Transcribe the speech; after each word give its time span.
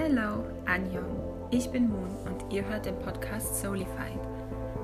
Hello, 0.00 0.46
Anjong. 0.64 1.48
Ich 1.50 1.68
bin 1.72 1.88
Moon 1.88 2.16
und 2.24 2.52
ihr 2.52 2.64
hört 2.64 2.86
den 2.86 2.96
Podcast 3.00 3.60
Soulified. 3.60 4.20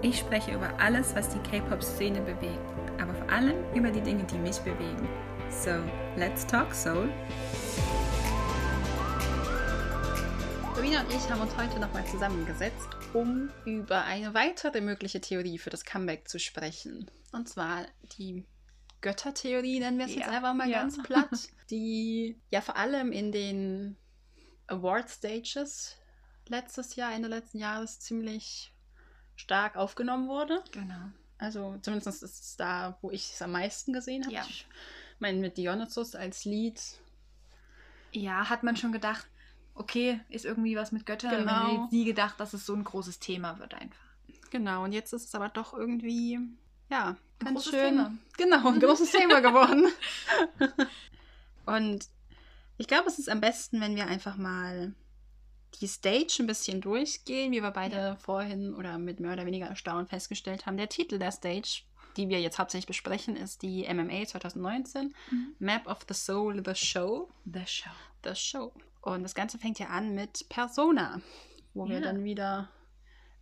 Ich 0.03 0.19
spreche 0.19 0.53
über 0.53 0.77
alles, 0.81 1.15
was 1.15 1.29
die 1.29 1.39
K-Pop-Szene 1.49 2.21
bewegt, 2.21 2.59
aber 3.01 3.15
vor 3.15 3.31
allem 3.31 3.55
über 3.77 3.93
die 3.93 4.01
Dinge, 4.01 4.25
die 4.25 4.39
mich 4.39 4.59
bewegen. 4.59 5.09
So, 5.51 5.71
let's 6.17 6.45
talk 6.45 6.75
Soul. 6.75 7.09
Sabina 10.75 11.03
und 11.03 11.11
ich 11.11 11.31
haben 11.31 11.43
uns 11.43 11.57
heute 11.57 11.79
nochmal 11.79 12.05
zusammengesetzt, 12.07 12.89
um 13.13 13.51
über 13.65 14.03
eine 14.03 14.35
weitere 14.35 14.81
mögliche 14.81 15.21
Theorie 15.21 15.59
für 15.59 15.71
das 15.71 15.85
Comeback 15.85 16.27
zu 16.27 16.41
sprechen. 16.41 17.09
Und 17.31 17.49
zwar 17.49 17.87
die 18.19 18.45
Göttertheorie, 19.01 19.79
nennen 19.79 19.99
wir 19.99 20.07
es 20.07 20.17
jetzt 20.17 20.27
Ja, 20.27 20.33
einfach 20.33 20.55
mal 20.55 20.69
ja. 20.69 20.81
ganz 20.81 21.01
platt, 21.05 21.51
die 21.71 22.37
ja 22.51 22.61
vor 22.61 22.77
allem 22.77 23.13
in 23.13 23.31
den 23.31 23.97
Award 24.67 25.09
Stages 25.11 25.97
letztes 26.49 26.97
Jahr, 26.97 27.13
Ende 27.13 27.29
letzten 27.29 27.59
Jahres 27.59 28.01
ziemlich 28.01 28.73
stark 29.37 29.77
aufgenommen 29.77 30.29
wurde. 30.29 30.63
Genau. 30.73 31.11
Also 31.39 31.77
zumindest 31.83 32.23
ist 32.23 32.41
es 32.41 32.57
da, 32.57 32.97
wo 33.03 33.11
ich 33.11 33.33
es 33.33 33.43
am 33.43 33.53
meisten 33.53 33.93
gesehen 33.93 34.25
habe. 34.25 34.35
Ja. 34.35 34.45
Ich 34.49 34.67
meine, 35.19 35.39
mit 35.39 35.57
Dionysus 35.57 36.15
als 36.15 36.45
Lied. 36.45 36.81
Ja, 38.13 38.49
hat 38.49 38.63
man 38.63 38.77
schon 38.77 38.93
gedacht, 38.93 39.27
okay, 39.75 40.21
ist 40.29 40.45
irgendwie 40.45 40.77
was 40.77 40.93
mit 40.93 41.05
Göttern, 41.07 41.31
Genau. 41.41 41.53
man 41.53 41.83
jetzt 41.83 41.93
nie 41.93 42.05
gedacht, 42.05 42.39
dass 42.39 42.53
es 42.55 42.65
so 42.65 42.75
ein 42.75 42.85
großes 42.85 43.19
Thema 43.19 43.59
wird 43.59 43.75
einfach. 43.75 43.99
Genau, 44.51 44.85
und 44.85 44.93
jetzt 44.93 45.13
ist 45.13 45.25
es 45.27 45.35
aber 45.35 45.49
doch 45.49 45.75
irgendwie, 45.75 46.39
ja, 46.89 47.17
Ein 47.41 47.47
ganz 47.47 47.65
schön. 47.65 47.97
Thema. 47.97 48.15
Genau, 48.37 48.69
ein 48.69 48.79
großes 48.81 49.11
Thema 49.11 49.41
geworden. 49.41 49.89
Und 51.67 52.07
ich 52.79 52.89
glaube, 52.89 53.09
es 53.09 53.19
ist 53.19 53.29
am 53.29 53.41
besten, 53.41 53.81
wenn 53.81 53.97
wir 53.97 54.07
einfach 54.07 54.37
mal 54.37 54.95
die 55.81 55.87
Stage 55.89 56.37
ein 56.41 56.47
bisschen 56.47 56.81
durchgehen, 56.81 57.51
wie 57.53 57.63
wir 57.63 57.71
beide 57.71 58.17
vorhin 58.21 58.75
oder 58.75 58.99
mit 58.99 59.19
mehr 59.21 59.33
oder 59.33 59.47
weniger 59.47 59.67
Erstaunen 59.67 60.07
festgestellt 60.07 60.67
haben. 60.67 60.77
Der 60.77 60.89
Titel 60.89 61.19
der 61.19 61.33
Stage, 61.33 61.83
die 62.17 62.29
wir 62.29 62.41
jetzt 62.41 62.59
hauptsächlich 62.59 62.87
besprechen, 62.87 63.37
ist 63.37 63.63
die 63.63 63.83
MMA 63.93 64.25
2019, 64.27 65.15
Map 65.59 65.87
of 65.89 65.99
the 66.09 66.15
Soul, 66.15 66.63
The 66.65 66.75
Show. 66.75 67.29
The 67.45 67.67
Show. 67.67 67.91
The 68.25 68.35
Show. 68.37 68.73
Und 69.01 69.25
das 69.25 69.35
Ganze 69.35 69.59
fängt 69.59 69.79
ja 69.79 69.89
an 69.89 70.15
mit 70.15 70.49
Persona, 70.49 71.21
wo 71.75 71.87
wir 71.89 71.97
Ja. 71.97 72.01
dann 72.03 72.23
wieder 72.25 72.71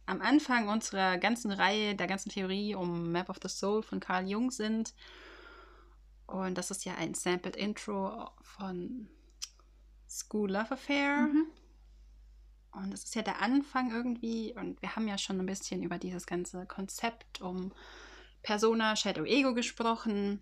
am 0.06 0.20
Anfang 0.20 0.68
unserer 0.68 1.18
ganzen 1.18 1.52
Reihe, 1.52 1.94
der 1.94 2.06
ganzen 2.06 2.30
Theorie 2.30 2.74
um 2.74 3.12
Map 3.12 3.28
of 3.28 3.38
the 3.42 3.48
Soul 3.48 3.82
von 3.82 4.00
Carl 4.00 4.26
Jung 4.28 4.50
sind. 4.50 4.94
Und 6.26 6.56
das 6.56 6.70
ist 6.70 6.84
ja 6.84 6.94
ein 6.94 7.14
sampled 7.14 7.56
Intro 7.56 8.30
von 8.42 9.08
School 10.12 10.52
Love 10.52 10.72
Affair. 10.72 11.28
Mhm. 11.28 11.46
Und 12.72 12.90
das 12.92 13.04
ist 13.04 13.14
ja 13.14 13.22
der 13.22 13.42
Anfang 13.42 13.90
irgendwie. 13.90 14.54
Und 14.54 14.80
wir 14.80 14.96
haben 14.96 15.08
ja 15.08 15.18
schon 15.18 15.38
ein 15.40 15.46
bisschen 15.46 15.82
über 15.82 15.98
dieses 15.98 16.26
ganze 16.26 16.66
Konzept 16.66 17.40
um 17.40 17.72
Persona, 18.42 18.96
Shadow 18.96 19.24
Ego 19.24 19.54
gesprochen. 19.54 20.40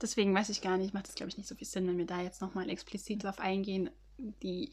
Deswegen 0.00 0.34
weiß 0.34 0.48
ich 0.50 0.60
gar 0.60 0.76
nicht, 0.76 0.92
macht 0.92 1.08
es 1.08 1.14
glaube 1.14 1.30
ich 1.30 1.38
nicht 1.38 1.48
so 1.48 1.54
viel 1.54 1.66
Sinn, 1.66 1.86
wenn 1.86 1.98
wir 1.98 2.06
da 2.06 2.20
jetzt 2.20 2.42
nochmal 2.42 2.68
explizit 2.68 3.22
drauf 3.24 3.38
eingehen. 3.38 3.90
Die 4.42 4.70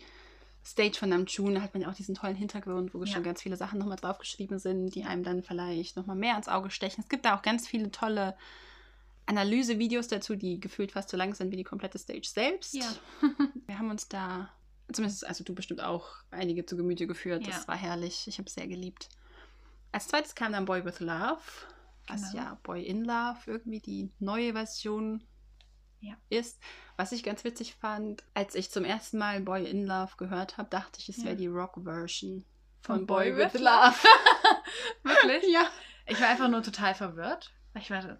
Stage 0.66 0.98
von 0.98 1.10
Namjoon 1.10 1.62
hat 1.62 1.74
man 1.74 1.84
ja 1.84 1.90
auch 1.90 1.96
diesen 1.96 2.16
tollen 2.16 2.36
Hintergrund, 2.36 2.94
wo 2.94 3.04
Ja. 3.04 3.08
schon 3.14 3.24
ganz 3.24 3.42
viele 3.42 3.56
Sachen 3.56 3.80
nochmal 3.80 3.98
draufgeschrieben 3.98 4.60
sind, 4.60 4.94
die 4.94 5.06
einem 5.06 5.24
dann 5.24 5.44
vielleicht 5.44 5.96
nochmal 5.96 6.16
mehr 6.16 6.36
ins 6.38 6.48
Auge 6.48 6.70
stechen. 6.70 7.02
Es 7.02 7.10
gibt 7.10 7.26
da 7.26 7.36
auch 7.38 7.42
ganz 7.44 7.68
viele 7.68 7.92
tolle 7.92 8.36
Analysevideos 9.38 10.08
dazu, 10.08 10.36
die 10.36 10.60
gefühlt 10.60 10.92
fast 10.92 11.10
so 11.10 11.18
lang 11.18 11.34
sind 11.34 11.52
wie 11.52 11.58
die 11.58 11.64
komplette 11.64 11.98
Stage 11.98 12.28
selbst. 12.28 12.74
Ja. 12.74 12.92
Wir 13.68 13.78
haben 13.80 13.90
uns 13.90 14.08
da, 14.08 14.50
zumindest, 14.92 15.26
also 15.26 15.44
du 15.44 15.56
bestimmt 15.56 15.82
auch, 15.82 16.10
einige 16.32 16.66
zu 16.66 16.76
Gemüte 16.78 17.08
geführt. 17.08 17.48
Das 17.48 17.62
Ja. 17.62 17.68
war 17.68 17.78
herrlich. 17.78 18.28
Ich 18.28 18.38
habe 18.38 18.48
es 18.48 18.54
sehr 18.56 18.68
geliebt. 18.68 19.10
Als 19.92 20.08
zweites 20.08 20.36
kam 20.36 20.52
dann 20.54 20.66
Boy 20.66 20.84
with 20.86 21.00
Love, 21.00 21.42
was 22.08 22.32
Genau. 22.32 22.44
ja 22.44 22.60
Boy 22.64 22.84
in 22.84 23.04
Love 23.04 23.40
irgendwie 23.46 23.80
die 23.80 24.12
neue 24.20 24.54
Version 24.54 25.24
Ja. 26.00 26.16
ist. 26.30 26.60
Was 26.98 27.12
ich 27.12 27.24
ganz 27.24 27.44
witzig 27.44 27.76
fand, 27.76 28.24
als 28.34 28.56
ich 28.56 28.72
zum 28.72 28.84
ersten 28.86 29.18
Mal 29.18 29.42
Boy 29.42 29.70
in 29.70 29.86
Love 29.86 30.14
gehört 30.18 30.58
habe, 30.58 30.70
dachte 30.70 31.00
ich, 31.00 31.10
es 31.10 31.18
Ja. 31.18 31.26
wäre 31.26 31.36
die 31.36 31.48
Rock-Version 31.48 32.44
von, 32.82 32.96
Von 32.98 33.06
Boy, 33.06 33.32
Boy 33.32 33.38
with 33.46 33.54
with 33.54 33.62
Love. 33.62 33.96
Wirklich? 35.04 35.52
ja. 35.54 35.68
Ich 36.08 36.20
war 36.20 36.30
einfach 36.30 36.50
nur 36.50 36.64
total 36.64 36.96
verwirrt. 36.96 37.52
Ich 37.78 37.90
war 37.92 38.18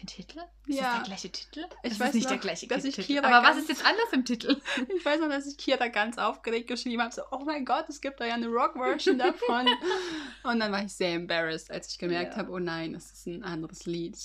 den 0.00 0.06
Titel? 0.06 0.38
Ist 0.66 0.76
Ja. 0.78 0.82
das 0.84 0.94
der 0.96 1.02
gleiche 1.04 1.30
Titel? 1.30 1.66
Ich 1.82 1.92
Es 1.92 2.00
weiß 2.00 2.08
ist 2.08 2.14
nicht 2.14 2.24
noch, 2.24 2.30
der 2.30 2.38
gleiche 2.38 2.66
dass 2.68 2.84
ich 2.84 2.94
Titel. 2.94 3.06
Kira 3.06 3.26
Aber 3.28 3.48
was 3.48 3.56
ist 3.58 3.68
jetzt 3.68 3.84
anders 3.84 4.12
im 4.12 4.24
Titel? 4.24 4.60
Ich 4.96 5.04
weiß 5.04 5.20
noch, 5.20 5.28
dass 5.28 5.46
ich 5.46 5.56
Kira 5.56 5.88
ganz 5.88 6.18
aufgeregt 6.18 6.68
geschrieben 6.68 7.02
habe, 7.02 7.14
so, 7.14 7.22
oh 7.30 7.44
mein 7.44 7.64
Gott, 7.64 7.88
es 7.88 8.00
gibt 8.00 8.20
da 8.20 8.26
ja 8.26 8.34
eine 8.34 8.48
Rock-Version 8.48 9.18
davon. 9.18 9.66
Und 10.44 10.60
dann 10.60 10.70
war 10.72 10.84
ich 10.84 10.92
sehr 10.94 11.14
embarrassed, 11.14 11.70
als 11.70 11.90
ich 11.90 11.98
gemerkt 11.98 12.32
Ja. 12.32 12.38
habe, 12.38 12.50
oh 12.52 12.58
nein, 12.58 12.94
es 12.94 13.12
ist 13.12 13.26
ein 13.26 13.42
anderes 13.44 13.86
Lied. 13.86 14.16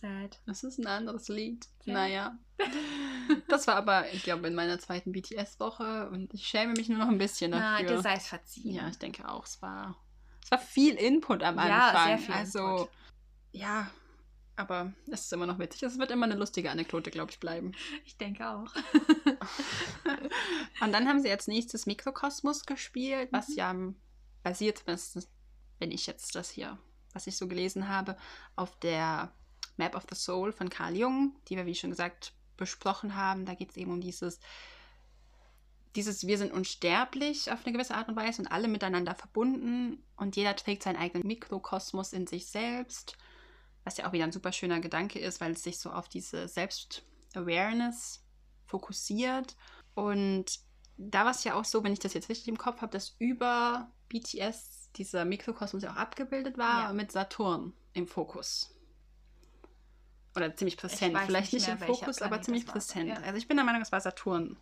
Sad. 0.00 0.38
Es 0.46 0.62
ist 0.62 0.78
ein 0.78 0.86
anderes 0.86 1.28
Lied. 1.28 1.66
Ja. 1.84 1.94
Naja. 1.94 2.38
Das 3.48 3.66
war 3.66 3.76
aber, 3.76 4.10
ich 4.12 4.22
glaube, 4.22 4.46
in 4.48 4.54
meiner 4.54 4.78
zweiten 4.78 5.12
BTS-Woche 5.12 6.08
und 6.10 6.32
ich 6.32 6.46
schäme 6.46 6.72
mich 6.72 6.88
nur 6.88 6.98
noch 6.98 7.08
ein 7.08 7.18
bisschen 7.18 7.50
Na, 7.50 7.78
dafür. 7.78 7.96
dir 7.96 8.02
sei 8.02 8.14
es 8.14 8.26
verziehen. 8.26 8.74
ja, 8.74 8.88
ich 8.88 8.96
denke 8.98 9.28
auch, 9.28 9.44
es 9.44 9.60
war, 9.60 9.96
es 10.42 10.50
war 10.50 10.58
viel 10.58 10.94
Input 10.94 11.42
am 11.42 11.58
Anfang. 11.58 11.68
Ja, 11.70 12.04
sehr 12.06 12.18
viel 12.18 12.34
Also, 12.34 12.58
Input. 12.60 12.88
ja, 13.52 13.90
aber 14.58 14.92
es 15.10 15.22
ist 15.22 15.32
immer 15.32 15.46
noch 15.46 15.58
witzig. 15.58 15.82
Es 15.84 15.98
wird 15.98 16.10
immer 16.10 16.26
eine 16.26 16.34
lustige 16.34 16.70
Anekdote, 16.70 17.10
glaube 17.10 17.30
ich, 17.30 17.40
bleiben. 17.40 17.72
Ich 18.04 18.16
denke 18.16 18.48
auch. 18.48 18.74
Und 20.80 20.92
dann 20.92 21.08
haben 21.08 21.20
sie 21.20 21.30
als 21.30 21.46
nächstes 21.46 21.86
Mikrokosmos 21.86 22.66
gespielt, 22.66 23.28
was 23.32 23.48
Mhm. 23.48 23.54
ja 23.56 23.74
basiert, 24.42 24.84
wenn 24.86 25.90
ich 25.90 26.06
jetzt 26.06 26.34
das 26.34 26.50
hier, 26.50 26.78
was 27.12 27.26
ich 27.26 27.36
so 27.36 27.48
gelesen 27.48 27.88
habe, 27.88 28.16
auf 28.56 28.78
der 28.80 29.32
Map 29.76 29.94
of 29.94 30.06
the 30.08 30.16
Soul 30.16 30.52
von 30.52 30.70
Carl 30.70 30.96
Jung, 30.96 31.36
die 31.48 31.56
wir, 31.56 31.66
wie 31.66 31.74
schon 31.74 31.90
gesagt, 31.90 32.32
besprochen 32.56 33.14
haben. 33.14 33.46
Da 33.46 33.54
geht 33.54 33.70
es 33.70 33.76
eben 33.76 33.92
um 33.92 34.00
dieses, 34.00 34.40
dieses 35.96 36.26
Wir 36.26 36.38
sind 36.38 36.52
unsterblich 36.52 37.50
auf 37.52 37.64
eine 37.64 37.72
gewisse 37.72 37.94
Art 37.94 38.08
und 38.08 38.16
Weise 38.16 38.42
und 38.42 38.48
alle 38.48 38.68
miteinander 38.68 39.14
verbunden 39.14 40.02
und 40.16 40.36
jeder 40.36 40.56
trägt 40.56 40.82
seinen 40.82 40.96
eigenen 40.96 41.26
Mikrokosmos 41.26 42.12
in 42.12 42.26
sich 42.26 42.46
selbst, 42.46 43.16
was 43.88 43.96
ja 43.96 44.06
auch 44.06 44.12
wieder 44.12 44.24
ein 44.24 44.32
super 44.32 44.52
schöner 44.52 44.80
Gedanke 44.80 45.18
ist, 45.18 45.40
weil 45.40 45.52
es 45.52 45.62
sich 45.62 45.78
so 45.78 45.90
auf 45.90 46.10
diese 46.10 46.46
Selbst-Awareness 46.46 48.22
fokussiert. 48.66 49.56
Und 49.94 50.60
da 50.98 51.24
war 51.24 51.30
es 51.30 51.42
ja 51.44 51.54
auch 51.54 51.64
so, 51.64 51.82
wenn 51.82 51.94
ich 51.94 51.98
das 51.98 52.12
jetzt 52.12 52.28
richtig 52.28 52.48
im 52.48 52.58
Kopf 52.58 52.82
habe, 52.82 52.92
dass 52.92 53.16
über 53.18 53.90
BTS 54.10 54.90
dieser 54.96 55.24
Mikrokosmos 55.24 55.82
ja 55.82 55.92
auch 55.92 55.96
abgebildet 55.96 56.58
war 56.58 56.88
Ja. 56.88 56.92
mit 56.92 57.10
Saturn 57.10 57.72
im 57.94 58.06
Fokus. 58.06 58.74
Oder 60.36 60.54
ziemlich 60.54 60.76
präsent. 60.76 61.16
Vielleicht 61.24 61.54
nicht 61.54 61.66
nicht, 61.66 61.80
im 61.80 61.86
Fokus, 61.86 62.20
aber 62.20 62.42
ziemlich 62.42 62.66
präsent. 62.66 63.08
Ja. 63.08 63.14
Also 63.22 63.38
ich 63.38 63.48
bin 63.48 63.56
der 63.56 63.64
Meinung, 63.64 63.80
es 63.80 63.90
war 63.90 64.02
Saturn. 64.02 64.58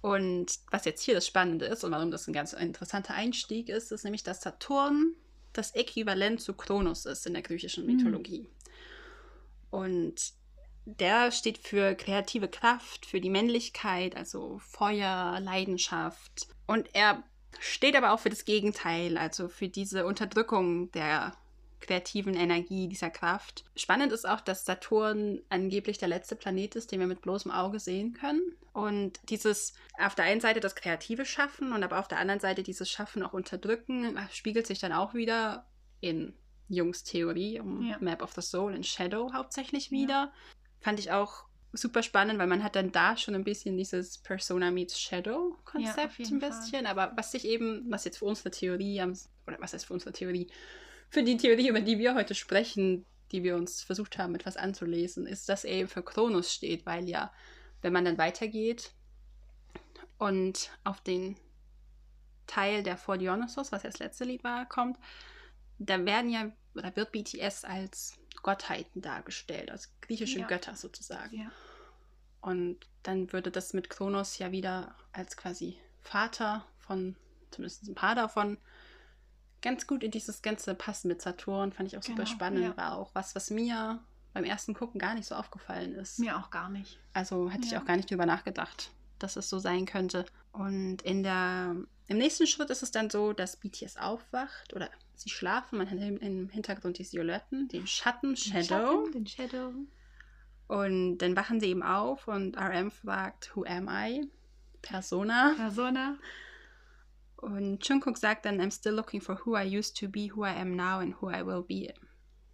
Und 0.00 0.60
was 0.70 0.84
jetzt 0.84 1.02
hier 1.02 1.14
das 1.14 1.26
Spannende 1.26 1.66
ist 1.66 1.82
und 1.82 1.90
warum 1.90 2.12
das 2.12 2.28
ein 2.28 2.32
ganz 2.32 2.52
interessanter 2.52 3.14
Einstieg 3.14 3.68
ist, 3.68 3.90
ist 3.90 4.04
nämlich, 4.04 4.22
dass 4.22 4.42
Saturn 4.42 5.16
das 5.52 5.74
Äquivalent 5.74 6.40
zu 6.40 6.54
Kronos 6.54 7.06
ist 7.06 7.26
in 7.26 7.34
der 7.34 7.42
griechischen 7.42 7.86
Mhm. 7.86 7.96
Mythologie. 7.96 8.48
Und 9.70 10.32
der 10.84 11.30
steht 11.32 11.58
für 11.58 11.94
kreative 11.94 12.48
Kraft, 12.48 13.04
für 13.04 13.20
die 13.20 13.30
Männlichkeit, 13.30 14.16
also 14.16 14.58
Feuer, 14.58 15.38
Leidenschaft. 15.40 16.48
Und 16.66 16.88
er 16.94 17.22
steht 17.60 17.96
aber 17.96 18.12
auch 18.12 18.20
für 18.20 18.30
das 18.30 18.44
Gegenteil, 18.44 19.18
also 19.18 19.48
für 19.48 19.68
diese 19.68 20.06
Unterdrückung 20.06 20.90
der 20.92 21.34
kreativen 21.80 22.34
Energie, 22.34 22.88
dieser 22.88 23.10
Kraft. 23.10 23.64
Spannend 23.76 24.12
ist 24.12 24.28
auch, 24.28 24.40
dass 24.40 24.64
Saturn 24.64 25.40
angeblich 25.48 25.98
der 25.98 26.08
letzte 26.08 26.36
Planet 26.36 26.74
ist, 26.76 26.90
den 26.92 27.00
wir 27.00 27.06
mit 27.06 27.22
bloßem 27.22 27.50
Auge 27.50 27.78
sehen 27.80 28.12
können. 28.14 28.40
Und 28.72 29.18
dieses 29.28 29.74
auf 29.98 30.14
der 30.14 30.24
einen 30.26 30.40
Seite 30.40 30.60
das 30.60 30.74
kreative 30.74 31.24
Schaffen 31.24 31.72
und 31.72 31.82
aber 31.82 31.98
auf 31.98 32.08
der 32.08 32.18
anderen 32.18 32.40
Seite 32.40 32.62
dieses 32.62 32.90
Schaffen 32.90 33.22
auch 33.22 33.32
unterdrücken, 33.32 34.18
spiegelt 34.30 34.66
sich 34.66 34.78
dann 34.78 34.92
auch 34.92 35.14
wieder 35.14 35.66
in 36.00 36.34
Jungs 36.68 37.02
Theorie 37.04 37.60
um 37.60 37.82
Ja. 37.86 37.96
Map 38.00 38.22
of 38.22 38.32
the 38.34 38.42
Soul 38.42 38.74
in 38.74 38.84
Shadow 38.84 39.32
hauptsächlich 39.32 39.86
Ja. 39.86 39.92
wieder. 39.92 40.32
Fand 40.80 40.98
ich 41.00 41.10
auch 41.10 41.44
super 41.72 42.02
spannend, 42.02 42.38
weil 42.38 42.46
man 42.46 42.62
hat 42.62 42.76
dann 42.76 42.92
da 42.92 43.16
schon 43.16 43.34
ein 43.34 43.44
bisschen 43.44 43.76
dieses 43.76 44.18
Persona 44.18 44.70
meets 44.70 44.98
Shadow 45.00 45.54
Ja, 45.56 45.62
Konzept 45.64 46.18
jeden 46.18 46.36
ein 46.36 46.40
Fall. 46.40 46.50
bisschen, 46.50 46.86
aber 46.86 47.12
was 47.16 47.32
sich 47.32 47.44
eben, 47.44 47.84
was 47.90 48.04
jetzt 48.04 48.18
für 48.18 48.24
unsere 48.24 48.50
Theorie, 48.50 49.00
am- 49.00 49.14
oder 49.46 49.58
was 49.60 49.72
heißt 49.74 49.86
für 49.86 49.92
unsere 49.94 50.12
Theorie, 50.12 50.48
für 51.10 51.22
die 51.22 51.36
Theorie, 51.36 51.68
über 51.68 51.80
die 51.80 51.98
wir 51.98 52.14
heute 52.14 52.34
sprechen, 52.34 53.04
die 53.32 53.42
wir 53.42 53.56
uns 53.56 53.82
versucht 53.82 54.18
haben, 54.18 54.34
etwas 54.34 54.56
anzulesen, 54.56 55.26
ist, 55.26 55.48
dass 55.48 55.64
er 55.64 55.74
eben 55.74 55.88
für 55.88 56.02
Kronos 56.02 56.52
steht, 56.52 56.86
weil 56.86 57.08
ja, 57.08 57.32
wenn 57.82 57.92
man 57.92 58.04
dann 58.04 58.18
weitergeht 58.18 58.92
und 60.18 60.70
auf 60.84 61.00
den 61.00 61.36
Teil, 62.46 62.82
der 62.82 62.96
vor 62.96 63.18
Dionysos, 63.18 63.72
was 63.72 63.82
ja 63.82 63.90
das 63.90 63.98
letzte 63.98 64.24
Lied 64.24 64.42
war, 64.44 64.66
kommt, 64.66 64.98
da 65.78 66.04
werden 66.04 66.30
ja, 66.30 66.50
oder 66.74 66.94
wird 66.96 67.12
BTS 67.12 67.64
als 67.64 68.14
Gottheiten 68.42 69.02
dargestellt, 69.02 69.70
als 69.70 69.92
griechische 70.00 70.40
Ja. 70.40 70.46
Götter 70.46 70.74
sozusagen. 70.74 71.36
Ja. 71.36 71.52
Und 72.40 72.78
dann 73.02 73.32
würde 73.32 73.50
das 73.50 73.74
mit 73.74 73.90
Kronos 73.90 74.38
ja 74.38 74.52
wieder 74.52 74.94
als 75.12 75.36
quasi 75.36 75.78
Vater 76.00 76.66
von, 76.78 77.16
zumindest 77.50 77.86
ein 77.88 77.94
paar 77.94 78.14
davon, 78.14 78.58
ganz 79.62 79.86
gut 79.86 80.02
in 80.04 80.10
dieses 80.10 80.42
Ganze 80.42 80.74
passen 80.74 81.08
mit 81.08 81.20
Saturn. 81.22 81.72
Fand 81.72 81.88
ich 81.88 81.98
auch 81.98 82.02
super 82.02 82.24
Genau, 82.24 82.34
spannend. 82.34 82.64
ja. 82.64 82.76
War 82.76 82.96
auch 82.96 83.14
was, 83.14 83.34
was 83.34 83.50
mir 83.50 84.00
beim 84.34 84.44
ersten 84.44 84.74
Gucken 84.74 84.98
gar 85.00 85.14
nicht 85.14 85.26
so 85.26 85.34
aufgefallen 85.34 85.94
ist. 85.94 86.18
Mir 86.18 86.36
auch 86.38 86.50
gar 86.50 86.68
nicht. 86.68 86.98
Also 87.12 87.50
hatte 87.52 87.64
ich 87.64 87.72
Ja. 87.72 87.80
auch 87.80 87.84
gar 87.84 87.96
nicht 87.96 88.10
drüber 88.10 88.26
nachgedacht, 88.26 88.90
dass 89.18 89.36
es 89.36 89.48
so 89.48 89.58
sein 89.58 89.86
könnte. 89.86 90.26
Und 90.52 91.02
in 91.02 91.22
der, 91.22 91.74
im 92.06 92.18
nächsten 92.18 92.46
Schritt 92.46 92.70
ist 92.70 92.82
es 92.82 92.90
dann 92.90 93.10
so, 93.10 93.32
dass 93.32 93.56
BTS 93.56 93.96
aufwacht 93.96 94.74
oder 94.74 94.90
sie 95.14 95.28
schlafen. 95.30 95.78
Man 95.78 95.90
hat 95.90 95.98
im, 95.98 96.48
Hintergrund 96.50 96.98
die 96.98 97.04
Silhouetten, 97.04 97.68
den 97.68 97.86
Schatten, 97.86 98.36
Shadow. 98.36 99.08
Den 99.10 99.26
Shadow. 99.26 99.72
Und 100.68 101.18
dann 101.18 101.34
wachen 101.34 101.60
sie 101.60 101.66
eben 101.68 101.82
auf 101.82 102.28
und 102.28 102.56
RM 102.58 102.90
fragt, 102.90 103.54
Who 103.56 103.64
am 103.64 103.88
I? 103.88 104.30
Persona. 104.82 105.54
Persona. 105.56 106.16
Und 107.40 107.86
Jungkook 107.88 108.18
sagt 108.18 108.44
dann, 108.46 108.60
I'm 108.60 108.70
still 108.72 108.94
looking 108.94 109.20
for 109.20 109.40
who 109.44 109.56
I 109.56 109.62
used 109.78 109.96
to 110.00 110.08
be, 110.08 110.28
who 110.34 110.44
I 110.44 110.50
am 110.50 110.74
now 110.76 110.98
and 110.98 111.20
who 111.20 111.30
I 111.30 111.44
will 111.46 111.62
be 111.62 111.92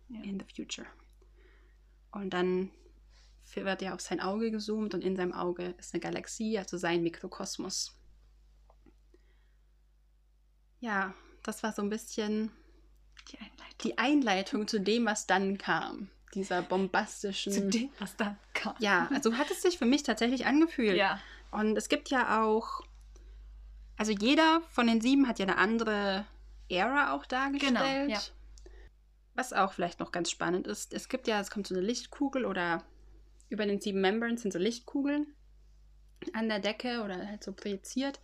Ja. 0.09 0.21
in 0.23 0.39
the 0.39 0.47
future. 0.55 0.87
Und 2.13 2.31
dann 2.35 2.71
wird 3.55 3.83
ja 3.83 3.95
auf 3.95 4.01
sein 4.01 4.21
Auge 4.21 4.51
gezoomt 4.51 4.95
und 4.95 5.03
in 5.05 5.17
seinem 5.17 5.33
Auge 5.33 5.75
ist 5.79 5.95
eine 5.95 6.01
Galaxie, 6.01 6.59
also 6.59 6.77
sein 6.77 7.03
Mikrokosmos. 7.03 7.97
Ja, 10.81 11.15
das 11.43 11.63
war 11.63 11.73
so 11.73 11.83
ein 11.83 11.89
bisschen 11.91 12.51
Die 13.31 13.39
Einleitung. 13.39 13.79
die 13.83 13.99
Einleitung 13.99 14.69
zu 14.69 14.81
dem, 14.81 15.07
was 15.07 15.27
dann 15.27 15.57
kam. 15.59 16.11
Dieser 16.35 16.63
bombastischen. 16.63 17.53
Zu 17.53 17.69
dem, 17.69 17.91
was 17.99 18.17
da 18.17 18.37
kam. 18.55 18.75
Ja, 18.81 19.09
also 19.15 19.37
hat 19.37 19.51
es 19.51 19.63
sich 19.63 19.79
für 19.79 19.87
mich 19.87 20.03
tatsächlich 20.03 20.47
angefühlt. 20.47 20.97
Ja. 20.97 21.21
Und 21.53 21.77
es 21.79 21.89
gibt 21.89 22.11
ja 22.11 22.43
auch, 22.45 22.83
also 23.97 24.13
jeder 24.13 24.63
von 24.71 24.87
den 24.87 25.01
sieben 25.01 25.29
hat 25.29 25.39
ja 25.39 25.47
eine 25.47 25.59
andere 25.59 26.27
Ära 26.69 27.13
auch 27.13 27.27
dargestellt. 27.27 27.75
Genau, 27.75 28.13
ja. 28.13 28.21
Was 29.35 29.53
auch 29.53 29.73
vielleicht 29.73 30.01
noch 30.01 30.13
ganz 30.13 30.31
spannend 30.31 30.67
ist, 30.67 30.95
es 30.95 31.09
gibt 31.09 31.27
ja, 31.27 31.41
es 31.41 31.51
kommt 31.51 31.67
so 31.67 31.75
eine 31.75 31.85
Lichtkugel 31.85 32.45
oder 32.45 32.83
über 33.49 33.67
den 33.67 33.81
sieben 33.81 34.01
Membranes 34.01 34.43
sind 34.43 34.53
so 34.53 34.59
Lichtkugeln 34.59 35.27
an 36.33 36.49
der 36.49 36.61
Decke 36.61 37.03
oder 37.03 37.27
halt 37.27 37.43
so 37.43 37.53
projiziert, 37.53 38.21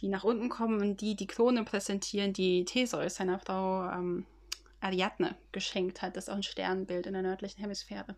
die 0.00 0.08
nach 0.08 0.24
unten 0.24 0.48
kommen 0.48 0.80
und 0.80 1.00
die 1.00 1.16
die 1.16 1.26
Krone 1.26 1.64
präsentieren, 1.64 2.32
die 2.32 2.64
Theseus 2.64 3.16
seiner 3.16 3.38
Frau 3.38 3.88
ähm, 3.88 4.26
Ariadne 4.80 5.36
geschenkt 5.52 6.02
hat. 6.02 6.16
Das 6.16 6.24
ist 6.24 6.28
auch 6.28 6.36
ein 6.36 6.42
Sternbild 6.42 7.06
in 7.06 7.12
der 7.12 7.22
nördlichen 7.22 7.60
Hemisphäre. 7.60 8.16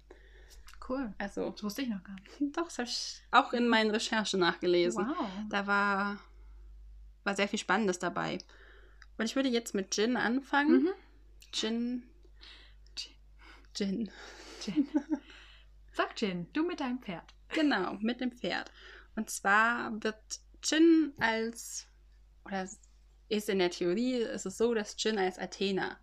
Cool. 0.88 1.14
Also, 1.18 1.50
Das 1.50 1.62
wusste 1.62 1.82
ich 1.82 1.88
noch 1.88 2.02
gar 2.02 2.14
nicht. 2.14 2.40
doch, 2.56 2.64
das 2.64 2.78
habe 2.78 2.88
ich 2.88 3.22
auch 3.30 3.52
in 3.52 3.68
meinen 3.68 3.90
Recherchen 3.90 4.40
nachgelesen. 4.40 5.06
Wow. 5.06 5.28
Da 5.48 5.66
war, 5.66 6.18
war 7.24 7.34
sehr 7.34 7.48
viel 7.48 7.58
Spannendes 7.58 7.98
dabei. 7.98 8.38
Und 9.18 9.24
ich 9.24 9.36
würde 9.36 9.48
jetzt 9.48 9.74
mit 9.74 9.96
Jin 9.96 10.16
anfangen. 10.16 10.84
Mhm. 10.84 10.92
Jin. 11.52 12.02
Jin. 13.76 14.10
Jin. 14.62 14.88
Sag 15.92 16.20
Jin, 16.20 16.48
du 16.52 16.64
mit 16.66 16.80
deinem 16.80 17.00
Pferd. 17.00 17.34
Genau, 17.48 17.94
mit 18.00 18.20
dem 18.20 18.32
Pferd. 18.32 18.70
Und 19.16 19.30
zwar 19.30 20.02
wird 20.02 20.40
Jin 20.64 21.12
als, 21.18 21.86
oder 22.44 22.68
ist 23.28 23.48
in 23.48 23.58
der 23.58 23.70
Theorie, 23.70 24.16
ist 24.16 24.46
es 24.46 24.58
so, 24.58 24.74
dass 24.74 24.96
Jin 24.98 25.18
als 25.18 25.38
Athena 25.38 25.98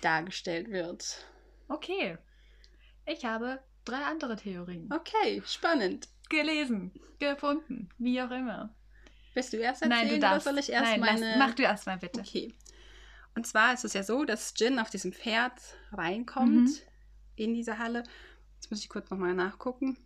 dargestellt 0.00 0.70
wird. 0.70 1.24
Okay. 1.68 2.18
Ich 3.06 3.24
habe 3.24 3.62
drei 3.84 4.04
andere 4.04 4.36
Theorien. 4.36 4.92
Okay, 4.92 5.42
spannend. 5.46 6.08
Gelesen, 6.28 6.92
gefunden, 7.18 7.88
wie 7.98 8.20
auch 8.22 8.30
immer. 8.30 8.74
Willst 9.34 9.52
du 9.52 9.58
erst 9.58 9.82
erzählen 9.82 10.00
Nein, 10.00 10.08
du 10.08 10.14
oder 10.16 10.28
darfst. 10.30 10.44
soll 10.46 10.58
ich 10.58 10.70
erst 10.70 10.90
Nein, 10.90 11.00
meine... 11.00 11.20
lass, 11.20 11.38
mach 11.38 11.54
du 11.54 11.62
erst 11.62 11.86
mal 11.86 11.98
bitte. 11.98 12.20
Okay. 12.20 12.52
Und 13.36 13.46
zwar 13.46 13.72
ist 13.72 13.84
es 13.84 13.92
ja 13.92 14.02
so, 14.02 14.24
dass 14.24 14.54
Jin 14.56 14.78
auf 14.78 14.90
diesem 14.90 15.12
Pferd 15.12 15.52
reinkommt 15.92 16.68
Mhm. 16.68 16.76
in 17.36 17.54
diese 17.54 17.78
Halle. 17.78 18.02
Jetzt 18.56 18.70
muss 18.70 18.80
ich 18.80 18.88
kurz 18.88 19.08
nochmal 19.10 19.34
nachgucken. 19.34 19.96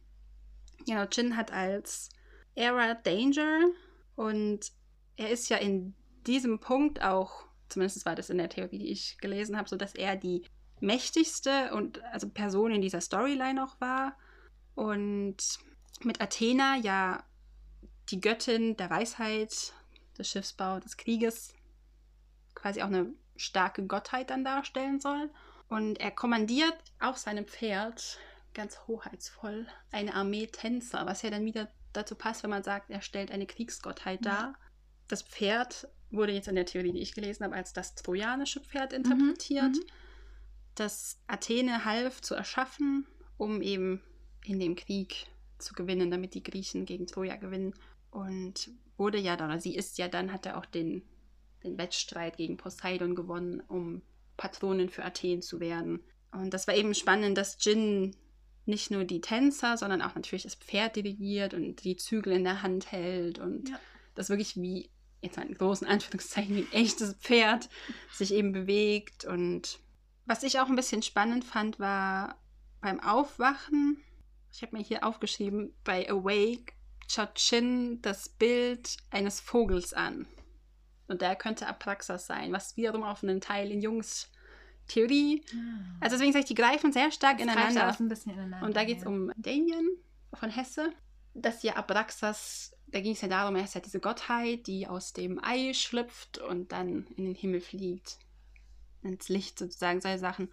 Genau, 0.86 1.04
Jin 1.10 1.36
hat 1.36 1.50
als 1.52 2.10
Era 2.54 2.94
Danger 2.94 3.60
und 4.16 4.70
er 5.16 5.30
ist 5.30 5.48
ja 5.48 5.56
in 5.56 5.94
diesem 6.26 6.58
Punkt 6.60 7.02
auch, 7.02 7.44
zumindest 7.68 8.04
war 8.04 8.14
das 8.14 8.30
in 8.30 8.38
der 8.38 8.48
Theorie, 8.50 8.78
die 8.78 8.90
ich 8.92 9.16
gelesen 9.18 9.56
habe, 9.56 9.68
so 9.68 9.76
dass 9.76 9.94
er 9.94 10.16
die 10.16 10.44
mächtigste 10.80 11.72
und 11.74 12.02
also 12.04 12.28
Person 12.28 12.72
in 12.72 12.82
dieser 12.82 13.00
Storyline 13.00 13.64
auch 13.64 13.80
war. 13.80 14.16
Und 14.74 15.36
mit 16.02 16.20
Athena 16.20 16.76
ja 16.76 17.24
die 18.10 18.20
Göttin 18.20 18.76
der 18.76 18.90
Weisheit, 18.90 19.72
des 20.18 20.28
Schiffsbau, 20.28 20.78
des 20.80 20.96
Krieges, 20.96 21.54
quasi 22.54 22.82
auch 22.82 22.86
eine 22.86 23.12
starke 23.36 23.86
Gottheit 23.86 24.30
dann 24.30 24.44
darstellen 24.44 25.00
soll. 25.00 25.30
Und 25.68 25.98
er 26.00 26.10
kommandiert 26.10 26.76
auf 27.00 27.16
seinem 27.16 27.46
Pferd 27.46 28.18
ganz 28.54 28.78
hoheitsvoll 28.86 29.66
eine 29.90 30.14
Armee 30.14 30.46
Tänzer, 30.46 31.06
was 31.06 31.22
ja 31.22 31.30
dann 31.30 31.44
wieder 31.44 31.68
dazu 31.92 32.14
passt, 32.14 32.42
wenn 32.42 32.50
man 32.50 32.62
sagt, 32.62 32.90
er 32.90 33.00
stellt 33.00 33.30
eine 33.30 33.46
Kriegsgottheit 33.46 34.24
dar. 34.24 34.54
Das 35.08 35.22
Pferd 35.22 35.88
wurde 36.10 36.32
jetzt 36.32 36.48
in 36.48 36.54
der 36.54 36.66
Theorie, 36.66 36.92
die 36.92 37.00
ich 37.00 37.14
gelesen 37.14 37.44
habe, 37.44 37.54
als 37.54 37.72
das 37.72 37.94
trojanische 37.94 38.60
Pferd 38.60 38.92
interpretiert, 38.92 39.76
mhm. 39.76 39.86
das 40.74 41.18
Athene 41.26 41.84
half 41.84 42.20
zu 42.20 42.34
erschaffen, 42.34 43.06
um 43.36 43.62
eben 43.62 44.00
in 44.44 44.60
dem 44.60 44.76
Krieg 44.76 45.26
zu 45.58 45.74
gewinnen, 45.74 46.10
damit 46.10 46.34
die 46.34 46.42
Griechen 46.42 46.84
gegen 46.84 47.06
Troja 47.06 47.36
gewinnen. 47.36 47.74
Und 48.14 48.70
wurde 48.96 49.18
ja 49.18 49.36
dann, 49.36 49.50
oder 49.50 49.58
sie 49.58 49.74
ist 49.74 49.98
ja 49.98 50.06
dann, 50.06 50.32
hat 50.32 50.46
er 50.46 50.56
auch 50.56 50.66
den, 50.66 51.02
den 51.64 51.76
Wettstreit 51.76 52.36
gegen 52.36 52.56
Poseidon 52.56 53.16
gewonnen, 53.16 53.60
um 53.66 54.02
Patronin 54.36 54.88
für 54.88 55.04
Athen 55.04 55.42
zu 55.42 55.58
werden. 55.58 56.00
Und 56.30 56.54
das 56.54 56.68
war 56.68 56.76
eben 56.76 56.94
spannend, 56.94 57.36
dass 57.36 57.56
Jin 57.60 58.14
nicht 58.66 58.92
nur 58.92 59.04
die 59.04 59.20
Tänzer, 59.20 59.76
sondern 59.76 60.00
auch 60.00 60.14
natürlich 60.14 60.44
das 60.44 60.54
Pferd 60.54 60.94
dirigiert 60.94 61.54
und 61.54 61.82
die 61.82 61.96
Zügel 61.96 62.32
in 62.32 62.44
der 62.44 62.62
Hand 62.62 62.92
hält 62.92 63.40
und 63.40 63.68
Ja. 63.68 63.80
das 64.14 64.28
wirklich 64.28 64.56
wie, 64.56 64.90
jetzt 65.20 65.36
mal 65.36 65.46
in 65.46 65.54
großen 65.54 65.86
Anführungszeichen, 65.86 66.54
wie 66.54 66.60
ein 66.60 66.72
echtes 66.72 67.14
Pferd 67.14 67.68
sich 68.12 68.32
eben 68.32 68.52
bewegt. 68.52 69.24
Und 69.24 69.80
was 70.24 70.44
ich 70.44 70.60
auch 70.60 70.68
ein 70.68 70.76
bisschen 70.76 71.02
spannend 71.02 71.44
fand, 71.44 71.80
war 71.80 72.38
beim 72.80 73.00
Aufwachen, 73.00 74.00
ich 74.52 74.62
habe 74.62 74.76
mir 74.76 74.84
hier 74.84 75.04
aufgeschrieben, 75.04 75.74
bei 75.82 76.08
Awake 76.08 76.74
schaut 77.12 77.34
Chin 77.34 78.00
das 78.02 78.28
Bild 78.28 78.96
eines 79.10 79.40
Vogels 79.40 79.92
an. 79.92 80.26
Und 81.06 81.20
der 81.20 81.36
könnte 81.36 81.66
Apraxas 81.66 82.26
sein, 82.26 82.52
was 82.52 82.76
wiederum 82.76 83.02
auf 83.02 83.22
einen 83.22 83.40
Teil 83.40 83.70
in 83.70 83.82
Jungs 83.82 84.30
Theorie. 84.86 85.42
Also 86.00 86.16
deswegen 86.16 86.32
sage 86.32 86.42
ich, 86.42 86.48
die 86.48 86.54
greifen 86.54 86.92
sehr 86.92 87.10
stark 87.10 87.38
Das 87.38 87.46
ineinander. 87.46 87.96
ein 87.98 88.08
bisschen 88.08 88.32
ineinander. 88.32 88.66
Und 88.66 88.76
da 88.76 88.84
geht 88.84 88.98
es 88.98 89.04
ja. 89.04 89.08
um 89.08 89.32
Damien 89.36 89.88
von 90.32 90.50
Hesse. 90.50 90.92
Das 91.34 91.62
ja 91.62 91.76
Abraxas, 91.76 92.76
da 92.86 93.00
ging 93.00 93.12
es 93.12 93.20
ja 93.20 93.28
darum, 93.28 93.56
er 93.56 93.64
ist 93.64 93.74
ja 93.74 93.80
diese 93.80 93.98
Gottheit, 93.98 94.66
die 94.66 94.86
aus 94.86 95.12
dem 95.12 95.42
Ei 95.42 95.72
schlüpft 95.74 96.38
und 96.38 96.72
dann 96.72 97.06
in 97.16 97.24
den 97.24 97.34
Himmel 97.34 97.60
fliegt. 97.60 98.18
Ins 99.02 99.28
Licht 99.28 99.58
sozusagen, 99.58 100.00
solche 100.00 100.18
Sachen. 100.18 100.48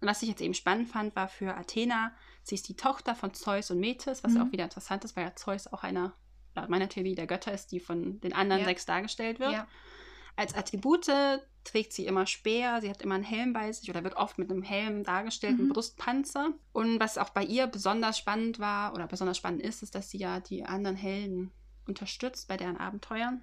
Und 0.00 0.08
was 0.08 0.22
ich 0.22 0.28
jetzt 0.28 0.40
eben 0.42 0.54
spannend 0.54 0.88
fand, 0.88 1.14
war 1.14 1.28
für 1.28 1.54
Athena, 1.54 2.12
sie 2.44 2.54
ist 2.54 2.68
die 2.68 2.76
Tochter 2.76 3.14
von 3.14 3.34
Zeus 3.34 3.70
und 3.70 3.80
Metis, 3.80 4.22
was 4.22 4.34
Mhm. 4.34 4.42
auch 4.42 4.52
wieder 4.52 4.64
interessant 4.64 5.04
ist, 5.04 5.16
weil 5.16 5.24
ja 5.24 5.34
Zeus 5.34 5.66
auch 5.66 5.82
einer, 5.82 6.14
laut 6.54 6.68
meiner 6.68 6.88
Theorie, 6.88 7.14
der 7.16 7.26
Götter 7.26 7.52
ist, 7.52 7.72
die 7.72 7.80
von 7.80 8.20
den 8.20 8.32
anderen 8.32 8.60
Ja. 8.60 8.66
sechs 8.66 8.86
dargestellt 8.86 9.40
wird. 9.40 9.52
Ja. 9.52 9.66
Als 10.36 10.54
Attribute 10.54 11.10
trägt 11.64 11.92
sie 11.92 12.06
immer 12.06 12.26
Speer, 12.26 12.80
sie 12.80 12.90
hat 12.90 13.00
immer 13.02 13.14
einen 13.14 13.24
Helm 13.24 13.52
bei 13.52 13.72
sich 13.72 13.88
oder 13.88 14.04
wird 14.04 14.16
oft 14.16 14.36
mit 14.36 14.50
einem 14.50 14.62
Helm 14.62 15.02
dargestellt, 15.04 15.58
Mhm. 15.58 15.68
Brustpanzer. 15.70 16.52
Und 16.72 17.00
was 17.00 17.16
auch 17.18 17.30
bei 17.30 17.42
ihr 17.44 17.66
besonders 17.66 18.18
spannend 18.18 18.58
war 18.58 18.94
oder 18.94 19.06
besonders 19.06 19.38
spannend 19.38 19.62
ist, 19.62 19.82
ist, 19.82 19.94
dass 19.94 20.10
sie 20.10 20.18
ja 20.18 20.40
die 20.40 20.64
anderen 20.64 20.96
Helden 20.96 21.50
unterstützt 21.86 22.48
bei 22.48 22.56
deren 22.56 22.76
Abenteuern. 22.76 23.42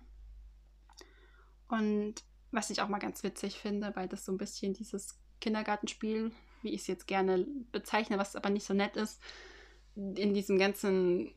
Und 1.68 2.16
was 2.52 2.70
ich 2.70 2.82
auch 2.82 2.90
mal 2.90 3.00
ganz 3.00 3.24
witzig 3.24 3.58
finde, 3.58 3.96
weil 3.96 4.08
das 4.08 4.26
so 4.26 4.32
ein 4.32 4.38
bisschen 4.38 4.74
dieses 4.74 5.18
Kindergartenspiel, 5.40 6.32
wie 6.62 6.70
ich 6.70 6.82
es 6.82 6.88
jetzt 6.88 7.08
gerne 7.08 7.46
bezeichne, 7.72 8.18
was 8.18 8.36
aber 8.36 8.50
nicht 8.50 8.66
so 8.66 8.74
nett 8.74 8.96
ist, 8.96 9.22
in 9.96 10.34
diesem 10.34 10.58
ganzen 10.58 11.32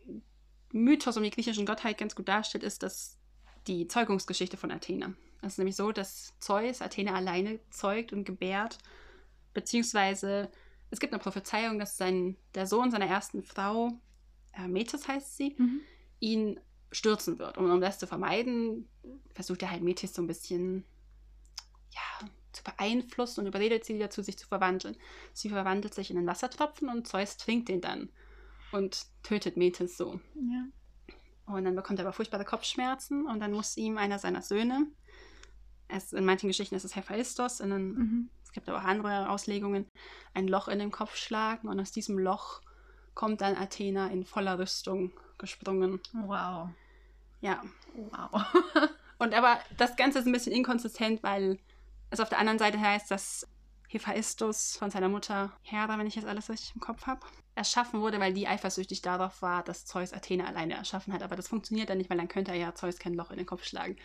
Mythos 0.73 1.17
um 1.17 1.23
die 1.23 1.31
griechischen 1.31 1.67
Gottheit 1.67 1.99
ganz 1.99 2.15
gut 2.15 2.29
darstellt, 2.29 2.65
ist, 2.65 2.83
dass 2.83 3.19
die 3.67 3.89
Zeugungsgeschichte 3.89 4.57
von 4.57 4.71
Athene. 4.71 5.15
Es 5.43 5.55
ist 5.55 5.59
nämlich 5.59 5.77
so, 5.77 5.93
dass 5.93 6.33
Zeus 6.41 6.81
Athene 6.81 7.15
alleine 7.15 7.61
zeugt 7.71 8.13
und 8.13 8.25
gebärt, 8.25 8.79
beziehungsweise 9.53 10.51
es 10.91 11.01
gibt 11.01 11.13
eine 11.13 11.23
Prophezeiung, 11.23 11.79
dass 11.79 11.97
sein, 11.97 12.37
der 12.55 12.67
Sohn 12.67 12.91
seiner 12.91 13.07
ersten 13.07 13.43
Frau, 13.43 13.93
äh, 14.53 14.69
Metis 14.69 15.09
heißt 15.09 15.37
sie, 15.37 15.55
Mhm. 15.59 15.81
ihn 16.21 16.61
stürzen 16.93 17.39
wird. 17.39 17.59
Und 17.59 17.71
um 17.71 17.81
das 17.81 17.99
zu 17.99 18.07
vermeiden, 18.07 18.89
versucht 19.35 19.63
er 19.63 19.71
halt 19.71 19.83
Metis 19.83 20.15
so 20.15 20.23
ein 20.23 20.29
bisschen 20.29 20.85
zu 22.55 22.63
beeinflussen 22.65 23.41
und 23.41 23.47
überredet 23.47 23.85
sie 23.85 23.99
dazu, 23.99 24.23
sich 24.23 24.39
zu 24.39 24.47
verwandeln. 24.47 24.97
Sie 25.33 25.49
verwandelt 25.49 25.95
sich 25.95 26.11
in 26.11 26.19
einen 26.19 26.27
Wassertropfen 26.27 26.89
und 26.89 27.07
Zeus 27.07 27.37
trinkt 27.37 27.69
den 27.69 27.81
dann 27.81 28.11
und 28.73 29.07
tötet 29.23 29.57
Metis 29.57 29.97
so. 29.97 30.21
Ja. 30.35 30.67
Und 31.47 31.65
dann 31.65 31.77
bekommt 31.77 31.99
er 31.99 32.07
aber 32.07 32.13
furchtbare 32.13 32.45
Kopfschmerzen 32.45 33.27
und 33.27 33.41
dann 33.41 33.53
muss 33.53 33.77
ihm 33.77 33.99
einer 33.99 34.19
seiner 34.19 34.43
Söhne, 34.43 34.87
es, 35.89 36.13
in 36.13 36.25
manchen 36.25 36.49
Geschichten 36.49 36.75
ist 36.75 36.85
es 36.85 36.97
Hephaistos, 36.97 37.61
in 37.61 37.71
den, 37.71 37.95
Mhm. 37.95 38.31
es 38.43 38.53
gibt 38.53 38.69
aber 38.69 38.79
auch 38.79 38.85
andere 38.85 39.29
Auslegungen, 39.29 39.87
ein 40.33 40.49
Loch 40.49 40.69
in 40.69 40.79
den 40.79 40.91
Kopf 40.91 41.17
schlagen 41.17 41.69
und 41.69 41.79
aus 41.79 41.93
diesem 41.93 42.19
Loch 42.19 42.63
kommt 43.15 43.43
dann 43.43 43.57
Athena 43.57 44.09
in 44.09 44.25
voller 44.25 44.59
Rüstung 44.59 45.13
gesprungen. 45.39 46.01
Wow. 46.13 46.71
Ja. 47.41 47.63
Wow. 47.95 48.43
Und 49.19 49.33
aber 49.35 49.61
das 49.77 49.95
Ganze 49.95 50.19
ist 50.19 50.27
ein 50.27 50.33
bisschen 50.33 50.53
inkonsistent, 50.53 51.23
weil 51.23 51.59
es 52.15 52.21
auf 52.21 52.29
der 52.29 52.39
anderen 52.39 52.59
Seite 52.59 52.81
heißt, 52.81 53.11
dass 53.11 53.47
Hephaistos 53.89 54.77
von 54.77 54.91
seiner 54.91 55.09
Mutter 55.09 55.53
Hera, 55.63 55.99
wenn 55.99 56.07
ich 56.07 56.17
jetzt 56.17 56.27
alles 56.27 56.51
richtig 56.51 56.75
im 56.75 56.81
Kopf 56.81 57.07
habe, 57.07 57.21
erschaffen 57.55 58.01
wurde, 58.01 58.19
weil 58.19 58.35
die 58.35 58.49
eifersüchtig 58.49 59.03
darauf 59.03 59.41
war, 59.43 59.63
dass 59.63 59.87
Zeus 59.87 60.13
Athena 60.13 60.47
alleine 60.47 60.75
erschaffen 60.75 61.13
hat. 61.13 61.23
Aber 61.23 61.37
das 61.37 61.49
funktioniert 61.49 61.91
dann 61.91 61.99
nicht, 61.99 62.11
weil 62.11 62.17
dann 62.17 62.29
könnte 62.29 62.51
er 62.51 62.59
ja 62.59 62.75
Zeus 62.75 62.99
kein 62.99 63.15
Loch 63.15 63.31
in 63.31 63.37
den 63.37 63.47
Kopf 63.47 63.65
schlagen. 63.65 63.97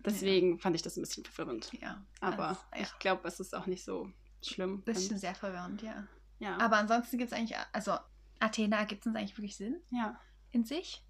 Deswegen 0.00 0.58
fand 0.58 0.76
ich 0.76 0.82
das 0.82 0.96
ein 0.96 1.02
bisschen 1.02 1.24
verwirrend. 1.24 1.70
ja. 1.80 2.02
Aber 2.20 2.48
das, 2.48 2.66
ja. 2.74 2.80
ich 2.82 2.98
glaube, 2.98 3.26
es 3.26 3.40
ist 3.40 3.54
auch 3.54 3.66
nicht 3.66 3.84
so 3.84 4.10
schlimm. 4.42 4.82
Das 4.84 5.10
wenn- 5.10 5.18
sehr 5.18 5.34
verwirrend, 5.34 5.82
ja. 5.82 6.06
ja. 6.38 6.58
Aber 6.58 6.76
ansonsten 6.76 7.18
gibt 7.18 7.32
es 7.32 7.38
eigentlich, 7.38 7.56
also 7.72 7.96
Athena 8.40 8.84
gibt 8.84 9.02
es 9.02 9.06
uns 9.06 9.16
eigentlich 9.16 9.36
wirklich 9.36 9.56
Sinn 9.56 9.80
ja. 9.90 10.18
in 10.50 10.64
sich. 10.64 11.04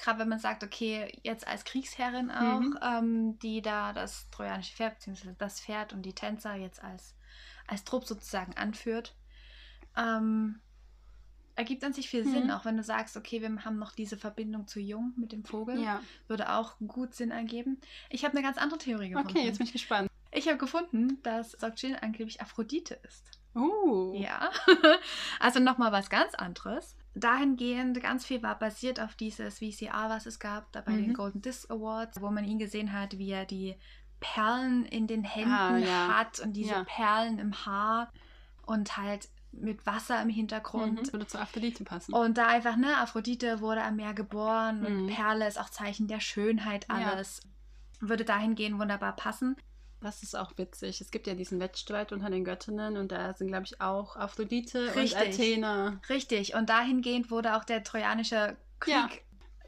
Gerade 0.00 0.20
wenn 0.20 0.28
man 0.28 0.38
sagt, 0.38 0.62
okay, 0.62 1.12
jetzt 1.24 1.46
als 1.46 1.64
Kriegsherrin 1.64 2.30
auch, 2.30 2.60
Mhm. 2.60 2.78
ähm, 2.82 3.38
die 3.40 3.60
da 3.62 3.92
das 3.92 4.30
trojanische 4.30 4.74
Pferd, 4.74 4.94
beziehungsweise 4.94 5.34
das 5.38 5.60
Pferd 5.60 5.92
und 5.92 6.02
die 6.02 6.14
Tänzer 6.14 6.54
jetzt 6.54 6.82
als, 6.82 7.14
als 7.66 7.82
Trupp 7.84 8.04
sozusagen 8.06 8.56
anführt, 8.56 9.14
ähm, 9.96 10.60
ergibt 11.56 11.82
an 11.82 11.92
sich 11.92 12.08
viel 12.08 12.24
Mhm. 12.24 12.30
Sinn, 12.32 12.50
auch 12.52 12.64
wenn 12.64 12.76
du 12.76 12.84
sagst, 12.84 13.16
okay, 13.16 13.42
wir 13.42 13.64
haben 13.64 13.78
noch 13.78 13.90
diese 13.92 14.16
Verbindung 14.16 14.68
zu 14.68 14.78
Jung 14.78 15.12
mit 15.16 15.32
dem 15.32 15.44
Vogel, 15.44 15.82
ja. 15.82 16.00
würde 16.28 16.52
auch 16.52 16.76
gut 16.86 17.14
Sinn 17.14 17.32
ergeben. 17.32 17.80
Ich 18.10 18.24
habe 18.24 18.34
eine 18.34 18.42
ganz 18.46 18.58
andere 18.58 18.78
Theorie 18.78 19.08
gefunden. 19.10 19.30
Okay, 19.30 19.44
jetzt 19.44 19.58
bin 19.58 19.66
ich 19.66 19.72
gespannt. 19.72 20.08
ich 20.30 20.46
habe 20.46 20.58
gefunden, 20.58 21.20
dass 21.24 21.52
Sokjin 21.52 21.96
angeblich 21.96 22.40
Aphrodite 22.40 22.94
ist. 23.02 23.32
Uh. 23.56 24.14
Ja, 24.14 24.50
also 25.40 25.58
nochmal 25.58 25.90
was 25.90 26.08
ganz 26.10 26.34
anderes. 26.36 26.94
Dahingehend, 27.20 28.00
ganz 28.02 28.24
viel 28.24 28.42
war 28.42 28.58
basiert 28.58 29.00
auf 29.00 29.14
dieses 29.14 29.58
VCR, 29.58 30.08
was 30.08 30.26
es 30.26 30.38
gab, 30.38 30.70
da 30.72 30.80
bei 30.80 30.92
Mhm. 30.92 30.98
den 30.98 31.14
Golden 31.14 31.42
Disc 31.42 31.70
Awards, 31.70 32.20
wo 32.20 32.30
man 32.30 32.44
ihn 32.44 32.58
gesehen 32.58 32.92
hat, 32.92 33.18
wie 33.18 33.30
er 33.30 33.44
die 33.44 33.76
Perlen 34.20 34.84
in 34.84 35.06
den 35.06 35.22
Händen 35.24 35.52
Ah, 35.52 35.78
ja. 35.78 36.08
hat 36.18 36.40
und 36.40 36.52
diese 36.54 36.70
Ja. 36.72 36.84
Perlen 36.84 37.38
im 37.38 37.64
Haar 37.66 38.12
und 38.66 38.96
halt 38.96 39.28
mit 39.52 39.86
Wasser 39.86 40.20
im 40.22 40.28
Hintergrund. 40.28 41.06
Mhm. 41.08 41.12
Würde 41.12 41.26
zu 41.26 41.40
Aphrodite 41.40 41.84
passen. 41.84 42.12
Und 42.12 42.36
da 42.36 42.48
einfach, 42.48 42.76
ne, 42.76 42.96
Aphrodite 42.98 43.60
wurde 43.60 43.82
am 43.82 43.96
Meer 43.96 44.14
geboren 44.14 44.84
und 44.84 45.04
Mhm. 45.04 45.06
Perle 45.08 45.46
ist 45.48 45.58
auch 45.58 45.70
Zeichen 45.70 46.06
der 46.08 46.20
Schönheit, 46.20 46.86
Ja. 46.88 47.12
alles. 47.12 47.40
Würde 48.00 48.24
dahingehend 48.24 48.78
wunderbar 48.78 49.14
passen. 49.16 49.56
Das 50.00 50.22
ist 50.22 50.36
auch 50.36 50.52
witzig. 50.56 51.00
Es 51.00 51.10
gibt 51.10 51.26
ja 51.26 51.34
diesen 51.34 51.58
Wettstreit 51.58 52.12
unter 52.12 52.30
den 52.30 52.44
Göttinnen 52.44 52.96
und 52.96 53.10
da 53.10 53.34
sind, 53.34 53.48
glaube 53.48 53.64
ich, 53.64 53.80
auch 53.80 54.16
Aphrodite 54.16 54.94
Richtig. 54.94 55.20
und 55.20 55.28
Athena. 55.28 56.00
Richtig. 56.08 56.54
Und 56.54 56.68
dahingehend 56.68 57.30
wurde 57.30 57.56
auch 57.56 57.64
der 57.64 57.82
trojanische 57.82 58.56
Krieg. 58.78 58.94
Ja. 58.94 59.08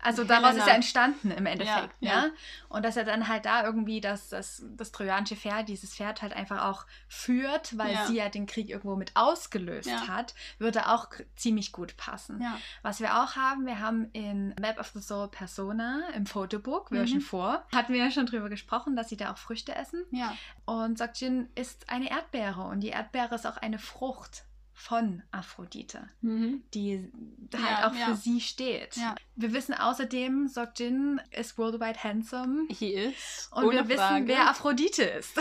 Also 0.02 0.24
daraus 0.24 0.50
ist 0.50 0.54
Helena. 0.56 0.66
ja 0.68 0.74
entstanden 0.74 1.30
im 1.30 1.46
Endeffekt, 1.46 1.94
Ja, 2.00 2.10
ja, 2.12 2.24
ja. 2.26 2.30
Und 2.68 2.84
dass 2.84 2.96
er 2.96 3.04
dann 3.04 3.28
halt 3.28 3.44
da 3.44 3.64
irgendwie 3.64 4.00
das, 4.00 4.28
das, 4.30 4.62
das 4.76 4.92
trojanische 4.92 5.36
Pferd, 5.36 5.68
dieses 5.68 5.94
Pferd 5.94 6.22
halt 6.22 6.32
einfach 6.32 6.64
auch 6.64 6.86
führt, 7.08 7.76
weil 7.76 7.92
Ja. 7.94 8.06
sie 8.06 8.16
ja 8.16 8.28
den 8.28 8.46
Krieg 8.46 8.70
irgendwo 8.70 8.96
mit 8.96 9.16
ausgelöst 9.16 9.90
hat, 10.08 10.34
würde 10.58 10.88
auch 10.88 11.08
ziemlich 11.36 11.72
gut 11.72 11.96
passen. 11.96 12.44
Was 12.82 13.00
wir 13.00 13.22
auch 13.22 13.36
haben, 13.36 13.66
wir 13.66 13.80
haben 13.80 14.08
in 14.12 14.54
Map 14.60 14.78
of 14.78 14.88
the 14.94 15.00
Soul 15.00 15.28
Persona 15.28 16.00
im 16.14 16.26
Fotobook, 16.26 16.88
Version 16.88 17.18
Mhm. 17.18 17.22
4, 17.22 17.64
hatten 17.74 17.92
wir 17.92 18.04
ja 18.04 18.10
schon 18.10 18.26
drüber 18.26 18.48
gesprochen, 18.48 18.96
dass 18.96 19.08
sie 19.08 19.16
da 19.16 19.32
auch 19.32 19.38
Früchte 19.38 19.74
essen. 19.74 20.04
Ja. 20.10 20.34
Und 20.64 20.98
Sokjin 20.98 21.48
ist 21.54 21.90
eine 21.90 22.10
Erdbeere 22.10 22.62
und 22.62 22.80
die 22.80 22.88
Erdbeere 22.88 23.34
ist 23.34 23.46
auch 23.46 23.56
eine 23.58 23.78
Frucht 23.78 24.44
von 24.80 25.22
Aphrodite, 25.30 26.08
Mhm. 26.22 26.62
die 26.72 27.10
halt 27.54 27.62
Ja, 27.62 27.88
auch 27.90 27.94
ja. 27.94 28.06
für 28.06 28.14
sie 28.16 28.40
steht. 28.40 28.96
Ja. 28.96 29.14
Wir 29.36 29.52
wissen 29.52 29.74
außerdem, 29.74 30.48
Sokjin 30.48 31.20
ist 31.30 31.58
worldwide 31.58 32.02
handsome. 32.02 32.66
He 32.70 32.94
is. 32.94 33.50
Und 33.52 33.70
wir 33.72 33.86
wissen, 33.88 33.98
Frage. 33.98 34.28
wer 34.28 34.48
Aphrodite 34.48 35.02
ist. 35.02 35.38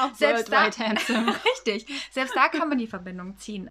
auch 0.00 0.14
selbst 0.14 0.50
worldwide 0.50 0.76
da- 0.78 0.84
handsome. 0.90 1.34
Richtig. 1.66 1.86
Selbst 2.12 2.36
da 2.36 2.48
kann 2.48 2.68
man 2.68 2.78
die 2.78 2.86
Verbindung 2.86 3.36
ziehen. 3.38 3.68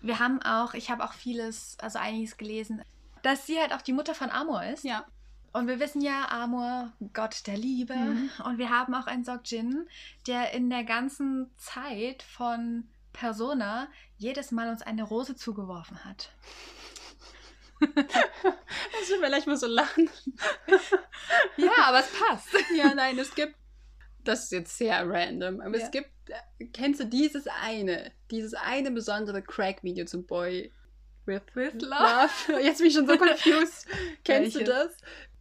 Wir 0.00 0.18
haben 0.18 0.40
auch, 0.42 0.72
ich 0.74 0.90
habe 0.90 1.04
auch 1.04 1.12
vieles, 1.12 1.76
also 1.80 1.98
einiges 1.98 2.36
gelesen, 2.36 2.82
dass 3.22 3.46
sie 3.46 3.58
halt 3.58 3.72
auch 3.74 3.82
die 3.82 3.92
Mutter 3.92 4.14
von 4.14 4.30
Amor 4.30 4.64
ist. 4.64 4.84
Ja. 4.84 5.04
Und 5.52 5.68
wir 5.68 5.80
wissen 5.80 6.00
ja, 6.02 6.28
Amor, 6.30 6.92
Gott 7.14 7.46
der 7.46 7.56
Liebe. 7.56 7.94
Mhm. 7.94 8.30
Und 8.44 8.58
wir 8.58 8.70
haben 8.70 8.94
auch 8.94 9.06
einen 9.06 9.24
Sokjin, 9.24 9.86
der 10.26 10.52
in 10.52 10.70
der 10.70 10.84
ganzen 10.84 11.50
Zeit 11.56 12.22
von 12.22 12.88
Persona 13.18 13.88
jedes 14.18 14.50
Mal 14.50 14.68
uns 14.68 14.82
eine 14.82 15.02
Rose 15.02 15.34
zugeworfen 15.36 16.04
hat. 16.04 16.30
Das 17.96 19.10
wird 19.10 19.20
vielleicht 19.24 19.46
mal 19.46 19.56
so 19.56 19.66
lachen. 19.66 20.08
Ja, 21.56 21.70
aber 21.86 22.00
es 22.00 22.08
passt. 22.12 22.48
Ja, 22.76 22.94
nein, 22.94 23.18
es 23.18 23.34
gibt. 23.34 23.54
Das 24.24 24.44
ist 24.44 24.52
jetzt 24.52 24.76
sehr 24.78 25.08
random, 25.08 25.60
aber 25.60 25.78
Ja. 25.78 25.84
es 25.84 25.90
gibt. 25.90 26.10
äh, 26.58 26.66
Kennst 26.72 27.00
du 27.00 27.04
dieses 27.04 27.46
eine? 27.46 28.12
Dieses 28.30 28.54
eine 28.54 28.90
besondere 28.90 29.42
Crack-Video 29.42 30.04
zu 30.06 30.22
Boy 30.22 30.72
with, 31.26 31.42
With 31.54 31.74
Love? 31.82 32.30
Jetzt 32.62 32.78
bin 32.78 32.86
ich 32.88 32.94
schon 32.94 33.06
so 33.06 33.16
confused. 33.18 33.86
Kennst 34.24 34.56
du 34.56 34.60
Welches? 34.60 34.68
das? 34.68 34.96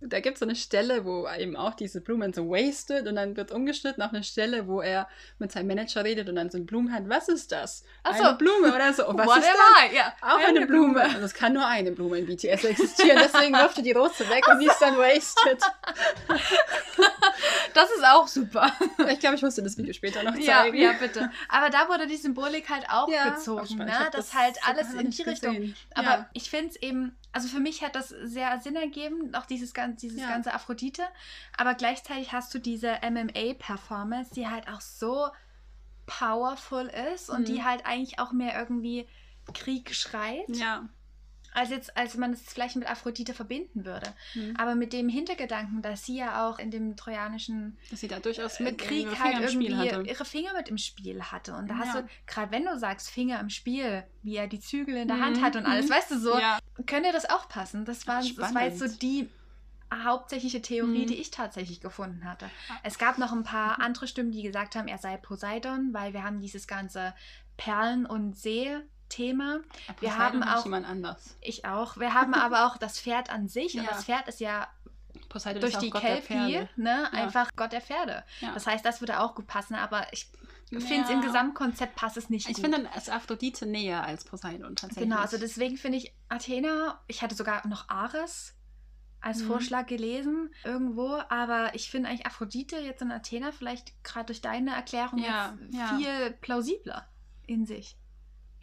Da 0.07 0.19
gibt 0.19 0.35
es 0.35 0.39
so 0.39 0.45
eine 0.45 0.55
Stelle, 0.55 1.03
wo 1.05 1.27
eben 1.37 1.55
auch 1.55 1.73
diese 1.73 2.01
Blumen 2.01 2.31
so 2.33 2.49
wasted 2.49 3.07
und 3.07 3.15
dann 3.15 3.35
wird 3.35 3.51
umgeschnitten 3.51 4.03
auf 4.03 4.11
eine 4.13 4.23
Stelle, 4.23 4.67
wo 4.67 4.81
er 4.81 5.07
mit 5.39 5.51
seinem 5.51 5.67
Manager 5.67 6.03
redet 6.03 6.29
und 6.29 6.35
dann 6.35 6.49
so 6.49 6.57
eine 6.57 6.65
Blume 6.65 6.91
hat. 6.91 7.09
Was 7.09 7.27
ist 7.29 7.51
das? 7.51 7.83
Ach 8.03 8.13
Eine 8.13 8.29
so. 8.29 8.37
Blume 8.37 8.73
oder 8.75 8.93
so. 8.93 9.07
Und 9.07 9.17
was 9.19 9.25
ist 9.25 9.35
Whatever, 9.35 9.85
das? 9.85 9.93
ja. 9.93 10.13
Auch 10.21 10.37
eine, 10.47 10.65
Blume. 10.67 11.01
Also 11.01 11.19
es 11.19 11.33
kann 11.33 11.53
nur 11.53 11.65
eine 11.65 11.91
Blume 11.91 12.17
in 12.19 12.25
BTS 12.25 12.63
existieren. 12.63 13.19
Deswegen 13.23 13.53
wirft 13.53 13.77
er 13.77 13.83
die 13.83 13.91
Rose 13.91 14.29
weg 14.29 14.47
und 14.47 14.59
die 14.59 14.67
ist 14.67 14.79
dann 14.79 14.97
wasted. 14.97 15.59
Das 17.73 17.89
ist 17.91 18.05
auch 18.05 18.27
super. 18.27 18.71
Ich 19.09 19.19
glaube, 19.19 19.35
ich 19.35 19.41
muss 19.41 19.55
dir 19.55 19.63
das 19.63 19.77
Video 19.77 19.93
später 19.93 20.23
noch 20.23 20.35
Ja, 20.35 20.63
zeigen. 20.63 20.77
ja, 20.77 20.93
bitte. 20.93 21.29
Aber 21.49 21.69
da 21.69 21.89
wurde 21.89 22.07
die 22.07 22.15
Symbolik 22.15 22.69
halt 22.69 22.85
auch 22.89 23.09
Ja, 23.09 23.29
gezogen, 23.29 23.75
ne? 23.79 23.99
Hab 23.99 24.11
Das, 24.11 24.33
halt 24.33 24.55
alles 24.65 24.93
in 24.93 25.09
die 25.09 25.21
Richtung. 25.23 25.53
gesehen. 25.55 25.75
Aber 25.93 26.07
Ja. 26.07 26.29
ich 26.33 26.49
finde 26.49 26.69
es 26.69 26.75
eben, 26.81 27.17
also 27.35 27.49
für 27.49 27.59
mich 27.59 27.83
hat 27.83 27.95
das 27.95 28.09
sehr 28.09 28.59
Sinn 28.61 28.77
ergeben, 28.77 29.35
auch 29.35 29.45
dieses, 29.45 29.73
gan- 29.73 29.97
dieses 29.97 30.21
Ja. 30.21 30.29
ganze 30.29 30.53
Aphrodite. 30.53 31.03
Aber 31.57 31.73
gleichzeitig 31.73 32.31
hast 32.31 32.53
du 32.53 32.59
diese 32.59 33.03
MMA-Performance, 33.03 34.33
die 34.33 34.47
halt 34.47 34.69
auch 34.69 34.79
so 34.79 35.27
powerful 36.05 36.85
ist 37.13 37.29
und 37.29 37.41
Mhm. 37.41 37.45
die 37.45 37.63
halt 37.63 37.85
eigentlich 37.85 38.19
auch 38.19 38.31
mehr 38.31 38.57
irgendwie 38.57 39.07
Krieg 39.53 39.93
schreit, 39.93 40.47
Ja. 40.49 40.87
Als 41.55 41.69
jetzt, 41.69 41.95
als 41.97 42.15
man 42.17 42.33
es 42.33 42.41
vielleicht 42.41 42.75
mit 42.75 42.89
Aphrodite 42.89 43.33
verbinden 43.33 43.85
würde. 43.85 44.13
Mhm. 44.33 44.55
Aber 44.57 44.75
mit 44.75 44.93
dem 44.93 45.09
Hintergedanken, 45.09 45.81
dass 45.81 46.05
sie 46.05 46.17
ja 46.17 46.47
auch 46.47 46.59
in 46.59 46.69
dem 46.71 46.95
trojanischen 46.95 47.77
Dass 47.89 48.01
sie 48.01 48.07
da 48.07 48.19
durchaus 48.19 48.59
mit 48.59 48.73
mit 48.73 48.81
Krieg 48.81 49.05
ihre 49.05 49.19
halt 49.19 49.39
irgendwie 49.39 49.67
ihre 50.09 50.25
Finger 50.25 50.53
mit 50.53 50.69
im 50.69 50.77
Spiel 50.77 51.21
hatte. 51.23 51.55
Und 51.55 51.69
da 51.69 51.77
hast 51.77 51.95
Ja. 51.95 52.01
du, 52.01 52.07
gerade 52.27 52.51
wenn 52.51 52.65
du 52.65 52.77
sagst, 52.77 53.09
Finger 53.09 53.39
im 53.39 53.49
Spiel, 53.49 54.03
wie 54.23 54.35
er 54.35 54.47
die 54.47 54.59
Zügel 54.59 54.95
in 54.97 55.07
der 55.07 55.17
Mhm, 55.17 55.21
Hand 55.25 55.41
hat 55.41 55.55
und 55.55 55.65
alles, 55.65 55.87
mhm. 55.87 55.93
weißt 55.93 56.11
du 56.11 56.19
so, 56.19 56.37
Ja. 56.37 56.59
könnte 56.85 57.11
das 57.11 57.29
auch 57.29 57.47
passen. 57.49 57.85
Das 57.85 58.05
war, 58.07 58.21
das 58.21 58.53
war 58.53 58.63
jetzt 58.63 58.79
so 58.79 58.87
die 58.87 59.29
hauptsächliche 60.03 60.61
Theorie, 60.61 61.03
Mhm. 61.03 61.07
die 61.07 61.15
ich 61.21 61.31
tatsächlich 61.31 61.79
gefunden 61.79 62.25
hatte. 62.25 62.49
Es 62.83 62.97
gab 62.97 63.17
noch 63.17 63.31
ein 63.31 63.43
paar 63.43 63.79
andere 63.79 64.07
Stimmen, 64.07 64.31
die 64.31 64.41
gesagt 64.43 64.75
haben, 64.75 64.87
er 64.87 64.97
sei 64.97 65.15
Poseidon, 65.17 65.93
weil 65.93 66.11
wir 66.13 66.23
haben 66.23 66.41
dieses 66.41 66.67
ganze 66.67 67.13
Perlen- 67.57 68.05
und 68.05 68.37
See-Thema. 69.09 69.59
Aber 69.87 70.01
Wir 70.01 70.17
haben 70.17 70.43
auch- 70.43 70.63
jemand 70.65 70.87
anders. 70.87 71.37
Ich 71.41 71.65
auch. 71.65 71.97
Wir 71.97 72.13
haben 72.13 72.33
aber 72.33 72.67
auch 72.67 72.77
das 72.77 72.99
Pferd 72.99 73.29
an 73.29 73.47
sich 73.47 73.75
und 73.77 73.83
Ja. 73.83 73.89
das 73.91 74.05
Pferd 74.05 74.27
ist 74.27 74.39
ja 74.39 74.67
Poseidon 75.29 75.61
durch 75.61 75.73
ist 75.73 75.81
die 75.81 75.89
Kelpie, 75.89 76.67
ne, 76.75 77.09
Ja. 77.11 77.19
einfach 77.19 77.49
Gott 77.55 77.71
der 77.71 77.81
Pferde. 77.81 78.23
Ja. 78.41 78.53
Das 78.53 78.67
heißt, 78.67 78.85
das 78.85 79.01
würde 79.01 79.19
auch 79.19 79.35
gut 79.35 79.47
passen, 79.47 79.75
aber 79.75 80.07
ich 80.11 80.27
finde 80.69 81.03
es 81.03 81.09
im 81.09 81.21
Gesamtkonzept 81.21 81.95
passt 81.95 82.17
es 82.17 82.29
nicht 82.29 82.49
Ich 82.49 82.57
finde 82.59 82.81
dann 82.83 82.93
ist 82.93 83.09
Aphrodite 83.09 83.65
näher 83.65 84.03
als 84.03 84.25
Poseidon 84.25 84.75
tatsächlich. 84.75 85.09
genau, 85.09 85.21
also 85.21 85.37
deswegen 85.37 85.77
finde 85.77 85.99
ich 85.99 86.13
Athena, 86.29 86.99
ich 87.07 87.21
hatte 87.21 87.35
sogar 87.35 87.65
noch 87.67 87.87
Ares 87.89 88.55
als 89.21 89.39
Mhm. 89.41 89.47
Vorschlag 89.47 89.87
gelesen 89.87 90.53
irgendwo, 90.63 91.19
aber 91.29 91.73
ich 91.75 91.89
finde 91.89 92.09
eigentlich 92.09 92.25
Aphrodite 92.27 92.77
jetzt 92.79 93.01
in 93.01 93.11
Athena 93.11 93.51
vielleicht 93.51 94.03
gerade 94.03 94.25
durch 94.27 94.41
deine 94.41 94.75
Erklärung 94.75 95.19
ja. 95.19 95.57
viel 95.97 96.31
plausibler 96.41 97.07
in 97.47 97.65
sich. 97.65 97.95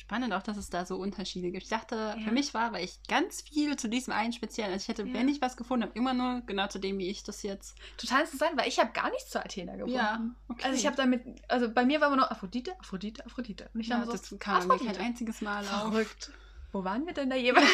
Spannend 0.02 0.32
auch, 0.35 0.42
dass 0.42 0.56
es 0.56 0.68
da 0.71 0.85
so 0.85 0.97
Unterschiede 0.97 1.50
gibt. 1.50 1.62
Ich 1.64 1.68
dachte, 1.68 1.94
Ja. 1.94 2.16
für 2.25 2.32
mich 2.32 2.54
war, 2.54 2.73
weil 2.73 2.85
ich 2.85 2.99
ganz 3.09 3.42
viel 3.42 3.76
zu 3.76 3.88
diesem 3.88 4.12
einen 4.12 4.32
speziellen, 4.32 4.73
also 4.73 4.82
ich 4.82 4.88
hätte, 4.88 5.02
Ja. 5.09 5.14
wenn 5.14 5.28
ich 5.28 5.40
was 5.40 5.56
gefunden 5.56 5.85
habe, 5.85 5.97
immer 5.99 6.12
nur 6.14 6.40
genau 6.47 6.66
zu 6.66 6.78
dem, 6.78 6.99
wie 6.99 7.09
ich 7.09 7.23
das 7.23 7.42
jetzt. 7.42 7.76
Total 7.97 8.23
interessant, 8.23 8.52
weil 8.56 8.68
ich 8.68 8.78
habe 8.78 8.92
gar 8.92 9.11
nichts 9.11 9.30
zu 9.30 9.42
Athena 9.44 9.76
gefunden. 9.76 10.37
okay. 10.49 10.62
Also 10.64 10.76
ich 10.78 10.87
habe 10.87 10.97
damit, 10.97 11.23
also 11.49 11.71
bei 11.71 11.85
mir 11.85 12.00
war 12.00 12.09
immer 12.09 12.16
nur 12.16 12.30
Aphrodite, 12.32 12.78
Aphrodite, 12.80 13.25
Aphrodite. 13.26 13.71
Und 13.75 13.80
ich 13.80 13.88
ja, 13.88 14.04
so, 14.04 14.12
das 14.12 14.35
kam 14.38 14.66
mir 14.68 14.78
kein 14.78 14.97
einziges 14.97 15.40
Mal 15.40 15.64
auf. 15.66 15.92
Verrückt. 15.92 16.32
Wo 16.73 16.85
waren 16.85 17.06
wir 17.06 17.12
denn 17.14 17.30
da 17.30 17.37
jeweils? 17.37 17.68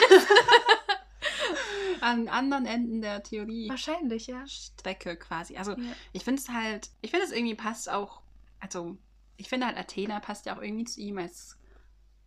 an 2.01 2.29
anderen 2.29 2.67
Enden 2.67 3.01
der 3.03 3.23
Theorie. 3.23 3.69
Wahrscheinlich, 3.69 4.27
ja. 4.29 4.47
Strecke 4.47 5.17
quasi. 5.17 5.57
Also 5.57 5.73
Ja. 5.73 5.79
ich 6.13 6.25
finde 6.25 6.41
es 6.41 6.49
halt, 6.49 6.91
ich 7.01 7.11
finde 7.11 7.27
es 7.27 7.33
irgendwie 7.33 7.55
passt 7.55 7.91
auch, 7.91 8.21
also 8.61 8.97
ich 9.37 9.49
finde 9.49 9.67
halt 9.67 9.77
Athena 9.77 10.21
passt 10.21 10.47
ja 10.47 10.57
auch 10.57 10.63
irgendwie 10.63 10.85
zu 10.85 11.01
ihm 11.01 11.19
als 11.19 11.57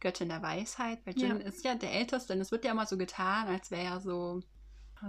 Göttin 0.01 0.27
der 0.29 0.41
Weisheit, 0.41 0.99
weil 1.05 1.17
Jin 1.17 1.39
Ja. 1.39 1.47
ist 1.47 1.63
ja 1.63 1.75
der 1.75 1.93
Älteste 1.93 2.33
und 2.33 2.41
es 2.41 2.51
wird 2.51 2.65
ja 2.65 2.71
immer 2.71 2.85
so 2.85 2.97
getan, 2.97 3.47
als 3.47 3.71
wäre 3.71 3.83
er 3.83 3.99
so 4.01 4.41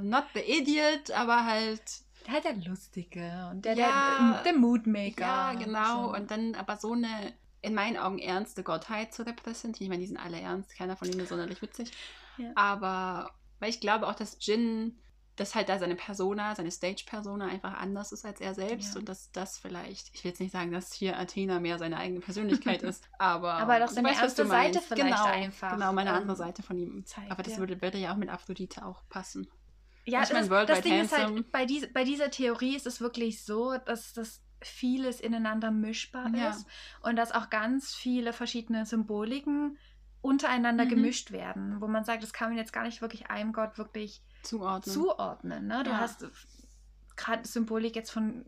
not 0.01 0.25
the 0.35 0.41
idiot, 0.41 1.11
aber 1.11 1.45
halt 1.45 1.83
Der 2.27 2.35
hat 2.35 2.45
der 2.45 2.55
Lustige 2.57 3.49
und 3.51 3.65
der, 3.65 3.75
Ja. 3.77 4.33
der, 4.45 4.53
der 4.53 4.61
Moodmaker. 4.61 5.21
ja 5.23 5.55
genau 5.55 6.05
So. 6.09 6.15
und 6.17 6.31
dann 6.31 6.55
aber 6.55 6.77
so 6.77 6.93
eine 6.93 7.33
in 7.63 7.75
meinen 7.75 7.97
Augen 7.97 8.19
ernste 8.19 8.63
Gottheit 8.65 9.13
zu 9.15 9.25
repräsentieren. 9.25 9.85
Ich 9.85 9.89
meine, 9.89 10.01
die 10.01 10.09
sind 10.09 10.17
alle 10.19 10.41
ernst, 10.41 10.75
keiner 10.77 10.97
von 10.97 11.09
ihnen 11.09 11.21
ist 11.21 11.29
sonderlich 11.29 11.63
witzig. 11.63 11.93
Ja. 12.39 12.51
Aber 12.57 13.33
weil 13.61 13.71
ich 13.71 13.81
glaube 13.81 14.09
auch, 14.09 14.15
dass 14.15 14.37
Jin, 14.41 14.99
dass 15.37 15.55
halt 15.55 15.69
da 15.69 15.79
seine 15.79 15.97
Persona, 15.97 16.55
seine 16.55 16.71
Stage-Persona 16.71 17.47
einfach 17.47 17.75
anders 17.75 18.12
ist 18.12 18.25
als 18.27 18.41
er 18.41 18.55
selbst 18.55 18.95
Ja. 18.95 19.01
und 19.01 19.09
dass 19.09 19.33
das 19.33 19.59
vielleicht, 19.59 20.15
ich 20.15 20.23
will 20.25 20.31
jetzt 20.31 20.41
nicht 20.41 20.53
sagen, 20.53 20.73
dass 20.73 20.93
hier 20.93 21.19
Athena 21.19 21.59
mehr 21.59 21.79
seine 21.79 21.97
eigene 21.97 22.21
Persönlichkeit 22.21 22.83
ist, 22.83 23.09
aber. 23.19 23.55
Aber 23.55 23.79
doch 23.81 23.89
seine 23.89 24.09
weißt, 24.09 24.21
ernste 24.21 24.47
Seite 24.47 24.81
vielleicht 24.81 25.09
genau, 25.25 25.25
einfach, 25.25 25.73
Genau, 25.73 25.93
meine 25.93 26.11
ähm, 26.11 26.17
andere 26.17 26.37
Seite 26.37 26.62
von 26.62 26.77
ihm. 26.77 27.05
zeigt, 27.07 27.31
aber 27.31 27.43
das 27.43 27.55
ja. 27.55 27.59
würde, 27.61 27.81
würde 27.81 27.99
ja 27.99 28.12
auch 28.12 28.17
mit 28.17 28.29
Aphrodite 28.29 28.85
auch 28.85 29.03
passen. 29.09 29.49
Ja, 30.05 30.23
Ich 30.23 30.33
mein, 30.33 30.49
das, 30.49 30.67
das 30.67 30.81
Ding 30.83 31.01
ist 31.01 31.12
Handsome. 31.17 31.37
halt, 31.37 31.53
bei, 31.53 31.65
dies, 31.65 31.91
bei 31.93 32.05
dieser 32.05 32.31
Theorie 32.31 32.75
ist 32.77 32.87
es 32.87 33.01
wirklich 33.01 33.45
so, 33.45 33.77
dass 33.87 34.12
das 34.12 34.43
vieles 34.61 35.21
ineinander 35.21 35.71
mischbar 35.71 36.29
Ja. 36.35 36.51
ist 36.51 36.67
und 37.03 37.17
dass 37.17 37.33
auch 37.33 37.51
ganz 37.51 37.95
viele 37.95 38.33
verschiedene 38.33 38.85
Symboliken 38.85 39.79
untereinander 40.21 40.85
Mhm. 40.85 40.89
gemischt 40.91 41.33
werden, 41.33 41.81
wo 41.81 41.89
man 41.89 42.05
sagt, 42.05 42.23
das 42.23 42.33
kann 42.33 42.51
man 42.51 42.59
jetzt 42.59 42.73
gar 42.73 42.85
nicht 42.85 43.01
wirklich 43.01 43.29
einem 43.31 43.53
Gott 43.53 43.79
wirklich 43.79 44.23
Zuordnen. 44.43 44.93
zuordnen. 44.95 45.67
Ne? 45.67 45.83
Du 45.85 45.91
Ja. 45.91 45.99
hast 45.99 46.27
gerade 47.17 47.47
Symbolik 47.47 47.97
jetzt 47.97 48.11
von 48.11 48.45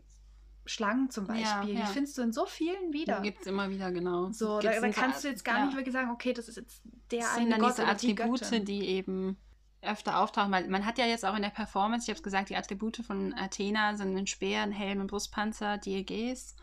Schlangen 0.65 1.09
zum 1.11 1.27
Ja, 1.27 1.33
Beispiel, 1.59 1.75
ja. 1.77 1.85
die 1.85 1.91
findest 1.93 2.17
du 2.17 2.23
in 2.23 2.33
so 2.33 2.45
vielen 2.45 2.91
wieder. 2.91 3.21
Gibt 3.21 3.41
es 3.41 3.47
immer 3.47 3.69
wieder, 3.69 3.91
genau. 3.91 4.31
So, 4.31 4.59
da, 4.59 4.79
da 4.79 4.89
kannst 4.89 5.23
du 5.23 5.27
jetzt 5.27 5.45
gar 5.45 5.59
ja. 5.59 5.65
nicht 5.65 5.75
wirklich 5.77 5.93
sagen, 5.93 6.09
okay, 6.09 6.33
das 6.33 6.47
ist 6.49 6.55
jetzt 6.57 6.81
der 7.11 7.19
Das 7.19 7.33
eine 7.33 7.41
sind 7.43 7.51
dann 7.51 7.59
Gott 7.59 7.69
diese 7.77 7.83
die 7.83 7.89
Attribute, 7.91 8.39
Göttin. 8.41 8.65
die 8.65 8.87
eben 8.87 9.37
öfter 9.83 10.19
auftauchen. 10.19 10.51
Weil 10.51 10.67
man 10.67 10.83
hat 10.85 10.97
ja 10.97 11.05
jetzt 11.05 11.23
auch 11.23 11.35
in 11.35 11.43
der 11.43 11.49
Performance, 11.51 12.05
ich 12.05 12.09
habe 12.09 12.17
es 12.17 12.23
gesagt, 12.23 12.49
die 12.49 12.55
Attribute 12.55 12.97
von 12.97 13.33
Athena 13.35 13.95
sind 13.95 14.17
ein 14.17 14.25
Speer, 14.25 14.63
ein 14.63 14.71
Helm, 14.71 15.01
ein 15.01 15.07
Brustpanzer, 15.07 15.77
Dieges. 15.77 16.55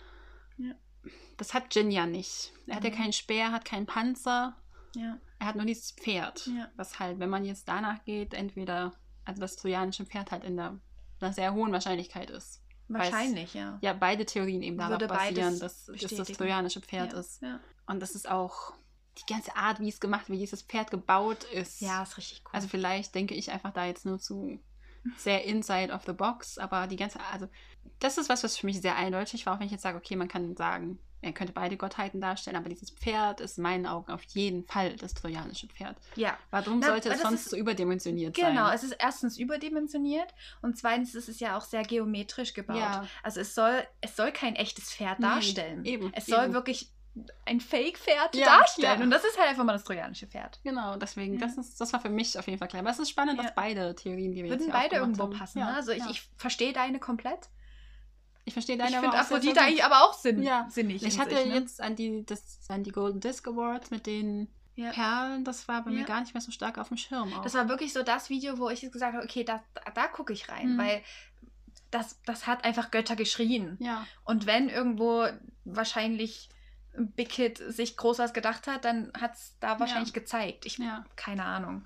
Ja. 0.58 0.74
Das 1.36 1.54
hat 1.54 1.72
Jin 1.74 1.92
ja 1.92 2.04
nicht. 2.06 2.52
Er 2.66 2.76
hat 2.76 2.84
ja 2.84 2.90
Mhm. 2.90 2.94
keinen 2.94 3.12
Speer, 3.12 3.52
hat 3.52 3.64
keinen 3.64 3.86
Panzer, 3.86 4.56
Ja. 4.96 5.18
er 5.38 5.46
hat 5.46 5.54
nur 5.54 5.64
dieses 5.64 5.92
Pferd. 5.92 6.46
Ja. 6.48 6.68
Was 6.76 6.98
halt, 6.98 7.20
wenn 7.20 7.30
man 7.30 7.44
jetzt 7.44 7.68
danach 7.68 8.04
geht, 8.04 8.34
entweder, 8.34 8.92
also 9.24 9.40
das 9.40 9.56
trojanische 9.56 10.04
Pferd 10.04 10.30
halt 10.30 10.44
in 10.44 10.56
der 10.56 10.78
einer 11.20 11.32
sehr 11.32 11.54
hohen 11.54 11.72
Wahrscheinlichkeit 11.72 12.30
ist. 12.30 12.60
Es- 12.88 12.88
Wahrscheinlich, 12.88 13.54
ja. 13.54 13.78
Ja, 13.80 13.92
beide 13.92 14.26
Theorien 14.26 14.62
eben 14.62 14.76
darauf 14.76 14.98
basieren, 14.98 15.58
dass, 15.60 15.86
dass 15.86 16.14
das 16.14 16.28
trojanische 16.28 16.80
Pferd 16.80 17.12
ja. 17.12 17.18
ist. 17.20 17.40
Ja. 17.42 17.60
Und 17.86 18.00
das 18.00 18.14
ist 18.14 18.28
auch 18.28 18.74
die 19.18 19.32
ganze 19.32 19.56
Art, 19.56 19.80
wie 19.80 19.88
es 19.88 20.00
gemacht, 20.00 20.28
wie 20.28 20.38
dieses 20.38 20.62
Pferd 20.62 20.90
gebaut 20.90 21.44
ist. 21.44 21.80
ja, 21.80 22.02
ist 22.02 22.16
richtig 22.16 22.42
cool. 22.44 22.50
Also 22.52 22.68
vielleicht 22.68 23.14
denke 23.14 23.34
ich 23.34 23.50
einfach 23.50 23.72
da 23.72 23.86
jetzt 23.86 24.04
nur 24.04 24.18
zu 24.18 24.58
sehr 25.16 25.44
inside 25.44 25.92
of 25.92 26.02
the 26.06 26.12
box, 26.12 26.58
aber 26.58 26.86
die 26.86 26.96
ganze, 26.96 27.18
also 27.32 27.48
das 27.98 28.18
ist 28.18 28.28
was, 28.28 28.42
was 28.44 28.56
für 28.56 28.66
mich 28.66 28.80
sehr 28.80 28.96
eindeutig 28.96 29.46
war, 29.46 29.54
auch 29.54 29.58
wenn 29.60 29.66
ich 29.66 29.72
jetzt 29.72 29.82
sage, 29.82 29.96
okay, 29.98 30.16
man 30.16 30.28
kann 30.28 30.56
sagen, 30.56 30.98
er 31.24 31.32
könnte 31.32 31.52
beide 31.52 31.76
Gottheiten 31.76 32.20
darstellen, 32.20 32.56
aber 32.56 32.68
dieses 32.68 32.90
Pferd 32.90 33.40
ist 33.40 33.56
in 33.56 33.62
meinen 33.62 33.86
Augen 33.86 34.10
auf 34.10 34.24
jeden 34.24 34.64
Fall 34.66 34.96
das 34.96 35.14
trojanische 35.14 35.68
Pferd. 35.68 35.96
ja. 36.16 36.36
Warum 36.50 36.80
Na, 36.80 36.88
sollte 36.88 37.10
es 37.10 37.22
sonst 37.22 37.42
ist- 37.42 37.50
so 37.50 37.56
überdimensioniert 37.56 38.34
Genau, 38.34 38.66
sein? 38.66 38.74
es 38.74 38.82
ist 38.82 38.96
erstens 38.98 39.38
überdimensioniert 39.38 40.34
und 40.62 40.76
zweitens 40.76 41.14
ist 41.14 41.28
es 41.28 41.38
ja 41.38 41.56
auch 41.56 41.62
sehr 41.62 41.82
geometrisch 41.84 42.54
gebaut. 42.54 42.76
Ja. 42.78 43.06
Also 43.22 43.38
es 43.40 43.54
soll, 43.54 43.84
es 44.00 44.16
soll 44.16 44.32
kein 44.32 44.56
echtes 44.56 44.92
Pferd 44.92 45.20
Nee, 45.20 45.26
darstellen. 45.26 45.84
eben, 45.84 46.12
es 46.12 46.26
soll 46.26 46.44
eben. 46.46 46.54
wirklich 46.54 46.90
ein 47.44 47.60
Fake-Pferd 47.60 48.34
Ja, 48.34 48.46
darstellen. 48.58 48.98
ja. 49.00 49.04
Und 49.04 49.10
das 49.10 49.24
ist 49.24 49.38
halt 49.38 49.50
einfach 49.50 49.64
mal 49.64 49.74
das 49.74 49.84
trojanische 49.84 50.26
Pferd. 50.26 50.60
Genau, 50.64 50.96
deswegen, 50.96 51.34
Ja. 51.38 51.46
das, 51.46 51.58
ist, 51.58 51.80
das 51.80 51.92
war 51.92 52.00
für 52.00 52.08
mich 52.08 52.38
auf 52.38 52.46
jeden 52.46 52.58
Fall 52.58 52.68
klar. 52.68 52.80
Aber 52.80 52.90
es 52.90 52.98
ist 52.98 53.10
spannend, 53.10 53.38
dass 53.38 53.54
beide 53.54 53.94
Theorien, 53.94 54.32
die 54.32 54.42
wir 54.42 54.50
jetzt 54.50 54.60
Würden 54.60 54.72
hier 54.72 54.72
beide 54.72 54.96
irgendwo 54.96 55.24
haben- 55.24 55.38
passen. 55.38 55.58
Ne? 55.58 55.66
Also 55.74 55.92
ich, 55.92 56.04
ich 56.08 56.22
verstehe 56.36 56.72
deine 56.72 56.98
komplett. 56.98 57.48
ich 58.44 58.54
verstehe 58.54 58.76
Ich 58.76 58.80
deine 58.82 58.92
finde 58.94 59.08
aber 59.10 59.20
auch 59.20 59.24
sehr, 59.24 59.36
Aphrodite 59.36 59.60
eigentlich 59.60 59.84
aber 59.84 60.04
auch 60.04 60.14
sinn 60.14 60.42
Ja. 60.42 60.66
sinnig. 60.70 61.02
Ich 61.04 61.18
hatte 61.20 61.36
sich, 61.36 61.46
ne? 61.46 61.54
jetzt 61.54 61.80
an 61.80 61.94
die, 61.96 62.24
das, 62.26 62.58
an 62.68 62.82
die 62.82 62.90
Golden 62.92 63.20
Disc 63.20 63.46
Awards 63.46 63.90
mit 63.90 64.06
den 64.06 64.48
Ja. 64.74 64.90
Perlen, 64.90 65.44
das 65.44 65.68
war 65.68 65.84
bei 65.84 65.90
mir 65.90 66.00
Ja. 66.00 66.06
gar 66.06 66.20
nicht 66.22 66.32
mehr 66.34 66.40
so 66.40 66.50
stark 66.50 66.78
auf 66.78 66.88
dem 66.88 66.96
Schirm. 66.96 67.32
Auch. 67.34 67.42
Das 67.42 67.52
war 67.54 67.68
wirklich 67.68 67.92
so 67.92 68.02
das 68.02 68.30
Video, 68.30 68.58
wo 68.58 68.70
ich 68.70 68.80
jetzt 68.82 68.92
gesagt 68.92 69.14
habe, 69.14 69.22
okay, 69.24 69.44
da, 69.44 69.62
da, 69.74 69.82
da 69.92 70.06
gucke 70.08 70.32
ich 70.32 70.48
rein, 70.48 70.74
Mhm. 70.74 70.78
weil 70.78 71.02
das, 71.90 72.18
das 72.24 72.46
hat 72.46 72.64
einfach 72.64 72.90
Götter 72.90 73.16
geschrien. 73.16 73.76
ja, 73.80 74.06
Und 74.24 74.46
wenn 74.46 74.70
irgendwo 74.70 75.26
wahrscheinlich 75.66 76.48
Big 76.96 77.30
Kid 77.30 77.58
sich 77.58 77.96
groß 77.96 78.18
was 78.18 78.32
gedacht 78.32 78.66
hat, 78.66 78.84
dann 78.84 79.12
hat 79.18 79.34
es 79.34 79.56
da 79.60 79.80
wahrscheinlich 79.80 80.12
gezeigt. 80.12 80.66
Ich 80.66 80.78
ja, 80.78 81.04
keine 81.16 81.44
Ahnung. 81.44 81.84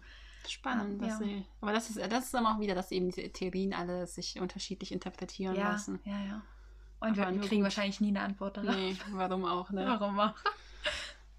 spannend. 0.48 1.04
Ja. 1.04 1.16
sie, 1.16 1.44
aber 1.60 1.72
das 1.72 1.90
ist, 1.90 1.98
das 2.10 2.24
ist 2.26 2.34
dann 2.34 2.46
auch 2.46 2.60
wieder, 2.60 2.74
dass 2.74 2.90
eben 2.90 3.10
diese 3.10 3.30
Theorien 3.30 3.72
alle 3.74 4.06
sich 4.06 4.40
unterschiedlich 4.40 4.92
interpretieren 4.92 5.54
Ja, 5.54 5.70
lassen. 5.72 6.00
ja, 6.04 6.20
ja. 6.24 6.42
Und 6.98 7.18
Aber 7.18 7.32
wir 7.32 7.40
kriegen 7.42 7.62
wahrscheinlich 7.62 8.00
nie 8.00 8.08
eine 8.08 8.22
Antwort 8.22 8.56
darauf. 8.56 8.74
Nee, 8.74 8.96
warum 9.10 9.44
auch, 9.44 9.70
ne? 9.70 9.84
Warum 9.86 10.18
auch? 10.18 10.34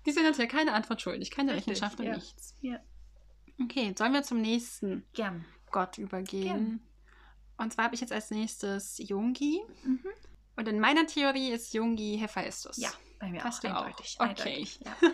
Die 0.05 0.11
sind 0.11 0.23
natürlich 0.23 0.51
keine 0.51 0.73
Antwort 0.73 1.01
schuldig, 1.01 1.31
keine 1.31 1.53
Richtig, 1.53 1.71
Rechenschaft 1.71 1.99
und 1.99 2.05
ja. 2.05 2.15
nichts. 2.15 2.55
Ja. 2.61 2.79
Okay, 3.61 3.93
sollen 3.97 4.13
wir 4.13 4.23
zum 4.23 4.39
nächsten 4.39 5.03
Gern. 5.13 5.45
Gott 5.71 5.97
übergehen? 5.97 6.43
Gern. 6.43 6.79
Und 7.57 7.73
zwar 7.73 7.85
habe 7.85 7.95
ich 7.95 8.01
jetzt 8.01 8.13
als 8.13 8.29
nächstes 8.29 8.99
Jungi. 8.99 9.61
Mhm. 9.83 9.99
Und 10.55 10.67
in 10.67 10.79
meiner 10.79 11.07
Theorie 11.07 11.49
ist 11.49 11.73
Jungi 11.73 12.17
Hephaistos. 12.19 12.77
Ja, 12.77 12.89
bei 13.19 13.29
mir 13.29 13.45
auch 13.45 13.59
du 13.59 13.67
auch? 13.75 13.81
eindeutig. 13.85 14.15
Okay. 14.19 14.29
eindeutig. 14.29 14.79
Ja. 14.85 14.95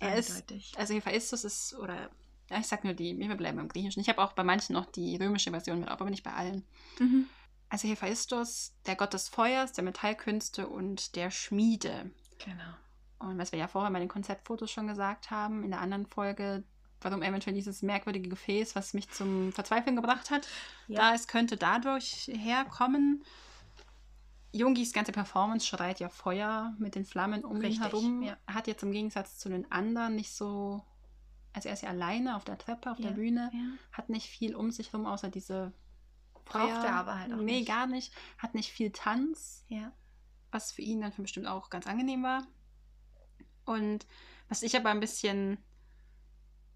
Er 0.00 0.14
ist, 0.14 0.30
eindeutig. 0.30 0.72
also 0.76 0.94
Hephaistos 0.94 1.42
ist, 1.42 1.74
oder 1.74 2.08
ja, 2.50 2.58
ich 2.60 2.66
sag 2.68 2.84
nur 2.84 2.94
die, 2.94 3.18
wir 3.18 3.34
bleiben 3.34 3.56
beim 3.58 3.68
Griechischen. 3.68 4.00
Ich 4.00 4.08
habe 4.08 4.22
auch 4.22 4.32
bei 4.32 4.44
manchen 4.44 4.74
noch 4.74 4.86
die 4.86 5.16
römische 5.16 5.50
Version 5.50 5.80
mit, 5.80 5.88
auf, 5.90 6.00
aber 6.00 6.10
nicht 6.10 6.22
bei 6.22 6.32
allen. 6.32 6.64
Mhm. 7.00 7.26
Also 7.68 7.88
Hephaistos, 7.88 8.74
der 8.86 8.94
Gott 8.94 9.12
des 9.12 9.28
Feuers, 9.28 9.72
der 9.72 9.82
Metallkünste 9.84 10.68
und 10.68 11.16
der 11.16 11.30
Schmiede. 11.32 12.10
Genau. 12.38 12.74
Und 13.18 13.38
was 13.38 13.50
wir 13.50 13.58
ja 13.58 13.66
vorher 13.66 13.90
bei 13.90 13.98
den 13.98 14.08
Konzeptfotos 14.08 14.70
schon 14.70 14.86
gesagt 14.86 15.32
haben, 15.32 15.64
in 15.64 15.72
der 15.72 15.80
anderen 15.80 16.06
Folge, 16.06 16.62
warum 17.00 17.20
eventuell 17.22 17.54
dieses 17.54 17.82
merkwürdige 17.82 18.28
Gefäß, 18.28 18.76
was 18.76 18.94
mich 18.94 19.10
zum 19.10 19.52
Verzweifeln 19.52 19.96
gebracht 19.96 20.30
hat, 20.30 20.46
Ja. 20.86 21.00
da 21.10 21.14
es 21.14 21.26
könnte 21.26 21.56
dadurch 21.56 22.30
herkommen. 22.32 23.24
Jungis 24.52 24.92
ganze 24.92 25.12
Performance 25.12 25.66
schreit 25.66 26.00
ja 26.00 26.08
Feuer 26.08 26.74
mit 26.78 26.94
den 26.94 27.04
Flammen 27.04 27.44
um 27.44 27.56
ihn 27.56 27.62
Richtig, 27.62 27.80
herum. 27.80 28.22
ja. 28.22 28.36
Er 28.46 28.54
hat 28.54 28.66
jetzt 28.66 28.82
im 28.82 28.92
Gegensatz 28.92 29.38
zu 29.38 29.48
den 29.48 29.70
anderen 29.70 30.14
nicht 30.14 30.32
so, 30.34 30.82
also 31.52 31.68
er 31.68 31.74
ist 31.74 31.82
ja 31.82 31.90
alleine 31.90 32.34
auf 32.36 32.44
der 32.44 32.56
Treppe, 32.58 32.90
auf 32.90 32.98
Ja, 32.98 33.08
der 33.08 33.14
Bühne, 33.14 33.50
ja. 33.52 33.60
hat 33.92 34.08
nicht 34.08 34.26
viel 34.28 34.54
um 34.54 34.70
sich 34.70 34.92
herum, 34.92 35.06
außer 35.06 35.28
diese 35.28 35.72
Braucht 36.46 36.82
er 36.82 36.94
aber 36.94 37.18
halt 37.18 37.32
auch 37.32 37.36
Nee, 37.36 37.58
nicht. 37.58 37.68
gar 37.68 37.86
nicht. 37.86 38.14
Hat 38.38 38.54
nicht 38.54 38.70
viel 38.72 38.90
Tanz 38.90 39.66
Ja. 39.68 39.92
was 40.50 40.72
für 40.72 40.80
ihn 40.80 41.02
dann 41.02 41.12
für 41.12 41.20
bestimmt 41.20 41.46
auch 41.46 41.68
ganz 41.68 41.86
angenehm 41.86 42.22
war. 42.22 42.46
Und 43.66 44.06
was 44.48 44.62
ich 44.62 44.74
aber 44.74 44.88
ein 44.88 45.00
bisschen 45.00 45.58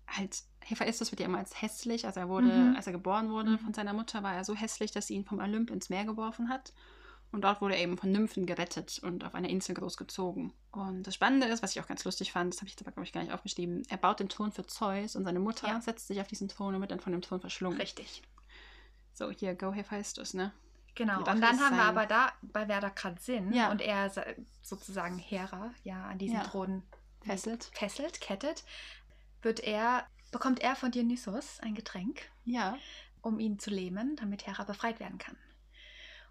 halt, 0.07 0.43
Hephaistos 0.61 1.11
wird 1.11 1.21
ja 1.21 1.27
immer 1.27 1.39
als 1.39 1.63
hässlich, 1.63 2.05
also 2.05 2.21
er 2.21 2.29
wurde, 2.29 2.49
Mhm. 2.49 2.77
als 2.77 2.87
er 2.87 2.93
geboren 2.93 3.31
wurde 3.31 3.53
Mhm. 3.53 3.59
von 3.61 3.73
seiner 3.73 3.95
Mutter, 3.95 4.23
war 4.23 4.35
er 4.35 4.45
so 4.45 4.55
hässlich, 4.55 4.91
dass 4.91 5.07
sie 5.07 5.15
ihn 5.15 5.25
vom 5.25 5.39
Olymp 5.39 5.71
ins 5.71 5.89
Meer 5.89 6.05
geworfen 6.05 6.51
hat. 6.51 6.75
Und 7.33 7.43
dort 7.43 7.61
wurde 7.63 7.75
er 7.77 7.81
eben 7.83 7.97
von 7.97 8.13
Nymphen 8.13 8.45
gerettet 8.45 8.99
und 9.03 9.25
auf 9.25 9.35
einer 9.35 9.49
Insel 9.49 9.75
großgezogen. 9.75 10.53
Und 10.71 11.05
das 11.07 11.15
Spannende 11.15 11.47
ist, 11.47 11.63
was 11.63 11.75
ich 11.75 11.81
auch 11.81 11.87
ganz 11.87 12.05
lustig 12.05 12.31
fand, 12.33 12.53
das 12.53 12.61
habe 12.61 12.67
ich 12.69 12.73
jetzt 12.75 12.83
aber, 12.83 12.93
glaube 12.93 13.07
ich, 13.07 13.13
gar 13.13 13.23
nicht 13.23 13.33
aufgeschrieben, 13.33 13.83
er 13.89 13.97
baut 13.97 14.21
den 14.21 14.29
Thron 14.29 14.53
für 14.53 14.67
Zeus 14.67 15.17
und 15.17 15.25
seine 15.25 15.41
Mutter 15.41 15.67
Ja. 15.69 15.81
setzt 15.81 16.09
sich 16.09 16.21
auf 16.21 16.27
diesen 16.29 16.49
Thron 16.49 16.75
und 16.75 16.81
wird 16.83 16.91
dann 16.91 17.01
von 17.01 17.13
dem 17.13 17.23
Thron 17.23 17.41
verschlungen. 17.41 17.81
Richtig. 17.81 18.23
So, 19.15 19.31
hier, 19.31 19.55
go 19.55 19.73
Hephaistos, 19.73 20.35
ne? 20.35 20.53
Genau. 20.95 21.19
Und 21.21 21.27
dann 21.27 21.43
haben 21.43 21.59
wir 21.59 21.69
sein- 21.71 21.81
aber 21.81 22.05
da, 22.07 22.33
wir 22.43 22.67
da 22.67 22.89
gerade 22.91 23.19
sind 23.21 23.55
Ja. 23.55 23.71
und 23.71 23.81
er 23.81 24.11
sa- 24.11 24.27
sozusagen 24.61 25.17
Hera 25.19 25.73
ja 25.85 26.05
an 26.05 26.19
diesen 26.19 26.37
Ja. 26.37 26.45
Thron 26.45 26.83
Fesselt. 27.23 27.71
fesselt, 27.73 28.21
kettet, 28.21 28.63
wird 29.41 29.61
er, 29.61 30.07
bekommt 30.33 30.61
er 30.61 30.77
von 30.77 30.91
Dionysos 30.91 31.61
ein 31.61 31.75
Getränk, 31.75 32.31
Ja. 32.45 32.77
um 33.23 33.41
ihn 33.41 33.59
zu 33.59 33.71
lähmen, 33.71 34.17
damit 34.17 34.47
Hera 34.47 34.65
befreit 34.65 35.01
werden 35.01 35.17
kann. 35.17 35.37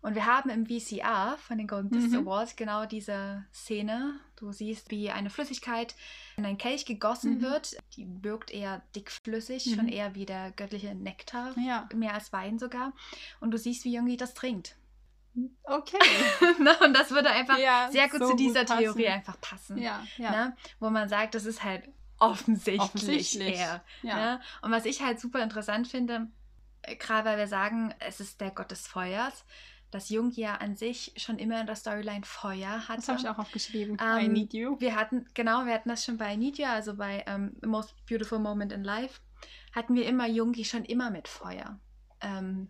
Und 0.02 0.16
wir 0.16 0.26
haben 0.26 0.50
im 0.50 0.66
VCR 0.66 1.38
von 1.38 1.58
den 1.60 1.68
Golden 1.68 1.92
Disc 1.92 2.10
Mhm. 2.10 2.20
Awards 2.28 2.56
genau 2.56 2.86
diese 2.86 3.46
Szene. 3.54 4.20
Du 4.36 4.52
siehst, 4.52 4.90
wie 4.90 5.12
eine 5.12 5.30
Flüssigkeit 5.30 5.96
in 6.38 6.46
einen 6.46 6.58
Kelch 6.58 6.86
gegossen 6.86 7.36
Mhm. 7.36 7.42
wird. 7.42 7.78
Die 7.96 8.08
wirkt 8.24 8.50
eher 8.52 8.82
dickflüssig, 8.96 9.68
Mhm. 9.68 9.76
schon 9.76 9.88
eher 9.88 10.16
wie 10.16 10.26
der 10.26 10.52
göttliche 10.52 10.96
Nektar, 10.96 11.54
Ja. 11.58 11.88
mehr 11.94 12.16
als 12.16 12.34
Wein 12.34 12.58
sogar. 12.58 12.94
Und 13.42 13.52
du 13.52 13.58
siehst, 13.60 13.86
wie 13.86 13.94
Jungi 13.96 14.18
das 14.18 14.34
trinkt. 14.34 14.76
Okay. 15.64 15.98
Ne? 16.60 16.76
Und 16.84 16.94
das 16.94 17.12
würde 17.12 17.30
einfach 17.30 17.58
Ja, 17.60 17.88
sehr 17.92 18.10
gut 18.10 18.20
so 18.20 18.26
zu 18.26 18.32
gut 18.32 18.40
dieser 18.40 18.66
passen. 18.66 18.80
Theorie 18.80 19.08
einfach 19.08 19.40
passen. 19.40 19.78
Ja, 19.78 20.04
ja. 20.18 20.32
Ne? 20.32 20.58
Wo 20.80 20.90
man 20.90 21.08
sagt, 21.10 21.36
das 21.36 21.46
ist 21.46 21.64
halt 21.64 21.88
offensichtlich, 22.20 22.82
Offensichtlich. 22.82 23.58
er. 23.58 23.84
Ja. 24.04 24.16
Ne? 24.16 24.42
Und 24.62 24.72
was 24.72 24.86
ich 24.86 25.02
halt 25.02 25.20
super 25.20 25.42
interessant 25.42 25.88
finde, 25.88 26.28
äh, 26.82 26.96
gerade 26.96 27.30
weil 27.30 27.38
wir 27.38 27.48
sagen, 27.48 27.94
es 28.00 28.20
ist 28.20 28.42
der 28.42 28.52
Gott 28.52 28.72
des 28.72 28.88
Feuers, 28.88 29.46
dass 29.92 30.10
Jung 30.10 30.32
ja 30.32 30.56
an 30.56 30.76
sich 30.76 31.14
schon 31.18 31.38
immer 31.38 31.60
in 31.60 31.68
der 31.68 31.76
Storyline 31.76 32.24
Feuer 32.26 32.88
hatte. 32.88 32.96
Das 33.02 33.08
habe 33.10 33.20
ich 33.20 33.28
auch 33.30 33.38
aufgeschrieben. 33.38 33.98
Ähm, 34.02 34.18
I 34.26 34.28
need 34.30 34.54
you. 34.54 34.80
Wir 34.80 34.96
hatten, 34.96 35.26
genau, 35.34 35.66
wir 35.66 35.74
hatten 35.74 35.90
das 35.90 36.04
schon 36.06 36.18
bei 36.18 36.34
I 36.34 36.38
Need 36.38 36.58
You, 36.58 36.66
also 36.66 36.96
bei 36.96 37.24
ähm, 37.28 37.56
The 37.62 37.68
Most 37.68 37.94
Beautiful 38.08 38.40
Moment 38.40 38.72
in 38.72 38.84
Life, 38.84 39.20
hatten 39.74 39.94
wir 39.96 40.06
immer 40.08 40.28
Jungi 40.28 40.66
schon 40.66 40.86
immer 40.86 41.10
mit 41.12 41.28
Feuer. 41.28 41.78
Ähm, 42.22 42.70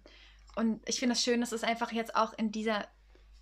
und 0.55 0.81
ich 0.89 0.99
finde 0.99 1.13
es 1.13 1.19
das 1.19 1.23
schön, 1.25 1.39
dass 1.41 1.51
es 1.51 1.63
einfach 1.63 1.91
jetzt 1.91 2.15
auch 2.15 2.33
in 2.33 2.51
dieser, 2.51 2.87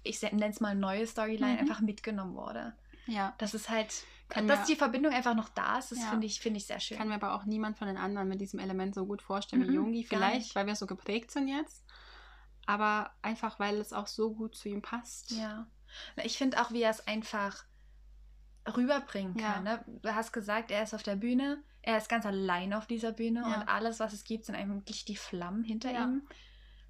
ich 0.04 0.22
nenne 0.22 0.50
es 0.50 0.60
mal 0.60 0.76
neue 0.76 1.08
Storyline, 1.08 1.54
Mhm. 1.54 1.60
einfach 1.60 1.82
mitgenommen 1.82 2.36
wurde. 2.36 2.74
Ja. 3.08 3.34
Dass 3.39 3.54
es 3.54 3.70
halt, 3.70 4.04
Kann 4.28 4.48
dass 4.48 4.60
mir- 4.60 4.65
die 4.68 4.76
Verbindung 4.76 5.13
einfach 5.13 5.34
noch 5.36 5.50
da 5.50 5.80
ist, 5.80 5.92
das 5.92 6.00
Ja. 6.00 6.10
finde 6.12 6.28
ich, 6.28 6.39
finde 6.42 6.58
ich 6.58 6.65
sehr 6.68 6.80
schön. 6.80 6.98
Kann 6.98 7.08
mir 7.08 7.15
aber 7.15 7.34
auch 7.34 7.46
niemand 7.46 7.78
von 7.78 7.88
den 7.88 7.98
anderen 7.98 8.28
mit 8.28 8.39
diesem 8.42 8.60
Element 8.60 8.94
so 8.94 9.06
gut 9.08 9.22
vorstellen 9.24 9.63
wie 9.63 9.70
Mhm, 9.70 9.74
Jungi. 9.76 10.04
gar 10.04 10.20
Vielleicht, 10.20 10.54
weil 10.56 10.68
wir 10.68 10.76
so 10.76 10.86
geprägt 10.86 11.32
sind 11.32 11.48
jetzt. 11.48 11.84
Aber 12.70 13.10
einfach, 13.24 13.58
weil 13.60 13.78
es 13.80 13.94
auch 13.94 14.06
so 14.06 14.32
gut 14.32 14.56
zu 14.56 14.70
ihm 14.70 14.84
passt. 14.84 15.32
Ja. 15.32 15.66
Ich 16.24 16.38
finde 16.38 16.62
auch, 16.62 16.70
wie 16.72 16.84
er 16.84 16.92
es 16.92 17.08
einfach 17.08 17.64
rüberbringen 18.76 19.36
Ja. 19.40 19.54
kann. 19.54 19.64
Ne? 19.64 19.84
Du 20.04 20.14
hast 20.14 20.32
gesagt, 20.32 20.70
er 20.70 20.84
ist 20.84 20.94
auf 20.94 21.02
der 21.02 21.16
Bühne, 21.16 21.64
er 21.82 21.98
ist 21.98 22.10
ganz 22.10 22.28
allein 22.28 22.74
auf 22.76 22.86
dieser 22.86 23.12
Bühne 23.12 23.42
Ja. 23.42 23.48
und 23.62 23.68
alles, 23.68 24.00
was 24.00 24.14
es 24.14 24.24
gibt, 24.24 24.46
sind 24.46 24.54
eigentlich 24.56 25.04
die 25.04 25.16
Flammen 25.16 25.64
hinter 25.64 25.92
Ja. 25.92 26.04
ihm. 26.04 26.28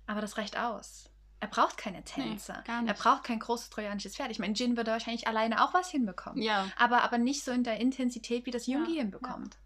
Aber 0.05 0.19
das 0.19 0.37
reicht 0.37 0.57
aus. 0.57 1.09
Er 1.39 1.47
braucht 1.47 1.77
keine 1.77 2.03
Tänzer. 2.03 2.61
gar 2.67 2.81
nicht. 2.81 2.91
Er 2.91 2.97
braucht 3.01 3.23
kein 3.23 3.39
großes 3.39 3.69
trojanisches 3.69 4.17
Pferd. 4.17 4.31
Ich 4.31 4.39
meine, 4.39 4.55
Jin 4.55 4.75
würde 4.75 4.91
wahrscheinlich 4.91 5.27
alleine 5.29 5.63
auch 5.63 5.73
was 5.73 5.89
hinbekommen. 5.89 6.41
Ja, 6.41 6.67
Aber, 6.75 7.03
aber 7.03 7.17
nicht 7.17 7.45
so 7.45 7.51
in 7.51 7.63
der 7.63 7.79
Intensität, 7.79 8.45
wie 8.45 8.51
das 8.51 8.67
Jungi 8.67 8.95
Ja, 8.97 9.01
hinbekommt. 9.03 9.57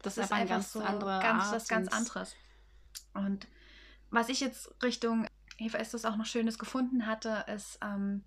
das, 0.00 0.16
ist 0.16 0.32
einfach 0.32 0.48
ganz 0.48 0.74
andere 0.76 1.20
ganz, 1.20 1.52
was 1.52 1.68
ganz 1.68 1.88
anderes. 1.92 2.34
Und 3.12 3.46
was 4.08 4.30
ich 4.30 4.40
jetzt 4.40 4.70
Richtung 4.82 5.26
Hephaistos 5.62 6.04
auch 6.04 6.16
noch 6.16 6.26
Schönes 6.26 6.58
gefunden 6.58 7.06
hatte, 7.06 7.44
ist, 7.54 7.78
ähm, 7.82 8.24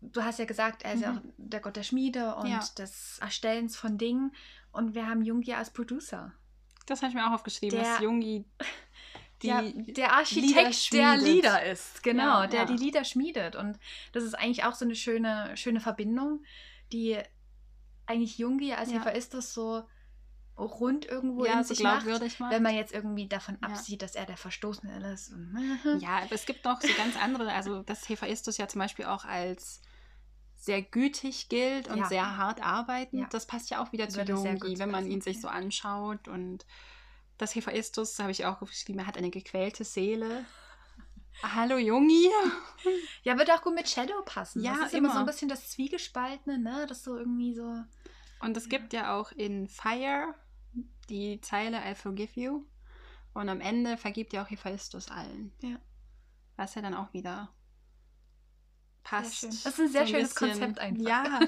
du 0.00 0.22
hast 0.22 0.38
ja 0.38 0.44
gesagt, 0.44 0.82
er 0.82 0.94
ist 0.94 1.00
ja 1.02 1.12
Mhm. 1.12 1.18
auch 1.18 1.22
der 1.38 1.60
Gott 1.60 1.76
der 1.76 1.82
Schmiede 1.82 2.34
und 2.36 2.48
Ja. 2.48 2.60
des 2.78 3.18
Erstellens 3.20 3.76
von 3.76 3.98
Dingen. 3.98 4.34
Und 4.72 4.94
wir 4.94 5.06
haben 5.06 5.22
Jungi 5.22 5.52
als 5.54 5.70
Producer. 5.70 6.32
Das 6.86 7.02
habe 7.02 7.10
ich 7.10 7.14
mir 7.14 7.26
auch 7.28 7.32
aufgeschrieben, 7.34 7.78
Der- 7.78 7.88
dass 7.92 8.00
Jungi 8.00 8.44
der, 9.42 9.62
der 9.62 9.72
Lieder 9.72 10.12
Architekt 10.12 10.56
der 10.56 10.72
schmiedet. 10.72 11.22
Lieder 11.22 11.64
ist, 11.66 12.02
genau, 12.02 12.42
Ja, 12.42 12.46
der 12.46 12.60
ja. 12.60 12.66
die 12.66 12.76
Lieder 12.76 13.04
schmiedet. 13.04 13.56
Und 13.56 13.78
das 14.12 14.24
ist 14.24 14.34
eigentlich 14.34 14.64
auch 14.64 14.74
so 14.74 14.84
eine 14.84 14.94
schöne, 14.96 15.56
schöne 15.56 15.80
Verbindung, 15.80 16.44
die 16.92 17.18
eigentlich 18.06 18.38
Jungi 18.38 18.72
als 18.72 18.90
Ja. 18.90 18.98
Hephaistos 18.98 19.54
so 19.54 19.84
rund 20.58 21.06
irgendwo 21.06 21.44
ja, 21.44 21.54
in 21.58 21.64
so 21.64 21.74
sich 21.74 21.82
macht. 21.82 22.04
glaubwürdig 22.04 22.38
macht. 22.40 22.52
Wenn 22.52 22.62
man 22.62 22.74
jetzt 22.74 22.92
irgendwie 22.92 23.26
davon 23.26 23.58
Ja. 23.62 23.68
absieht, 23.68 24.02
dass 24.02 24.14
er 24.14 24.26
der 24.26 24.36
Verstoßene 24.36 25.12
ist. 25.12 25.32
Und, 25.32 25.98
Ja, 26.00 26.18
aber 26.18 26.32
es 26.32 26.46
gibt 26.46 26.64
noch 26.64 26.80
so 26.80 26.92
ganz 26.96 27.16
andere, 27.16 27.52
also 27.52 27.82
dass 27.82 28.08
Hephaistos 28.08 28.58
ja 28.58 28.68
zum 28.68 28.80
Beispiel 28.80 29.06
auch 29.06 29.24
als 29.24 29.80
sehr 30.56 30.82
gütig 30.82 31.48
gilt 31.48 31.88
und 31.88 31.98
Ja. 31.98 32.04
sehr 32.08 32.36
hart 32.36 32.62
arbeitend. 32.64 33.22
Ja. 33.22 33.28
Das 33.30 33.46
passt 33.46 33.70
ja 33.70 33.82
auch 33.82 33.92
wieder 33.92 34.08
zu 34.08 34.18
Würde 34.18 34.36
sehr 34.36 34.54
Jungi, 34.54 34.78
wenn 34.78 34.90
man 34.90 35.06
ihn 35.06 35.20
sich 35.20 35.36
ja. 35.36 35.42
so 35.42 35.48
anschaut. 35.48 36.28
Und 36.28 36.64
das 37.38 37.54
Hephaistos, 37.54 38.18
habe 38.20 38.30
ich 38.30 38.44
auch 38.44 38.60
geschrieben, 38.60 39.00
er 39.00 39.06
hat 39.08 39.16
eine 39.16 39.30
gequälte 39.30 39.82
Seele. 39.84 40.44
Hallo 41.42 41.78
Jungi. 41.78 42.28
Ja, 43.24 43.38
wird 43.38 43.50
auch 43.50 43.62
gut 43.62 43.74
mit 43.74 43.88
Shadow 43.88 44.22
passen. 44.24 44.62
Ja, 44.62 44.74
das 44.76 44.88
ist 44.88 44.94
immer 44.94 45.08
so 45.08 45.14
immer. 45.14 45.20
ein 45.20 45.26
bisschen 45.26 45.48
das 45.48 45.70
Zwiegespaltene, 45.70 46.58
ne? 46.58 46.86
Das 46.86 47.02
so 47.02 47.16
irgendwie 47.16 47.54
so. 47.54 47.82
Und 48.42 48.56
es 48.56 48.68
gibt 48.68 48.92
ja 48.92 49.16
auch 49.18 49.32
in 49.32 49.68
Fire 49.68 50.34
die 51.08 51.40
Zeile 51.40 51.78
I 51.90 51.94
forgive 51.94 52.38
you. 52.38 52.64
Und 53.34 53.48
am 53.48 53.60
Ende 53.60 53.96
vergibt 53.96 54.32
ja 54.32 54.42
auch 54.44 54.50
Hephaistos 54.50 55.08
allen. 55.10 55.52
Ja. 55.62 55.78
Was 56.56 56.74
ja 56.74 56.82
dann 56.82 56.94
auch 56.94 57.12
wieder 57.14 57.50
passt. 59.04 59.42
Das 59.44 59.66
ist 59.66 59.80
ein 59.80 59.88
sehr 59.88 60.06
So 60.06 60.12
schönes 60.12 60.34
Konzept 60.34 60.78
einfach. 60.78 61.04
Ja. 61.08 61.40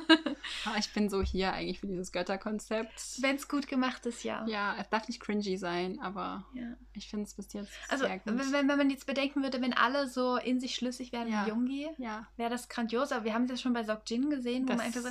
Aber 0.65 0.77
ich 0.79 0.93
bin 0.93 1.09
so 1.09 1.23
hier 1.23 1.53
eigentlich 1.53 1.79
für 1.81 1.87
dieses 1.87 2.11
Götterkonzept. 2.11 3.23
Wenn 3.23 3.37
es 3.37 3.49
gut 3.49 3.69
gemacht 3.69 4.07
ist, 4.07 4.25
ja. 4.25 4.45
Ja, 4.47 4.75
es 4.81 4.89
darf 4.91 5.07
nicht 5.09 5.21
cringy 5.21 5.57
sein, 5.57 6.01
aber 6.01 6.47
Ja. 6.55 6.77
ich 6.95 7.09
finde 7.09 7.25
es 7.27 7.35
bis 7.35 7.53
jetzt 7.53 7.73
Also, 7.89 8.07
sehr 8.07 8.19
gut. 8.19 8.27
wenn, 8.53 8.69
wenn 8.69 8.79
man 8.79 8.91
jetzt 8.91 9.07
bedenken 9.07 9.43
würde, 9.43 9.61
wenn 9.61 9.73
alle 9.73 10.09
so 10.09 10.37
in 10.37 10.59
sich 10.59 10.75
schlüssig 10.75 11.13
wären 11.13 11.29
Ja. 11.29 11.45
wie 11.45 11.51
Jungi, 11.51 11.89
ja, 11.99 12.27
wäre 12.37 12.51
das 12.51 12.69
grandios. 12.69 13.13
Aber 13.13 13.25
wir 13.25 13.35
haben 13.35 13.45
es 13.45 13.51
ja 13.51 13.57
schon 13.57 13.73
bei 13.73 13.85
Sokjin 13.85 14.31
gesehen, 14.31 14.65
wo 14.65 14.69
Das 14.69 14.79
man 14.79 14.87
einfach 14.87 15.03
so, 15.03 15.09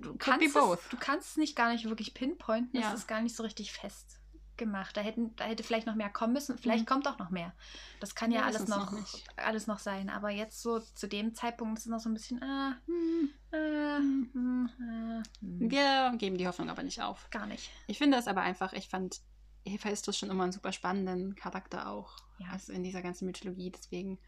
du 0.00 0.16
kannst, 0.16 0.44
es, 0.46 0.52
du 0.90 0.96
kannst 0.98 1.30
es 1.30 1.36
nicht 1.36 1.56
gar 1.56 1.72
nicht 1.72 1.84
wirklich 1.88 2.14
pinpointen. 2.14 2.80
Ja. 2.80 2.88
Es 2.92 3.00
ist 3.00 3.08
gar 3.08 3.20
nicht 3.20 3.34
so 3.36 3.42
richtig 3.42 3.72
fest 3.72 4.18
gemacht. 4.56 4.96
Da, 4.96 5.00
hätten, 5.00 5.34
da 5.36 5.44
hätte 5.44 5.64
vielleicht 5.64 5.86
noch 5.86 5.96
mehr 5.96 6.10
kommen 6.10 6.32
müssen. 6.32 6.56
Vielleicht 6.58 6.84
Mhm. 6.84 6.88
kommt 6.88 7.08
auch 7.08 7.18
noch 7.18 7.30
mehr. 7.30 7.52
Das 8.00 8.14
kann 8.14 8.30
ja 8.30 8.40
Wir 8.40 8.46
alles 8.46 8.68
noch, 8.68 8.92
nicht. 8.92 9.24
alles 9.36 9.66
noch 9.66 9.78
sein. 9.80 10.08
Aber 10.10 10.30
jetzt 10.30 10.62
so 10.62 10.78
zu 10.78 11.08
dem 11.08 11.34
Zeitpunkt 11.34 11.78
ist 11.78 11.86
es 11.86 11.90
noch 11.90 11.98
so 12.00 12.08
ein 12.08 12.14
bisschen, 12.14 12.40
ah, 12.42 12.76
hm, 12.86 13.30
ah, 13.52 13.96
Hm. 13.98 14.30
hm, 14.32 14.70
ah, 14.78 15.22
hm. 15.40 15.70
wir 15.70 16.12
geben 16.18 16.38
die 16.38 16.46
Hoffnung 16.46 16.70
aber 16.70 16.82
nicht 16.84 17.02
auf. 17.02 17.28
gar 17.30 17.46
nicht. 17.46 17.70
Ich 17.88 17.98
finde 17.98 18.16
es 18.18 18.28
aber 18.28 18.42
einfach, 18.42 18.72
ich 18.74 18.88
fand 18.88 19.20
Hephaistos 19.66 20.16
schon 20.18 20.30
immer 20.30 20.44
einen 20.44 20.52
super 20.52 20.72
spannenden 20.72 21.34
Charakter 21.34 21.88
auch. 21.88 22.16
Ja. 22.38 22.48
Also 22.52 22.72
in 22.72 22.82
dieser 22.84 23.02
ganzen 23.02 23.26
Mythologie, 23.26 23.70
deswegen. 23.70 24.18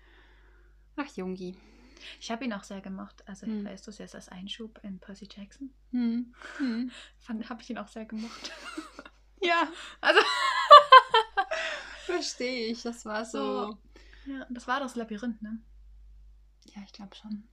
Ach, 0.97 1.07
Jungi. 1.15 1.57
Ich 2.21 2.31
habe 2.31 2.45
ihn 2.45 2.53
auch 2.53 2.65
sehr 2.65 2.81
gemocht. 2.81 3.23
Also 3.29 3.47
Hm. 3.47 3.65
Hephaistos 3.65 3.99
jetzt 3.99 4.15
als 4.15 4.29
Einschub 4.29 4.79
in 4.83 4.99
Percy 4.99 5.29
Jackson. 5.35 5.71
Hm. 5.93 6.35
Hm. 6.59 6.91
Habe 7.49 7.63
ich 7.63 7.71
ihn 7.71 7.79
auch 7.79 7.89
sehr 7.89 8.05
gemocht. 8.07 8.53
Ja, 9.43 9.69
Also, 10.01 10.19
verstehe 12.07 12.67
ich. 12.73 12.83
Das 12.83 13.05
war 13.05 13.25
so. 13.25 13.79
ja, 14.27 14.47
das 14.51 14.67
war 14.67 14.81
das 14.81 14.97
Labyrinth, 14.97 15.41
ne? 15.43 15.59
Ja, 16.75 16.83
ich 16.85 16.93
glaube 16.93 17.15
schon. 17.15 17.45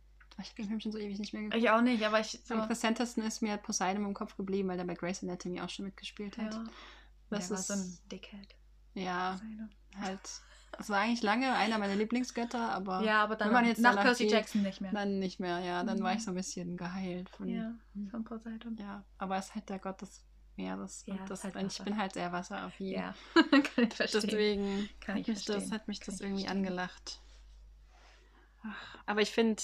Ich 0.42 0.46
habe 0.50 0.56
den 0.56 0.68
Film 0.68 0.80
schon 0.80 0.92
so 0.92 0.98
ewig 0.98 1.20
nicht 1.20 1.34
mehr 1.34 1.44
geguckt. 1.44 1.62
Ich 1.62 1.70
auch 1.70 1.82
nicht, 1.82 2.04
aber 2.04 2.20
ich 2.20 2.40
so. 2.44 2.56
Am 2.56 2.68
präsentesten 2.68 3.24
ist 3.24 3.42
mir 3.42 3.58
Poseidon 3.58 4.06
im 4.06 4.14
Kopf 4.16 4.36
geblieben, 4.36 4.70
weil 4.70 4.78
der 4.78 4.86
bei 4.86 4.96
Grey's 4.96 5.22
Anatomy 5.22 5.62
auch 5.62 5.70
schon 5.70 5.86
mitgespielt 5.86 6.38
hat. 6.38 6.54
Ja, 6.54 6.64
das 7.30 7.48
der 7.48 7.50
war 7.52 7.60
ist 7.60 7.68
so 7.68 7.74
ein 7.74 8.00
Dickhead. 8.12 8.56
ja 8.96 9.40
halt. 10.00 10.22
Das 10.78 10.90
war 10.90 11.00
eigentlich 11.00 11.22
lange 11.22 11.54
einer 11.54 11.78
meiner 11.78 11.96
Lieblingsgötter, 11.96 12.72
aber 12.72 13.02
Ja, 13.04 13.24
aber 13.24 13.36
dann 13.36 13.50
wenn 13.50 13.54
man 13.54 13.66
jetzt 13.66 13.80
nach 13.80 13.96
Percy 13.96 14.24
geht, 14.24 14.34
Jackson 14.34 14.62
nicht 14.64 14.82
mehr. 14.82 14.92
dann 14.92 15.20
nicht 15.20 15.40
mehr. 15.40 15.60
Ja, 15.60 15.84
dann 15.84 16.02
war 16.02 16.12
Mhm. 16.12 16.18
ich 16.18 16.24
so 16.24 16.32
ein 16.32 16.36
bisschen 16.36 16.78
geheilt 16.78 17.30
von. 17.30 17.48
ja, 17.48 17.74
Ja, 17.96 18.10
von 18.12 18.24
Poseidon. 18.24 18.78
aber 19.18 19.38
es 19.38 19.46
ist 19.48 19.56
halt 19.56 19.70
der 19.70 19.80
Gott 19.80 20.02
des 20.02 20.24
Meeres. 20.56 21.04
Ja, 21.08 21.16
das, 21.28 21.44
halt 21.44 21.56
ich 21.56 21.80
bin 21.84 21.98
halt 21.98 22.14
sehr 22.14 22.32
wasseraffin. 22.32 22.88
Ja, 22.88 23.16
kann 23.76 23.86
ich 23.88 23.94
verstehen. 23.94 24.22
Deswegen 24.24 24.90
Kann 25.00 25.16
hat, 25.16 25.22
ich 25.22 25.28
mich 25.28 25.46
das, 25.46 25.56
verstehen. 25.56 25.72
hat 25.74 25.88
mich 25.88 26.00
Kann 26.00 26.14
das 26.14 26.22
irgendwie 26.22 26.44
verstehen. 26.44 26.66
angelacht. 26.66 27.20
Ach, 28.64 28.98
aber 29.06 29.22
ich 29.22 29.32
finde 29.32 29.62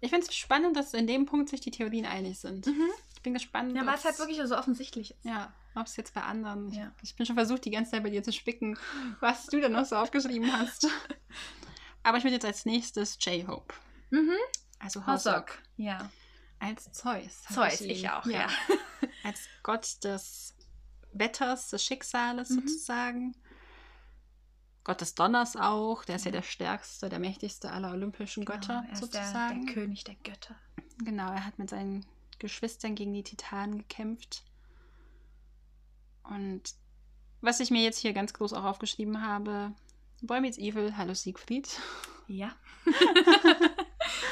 ich 0.00 0.10
finde 0.10 0.26
es 0.28 0.34
spannend, 0.34 0.76
dass 0.76 0.92
in 0.92 1.06
dem 1.06 1.24
Punkt 1.26 1.48
sich 1.48 1.60
die 1.60 1.70
Theorien 1.70 2.04
einig 2.04 2.38
sind. 2.38 2.66
Mhm. 2.66 2.90
Ich 3.24 3.26
bin 3.26 3.32
gespannt. 3.32 3.74
Ja, 3.74 3.86
weil 3.86 3.94
es 3.94 4.04
halt 4.04 4.18
wirklich 4.18 4.38
so 4.44 4.54
offensichtlich 4.54 5.12
ist. 5.12 5.24
Ja, 5.24 5.50
ob 5.74 5.86
es 5.86 5.96
jetzt 5.96 6.12
bei 6.12 6.20
anderen. 6.20 6.68
Ich, 6.70 6.76
Ja. 6.76 6.92
ich 7.02 7.16
bin 7.16 7.24
schon 7.24 7.36
versucht, 7.36 7.64
die 7.64 7.70
ganze 7.70 7.92
Zeit 7.92 8.02
bei 8.02 8.10
dir 8.10 8.22
zu 8.22 8.34
spicken, 8.34 8.78
was 9.20 9.46
du 9.46 9.60
denn 9.62 9.72
noch 9.72 9.86
so 9.86 9.96
aufgeschrieben 9.96 10.52
hast. 10.52 10.86
Aber 12.02 12.18
ich 12.18 12.24
würde 12.24 12.34
jetzt 12.34 12.44
als 12.44 12.66
nächstes 12.66 13.16
J-Hope. 13.24 13.72
Mhm. 14.10 14.34
Also 14.78 15.06
Hosok. 15.06 15.56
Ja. 15.78 16.10
Als 16.58 16.92
Zeus. 16.92 17.44
Zeus, 17.50 17.80
ihn. 17.80 17.88
ich 17.90 18.10
auch, 18.10 18.26
ja. 18.26 18.46
Als 19.24 19.40
Gott 19.62 20.04
des 20.04 20.54
Wetters, 21.14 21.70
des 21.70 21.82
Schicksales 21.82 22.50
Mhm. 22.50 22.60
sozusagen. 22.60 23.36
Gott 24.84 25.00
des 25.00 25.14
Donners 25.14 25.56
auch. 25.56 26.04
Der 26.04 26.16
ist 26.16 26.26
ja 26.26 26.30
der 26.30 26.42
stärkste, 26.42 27.08
der 27.08 27.20
mächtigste 27.20 27.70
aller 27.72 27.90
olympischen 27.92 28.44
Götter 28.44 28.80
Genau, 28.82 28.86
er 28.86 28.92
ist 28.92 29.00
sozusagen. 29.00 29.64
Der, 29.64 29.74
der 29.74 29.82
König 29.82 30.04
der 30.04 30.16
Götter. 30.16 30.56
Genau, 30.98 31.32
er 31.32 31.46
hat 31.46 31.58
mit 31.58 31.70
seinen 31.70 32.04
Geschwistern 32.38 32.94
gegen 32.94 33.12
die 33.12 33.22
Titanen 33.22 33.78
gekämpft. 33.78 34.44
Und 36.24 36.62
was 37.40 37.60
ich 37.60 37.70
mir 37.70 37.82
jetzt 37.82 37.98
hier 37.98 38.12
ganz 38.12 38.32
groß 38.32 38.52
auch 38.54 38.64
aufgeschrieben 38.64 39.22
habe, 39.26 39.72
Boy 40.22 40.40
Meets 40.40 40.58
Evil, 40.58 40.96
hallo 40.96 41.14
Siegfried. 41.14 41.68
Ja. 42.26 42.52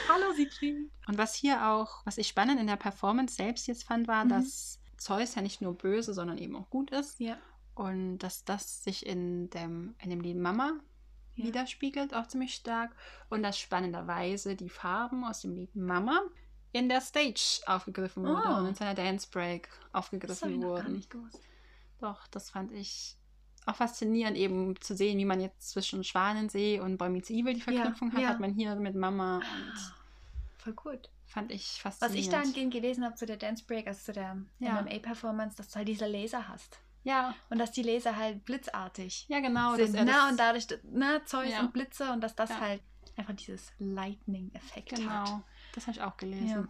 Hallo 0.08 0.32
Siegfried. 0.34 0.90
Und 1.06 1.18
was 1.18 1.34
hier 1.34 1.68
auch, 1.68 2.04
was 2.04 2.18
ich 2.18 2.28
spannend 2.28 2.60
in 2.60 2.66
der 2.66 2.76
Performance 2.76 3.34
selbst 3.36 3.66
jetzt 3.66 3.84
fand, 3.84 4.08
war, 4.08 4.24
Mhm. 4.24 4.28
dass 4.30 4.78
Zeus 4.96 5.34
ja 5.34 5.42
nicht 5.42 5.60
nur 5.60 5.76
böse, 5.76 6.12
sondern 6.14 6.38
eben 6.38 6.56
auch 6.56 6.68
gut 6.70 6.90
ist. 6.90 7.18
Ja. 7.20 7.38
Und 7.74 8.18
dass 8.18 8.44
das 8.44 8.84
sich 8.84 9.06
in 9.06 9.48
dem, 9.50 9.94
in 9.98 10.10
dem 10.10 10.20
Lied 10.20 10.36
Mama 10.36 10.72
Ja. 11.34 11.46
widerspiegelt, 11.46 12.14
auch 12.14 12.26
ziemlich 12.26 12.54
stark. 12.54 12.94
Und 13.30 13.42
dass 13.42 13.58
spannenderweise 13.58 14.54
die 14.56 14.68
Farben 14.68 15.24
aus 15.24 15.40
dem 15.40 15.54
Lied 15.54 15.74
Mama 15.74 16.20
in 16.72 16.88
der 16.88 17.00
Stage 17.00 17.60
aufgegriffen 17.66 18.24
wurden 18.24 18.42
Oh. 18.52 18.56
und 18.58 18.66
in 18.68 18.74
seiner 18.74 18.94
Dance 18.94 19.28
Break 19.30 19.68
Das 19.68 19.94
aufgegriffen 19.94 20.60
gar 20.60 20.70
wurden. 20.70 20.96
nicht 20.96 21.10
gewusst. 21.10 21.40
Doch, 22.00 22.26
das 22.28 22.50
fand 22.50 22.72
ich 22.72 23.16
auch 23.66 23.76
faszinierend, 23.76 24.36
eben 24.36 24.74
zu 24.80 24.96
sehen, 24.96 25.18
wie 25.18 25.24
man 25.24 25.40
jetzt 25.40 25.70
zwischen 25.70 26.02
Schwanensee 26.02 26.80
und 26.80 26.96
Boy 26.98 27.10
Meets 27.10 27.30
Evil 27.30 27.54
die 27.54 27.60
Verknüpfung 27.60 28.12
hat, 28.12 28.20
ja. 28.20 28.28
hat 28.30 28.40
man 28.40 28.52
hier 28.54 28.74
mit 28.74 28.94
Mama 28.96 29.36
und 29.36 29.44
Ah, 29.44 29.94
Voll 30.58 30.72
gut. 30.72 31.10
fand 31.26 31.52
ich 31.52 31.80
Was 31.84 31.98
faszinierend. 31.98 32.18
ich 32.18 32.28
dahingehend 32.30 32.72
gelesen 32.72 33.04
habe 33.04 33.14
zu 33.14 33.26
der 33.26 33.36
Dance 33.36 33.62
Break, 33.64 33.86
also 33.86 34.00
zu 34.00 34.12
der 34.12 34.36
Ja. 34.58 34.80
MMA-Performance, 34.82 35.56
dass 35.56 35.68
du 35.68 35.76
halt 35.76 35.88
diese 35.88 36.06
Laser 36.06 36.48
hast. 36.48 36.78
Ja. 37.04 37.34
Und 37.50 37.58
dass 37.58 37.70
die 37.72 37.82
Laser 37.82 38.16
halt 38.16 38.44
blitzartig 38.44 39.26
Ja, 39.28 39.40
genau. 39.40 39.74
sind. 39.76 39.92
Ne? 39.92 40.06
das- 40.06 40.30
Und 40.30 40.36
dadurch, 40.40 40.66
ne, 40.84 41.20
Zeus 41.26 41.50
Ja. 41.50 41.60
und 41.60 41.72
Blitze 41.72 42.10
und 42.12 42.20
dass 42.20 42.34
das 42.34 42.50
Ja. 42.50 42.60
halt 42.60 42.82
einfach 43.16 43.34
dieses 43.34 43.72
Lightning-Effekt 43.78 44.92
hat. 44.92 44.98
Genau. 44.98 45.42
Das 45.72 45.86
habe 45.86 45.96
ich 45.96 46.02
auch 46.02 46.16
gelesen. 46.16 46.68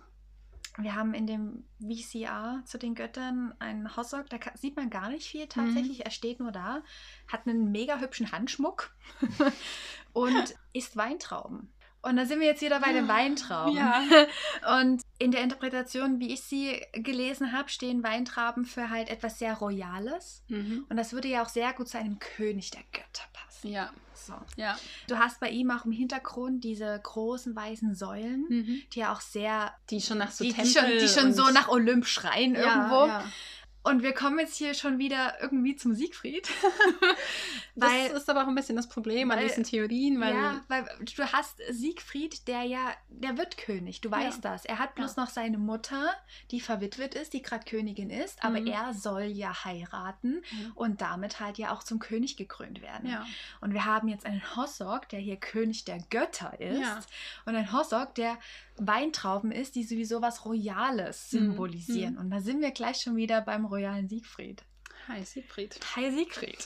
Wir 0.78 0.94
haben 0.94 1.12
in 1.12 1.26
dem 1.26 1.64
VCR 1.80 2.62
zu 2.64 2.78
den 2.78 2.94
Göttern 2.94 3.54
einen 3.58 3.94
Hossok, 3.94 4.30
da 4.30 4.38
sieht 4.54 4.76
man 4.76 4.88
gar 4.88 5.10
nicht 5.10 5.28
viel 5.28 5.46
tatsächlich. 5.46 5.98
Mhm. 5.98 6.04
Er 6.04 6.10
steht 6.10 6.40
nur 6.40 6.50
da, 6.50 6.82
hat 7.28 7.46
einen 7.46 7.70
mega 7.70 7.98
hübschen 7.98 8.32
Handschmuck 8.32 8.94
und 10.14 10.54
isst 10.72 10.96
Weintrauben. 10.96 11.70
Und 12.04 12.16
da 12.16 12.26
sind 12.26 12.40
wir 12.40 12.48
jetzt 12.48 12.62
wieder 12.62 12.80
bei 12.80 12.92
den 12.92 13.06
Weintrauben. 13.06 13.76
Ja. 13.76 14.02
Und 14.80 15.02
in 15.18 15.30
der 15.30 15.42
Interpretation, 15.42 16.18
wie 16.18 16.32
ich 16.32 16.42
sie 16.42 16.84
gelesen 16.94 17.52
habe, 17.52 17.68
stehen 17.68 18.02
Weintrauben 18.02 18.64
für 18.64 18.90
halt 18.90 19.08
etwas 19.08 19.38
sehr 19.38 19.54
Royales. 19.54 20.42
Mhm. 20.48 20.84
Und 20.88 20.96
das 20.96 21.12
würde 21.12 21.28
ja 21.28 21.44
auch 21.44 21.48
sehr 21.48 21.72
gut 21.72 21.88
zu 21.88 21.98
einem 21.98 22.18
König 22.18 22.72
der 22.72 22.82
Götter 22.90 23.22
Ja. 23.62 23.90
So. 24.14 24.34
Ja. 24.56 24.76
Du 25.08 25.18
hast 25.18 25.40
bei 25.40 25.48
ihm 25.50 25.70
auch 25.70 25.84
im 25.84 25.92
Hintergrund 25.92 26.62
diese 26.64 27.00
großen 27.02 27.56
weißen 27.56 27.94
Säulen, 27.94 28.44
Mhm. 28.48 28.82
die 28.92 29.00
ja 29.00 29.12
auch 29.12 29.20
sehr 29.20 29.72
Die 29.90 30.00
schon 30.00 30.18
nach 30.18 30.30
so 30.30 30.44
die, 30.44 30.50
die 30.52 30.56
Tempel 30.56 30.72
schon, 30.72 30.90
die 30.98 31.08
schon 31.08 31.34
so 31.34 31.50
nach 31.50 31.68
Olymp 31.68 32.06
schreien 32.06 32.54
ja, 32.54 32.60
irgendwo. 32.60 33.06
Ja. 33.06 33.24
Und 33.84 34.02
wir 34.02 34.12
kommen 34.12 34.38
jetzt 34.38 34.56
hier 34.56 34.74
schon 34.74 34.98
wieder 34.98 35.40
irgendwie 35.40 35.74
zum 35.76 35.94
Siegfried. 35.94 36.48
Das 37.74 37.90
weil, 37.90 38.10
ist 38.10 38.28
aber 38.28 38.42
auch 38.44 38.48
ein 38.48 38.54
bisschen 38.54 38.76
das 38.76 38.86
Problem 38.86 39.30
an 39.30 39.38
weil- 39.38 39.48
diesen 39.48 39.64
Theorien, 39.64 40.20
weil 40.20 40.34
ja, 40.34 40.60
weil 40.68 40.84
du 41.16 41.22
hast 41.32 41.58
Siegfried, 41.70 42.46
der 42.46 42.64
ja, 42.64 42.92
der 43.08 43.38
wird 43.38 43.56
König, 43.56 44.02
du 44.02 44.10
weißt 44.10 44.44
das. 44.44 44.66
Er 44.66 44.78
hat 44.78 44.94
bloß 44.94 45.16
noch 45.16 45.30
seine 45.30 45.56
Mutter, 45.56 46.12
die 46.50 46.60
verwitwet 46.60 47.14
ist, 47.14 47.32
die 47.32 47.40
gerade 47.40 47.64
Königin 47.64 48.10
ist, 48.10 48.44
aber 48.44 48.60
Mhm. 48.60 48.66
er 48.66 48.92
soll 48.92 49.22
ja 49.22 49.64
heiraten 49.64 50.42
Mhm. 50.52 50.72
und 50.74 51.00
damit 51.00 51.40
halt 51.40 51.56
ja 51.56 51.72
auch 51.72 51.82
zum 51.82 51.98
König 51.98 52.36
gekrönt 52.36 52.82
werden. 52.82 53.08
ja. 53.08 53.24
Und 53.62 53.72
wir 53.72 53.86
haben 53.86 54.08
jetzt 54.08 54.26
einen 54.26 54.42
Hossok, 54.54 55.08
der 55.08 55.20
hier 55.20 55.36
König 55.36 55.86
der 55.86 55.98
Götter 56.10 56.60
ist. 56.60 56.78
Ja. 56.78 57.00
Und 57.46 57.56
ein 57.56 57.72
Hossok, 57.72 58.14
der 58.16 58.36
Weintrauben 58.76 59.52
ist, 59.52 59.74
die 59.74 59.84
sowieso 59.84 60.22
was 60.22 60.44
Royales 60.44 61.32
Mhm. 61.32 61.38
symbolisieren. 61.38 62.18
Und 62.18 62.30
da 62.30 62.40
sind 62.40 62.60
wir 62.60 62.70
gleich 62.70 62.98
schon 63.02 63.16
wieder 63.16 63.40
beim 63.40 63.64
royalen 63.64 64.08
Siegfried. 64.08 64.62
Hi, 65.08 65.22
Siegfried. 65.24 65.78
Hi 65.96 66.10
Siegfried. 66.10 66.64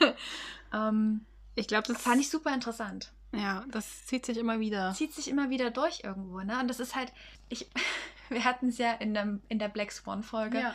ähm, 0.72 1.24
Ich 1.54 1.66
glaube, 1.68 1.92
das 1.92 2.00
fand 2.02 2.20
ich 2.20 2.30
super 2.30 2.52
interessant. 2.54 3.12
Ja, 3.34 3.64
das 3.70 4.06
zieht 4.06 4.26
sich 4.26 4.36
immer 4.38 4.60
wieder. 4.60 4.92
Zieht 4.94 5.14
sich 5.14 5.28
immer 5.28 5.50
wieder 5.50 5.70
durch 5.70 6.00
irgendwo, 6.04 6.40
ne? 6.40 6.58
Und 6.60 6.68
das 6.68 6.80
ist 6.80 6.94
halt, 6.94 7.12
ich, 7.48 7.68
wir 8.28 8.44
hatten 8.44 8.68
es 8.68 8.78
ja 8.78 8.92
in, 8.92 9.14
dem, 9.14 9.42
in 9.48 9.58
der 9.58 9.68
Black 9.68 9.90
Swan-Folge. 9.92 10.58
Ja. 10.60 10.74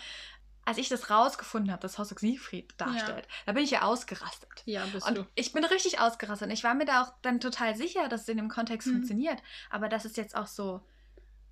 Als 0.68 0.78
ich 0.78 0.90
das 0.90 1.10
rausgefunden 1.10 1.72
habe, 1.72 1.82
dass 1.82 1.98
Hossok 1.98 2.20
Siegfried 2.20 2.74
darstellt, 2.78 3.26
da 3.46 3.54
bin 3.54 3.64
ich 3.64 3.72
ja 3.72 3.84
ausgerastet. 3.84 4.50
Ja, 4.66 4.84
bist 4.92 5.08
Und 5.08 5.18
du. 5.18 5.26
ich 5.34 5.54
bin 5.54 5.64
richtig 5.64 6.00
ausgerastet. 6.02 6.50
Und 6.50 6.54
ich 6.54 6.64
war 6.66 6.74
mir 6.74 6.84
da 6.84 7.04
auch 7.04 7.14
dann 7.22 7.40
total 7.40 7.74
sicher, 7.78 8.10
dass 8.10 8.24
es 8.24 8.28
in 8.28 8.36
dem 8.36 8.50
Kontext 8.50 8.86
Mhm. 8.88 8.92
funktioniert. 8.96 9.42
Aber 9.70 9.88
dass 9.88 10.04
es 10.04 10.18
jetzt 10.18 10.36
auch 10.36 10.48
so 10.48 10.82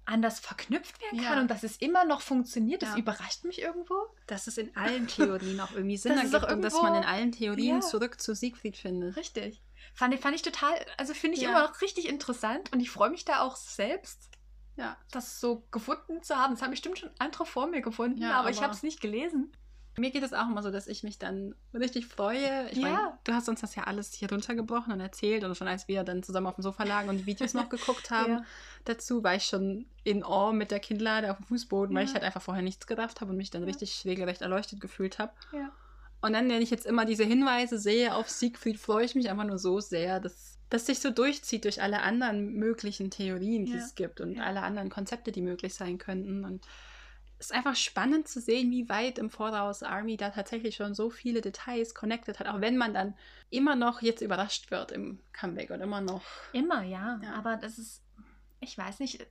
anders 0.04 0.40
verknüpft 0.42 1.02
werden 1.02 1.24
kann 1.24 1.36
Ja. 1.38 1.42
und 1.42 1.50
dass 1.50 1.64
es 1.64 1.78
immer 1.78 2.04
noch 2.04 2.20
funktioniert, 2.20 2.82
das 2.82 2.90
Ja. 2.90 2.98
überrascht 2.98 3.46
mich 3.46 3.62
irgendwo. 3.62 3.96
Dass 4.28 4.48
es 4.48 4.58
in 4.58 4.76
allen 4.76 5.08
Theorien 5.08 5.60
auch 5.62 5.72
irgendwie 5.72 5.98
Sinn 5.98 6.18
ergibt 6.18 6.34
doch 6.34 6.50
und 6.52 6.62
dass 6.62 6.74
irgendwo- 6.74 6.92
man 6.92 7.02
in 7.02 7.08
allen 7.08 7.32
Theorien 7.32 7.76
Ja. 7.78 7.82
zurück 7.82 8.20
zu 8.20 8.36
Siegfried 8.36 8.76
findet. 8.76 9.16
Richtig. 9.16 9.62
Fand, 9.94 10.14
ich- 10.14 10.20
fand 10.20 10.36
ich 10.36 10.42
total, 10.42 10.74
also 10.98 11.14
finde 11.14 11.38
ich 11.38 11.44
Ja. 11.44 11.50
immer 11.52 11.68
noch 11.70 11.80
richtig 11.82 12.10
interessant 12.10 12.74
und 12.74 12.82
ich 12.82 12.92
freue 12.92 13.10
mich 13.12 13.24
da 13.24 13.40
auch 13.42 13.56
selbst, 13.56 14.30
Ja. 14.78 14.98
das 15.12 15.40
so 15.40 15.64
gefunden 15.72 16.22
zu 16.24 16.36
haben. 16.36 16.54
Das 16.54 16.62
haben 16.62 16.72
bestimmt 16.72 16.98
schon 17.00 17.10
andere 17.20 17.46
vor 17.46 17.68
mir 17.68 17.82
gefunden, 17.82 18.22
Ja, 18.22 18.40
aber, 18.40 18.50
ich 18.50 18.58
aber- 18.58 18.66
habe 18.68 18.76
es 18.76 18.84
nicht 18.84 19.02
gelesen. 19.02 19.52
Mir 19.98 20.12
geht 20.12 20.24
es 20.24 20.34
auch 20.34 20.50
immer 20.50 20.62
so, 20.62 20.72
dass 20.72 20.88
ich 20.88 21.04
mich 21.04 21.20
dann 21.20 21.56
richtig 21.74 22.06
freue. 22.08 22.70
Ich 22.72 22.80
Ja. 22.80 22.82
meine, 22.90 23.18
du 23.24 23.34
hast 23.34 23.48
uns 23.48 23.62
das 23.62 23.76
ja 23.76 23.84
alles 23.86 24.12
hier 24.12 24.30
runtergebrochen 24.30 24.92
und 24.92 25.00
erzählt 25.00 25.46
und 25.46 25.56
schon 25.56 25.70
als 25.70 25.88
wir 25.88 26.04
dann 26.04 26.22
zusammen 26.22 26.48
auf 26.48 26.56
dem 26.56 26.64
Sofa 26.64 26.84
lagen 26.84 27.08
und 27.08 27.18
die 27.20 27.26
Videos 27.26 27.54
noch 27.54 27.70
geguckt 27.70 28.10
haben 28.12 28.32
Ja. 28.34 28.46
dazu, 28.84 29.24
war 29.24 29.36
ich 29.36 29.46
schon 29.46 29.86
in 30.04 30.26
Awe 30.26 30.52
mit 30.52 30.72
der 30.72 30.82
Kinnlade 30.82 31.32
auf 31.32 31.38
dem 31.38 31.46
Fußboden, 31.46 31.96
weil 31.96 32.04
ich 32.04 32.14
halt 32.14 32.24
einfach 32.26 32.42
vorher 32.42 32.62
nichts 32.64 32.88
gedacht 32.88 33.22
habe 33.22 33.32
und 33.32 33.38
mich 33.38 33.52
dann 33.52 33.64
richtig 33.64 34.04
regelrecht 34.04 34.42
erleuchtet 34.42 34.82
gefühlt 34.82 35.18
habe. 35.18 35.32
Ja. 35.54 35.72
Und 36.20 36.34
dann, 36.34 36.50
wenn 36.50 36.62
ich 36.62 36.72
jetzt 36.72 36.86
immer 36.86 37.06
diese 37.06 37.24
Hinweise 37.24 37.80
sehe 37.80 38.16
auf 38.16 38.30
Siegfried, 38.30 38.78
freue 38.78 39.06
ich 39.06 39.16
mich 39.16 39.30
einfach 39.30 39.46
nur 39.46 39.60
so 39.60 39.80
sehr, 39.80 40.20
dass 40.20 40.55
das 40.70 40.86
sich 40.86 41.00
so 41.00 41.10
durchzieht 41.12 41.64
durch 41.66 41.82
alle 41.82 42.02
anderen 42.02 42.54
möglichen 42.54 43.12
Theorien, 43.12 43.66
die 43.66 43.74
Ja. 43.74 43.78
es 43.80 43.96
gibt 43.96 44.20
und 44.22 44.36
Ja. 44.36 44.44
alle 44.44 44.62
anderen 44.62 44.90
Konzepte, 44.90 45.32
die 45.32 45.42
möglich 45.42 45.74
sein 45.76 45.98
könnten. 45.98 46.44
Und 46.44 46.66
es 47.38 47.48
ist 47.48 47.52
einfach 47.54 47.76
spannend 47.76 48.28
zu 48.28 48.40
sehen, 48.40 48.72
wie 48.72 48.88
weit 48.90 49.20
im 49.20 49.30
Voraus 49.30 49.84
Army 49.84 50.18
da 50.18 50.30
tatsächlich 50.30 50.76
schon 50.76 50.96
so 50.96 51.10
viele 51.10 51.42
Details 51.42 51.94
connected 51.94 52.40
hat, 52.40 52.48
auch 52.48 52.62
wenn 52.62 52.78
man 52.78 52.94
dann 52.94 53.14
immer 53.50 53.76
noch 53.76 54.02
jetzt 54.02 54.22
überrascht 54.22 54.72
wird 54.72 54.92
im 54.92 55.20
Comeback 55.34 55.70
und 55.70 55.82
immer 55.82 56.02
noch. 56.02 56.24
Immer, 56.54 56.84
ja. 56.84 57.20
Ja. 57.24 57.34
Aber 57.34 57.58
das 57.58 57.78
ist, 57.78 58.02
ich 58.60 58.78
weiß 58.78 59.00
nicht, 59.00 59.26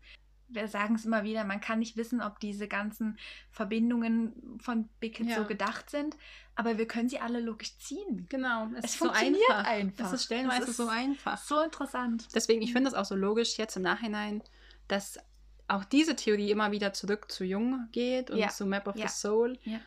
wir 0.48 0.68
sagen 0.68 0.94
es 0.94 1.04
immer 1.04 1.24
wieder, 1.24 1.44
man 1.44 1.61
kann 1.61 1.78
nicht 1.78 1.96
wissen, 1.96 2.20
ob 2.20 2.38
diese 2.40 2.68
ganzen 2.68 3.18
Verbindungen 3.50 4.59
von 4.61 4.88
Bickett 5.00 5.26
Ja. 5.28 5.37
so 5.37 5.44
gedacht 5.44 5.90
sind, 5.90 6.16
aber 6.54 6.78
wir 6.78 6.87
können 6.87 7.09
sie 7.09 7.18
alle 7.18 7.40
logisch 7.40 7.76
ziehen. 7.78 8.26
Genau, 8.28 8.68
es, 8.76 8.85
Es 8.85 8.90
ist 8.92 8.98
so 8.98 9.04
funktioniert 9.07 9.50
einfach. 9.50 9.64
einfach. 9.70 10.07
Es 10.07 10.12
ist 10.12 10.24
stellenweise 10.24 10.62
Es 10.64 10.68
ist 10.70 10.76
so 10.76 10.88
einfach. 10.88 11.38
So 11.38 11.61
interessant. 11.61 12.28
Deswegen, 12.35 12.62
ich 12.62 12.72
finde 12.72 12.88
es 12.88 12.94
auch 12.94 13.04
so 13.04 13.14
logisch 13.16 13.57
jetzt 13.59 13.76
im 13.76 13.83
Nachhinein, 13.83 14.42
dass 14.88 15.18
auch 15.66 15.85
diese 15.85 16.14
Theorie 16.14 16.50
immer 16.50 16.72
wieder 16.72 16.92
zurück 16.92 17.30
zu 17.33 17.44
Jung 17.44 17.88
geht 17.90 18.30
und 18.30 18.38
Ja. 18.38 18.48
zu 18.48 18.66
Map 18.66 18.87
of 18.87 18.96
Ja. 18.96 19.09
the 19.09 19.14
Soul, 19.14 19.59
Ja. 19.64 19.80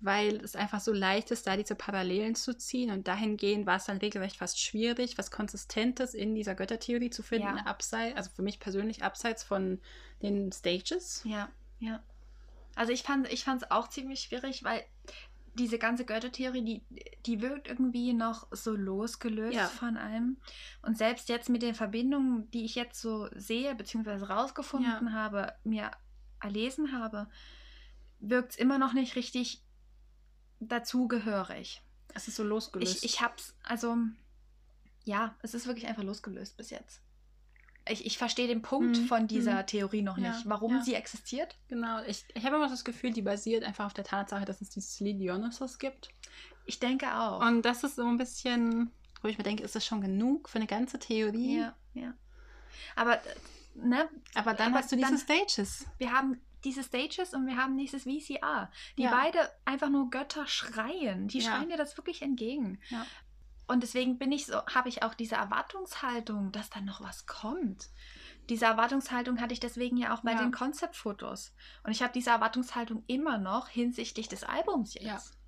Weil 0.00 0.36
es 0.36 0.56
einfach 0.56 0.80
so 0.80 0.92
leicht 0.92 1.30
ist, 1.30 1.46
da 1.46 1.56
diese 1.56 1.74
Parallelen 1.74 2.34
zu 2.34 2.56
ziehen 2.56 2.90
und 2.90 3.06
dahingehend 3.06 3.66
war 3.66 3.76
es 3.76 3.84
dann 3.84 3.98
regelrecht 3.98 4.36
fast 4.36 4.58
schwierig, 4.60 5.18
was 5.18 5.30
Konsistentes 5.30 6.14
in 6.14 6.34
dieser 6.34 6.54
Göttertheorie 6.54 7.10
zu 7.10 7.22
finden, 7.22 7.56
Ja. 7.56 7.66
abseits, 7.66 8.16
also 8.16 8.30
für 8.34 8.42
mich 8.42 8.60
persönlich 8.60 9.02
abseits 9.02 9.42
von 9.42 9.80
den 10.22 10.52
Stages. 10.52 11.22
Ja, 11.24 11.50
ja. 11.80 12.02
Also 12.74 12.92
ich 12.92 13.02
fand 13.02 13.30
ich 13.30 13.46
es 13.46 13.70
auch 13.70 13.88
ziemlich 13.88 14.20
schwierig, 14.20 14.64
weil 14.64 14.84
diese 15.54 15.78
ganze 15.78 16.04
Göttertheorie, 16.04 16.62
die, 16.64 16.82
die 17.26 17.42
wirkt 17.42 17.68
irgendwie 17.68 18.12
noch 18.12 18.46
so 18.52 18.74
losgelöst 18.74 19.54
Ja. 19.54 19.66
von 19.66 19.96
allem. 19.96 20.36
Und 20.82 20.96
selbst 20.96 21.28
jetzt 21.28 21.50
mit 21.50 21.62
den 21.62 21.74
Verbindungen, 21.74 22.50
die 22.52 22.64
ich 22.64 22.74
jetzt 22.76 23.00
so 23.00 23.28
sehe, 23.34 23.74
beziehungsweise 23.74 24.28
rausgefunden 24.28 25.12
habe, 25.12 25.52
mir 25.64 25.90
erlesen 26.40 26.98
habe, 26.98 27.28
wirkt 28.20 28.52
es 28.52 28.56
immer 28.58 28.78
noch 28.78 28.92
nicht 28.92 29.16
richtig 29.16 29.62
dazugehörig. 30.60 31.82
Es 32.14 32.28
ist 32.28 32.36
so 32.36 32.42
losgelöst. 32.44 33.04
Ich, 33.04 33.14
ich 33.14 33.20
hab's, 33.20 33.54
also, 33.62 33.96
ja, 35.04 35.34
es 35.42 35.54
ist 35.54 35.66
wirklich 35.66 35.86
einfach 35.86 36.02
losgelöst 36.02 36.56
bis 36.56 36.70
jetzt. 36.70 37.00
Ich, 37.88 38.04
ich 38.04 38.18
verstehe 38.18 38.46
den 38.46 38.62
Punkt 38.62 38.98
Mhm, 38.98 39.04
von 39.06 39.26
dieser 39.26 39.62
mhm. 39.62 39.66
Theorie 39.66 40.02
noch 40.02 40.18
Ja, 40.18 40.32
nicht, 40.34 40.48
waum 40.48 40.76
ja. 40.76 40.82
sie 40.82 40.94
existiert. 40.94 41.56
genau, 41.68 42.02
ich, 42.04 42.24
ich 42.34 42.44
habe 42.44 42.56
immer 42.56 42.68
das 42.68 42.84
Gefühl, 42.84 43.12
die 43.12 43.22
basiert 43.22 43.64
einfach 43.64 43.86
auf 43.86 43.94
der 43.94 44.04
Tatsache, 44.04 44.44
dass 44.44 44.60
es 44.60 44.70
dieses 44.70 45.00
Lied 45.00 45.18
Dionysos 45.18 45.78
gibt. 45.78 46.10
Ich 46.66 46.78
denke 46.78 47.12
auch. 47.14 47.40
Und 47.40 47.62
das 47.62 47.82
ist 47.82 47.96
so 47.96 48.06
ein 48.06 48.18
bisschen, 48.18 48.90
wo 49.22 49.28
ich 49.28 49.38
mir 49.38 49.44
denke, 49.44 49.62
ist 49.64 49.74
das 49.74 49.84
schon 49.86 50.00
genug 50.02 50.48
für 50.48 50.58
eine 50.58 50.66
ganze 50.66 50.98
Theorie? 50.98 51.58
ja, 51.60 51.74
ja. 51.94 52.14
Aber, 52.96 53.14
äh, 53.14 53.34
ne, 53.74 54.08
Aber 54.34 54.54
dann 54.54 54.68
Aber 54.72 54.78
hast 54.82 54.92
du 54.92 54.96
diese 54.96 55.08
dann- 55.08 55.18
Stages. 55.18 55.86
wir 55.98 56.12
haben 56.12 56.40
diese 56.64 56.82
Stages 56.82 57.34
und 57.34 57.46
wir 57.46 57.56
haben 57.56 57.76
dieses 57.78 58.04
VCR, 58.04 58.70
die 58.98 59.02
Ja. 59.04 59.10
beide 59.10 59.50
einfach 59.64 59.88
nur 59.88 60.10
Götter 60.10 60.46
schreien. 60.46 61.28
Die 61.28 61.38
Ja. 61.38 61.50
schreien 61.52 61.68
dir 61.68 61.76
das 61.76 61.96
wirklich 61.96 62.22
entgegen. 62.22 62.78
Ja. 62.90 63.06
Und 63.66 63.82
deswegen 63.84 64.18
bin 64.18 64.32
ich 64.32 64.46
so, 64.46 64.54
habe 64.66 64.88
ich 64.88 65.02
auch 65.04 65.14
diese 65.14 65.36
Erwartungshaltung, 65.36 66.50
dass 66.50 66.70
dann 66.70 66.84
noch 66.84 67.00
was 67.00 67.26
kommt. 67.26 67.88
Diese 68.48 68.64
Erwartungshaltung 68.64 69.40
hatte 69.40 69.52
ich 69.52 69.60
deswegen 69.60 69.96
ja 69.96 70.12
auch 70.12 70.22
bei 70.22 70.34
den 70.34 70.50
Konzeptfotos. 70.50 71.52
Und 71.84 71.92
ich 71.92 72.02
habe 72.02 72.12
diese 72.12 72.30
Erwartungshaltung 72.30 73.04
immer 73.06 73.38
noch 73.38 73.68
hinsichtlich 73.68 74.26
des 74.28 74.42
Albums 74.42 74.94
jetzt. 74.94 75.38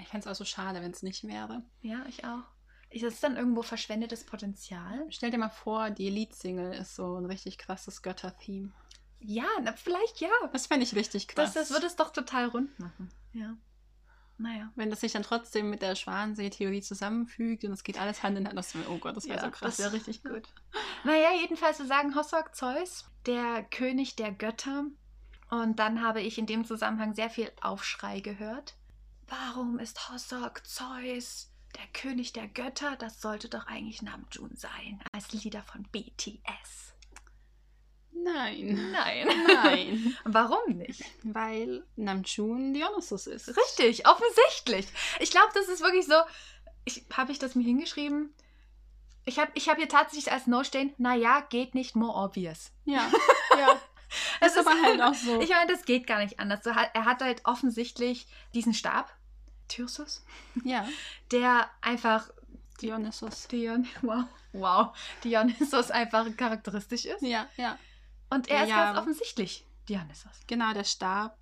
Ich 0.00 0.08
fände 0.08 0.26
es 0.26 0.32
auch 0.32 0.38
so 0.38 0.46
schade, 0.46 0.80
wenn 0.80 0.92
es 0.92 1.02
nicht 1.02 1.24
wäre. 1.24 1.62
Ja, 1.82 2.06
ich 2.08 2.24
auch. 2.24 2.44
Ist 2.90 3.04
das 3.04 3.20
dann 3.20 3.36
irgendwo 3.36 3.60
verschwendetes 3.60 4.24
Potenzial? 4.24 5.04
Stell 5.10 5.30
dir 5.30 5.36
mal 5.36 5.50
vor, 5.50 5.90
die 5.90 6.08
Lead-Single 6.08 6.72
ist 6.72 6.94
so 6.94 7.16
ein 7.16 7.26
richtig 7.26 7.58
krasses 7.58 8.00
Götter-Theme. 8.00 8.72
Ja, 9.20 9.46
na, 9.62 9.72
vielleicht 9.72 10.20
ja. 10.20 10.30
Das 10.52 10.66
fände 10.66 10.84
ich 10.84 10.94
richtig 10.94 11.28
krass. 11.28 11.52
Das, 11.52 11.68
das 11.68 11.70
würde 11.70 11.86
es 11.86 11.96
doch 11.96 12.12
total 12.12 12.46
rund 12.46 12.78
machen. 12.78 13.10
Ja. 13.32 13.56
Naja. 14.40 14.70
wenn 14.76 14.88
das 14.88 15.00
sich 15.00 15.12
dann 15.12 15.24
trotzdem 15.24 15.68
mit 15.68 15.82
der 15.82 15.96
Schwansee-Theorie 15.96 16.80
zusammenfügt 16.80 17.64
und 17.64 17.72
es 17.72 17.82
geht 17.82 18.00
alles 18.00 18.22
Hand 18.22 18.38
in 18.38 18.46
Hand. 18.46 18.56
Das 18.56 18.72
oh 18.88 18.98
Gott, 18.98 19.16
das 19.16 19.26
wäre 19.26 19.40
so 19.40 19.50
krass. 19.50 19.76
Das 19.76 19.78
wäre 19.80 19.92
richtig 19.92 20.22
gut. 20.22 20.44
Naja, 21.02 21.30
jedenfalls, 21.40 21.80
wir 21.80 21.86
sagen 21.86 22.14
Hossok 22.14 22.54
Zeus, 22.54 23.04
der 23.26 23.64
König 23.64 24.14
der 24.14 24.30
Götter. 24.30 24.84
Und 25.50 25.80
dann 25.80 26.02
habe 26.02 26.20
ich 26.20 26.38
in 26.38 26.46
dem 26.46 26.64
Zusammenhang 26.64 27.14
sehr 27.14 27.30
viel 27.30 27.50
Aufschrei 27.60 28.20
gehört. 28.20 28.76
Warum 29.26 29.80
ist 29.80 30.08
Hossok 30.08 30.64
Zeus 30.64 31.50
der 31.74 31.86
König 31.92 32.32
der 32.32 32.46
Götter? 32.46 32.94
Das 32.96 33.20
sollte 33.20 33.48
doch 33.48 33.66
eigentlich 33.66 34.02
Namjoon 34.02 34.54
sein, 34.54 35.02
als 35.12 35.32
Leader 35.32 35.64
von 35.64 35.82
BTS. 35.82 36.94
Nein. 38.24 38.90
Nein. 38.92 39.28
Nein. 39.46 40.16
Warum 40.24 40.76
nicht? 40.76 41.02
Weil 41.22 41.84
Namjoon 41.96 42.74
Dionysus 42.74 43.26
ist. 43.26 43.48
Richtig, 43.48 44.06
offensichtlich. 44.08 44.86
Ich 45.20 45.30
glaube, 45.30 45.48
das 45.54 45.68
ist 45.68 45.82
wirklich 45.82 46.06
so. 46.06 46.14
Ich, 46.84 47.04
Habe 47.16 47.32
ich 47.32 47.38
das 47.38 47.54
mir 47.54 47.64
hingeschrieben? 47.64 48.34
Ich 49.24 49.38
habe 49.38 49.50
ich 49.54 49.68
hab 49.68 49.76
hier 49.76 49.88
tatsächlich 49.90 50.32
als 50.32 50.46
Note 50.46 50.64
stehen, 50.64 50.94
naja, 50.96 51.46
geht 51.50 51.74
nicht 51.74 51.94
more 51.94 52.16
obvious. 52.24 52.72
Ja. 52.86 53.10
ja. 53.58 53.78
Es 54.40 54.56
ist 54.56 54.66
aber 54.66 54.80
halt 54.82 55.02
auch 55.02 55.12
so. 55.12 55.38
Ich 55.40 55.50
meine, 55.50 55.70
das 55.70 55.84
geht 55.84 56.06
gar 56.06 56.18
nicht 56.20 56.40
anders. 56.40 56.64
Er 56.64 57.04
hat 57.04 57.20
halt 57.20 57.42
offensichtlich 57.44 58.26
diesen 58.54 58.72
Stab, 58.72 59.12
Thyrsus, 59.68 60.24
Ja. 60.64 60.88
der 61.30 61.68
einfach 61.82 62.30
Dionysus. 62.80 63.48
Dion, 63.48 63.86
wow, 64.02 64.24
wow, 64.52 64.96
Dionysos 65.24 65.90
einfach 65.90 66.26
charakteristisch 66.36 67.04
ist. 67.04 67.20
Ja, 67.20 67.48
ja. 67.56 67.78
Und 68.30 68.48
er 68.48 68.58
Ja, 68.58 68.62
ist 68.64 68.70
ganz 68.70 68.98
offensichtlich 68.98 69.64
Dionysos. 69.88 70.40
Genau, 70.46 70.72
der 70.74 70.84
Stab, 70.84 71.38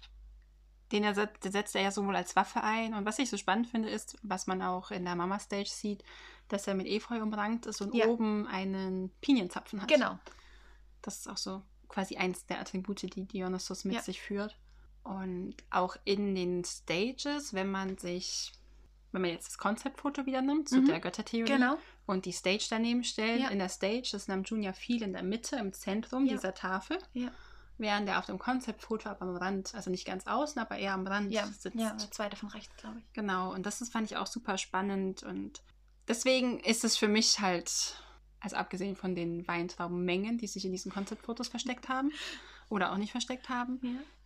den, 0.93 1.03
er, 1.03 1.15
set- 1.15 1.43
den 1.45 1.53
setzt 1.53 1.75
er 1.75 1.83
ja 1.83 1.91
sowohl 1.91 2.15
als 2.17 2.37
Waffe 2.37 2.63
ein. 2.63 2.95
Und 2.95 3.05
was 3.05 3.19
ich 3.19 3.29
so 3.29 3.37
spannend 3.37 3.67
finde, 3.67 3.89
ist, 3.89 4.17
was 4.23 4.47
man 4.47 4.63
auch 4.63 4.91
in 4.93 5.05
der 5.05 5.17
Mama-Stage 5.17 5.69
sieht, 5.69 6.05
dass 6.49 6.67
er 6.69 6.75
mit 6.75 6.87
Efeu 6.87 7.21
umrankt 7.21 7.67
ist 7.67 7.81
und 7.81 7.93
Ja. 7.95 8.07
oben 8.07 8.47
einen 8.47 9.11
Pinienzapfen 9.21 9.83
hat. 9.83 9.89
Genau. 9.89 10.19
Das 11.03 11.17
ist 11.19 11.29
auch 11.29 11.37
so 11.37 11.63
quasi 11.89 12.17
eins 12.17 12.47
der 12.47 12.61
Attribute, 12.61 13.03
die 13.03 13.25
Dionysus 13.27 13.85
mit 13.85 13.97
Ja. 13.97 14.03
sich 14.03 14.21
führt. 14.23 14.57
Und 15.03 15.55
auch 15.71 15.97
in 16.05 16.35
den 16.35 16.65
Stages, 16.65 17.53
wenn 17.55 17.71
man 17.71 17.97
sich, 17.99 18.53
wenn 19.13 19.23
man 19.23 19.31
jetzt 19.31 19.47
das 19.49 19.59
Konzeptfoto 19.59 20.27
wieder 20.27 20.43
nimmt, 20.43 20.69
zu 20.69 20.79
Mhm. 20.81 20.87
der 20.87 21.01
Göttertheorie, 21.01 21.51
Genau. 21.51 21.79
Und 22.07 22.25
die 22.25 22.33
Stage 22.33 22.67
daneben 22.71 23.05
stellt, 23.05 23.41
Ja. 23.43 23.49
in 23.49 23.59
der 23.59 23.69
Stage 23.69 24.11
ist 24.15 24.29
Namjoon 24.29 24.63
ja 24.63 24.73
viel 24.73 25.03
in 25.03 25.13
der 25.13 25.23
Mitte, 25.23 25.57
im 25.57 25.73
Zentrum 25.73 26.27
Ja. 26.27 26.35
dieser 26.35 26.55
Tafel, 26.55 26.99
Ja. 27.13 27.31
während 27.79 28.09
er 28.09 28.19
auf 28.19 28.27
dem 28.27 28.39
Konzeptfoto 28.39 29.09
aber 29.11 29.23
am 29.23 29.37
Rand, 29.37 29.75
also 29.75 29.91
nicht 29.91 30.07
ganz 30.07 30.27
außen, 30.27 30.61
aber 30.61 30.79
eher 30.79 30.95
am 30.95 31.07
Rand 31.07 31.33
Ja, 31.33 31.47
sitzt. 31.47 31.77
ja, 31.77 31.93
der 31.95 32.11
zweite 32.11 32.37
von 32.37 32.49
rechts, 32.51 32.75
glaube 32.77 32.99
ich. 33.01 33.13
Genau, 33.13 33.53
und 33.53 33.67
das 33.67 33.81
ist, 33.81 33.93
fand 33.93 34.11
ich 34.11 34.17
auch 34.17 34.27
super 34.27 34.57
spannend 34.59 35.23
und 35.23 35.63
deswegen 36.09 36.61
ist 36.61 36.85
es 36.85 36.97
für 36.97 37.09
mich 37.09 37.41
halt, 37.41 37.97
also 38.41 38.57
abgesehen 38.57 38.95
von 38.97 39.15
den 39.15 39.47
Weintraubenmengen, 39.49 40.39
die 40.39 40.47
sich 40.47 40.65
in 40.65 40.73
diesen 40.73 40.93
Konzeptfotos 40.93 41.49
versteckt 41.49 41.89
haben 41.89 42.13
oder 42.69 42.93
auch 42.93 42.97
nicht 42.97 43.11
versteckt 43.13 43.49
haben, 43.49 43.81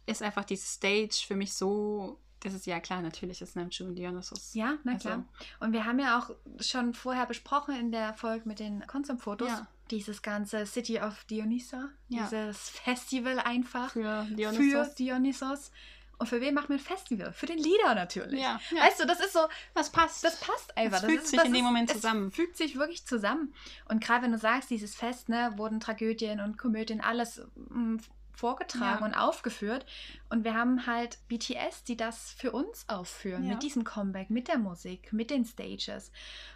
ist 0.06 0.22
einfach 0.22 0.44
diese 0.44 0.66
Stage 0.66 1.24
für 1.26 1.36
mich 1.36 1.54
so, 1.54 2.18
das 2.40 2.54
ist 2.54 2.66
ja 2.66 2.80
klar, 2.80 3.02
natürlich 3.02 3.40
ist 3.42 3.56
Namjoon 3.56 3.94
Dionysus. 3.94 4.54
Ja, 4.54 4.76
na 4.84 4.92
Also- 4.92 5.08
klar. 5.08 5.24
Und 5.60 5.72
wir 5.72 5.84
haben 5.84 5.98
ja 5.98 6.18
auch 6.18 6.30
schon 6.60 6.94
vorher 6.94 7.26
besprochen 7.26 7.74
in 7.76 7.92
der 7.92 8.14
Folge 8.14 8.48
mit 8.48 8.58
den 8.58 8.86
Konzeptfotos, 8.86 9.48
Ja. 9.48 9.66
dieses 9.90 10.22
ganze 10.22 10.66
City 10.66 10.98
of 11.00 11.24
Dionysa, 11.24 11.88
Ja. 12.08 12.24
dieses 12.24 12.70
Festival 12.70 13.38
einfach 13.38 13.90
Für 13.92 14.24
für 14.28 14.34
Dionysus. 14.34 14.94
Dionysos. 14.94 15.70
Und 16.18 16.26
für 16.26 16.42
wen 16.42 16.52
machen 16.52 16.68
wir 16.68 16.76
ein 16.76 16.80
Festival? 16.80 17.32
Für 17.32 17.46
den 17.46 17.56
Lieder 17.56 17.94
natürlich. 17.94 18.42
Ja, 18.42 18.60
ja. 18.76 18.82
Weißt 18.82 19.00
du, 19.00 19.06
das 19.06 19.20
ist 19.20 19.32
so, 19.32 19.40
das 19.74 19.90
passt. 19.90 20.22
das 20.22 20.38
passt 20.38 20.76
einfach. 20.76 20.98
Es 20.98 21.04
fügt 21.06 21.16
das 21.18 21.24
ist, 21.24 21.30
sich 21.30 21.44
in 21.44 21.52
dem 21.54 21.56
ist, 21.56 21.62
Moment 21.62 21.88
es 21.90 21.96
zusammen. 21.96 22.30
fügt 22.30 22.58
sich 22.58 22.76
wirklich 22.76 23.06
zusammen. 23.06 23.54
Und 23.88 24.04
gerade 24.04 24.24
wenn 24.24 24.32
du 24.32 24.36
sagst, 24.38 24.68
dieses 24.68 24.94
Fest, 24.94 25.30
ne, 25.30 25.54
wurden 25.56 25.80
Tragödien 25.80 26.40
und 26.40 26.58
Komödien 26.58 27.00
alles 27.00 27.40
mm, 27.70 27.96
vorgetragen 28.40 29.00
Ja. 29.00 29.06
und 29.06 29.14
aufgeführt. 29.14 29.86
Und 30.30 30.44
wir 30.44 30.54
haben 30.54 30.86
halt 30.86 31.18
BTS, 31.28 31.84
die 31.84 31.96
das 31.96 32.32
für 32.32 32.52
uns 32.52 32.88
aufführen, 32.88 33.44
Ja. 33.44 33.52
mit 33.52 33.62
diesem 33.62 33.84
Comeback, 33.84 34.30
mit 34.30 34.48
der 34.48 34.58
Musik, 34.58 35.12
mit 35.12 35.30
den 35.30 35.44
Stages. 35.44 36.10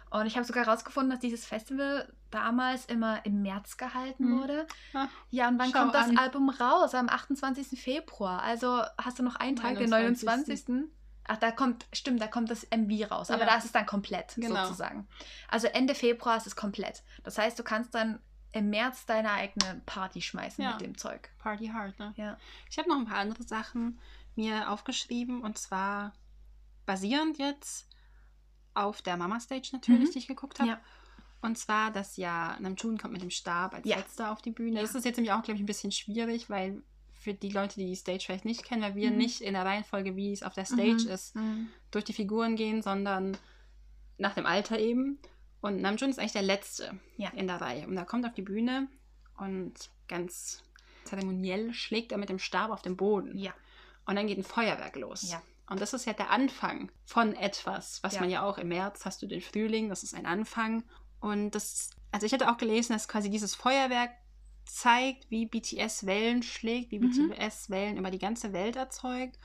Und 0.09 0.25
ich 0.25 0.35
habe 0.35 0.45
sogar 0.45 0.65
herausgefunden, 0.65 1.11
dass 1.11 1.19
dieses 1.19 1.45
Festival 1.45 2.11
damals 2.31 2.85
immer 2.85 3.25
im 3.25 3.41
März 3.41 3.77
gehalten 3.77 4.25
Hm. 4.25 4.39
wurde. 4.41 4.67
Ah, 4.93 5.07
Ja, 5.29 5.47
und 5.47 5.59
wann 5.59 5.71
kommt 5.71 5.93
das 5.95 6.09
an. 6.09 6.17
Album 6.17 6.49
raus? 6.49 6.93
Am 6.95 7.07
28. 7.09 7.79
Februar. 7.79 8.41
Also 8.41 8.81
hast 8.97 9.19
du 9.19 9.23
noch 9.23 9.35
einen 9.35 9.55
Tag, 9.55 9.77
den 9.77 9.89
29.. 9.89 10.25
29. 10.67 10.91
Ach, 11.27 11.37
da 11.37 11.49
kommt, 11.51 11.85
stimmt, 11.91 12.21
da 12.21 12.27
kommt 12.27 12.51
das 12.51 12.65
MV 12.69 13.09
raus. 13.11 13.31
Aber 13.31 13.41
Ja. 13.41 13.45
da 13.47 13.57
ist 13.57 13.65
es 13.65 13.71
dann 13.71 13.85
komplett, 13.87 14.35
Genau. 14.35 14.63
sozusagen. 14.63 15.07
Also 15.47 15.67
Ende 15.67 15.95
Februar 15.95 16.37
ist 16.37 16.45
es 16.47 16.55
komplett. 16.55 17.03
Das 17.23 17.37
heißt, 17.39 17.57
du 17.57 17.63
kannst 17.63 17.95
dann 17.95 18.19
im 18.55 18.69
März 18.69 19.05
deine 19.05 19.31
eigene 19.31 19.81
Party 19.85 20.21
schmeißen 20.21 20.63
Ja. 20.63 20.71
mit 20.71 20.81
dem 20.81 20.97
Zeug. 20.97 21.29
Party 21.39 21.67
hard, 21.67 21.99
ne? 21.99 22.13
Ja. 22.15 22.37
Ich 22.69 22.77
habe 22.77 22.87
noch 22.89 22.97
ein 22.97 23.05
paar 23.05 23.17
andere 23.19 23.43
Sachen 23.43 23.99
mir 24.35 24.71
aufgeschrieben 24.71 25.41
und 25.41 25.57
zwar 25.57 26.13
basierend 26.85 27.37
jetzt 27.37 27.87
auf 28.73 29.01
der 29.01 29.17
Mama-Stage 29.17 29.69
natürlich, 29.73 30.09
Mhm. 30.09 30.13
die 30.13 30.19
ich 30.19 30.27
geguckt 30.27 30.59
habe. 30.59 30.69
Ja. 30.71 30.81
Und 31.41 31.57
zwar, 31.57 31.91
dass 31.91 32.17
ja 32.17 32.57
Namjoon 32.59 32.97
kommt 32.97 33.13
mit 33.13 33.21
dem 33.21 33.29
Stab 33.29 33.73
als 33.73 33.85
Ja. 33.87 33.97
letzter 33.97 34.31
auf 34.31 34.41
die 34.41 34.51
Bühne. 34.51 34.77
Ja. 34.77 34.81
Das 34.81 34.95
ist 34.95 35.03
jetzt 35.05 35.17
nämlich 35.17 35.33
auch, 35.33 35.43
glaube 35.43 35.57
ich, 35.57 35.63
ein 35.63 35.67
bisschen 35.67 35.91
schwierig, 35.91 36.49
weil 36.49 36.81
für 37.13 37.33
die 37.33 37.49
Leute, 37.49 37.75
die 37.75 37.87
die 37.87 37.95
Stage 37.95 38.23
vielleicht 38.25 38.45
nicht 38.45 38.63
kennen, 38.63 38.81
weil 38.81 38.95
wir 38.95 39.11
Mhm. 39.11 39.17
nicht 39.17 39.41
in 39.41 39.53
der 39.53 39.65
Reihenfolge, 39.65 40.15
wie 40.15 40.31
es 40.31 40.43
auf 40.43 40.53
der 40.53 40.65
Stage 40.65 41.03
Mhm. 41.05 41.09
ist, 41.09 41.35
Mhm. 41.35 41.67
durch 41.91 42.05
die 42.05 42.13
Figuren 42.13 42.55
gehen, 42.55 42.81
sondern 42.81 43.37
nach 44.17 44.33
dem 44.33 44.45
Alter 44.45 44.79
eben. 44.79 45.19
Und 45.65 45.81
Namjoon 45.81 46.11
ist 46.11 46.19
eigentlich 46.19 46.33
der 46.33 46.43
Letzte 46.43 46.99
Ja. 47.17 47.29
in 47.29 47.47
der 47.47 47.59
Reihe. 47.59 47.87
Und 47.87 47.97
er 47.97 48.05
kommt 48.05 48.23
auf 48.25 48.33
die 48.33 48.43
Bühne 48.43 48.87
und 49.37 49.73
ganz 50.07 50.61
zeremoniell 51.05 51.73
schlägt 51.73 52.11
er 52.11 52.19
mit 52.19 52.29
dem 52.29 52.37
Stab 52.39 52.69
auf 52.69 52.83
den 52.83 52.95
Boden. 52.97 53.35
Ja. 53.37 53.51
Und 54.05 54.15
dann 54.15 54.27
geht 54.27 54.37
ein 54.37 54.43
Feuerwerk 54.43 54.95
los. 54.95 55.31
Ja. 55.31 55.41
Und 55.67 55.81
das 55.81 55.93
ist 55.93 56.05
ja 56.05 56.13
der 56.13 56.29
Anfang 56.29 56.91
von 57.05 57.33
etwas, 57.35 58.03
was 58.03 58.13
Ja. 58.13 58.19
man 58.21 58.29
ja 58.29 58.43
auch 58.43 58.59
im 58.59 58.67
März 58.67 59.05
hast 59.05 59.23
du 59.23 59.27
den 59.27 59.41
Frühling, 59.41 59.89
das 59.89 60.03
ist 60.03 60.13
ein 60.13 60.27
Anfang. 60.27 60.83
Und 61.19 61.51
das, 61.51 61.89
also 62.11 62.27
ich 62.27 62.33
hatte 62.33 62.51
auch 62.51 62.57
gelesen, 62.57 62.93
dass 62.93 63.07
quasi 63.07 63.31
dieses 63.31 63.55
Feuerwerk 63.55 64.11
zeigt, 64.65 65.29
wie 65.31 65.47
BTS 65.47 66.05
Wellen 66.05 66.43
schlägt, 66.43 66.91
wie 66.91 66.99
Mhm. 66.99 67.29
BTS 67.31 67.71
Wellen 67.71 67.97
über 67.97 68.11
die 68.11 68.19
ganze 68.19 68.53
Welt 68.53 68.75
erzeugt 68.75 69.39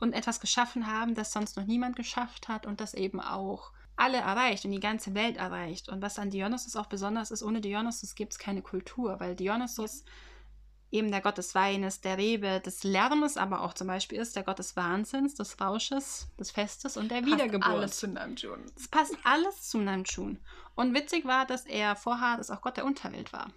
und 0.00 0.12
etwas 0.12 0.40
geschaffen 0.40 0.86
haben, 0.86 1.14
das 1.14 1.32
sonst 1.32 1.56
noch 1.56 1.64
niemand 1.64 1.96
geschafft 1.96 2.48
hat 2.48 2.66
und 2.66 2.80
das 2.82 2.92
eben 2.92 3.20
auch 3.20 3.72
alle 3.96 4.18
erreicht 4.18 4.64
und 4.64 4.72
die 4.72 4.80
ganze 4.80 5.14
Welt 5.14 5.36
erreicht. 5.36 5.88
Und 5.88 6.02
was 6.02 6.18
an 6.18 6.30
Dionysus 6.30 6.76
auch 6.76 6.86
besonders 6.86 7.30
ist, 7.30 7.42
ohne 7.42 7.60
Dionysus 7.60 8.14
gibt 8.14 8.32
es 8.32 8.38
keine 8.38 8.62
Kultur, 8.62 9.20
weil 9.20 9.36
Dionysus 9.36 10.04
eben 10.90 11.10
der 11.10 11.20
Gott 11.20 11.38
des 11.38 11.54
Weines, 11.54 12.00
der 12.00 12.18
Rebe, 12.18 12.60
des 12.60 12.84
Lärmes, 12.84 13.36
aber 13.36 13.62
auch 13.62 13.74
zum 13.74 13.88
Beispiel 13.88 14.18
ist 14.18 14.36
der 14.36 14.44
Gott 14.44 14.60
des 14.60 14.76
Wahnsinns, 14.76 15.34
des 15.34 15.60
Rausches, 15.60 16.28
des 16.38 16.52
Festes 16.52 16.96
und 16.96 17.10
der 17.10 17.20
Passt 17.20 17.32
Wiedergeburt. 17.32 17.68
Alles 17.68 17.98
zu 17.98 18.08
Namjoon. 18.08 18.64
Es 18.76 18.86
passt 18.88 19.16
alles 19.24 19.68
zu 19.68 19.78
Namjoon. 19.78 20.38
Und 20.76 20.94
witzig 20.94 21.24
war, 21.24 21.46
dass 21.46 21.66
er 21.66 21.96
vorher 21.96 22.36
das 22.36 22.50
auch 22.50 22.60
Gott 22.60 22.76
der 22.76 22.84
Unterwelt 22.84 23.32
war. 23.32 23.50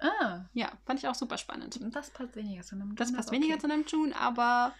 Ah, 0.00 0.44
Ja, 0.54 0.72
fand 0.86 1.00
ich 1.00 1.08
auch 1.08 1.14
super 1.14 1.38
spannend. 1.38 1.78
das 1.94 2.10
passt 2.10 2.36
weniger 2.36 2.62
zu 2.62 2.76
Namjoon. 2.76 2.96
Das 2.96 3.12
passt 3.12 3.32
weniger 3.32 3.54
okay. 3.54 3.62
zu 3.62 3.68
Namjoon, 3.68 4.12
aber 4.14 4.72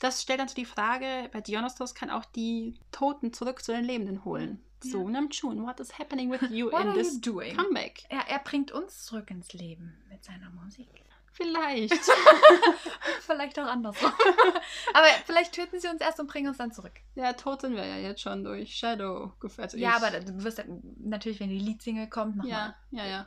das 0.00 0.22
stellt 0.22 0.40
dann 0.40 0.48
so 0.48 0.54
die 0.54 0.64
Frage, 0.64 1.28
bei 1.32 1.40
Dionysos 1.40 1.94
kann 1.94 2.10
auch 2.10 2.24
die 2.24 2.74
Toten 2.92 3.32
zurück 3.32 3.62
zu 3.64 3.72
den 3.72 3.84
Lebenden 3.84 4.24
holen. 4.24 4.62
So, 4.82 5.08
Namjoon, 5.08 5.62
what 5.66 5.80
is 5.80 5.98
happening 5.98 6.30
with 6.30 6.42
you 6.50 6.70
What 6.72 6.84
in 6.86 6.94
this 6.94 7.20
doing? 7.20 7.56
comeback? 7.56 8.04
Er, 8.10 8.28
er 8.28 8.38
bringt 8.40 8.70
uns 8.72 9.04
zurück 9.04 9.30
ins 9.30 9.52
Leben 9.54 9.96
mit 10.10 10.22
seiner 10.22 10.50
Musik. 10.50 10.88
Vielleicht. 11.32 11.92
vielleicht 13.20 13.58
auch 13.58 13.66
andersrum. 13.66 14.10
aber 14.94 15.06
vielleicht 15.26 15.52
töten 15.54 15.80
sie 15.80 15.88
uns 15.88 16.00
erst 16.00 16.20
und 16.20 16.28
bringen 16.28 16.48
uns 16.48 16.58
dann 16.58 16.72
zurück. 16.72 16.94
ja, 17.14 17.32
tot 17.34 17.60
sind 17.62 17.74
wir 17.74 17.84
ja 17.84 17.96
jetzt 17.98 18.20
schon 18.22 18.44
durch 18.44 18.74
Shadow. 18.76 19.32
gef- 19.40 19.60
Also 19.60 19.76
Ja, 19.76 19.96
aber 19.96 20.10
du 20.20 20.44
wirst 20.44 20.62
natürlich, 20.98 21.40
wenn 21.40 21.50
die 21.50 21.58
Leadsingle 21.58 22.08
kommt, 22.08 22.36
nochmal 22.36 22.74
Ja, 22.92 23.02
ja, 23.04 23.06
ja. 23.06 23.26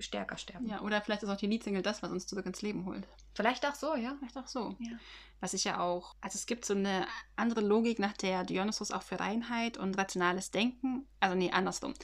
Stärker 0.00 0.36
sterben. 0.36 0.66
Ja, 0.68 0.80
oder 0.80 1.00
vielleicht 1.00 1.22
ist 1.22 1.28
auch 1.28 1.36
die 1.36 1.46
Leadsingle 1.46 1.82
das, 1.82 2.02
was 2.02 2.10
uns 2.10 2.26
zurück 2.26 2.46
ins 2.46 2.62
Leben 2.62 2.84
holt. 2.86 3.06
Vielleicht 3.34 3.64
auch 3.66 3.74
so, 3.74 3.94
ja. 3.94 4.16
Vielleicht 4.18 4.36
auch 4.36 4.46
so. 4.46 4.76
Ja. 4.80 4.98
Was 5.40 5.54
ich 5.54 5.64
ja 5.64 5.80
auch, 5.80 6.14
also 6.20 6.36
es 6.36 6.46
gibt 6.46 6.64
so 6.64 6.74
eine 6.74 7.06
andere 7.36 7.60
Logik, 7.60 7.98
nach 7.98 8.12
der 8.14 8.44
Dionysus 8.44 8.90
auch 8.90 9.02
für 9.02 9.18
Reinheit 9.20 9.76
und 9.78 9.96
rationales 9.96 10.50
Denken, 10.50 11.06
also 11.20 11.34
nee, 11.36 11.50
andersrum. 11.50 11.94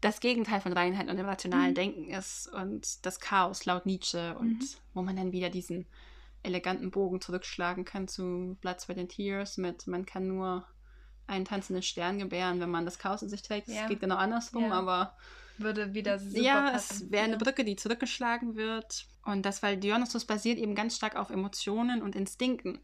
Das 0.00 0.20
Gegenteil 0.20 0.60
von 0.60 0.72
Reinheit 0.74 1.08
und 1.08 1.16
dem 1.16 1.26
rationalen 1.26 1.70
Mhm. 1.70 1.74
Denken 1.74 2.10
ist 2.10 2.48
und 2.52 3.06
das 3.06 3.20
Chaos 3.20 3.64
laut 3.64 3.86
Nietzsche 3.86 4.36
und 4.38 4.58
Mhm. 4.58 4.66
wo 4.92 5.02
man 5.02 5.16
dann 5.16 5.32
wieder 5.32 5.48
diesen 5.48 5.86
eleganten 6.42 6.90
Bogen 6.90 7.22
zurückschlagen 7.22 7.86
kann 7.86 8.06
zu 8.06 8.58
Blood, 8.60 8.80
Sweat 8.80 8.98
and 8.98 9.10
Tears 9.10 9.56
mit 9.56 9.86
man 9.86 10.04
kann 10.04 10.28
nur 10.28 10.66
einen 11.26 11.46
tanzenden 11.46 11.82
Stern 11.82 12.18
gebären, 12.18 12.60
wenn 12.60 12.70
man 12.70 12.84
das 12.84 12.98
Chaos 12.98 13.22
in 13.22 13.30
sich 13.30 13.40
trägt. 13.40 13.68
Es 13.68 13.74
Ja. 13.76 13.86
geht 13.88 14.00
genau 14.00 14.16
andersrum, 14.16 14.64
Ja. 14.64 14.72
aber 14.72 15.16
Würde 15.58 15.94
wieder 15.94 16.18
super 16.18 16.40
ja, 16.40 16.70
passen. 16.70 17.04
es 17.06 17.10
wäre 17.10 17.24
eine. 17.24 17.36
Brücke, 17.38 17.64
die 17.64 17.76
zurückgeschlagen 17.76 18.56
wird. 18.56 19.06
Und 19.24 19.46
das, 19.46 19.62
weil 19.62 19.76
Dionysus 19.76 20.24
basiert 20.24 20.58
eben 20.58 20.74
ganz 20.74 20.96
stark 20.96 21.16
auf 21.16 21.30
Emotionen 21.30 22.02
und 22.02 22.16
Instinkten. 22.16 22.80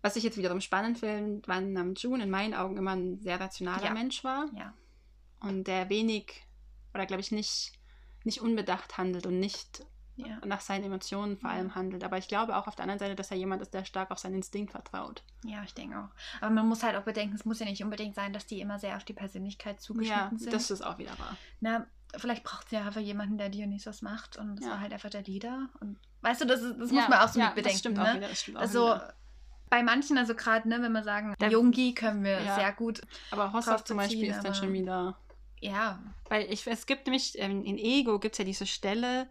Was 0.00 0.16
ich 0.16 0.24
jetzt 0.24 0.36
wiederum 0.38 0.60
spannend 0.60 0.98
finde, 0.98 1.46
weil 1.48 1.62
Namjoon 1.62 2.20
in 2.20 2.30
meinen 2.30 2.54
Augen 2.54 2.76
immer 2.76 2.92
ein 2.92 3.20
sehr 3.20 3.38
rationaler 3.40 3.84
Ja. 3.86 3.92
Mensch 3.94 4.24
war 4.24 4.46
Ja. 4.56 4.74
und 5.40 5.64
der 5.68 5.88
wenig 5.90 6.42
oder 6.94 7.06
glaube 7.06 7.20
ich 7.20 7.30
nicht, 7.32 7.72
nicht 8.24 8.40
unbedacht 8.40 8.98
handelt 8.98 9.26
und 9.26 9.38
nicht 9.38 9.84
Ja. 10.16 10.38
nach 10.44 10.60
seinen 10.60 10.84
Emotionen 10.84 11.38
vor 11.38 11.48
allem 11.50 11.74
handelt. 11.74 12.04
Aber 12.04 12.18
ich 12.18 12.28
glaube 12.28 12.56
auch 12.56 12.66
auf 12.66 12.74
der 12.76 12.82
anderen 12.84 12.98
Seite, 12.98 13.14
dass 13.14 13.30
er 13.30 13.36
jemand 13.38 13.62
ist, 13.62 13.72
der 13.72 13.84
stark 13.84 14.10
auf 14.10 14.18
seinen 14.18 14.34
Instinkt 14.36 14.72
vertraut. 14.72 15.22
ja, 15.44 15.62
ich 15.64 15.72
denke 15.74 15.98
auch. 15.98 16.08
Aber 16.42 16.50
man 16.50 16.68
muss 16.68 16.82
halt 16.82 16.96
auch 16.96 17.02
bedenken, 17.04 17.34
es 17.34 17.44
muss 17.46 17.58
ja 17.60 17.66
nicht 17.66 17.82
unbedingt 17.82 18.14
sein, 18.14 18.32
dass 18.32 18.46
die 18.46 18.60
immer 18.60 18.78
sehr 18.78 18.96
auf 18.96 19.04
die 19.04 19.14
Persönlichkeit 19.14 19.80
zugeschnitten 19.80 20.32
Ja, 20.32 20.38
sind. 20.38 20.52
das 20.52 20.70
ist 20.70 20.82
auch 20.82 20.98
wieder 20.98 21.18
wahr. 21.18 21.36
Na, 21.60 21.86
vielleicht 22.16 22.44
braucht 22.44 22.68
sie 22.68 22.76
ja 22.76 22.82
einfach 22.86 23.00
jemanden, 23.00 23.38
der 23.38 23.48
Dionysos 23.48 24.02
macht 24.02 24.36
und 24.36 24.56
das 24.56 24.66
Ja. 24.66 24.72
war 24.72 24.80
halt 24.80 24.92
einfach 24.92 25.08
der 25.10 25.22
Leader. 25.22 25.70
Und 25.80 25.98
weißt 26.20 26.42
du, 26.42 26.44
das, 26.46 26.60
das 26.60 26.90
ja, 26.90 27.00
muss 27.00 27.08
man 27.08 27.18
auch 27.20 27.28
so 27.28 27.40
ja, 27.40 27.46
mit 27.46 27.54
bedenken. 27.56 27.72
Das 27.74 27.78
stimmt 27.80 27.96
ne? 27.96 28.10
auch 28.10 28.14
wieder. 28.14 28.28
Das 28.28 28.40
stimmt 28.42 28.56
auch 28.58 28.60
Also 28.62 28.84
wieder. 28.86 29.14
bei 29.70 29.82
manchen, 29.82 30.18
also 30.18 30.34
gerade, 30.34 30.68
ne, 30.68 30.82
wenn 30.82 30.92
wir 30.92 31.02
sagen, 31.04 31.34
Der- 31.40 31.50
Jungi 31.50 31.94
können 31.94 32.22
wir 32.22 32.38
Ja. 32.42 32.54
sehr 32.56 32.72
gut. 32.72 33.00
Aber 33.30 33.52
Hossaf 33.54 33.82
zum 33.84 33.96
Beispiel 33.96 34.28
ist 34.30 34.42
dann 34.42 34.54
schon 34.54 34.74
wieder. 34.74 35.16
Ja, 35.60 36.00
Weil 36.28 36.52
ich, 36.52 36.66
es 36.66 36.86
gibt 36.86 37.06
nämlich, 37.06 37.38
ähm, 37.38 37.64
in 37.64 37.78
Ego 37.78 38.18
gibt 38.18 38.34
es 38.34 38.38
ja 38.38 38.44
diese 38.44 38.66
Stelle, 38.66 39.26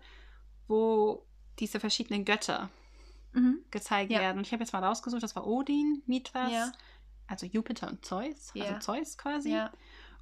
wo 0.72 1.26
diese 1.60 1.80
verschiedenen 1.80 2.26
Götter 2.26 2.70
mhm. 3.34 3.60
gezeigt 3.70 4.12
Ja. 4.12 4.20
werden. 4.20 4.40
Und 4.40 4.48
ich 4.48 4.54
habe 4.54 4.64
jetzt 4.64 4.74
mal 4.74 4.84
rausgesucht, 4.84 5.22
das 5.22 5.36
war 5.36 5.46
Odin, 5.46 6.02
Mithras, 6.08 6.52
Ja. 6.52 6.72
also 7.28 7.46
Jupiter 7.46 7.88
und 7.90 8.04
Zeus, 8.06 8.52
also 8.56 8.68
Ja. 8.74 8.80
Zeus 8.80 9.18
quasi, 9.18 9.52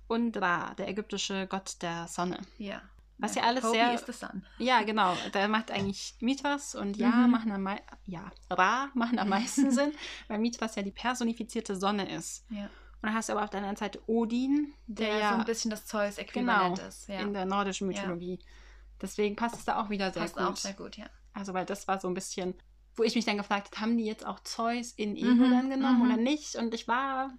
und 0.07 0.35
Ra, 0.37 0.73
der 0.73 0.87
ägyptische 0.89 1.47
Gott 1.47 1.77
der 1.81 2.07
Sonne. 2.07 2.39
ja. 2.57 2.81
Was 3.21 3.35
ja 3.35 3.43
alles 3.43 3.65
Hopi 3.65 3.75
sehr-. 3.75 4.31
Ja, 4.59 4.81
genau. 4.83 5.13
Da 5.33 5.45
macht 5.49 5.71
eigentlich 5.71 6.15
Mithras 6.21 6.73
und 6.73 6.95
Ja 6.95 7.09
Mhm. 7.11 7.31
machen 7.31 7.51
am 7.51 7.67
ja, 8.05 8.31
Ra 8.49 8.89
machen 8.93 9.19
am 9.19 9.27
meisten 9.27 9.71
Sinn, 9.77 9.91
weil 10.29 10.39
Mithras 10.39 10.75
ja 10.77 10.83
die 10.83 10.91
personifizierte 10.91 11.75
Sonne 11.75 12.09
ist. 12.15 12.45
Ja. 12.49 12.63
Und 12.67 12.69
dann 13.01 13.13
hast 13.13 13.27
du 13.27 13.33
aber 13.33 13.43
auf 13.43 13.49
der 13.49 13.57
anderen 13.59 13.75
Seite 13.75 14.01
Odin, 14.07 14.73
der, 14.87 15.07
Der, 15.07 15.17
ja 15.19 15.29
so 15.33 15.39
ein 15.39 15.43
bisschen 15.45 15.69
das 15.69 15.85
Zeus-Äquivalent 15.85 16.77
genau 16.77 16.87
ist. 16.87 17.09
Ja. 17.09 17.19
in 17.19 17.33
der 17.33 17.45
nordischen 17.45 17.91
Ja. 17.91 18.01
Deswegen 19.01 19.35
passt 19.35 19.55
es 19.55 19.65
da 19.65 19.81
auch 19.81 19.89
wieder 19.89 20.11
sehr 20.11 20.23
Passt 20.23 20.35
gut. 20.35 20.43
auch 20.43 20.55
sehr 20.55 20.73
gut, 20.73 20.97
ja. 20.97 21.05
Also, 21.33 21.53
weil 21.53 21.65
das 21.65 21.87
war 21.87 21.99
so 21.99 22.07
ein 22.07 22.13
bisschen, 22.13 22.53
wo 22.95 23.03
ich 23.03 23.15
mich 23.15 23.25
dann 23.25 23.37
gefragt 23.37 23.71
habe, 23.71 23.81
haben 23.81 23.97
die 23.97 24.05
jetzt 24.05 24.25
auch 24.25 24.39
Zeus 24.41 24.91
in 24.91 25.15
Ego 25.15 25.27
Mhm, 25.45 25.51
dann 25.51 25.69
genommen 25.69 25.99
mhm. 25.99 26.05
oder 26.07 26.17
nicht? 26.17 26.55
Und 26.55 26.73
ich 26.73 26.87
war, 26.87 27.31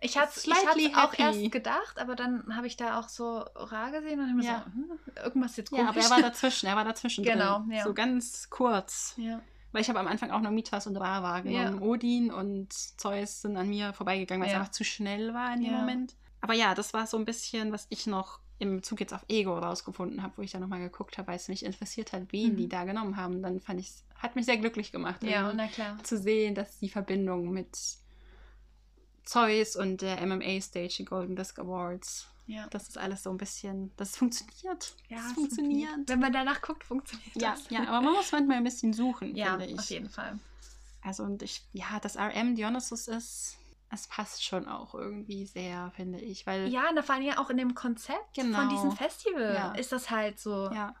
Ich 0.00 0.18
hatte 0.18 0.32
es 0.38 0.48
auch 0.96 1.14
erst 1.18 1.52
gedacht, 1.52 1.98
aber 1.98 2.14
dann 2.16 2.56
habe 2.56 2.66
ich 2.66 2.76
da 2.76 2.98
auch 2.98 3.08
so 3.08 3.38
Ra 3.54 3.90
gesehen 3.90 4.18
und 4.20 4.26
habe 4.26 4.36
mir 4.36 4.44
Ja. 4.44 4.64
so, 4.66 4.72
hm, 4.72 4.98
irgendwas 5.24 5.56
jetzt 5.56 5.70
ja, 5.72 5.78
komisch. 5.78 5.90
aber 5.96 6.00
er 6.04 6.10
war 6.10 6.22
dazwischen, 6.30 6.66
er 6.66 6.76
war 6.76 6.84
dazwischen 6.84 7.24
Genau, 7.24 7.60
drin. 7.60 7.72
ja. 7.72 7.84
So 7.84 7.94
ganz 7.94 8.50
kurz. 8.50 9.14
ja. 9.16 9.40
Weil 9.74 9.80
ich 9.80 9.88
habe 9.88 10.00
am 10.00 10.06
Anfang 10.06 10.30
auch 10.32 10.40
noch 10.42 10.50
Mithras 10.50 10.86
und 10.86 10.98
Ra 10.98 11.22
wahrgenommen. 11.22 11.80
Odin 11.80 12.30
und 12.30 12.74
Zeus 12.74 13.40
sind 13.40 13.56
an 13.56 13.70
mir 13.70 13.94
vorbeigegangen, 13.94 14.42
weil 14.42 14.48
es 14.48 14.52
Ja. 14.52 14.58
einfach 14.60 14.70
zu 14.72 14.84
schnell 14.84 15.32
war 15.32 15.54
in 15.54 15.62
dem 15.62 15.72
Ja. 15.72 15.78
Moment. 15.78 16.14
Aber 16.42 16.52
ja, 16.52 16.74
das 16.74 16.92
war 16.92 17.06
so 17.06 17.16
ein 17.16 17.24
bisschen, 17.24 17.72
was 17.72 17.86
ich 17.88 18.06
noch 18.06 18.40
im 18.62 18.76
Bezug 18.76 19.00
jetzt 19.00 19.12
auf 19.12 19.24
Ego 19.28 19.58
rausgefunden 19.58 20.22
habe, 20.22 20.32
wo 20.36 20.42
ich 20.42 20.52
da 20.52 20.58
nochmal 20.60 20.80
geguckt 20.80 21.18
habe, 21.18 21.28
weil 21.28 21.36
es 21.36 21.48
mich 21.48 21.64
interessiert 21.64 22.12
hat, 22.12 22.32
wen 22.32 22.52
Mhm. 22.52 22.56
die 22.56 22.68
da 22.68 22.84
genommen 22.84 23.16
haben. 23.16 23.42
Dann 23.42 23.60
fand 23.60 23.80
ich 23.80 23.92
hat 24.14 24.36
mich 24.36 24.46
sehr 24.46 24.56
glücklich 24.56 24.92
gemacht, 24.92 25.24
ja, 25.24 25.52
na 25.52 25.66
klar. 25.66 25.98
zu 26.04 26.16
sehen, 26.16 26.54
dass 26.54 26.78
die 26.78 26.88
Verbindung 26.88 27.50
mit 27.50 27.76
Zeus 29.24 29.76
und 29.76 30.00
der 30.00 30.20
MMA-Stage, 30.24 30.94
die 30.98 31.04
Golden 31.04 31.36
Disc 31.36 31.58
Awards, 31.58 32.28
Ja. 32.46 32.66
das 32.70 32.88
ist 32.88 32.98
alles 32.98 33.22
so 33.24 33.30
ein 33.30 33.36
bisschen, 33.36 33.92
das 33.96 34.16
funktioniert. 34.16 34.94
Ja, 35.08 35.16
das 35.18 35.26
es 35.26 35.32
funktioniert. 35.32 35.90
Wenn 36.06 36.20
man 36.20 36.32
danach 36.32 36.60
guckt, 36.62 36.84
funktioniert 36.84 37.34
Ja, 37.36 37.50
das. 37.52 37.68
ja, 37.70 37.80
aber 37.88 38.00
man 38.02 38.14
muss 38.14 38.30
manchmal 38.32 38.58
ein 38.58 38.64
bisschen 38.64 38.92
suchen, 38.92 39.34
ja, 39.36 39.58
finde 39.58 39.66
ich. 39.74 39.78
auf 39.78 39.90
jeden 39.90 40.08
Fall. 40.10 40.38
Also 41.02 41.24
und 41.24 41.42
ich, 41.42 41.62
ja, 41.72 41.98
dass 42.00 42.16
RM 42.16 42.54
Dionysus 42.54 43.08
ist, 43.08 43.56
es 43.92 44.06
passt 44.08 44.42
schon 44.44 44.66
auch 44.68 44.94
irgendwie 44.94 45.44
sehr, 45.46 45.90
finde 45.94 46.18
ich, 46.20 46.46
weil 46.46 46.68
Ja, 46.68 46.88
und 46.90 47.02
vor 47.02 47.14
allem 47.14 47.24
ja 47.24 47.38
auch 47.38 47.50
in 47.50 47.58
dem 47.58 47.74
Konzept 47.74 48.34
Genau. 48.34 48.58
von 48.58 48.68
diesem 48.70 48.92
Festival 48.92 49.54
Ja. 49.54 49.72
ist 49.72 49.92
das 49.92 50.10
halt 50.10 50.38
so. 50.40 50.70
ja, 50.72 50.94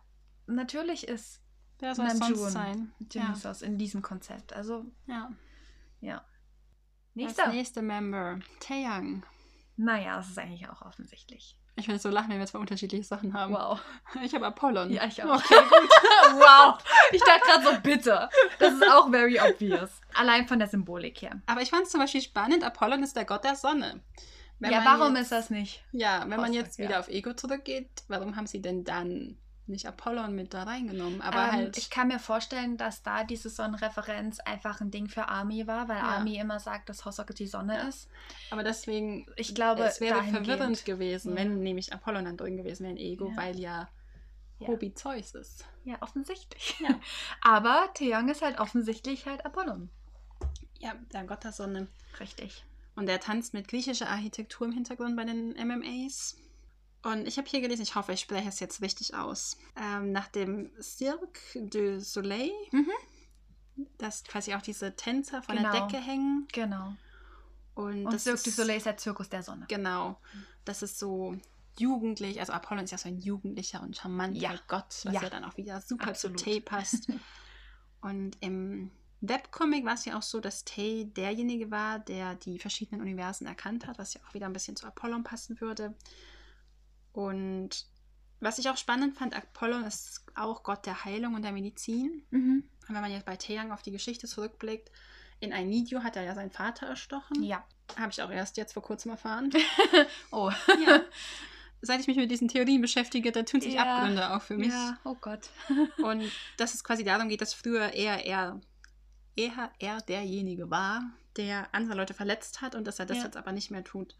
Natürlich 0.46 1.08
ist 1.08 1.40
wer 1.78 1.94
soll 1.94 2.06
Namjoon 2.06 2.34
sonst 2.36 2.52
sein? 2.52 2.92
Ja, 3.12 3.34
in 3.62 3.78
diesem 3.78 4.02
Konzept. 4.02 4.52
Also, 4.52 4.84
ja. 5.06 5.30
ja. 6.00 6.24
Nächster. 7.14 7.14
Nächster. 7.14 7.44
Als 7.46 7.54
nächste 7.54 7.82
Member, 7.82 8.40
Taeyang. 8.60 9.24
Naja, 9.76 10.16
das 10.16 10.28
ist 10.28 10.38
eigentlich 10.38 10.68
auch 10.68 10.82
offensichtlich. 10.82 11.56
Ich 11.74 11.88
will 11.88 11.98
so 11.98 12.10
lachen, 12.10 12.30
wenn 12.30 12.38
wir 12.38 12.46
zwei 12.46 12.58
unterschiedliche 12.58 13.04
Sachen 13.04 13.32
haben. 13.32 13.54
Wow. 13.54 13.80
Ich 14.22 14.34
habe 14.34 14.46
Apollon. 14.46 14.90
Ja, 14.90 15.06
ich 15.06 15.22
auch. 15.22 15.36
Okay, 15.36 15.54
gut. 15.70 15.88
wow. 16.34 16.78
Ich 17.12 17.22
dachte 17.22 17.40
gerade 17.46 17.64
so, 17.64 17.80
bitte. 17.82 18.28
Das 18.58 18.74
ist 18.74 18.90
auch 18.90 19.10
very 19.10 19.40
obvious. 19.40 19.90
Allein 20.14 20.46
von 20.46 20.58
der 20.58 20.68
Symbolik 20.68 21.22
her. 21.22 21.40
Aber 21.46 21.62
ich 21.62 21.70
fand 21.70 21.84
es 21.84 21.90
zum 21.90 22.00
Beispiel 22.00 22.20
spannend, 22.20 22.62
Apollon 22.62 23.02
ist 23.02 23.16
der 23.16 23.24
Gott 23.24 23.44
der 23.44 23.56
Sonne. 23.56 24.02
Wenn 24.58 24.70
ja, 24.70 24.80
man 24.80 25.00
warum 25.00 25.16
jetzt, 25.16 25.24
ist 25.24 25.32
das 25.32 25.50
nicht? 25.50 25.82
Ja, 25.92 26.20
wenn 26.20 26.30
man 26.30 26.40
Aussage, 26.40 26.56
jetzt 26.56 26.78
wieder 26.78 26.90
ja. 26.90 27.00
auf 27.00 27.08
Ego 27.08 27.32
zurückgeht, 27.32 27.88
warum 28.06 28.36
haben 28.36 28.46
sie 28.46 28.62
denn 28.62 28.84
dann 28.84 29.36
nicht 29.66 29.86
Apollon 29.86 30.34
mit 30.34 30.52
da 30.54 30.64
reingenommen? 30.64 31.20
Aber 31.22 31.44
ähm, 31.44 31.52
halt. 31.52 31.78
Ich 31.78 31.90
kann 31.90 32.08
mir 32.08 32.18
vorstellen, 32.18 32.76
dass 32.76 33.02
da 33.02 33.24
diese 33.24 33.48
Sonnenreferenz 33.48 34.40
einfach 34.40 34.80
ein 34.80 34.90
Ding 34.90 35.08
für 35.08 35.28
Army 35.28 35.66
war, 35.66 35.88
weil 35.88 35.98
Ja. 35.98 36.02
Army 36.02 36.36
immer 36.36 36.58
sagt, 36.60 36.88
dass 36.88 37.04
Hosoke 37.04 37.34
die 37.34 37.46
Sonne 37.46 37.74
Ja. 37.76 37.88
ist. 37.88 38.08
aber 38.50 38.62
deswegen. 38.64 39.26
Ich 39.36 39.54
glaube, 39.54 39.82
es 39.84 40.00
wäre 40.00 40.22
verwirrend 40.24 40.84
gewesen, 40.84 41.30
Ja. 41.30 41.36
wenn 41.36 41.62
nämlich 41.62 41.92
Apollon 41.92 42.24
dann 42.24 42.36
drin 42.36 42.56
gewesen 42.56 42.84
wäre 42.84 42.92
in 42.94 42.98
Ego, 42.98 43.32
weil 43.36 43.58
ja. 43.58 43.88
Hobie 44.60 44.94
Zeus 44.94 45.34
ist. 45.34 45.64
Ja, 45.84 45.96
offensichtlich. 46.02 46.76
Aber 47.40 47.88
Theon 47.94 48.28
ist 48.28 48.42
halt 48.42 48.60
offensichtlich 48.60 49.26
halt 49.26 49.44
Apollon. 49.44 49.90
Ja, 50.78 50.94
der 51.12 51.24
Gott 51.24 51.42
der 51.42 51.50
Sonne. 51.52 51.88
Richtig. 52.20 52.64
Und 52.94 53.08
er 53.08 53.18
tanzt 53.20 53.54
mit 53.54 53.66
griechischer 53.68 54.08
Architektur 54.08 54.66
im 54.66 54.72
Hintergrund 54.72 55.16
bei 55.16 55.24
den 55.24 55.54
MMAs. 55.56 56.36
Und 57.02 57.26
ich 57.26 57.36
habe 57.38 57.48
hier 57.48 57.60
gelesen, 57.60 57.82
ich 57.82 57.94
hoffe, 57.96 58.12
ich 58.12 58.20
spreche 58.20 58.48
es 58.48 58.60
jetzt 58.60 58.80
richtig 58.80 59.14
aus. 59.14 59.56
Ähm, 59.76 60.12
nach 60.12 60.28
dem 60.28 60.70
Cirque 60.80 61.40
du 61.54 62.00
Soleil, 62.00 62.52
Mhm. 62.70 62.90
dass 63.98 64.22
quasi 64.24 64.54
auch 64.54 64.62
diese 64.62 64.94
Tänzer 64.94 65.42
von 65.42 65.56
Genau. 65.56 65.72
der 65.72 65.86
Decke 65.86 66.00
hängen. 66.00 66.46
Genau. 66.52 66.94
Und, 67.74 68.06
Und 68.06 68.12
das 68.12 68.24
Cirque 68.24 68.42
du 68.44 68.50
Soleil 68.50 68.76
ist 68.76 68.86
der 68.86 68.96
Zirkus 68.98 69.28
der 69.28 69.42
Sonne. 69.42 69.66
Genau. 69.68 70.20
Das 70.64 70.82
ist 70.82 70.98
so 70.98 71.36
jugendlich. 71.78 72.38
Also 72.38 72.52
Apollon 72.52 72.84
ist 72.84 72.90
ja 72.90 72.98
so 72.98 73.08
ein 73.08 73.18
jugendlicher 73.18 73.82
und 73.82 73.96
charmanter 73.96 74.38
Ja. 74.40 74.54
Gott, 74.68 74.86
was 75.04 75.14
ja. 75.14 75.22
Ja. 75.22 75.30
dann 75.30 75.44
auch 75.44 75.56
wieder 75.56 75.80
super 75.80 76.08
Absolut. 76.08 76.38
zu 76.38 76.44
Tay 76.44 76.60
passt. 76.60 77.08
und 78.00 78.36
im 78.40 78.90
Webcomic 79.22 79.84
war 79.84 79.94
es 79.94 80.04
ja 80.04 80.18
auch 80.18 80.22
so, 80.22 80.38
dass 80.40 80.64
Tay 80.64 81.06
derjenige 81.06 81.70
war, 81.70 81.98
der 81.98 82.34
die 82.34 82.58
verschiedenen 82.58 83.00
Universen 83.00 83.46
erkannt 83.46 83.86
hat, 83.86 83.98
was 83.98 84.14
ja 84.14 84.20
auch 84.28 84.34
wieder 84.34 84.46
ein 84.46 84.52
bisschen 84.52 84.76
zu 84.76 84.86
Apollon 84.86 85.24
passen 85.24 85.60
würde. 85.60 85.94
Und 87.12 87.86
was 88.40 88.58
ich 88.58 88.68
auch 88.68 88.76
spannend 88.76 89.16
fand, 89.16 89.34
Apollon 89.36 89.84
ist 89.84 90.24
auch 90.34 90.62
Gott 90.62 90.86
der 90.86 91.04
Heilung 91.04 91.34
und 91.34 91.42
der 91.42 91.52
Medizin. 91.52 92.22
Mhm. 92.30 92.64
Und 92.88 92.94
wenn 92.94 93.02
man 93.02 93.12
jetzt 93.12 93.26
bei 93.26 93.36
Taeyang 93.36 93.70
auf 93.72 93.82
die 93.82 93.92
Geschichte 93.92 94.26
zurückblickt, 94.26 94.90
in 95.40 95.52
ein 95.52 95.68
Video 95.70 96.02
hat 96.02 96.16
er 96.16 96.22
ja 96.22 96.34
seinen 96.34 96.50
Vater 96.50 96.86
erstochen. 96.86 97.42
Ja. 97.42 97.64
Habe 97.98 98.10
ich 98.10 98.22
auch 98.22 98.30
erst 98.30 98.56
jetzt 98.56 98.72
vor 98.72 98.82
kurzem 98.82 99.10
erfahren. 99.10 99.50
Oh. 100.30 100.50
Ja. 100.86 101.02
Seit 101.84 102.00
ich 102.00 102.06
mich 102.06 102.16
mit 102.16 102.30
diesen 102.30 102.46
Theorien 102.46 102.80
beschäftige, 102.80 103.32
da 103.32 103.42
tun 103.42 103.60
sich 103.60 103.74
Ja. 103.74 103.96
Abgründe 103.96 104.30
auf 104.30 104.44
für 104.44 104.56
mich. 104.56 104.68
Ja, 104.68 104.98
oh 105.04 105.16
Gott. 105.20 105.50
Und 106.02 106.30
dass 106.56 106.74
es 106.74 106.84
quasi 106.84 107.02
darum 107.02 107.28
geht, 107.28 107.40
dass 107.40 107.54
früher 107.54 107.92
er, 107.92 108.24
er, 108.24 108.60
er, 109.34 109.72
er 109.80 110.00
derjenige 110.02 110.70
war, 110.70 111.02
der 111.36 111.68
andere 111.74 111.96
Leute 111.96 112.14
verletzt 112.14 112.60
hat 112.60 112.74
und 112.74 112.86
dass 112.86 112.98
er 112.98 113.06
das 113.06 113.18
Ja. 113.18 113.24
jetzt 113.24 113.36
aber 113.36 113.52
nicht 113.52 113.70
mehr 113.70 113.82
tut. 113.82 114.14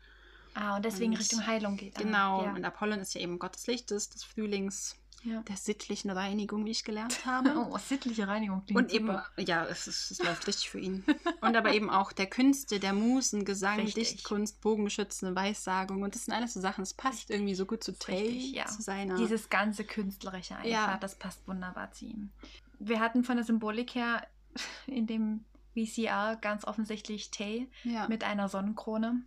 Ah, 0.54 0.76
und 0.76 0.84
deswegen 0.84 1.12
Und- 1.12 1.18
Richtung 1.20 1.46
Heilung 1.46 1.76
geht. 1.76 1.96
Ah, 1.96 2.02
Genau. 2.02 2.44
Ja. 2.44 2.54
Und 2.54 2.64
Apollon 2.64 3.00
ist 3.00 3.14
ja 3.14 3.20
eben 3.20 3.38
Gott 3.38 3.54
des 3.54 3.66
Lichtes, 3.66 4.10
des 4.10 4.22
Frühlings, 4.24 4.96
ja. 5.24 5.40
der 5.42 5.56
sittlichen 5.56 6.10
Reinigung, 6.10 6.64
wie 6.66 6.70
ich 6.72 6.84
gelernt 6.84 7.24
habe. 7.26 7.54
Oh, 7.56 7.78
sittliche 7.78 8.26
Reinigung 8.28 8.64
klingt 8.64 8.78
Und 8.80 8.92
eben, 8.92 9.06
super. 9.06 9.26
ja, 9.38 9.64
es, 9.66 9.86
ist, 9.86 10.10
es 10.10 10.18
läuft 10.22 10.46
richtig 10.46 10.68
für 10.68 10.80
ihn. 10.80 11.04
Und 11.40 11.56
aber 11.56 11.72
eben 11.72 11.90
auch 11.90 12.12
der 12.12 12.26
Künste, 12.26 12.80
der 12.80 12.92
Musen, 12.92 13.44
Gesang, 13.44 13.80
Richtig. 13.80 14.10
Dichtkunst, 14.10 14.60
Bogenbeschützende, 14.60 15.34
Weissagung. 15.34 16.02
Und 16.02 16.14
das 16.14 16.24
sind 16.26 16.34
alles 16.34 16.54
so 16.54 16.60
Sachen, 16.60 16.82
es 16.82 16.92
passt 16.94 17.30
irgendwie 17.30 17.54
so 17.54 17.64
gut 17.66 17.82
zu 17.84 17.96
Tay, 17.98 18.26
Richtig, 18.28 18.52
ja. 18.52 18.66
zu 18.66 18.82
seiner. 18.82 19.16
Dieses 19.16 19.48
ganze 19.48 19.84
Künstlerische 19.84 20.54
einfach, 20.56 20.68
Ja. 20.68 20.96
das 20.98 21.14
passt 21.16 21.46
wunderbar 21.48 21.92
zu 21.92 22.04
ihm. 22.06 22.30
Wir 22.78 22.98
hatten 23.00 23.22
von 23.24 23.36
der 23.36 23.44
Symbolik 23.44 23.94
her 23.94 24.26
in 24.86 25.06
dem 25.06 25.44
VCR 25.74 26.36
ganz 26.36 26.64
offensichtlich 26.66 27.30
Tay 27.30 27.66
mit 28.08 28.24
einer 28.24 28.48
Sonnenkrone. 28.50 29.22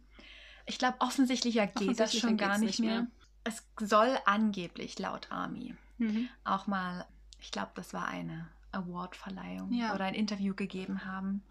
Ich 0.65 0.77
glaube, 0.79 0.95
offensichtlicher 0.99 1.67
geht 1.67 1.75
das 1.75 1.81
Offensichtlicher 1.83 2.27
schon 2.27 2.37
gar 2.37 2.57
nicht 2.57 2.79
mehr. 2.79 3.01
mehr. 3.01 3.07
Es 3.43 3.63
soll 3.79 4.17
angeblich 4.25 4.97
laut 4.99 5.31
Army 5.31 5.75
Mhm. 5.97 6.27
auch 6.43 6.67
mal, 6.67 7.05
ich 7.39 7.51
glaube, 7.51 7.71
das 7.75 7.93
war 7.93 8.07
eine 8.07 8.47
Awardverleihung 8.73 9.71
Ja. 9.71 9.93
oder 9.95 10.03
ein 10.05 10.13
Interview 10.15 10.53
gegeben 10.55 11.05
haben, 11.05 11.41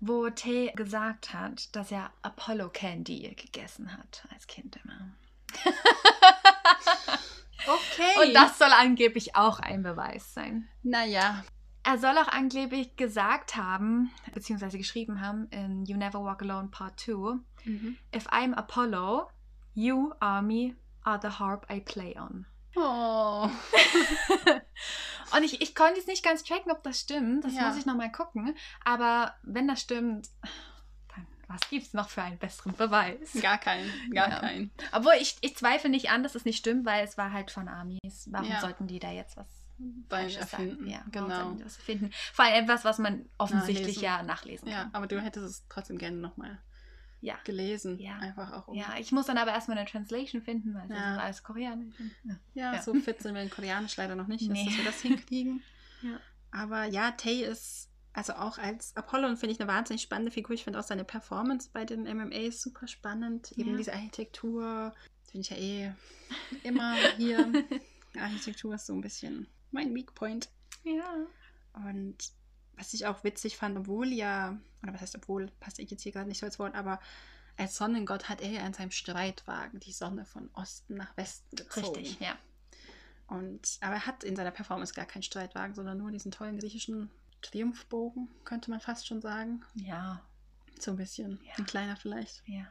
wo 0.00 0.28
Tay 0.30 0.72
gesagt 0.74 1.32
hat, 1.32 1.74
dass 1.76 1.92
er 1.92 2.10
Apollo 2.22 2.70
Candy 2.70 3.32
gegessen 3.36 3.96
hat 3.96 4.24
als 4.32 4.46
Kind 4.46 4.78
immer. 4.84 5.08
Okay. 7.64 8.26
Und 8.26 8.34
das 8.34 8.58
soll 8.58 8.72
angeblich 8.72 9.36
auch 9.36 9.60
ein 9.60 9.82
Beweis 9.84 10.34
sein. 10.34 10.68
Naja. 10.82 11.44
Er 11.84 11.98
soll 11.98 12.16
auch 12.18 12.28
angeblich 12.28 12.96
gesagt 12.96 13.56
haben, 13.56 14.10
beziehungsweise 14.32 14.78
geschrieben 14.78 15.20
haben 15.20 15.48
in 15.48 15.84
You 15.84 15.96
Never 15.96 16.22
Walk 16.24 16.42
Alone 16.42 16.68
Part 16.68 17.00
2, 17.00 17.38
Mhm. 17.64 17.96
If 18.14 18.26
I'm 18.28 18.54
Apollo, 18.54 19.28
you, 19.74 20.12
Army, 20.20 20.74
are 21.04 21.18
the 21.22 21.28
harp 21.38 21.66
I 21.72 21.80
play 21.80 22.16
on. 22.18 22.46
Oh. 22.74 23.48
Und 25.36 25.44
ich, 25.44 25.60
ich 25.62 25.74
konnte 25.74 25.96
jetzt 25.96 26.08
nicht 26.08 26.24
ganz 26.24 26.42
checken, 26.44 26.70
ob 26.72 26.82
das 26.82 27.00
stimmt. 27.00 27.44
Das 27.44 27.54
Ja. 27.54 27.68
muss 27.68 27.76
ich 27.78 27.86
nochmal 27.86 28.10
gucken. 28.12 28.56
Aber 28.84 29.34
wenn 29.42 29.68
das 29.68 29.80
stimmt, 29.80 30.28
dann 31.14 31.26
was 31.48 31.68
gibt 31.70 31.86
es 31.86 31.94
noch 31.94 32.08
für 32.08 32.22
einen 32.22 32.38
besseren 32.38 32.74
Beweis? 32.74 33.32
Gar 33.40 33.58
keinen, 33.58 33.90
gar 34.12 34.28
Ja. 34.28 34.40
keinen. 34.40 34.70
Obwohl 34.92 35.14
ich, 35.20 35.36
ich 35.40 35.56
zweifle 35.56 35.90
nicht 35.90 36.10
an, 36.10 36.22
dass 36.22 36.34
es 36.34 36.44
nicht 36.44 36.58
stimmt, 36.58 36.84
weil 36.84 37.04
es 37.04 37.16
war 37.16 37.32
halt 37.32 37.50
von 37.50 37.68
Amis. 37.68 38.28
Warum 38.30 38.48
Ja. 38.48 38.60
sollten 38.60 38.86
die 38.86 38.98
da 38.98 39.10
jetzt 39.10 39.36
was 39.36 39.46
Beim? 40.08 40.28
Erfinden, 40.28 40.86
Ja, 40.86 41.04
genau. 41.10 41.56
was 41.64 41.76
finden? 41.76 42.10
Vor 42.32 42.44
allem 42.44 42.64
etwas, 42.64 42.84
was 42.84 42.98
man 42.98 43.26
offensichtlich 43.38 43.96
Nachlesen. 43.96 44.02
ja 44.02 44.22
nachlesen 44.22 44.68
Ja, 44.68 44.82
kann. 44.84 44.94
aber 44.94 45.06
du 45.06 45.20
hättest 45.20 45.46
es 45.46 45.66
trotzdem 45.68 45.98
gerne 45.98 46.16
nochmal 46.18 46.60
Ja. 47.20 47.36
gelesen. 47.44 47.98
Ja. 47.98 48.18
Einfach 48.18 48.52
auch 48.52 48.68
um. 48.68 48.74
Ja, 48.76 48.94
ich 48.98 49.12
muss 49.12 49.26
dann 49.26 49.38
aber 49.38 49.52
erstmal 49.52 49.78
eine 49.78 49.88
Translation 49.88 50.42
finden, 50.42 50.74
weil 50.74 50.84
es 50.84 50.90
Ja. 50.90 51.14
ist 51.16 51.20
alles 51.22 51.42
koreanisch. 51.42 51.94
Ja. 52.24 52.34
Ja, 52.54 52.74
Ja. 52.74 52.82
so 52.82 52.94
fit 52.94 53.20
sind 53.22 53.34
wir 53.34 53.42
in 53.42 53.50
Koreanisch 53.50 53.96
leider 53.96 54.14
noch 54.16 54.26
nicht, 54.28 54.48
Nee. 54.50 54.64
dass 54.64 54.76
wir 54.76 54.84
das 54.84 55.00
hinkriegen. 55.00 55.62
Ja. 56.02 56.18
Aber 56.50 56.84
ja, 56.86 57.12
Tay 57.12 57.44
ist, 57.44 57.88
also 58.12 58.32
auch 58.34 58.58
als 58.58 58.96
Apollon 58.96 59.36
finde 59.36 59.54
ich 59.54 59.60
eine 59.60 59.68
wahnsinnig 59.70 60.02
spannende 60.02 60.32
Figur. 60.32 60.54
Ich 60.54 60.64
finde 60.64 60.80
auch 60.80 60.84
seine 60.84 61.04
Performance 61.04 61.70
bei 61.72 61.84
den 61.84 62.02
MMAs 62.06 62.60
super 62.60 62.88
spannend. 62.88 63.52
Eben 63.52 63.70
Ja. 63.70 63.76
diese 63.76 63.92
Architektur. 63.94 64.92
Das 65.22 65.30
finde 65.30 65.40
ich 65.42 65.50
ja 65.50 65.56
eh 65.56 65.92
immer 66.64 66.94
hier. 67.16 67.38
Architektur 68.20 68.74
ist 68.74 68.86
so 68.86 68.92
ein 68.94 69.00
bisschen 69.00 69.46
mein 69.72 69.94
Weak 69.94 70.14
Point. 70.14 70.48
ja. 70.84 71.26
Und 71.74 72.16
was 72.76 72.92
ich 72.94 73.06
auch 73.06 73.24
witzig 73.24 73.56
fand, 73.56 73.76
obwohl 73.78 74.08
ja, 74.12 74.58
oder 74.82 74.92
was 74.94 75.00
heißt 75.02 75.16
obwohl, 75.16 75.50
passt 75.60 75.78
ich 75.78 75.90
jetzt 75.90 76.02
hier 76.02 76.12
gerade 76.12 76.28
nicht 76.28 76.38
so 76.38 76.46
als 76.46 76.58
Wort, 76.58 76.74
aber 76.74 77.00
als 77.56 77.76
Sonnengott 77.76 78.28
hat 78.28 78.40
er 78.40 78.50
ja 78.50 78.66
in 78.66 78.72
seinem 78.74 78.90
Streitwagen 78.90 79.78
die 79.80 79.92
Sonne 79.92 80.24
von 80.24 80.50
Osten 80.54 80.96
nach 80.96 81.16
Westen 81.16 81.56
gezogen. 81.56 81.96
Richtig, 81.96 82.20
ja. 82.20 82.36
Und, 83.28 83.78
aber 83.80 83.94
er 83.94 84.06
hat 84.06 84.24
in 84.24 84.36
seiner 84.36 84.50
Performance 84.50 84.94
gar 84.94 85.04
keinen 85.06 85.22
Streitwagen, 85.22 85.74
sondern 85.74 85.98
nur 85.98 86.10
diesen 86.10 86.32
tollen 86.32 86.58
griechischen 86.58 87.10
Triumphbogen, 87.42 88.28
könnte 88.44 88.70
man 88.70 88.80
fast 88.80 89.06
schon 89.06 89.20
sagen. 89.20 89.62
Ja, 89.74 90.22
So 90.78 90.90
ein 90.92 90.96
bisschen. 90.96 91.40
Ja. 91.44 91.52
Ein 91.58 91.66
kleiner 91.66 91.96
vielleicht. 91.96 92.42
ja. 92.46 92.66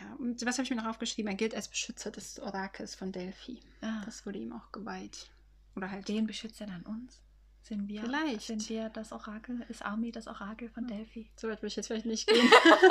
Ja, 0.00 0.14
und 0.14 0.44
was 0.46 0.56
habe 0.56 0.64
ich 0.64 0.70
mir 0.70 0.76
noch 0.76 0.86
aufgeschrieben? 0.86 1.30
Er 1.30 1.36
gilt 1.36 1.54
als 1.54 1.68
Beschützer 1.68 2.10
des 2.10 2.40
Orakels 2.40 2.94
von 2.94 3.12
Delphi. 3.12 3.60
Ah, 3.82 4.00
Das 4.06 4.24
wurde 4.24 4.38
ihm 4.38 4.52
auch 4.54 4.72
geweiht. 4.72 5.30
Oder 5.76 5.90
halt. 5.90 6.08
den 6.08 6.26
beschützt 6.26 6.60
er 6.60 6.66
dann 6.66 6.82
uns? 6.82 7.20
Sind 7.62 7.86
wir, 7.86 8.02
Vielleicht. 8.02 8.42
sind 8.48 8.68
wir 8.68 8.88
das 8.88 9.12
Orakel? 9.12 9.64
Ist 9.68 9.82
Army 9.84 10.10
das 10.10 10.26
Orakel 10.26 10.68
von 10.68 10.86
Delphi? 10.88 11.30
So 11.36 11.48
weit 11.48 11.58
würde 11.58 11.68
ich 11.68 11.76
jetzt 11.76 11.86
vielleicht 11.86 12.06
nicht 12.06 12.26
gehen. 12.26 12.50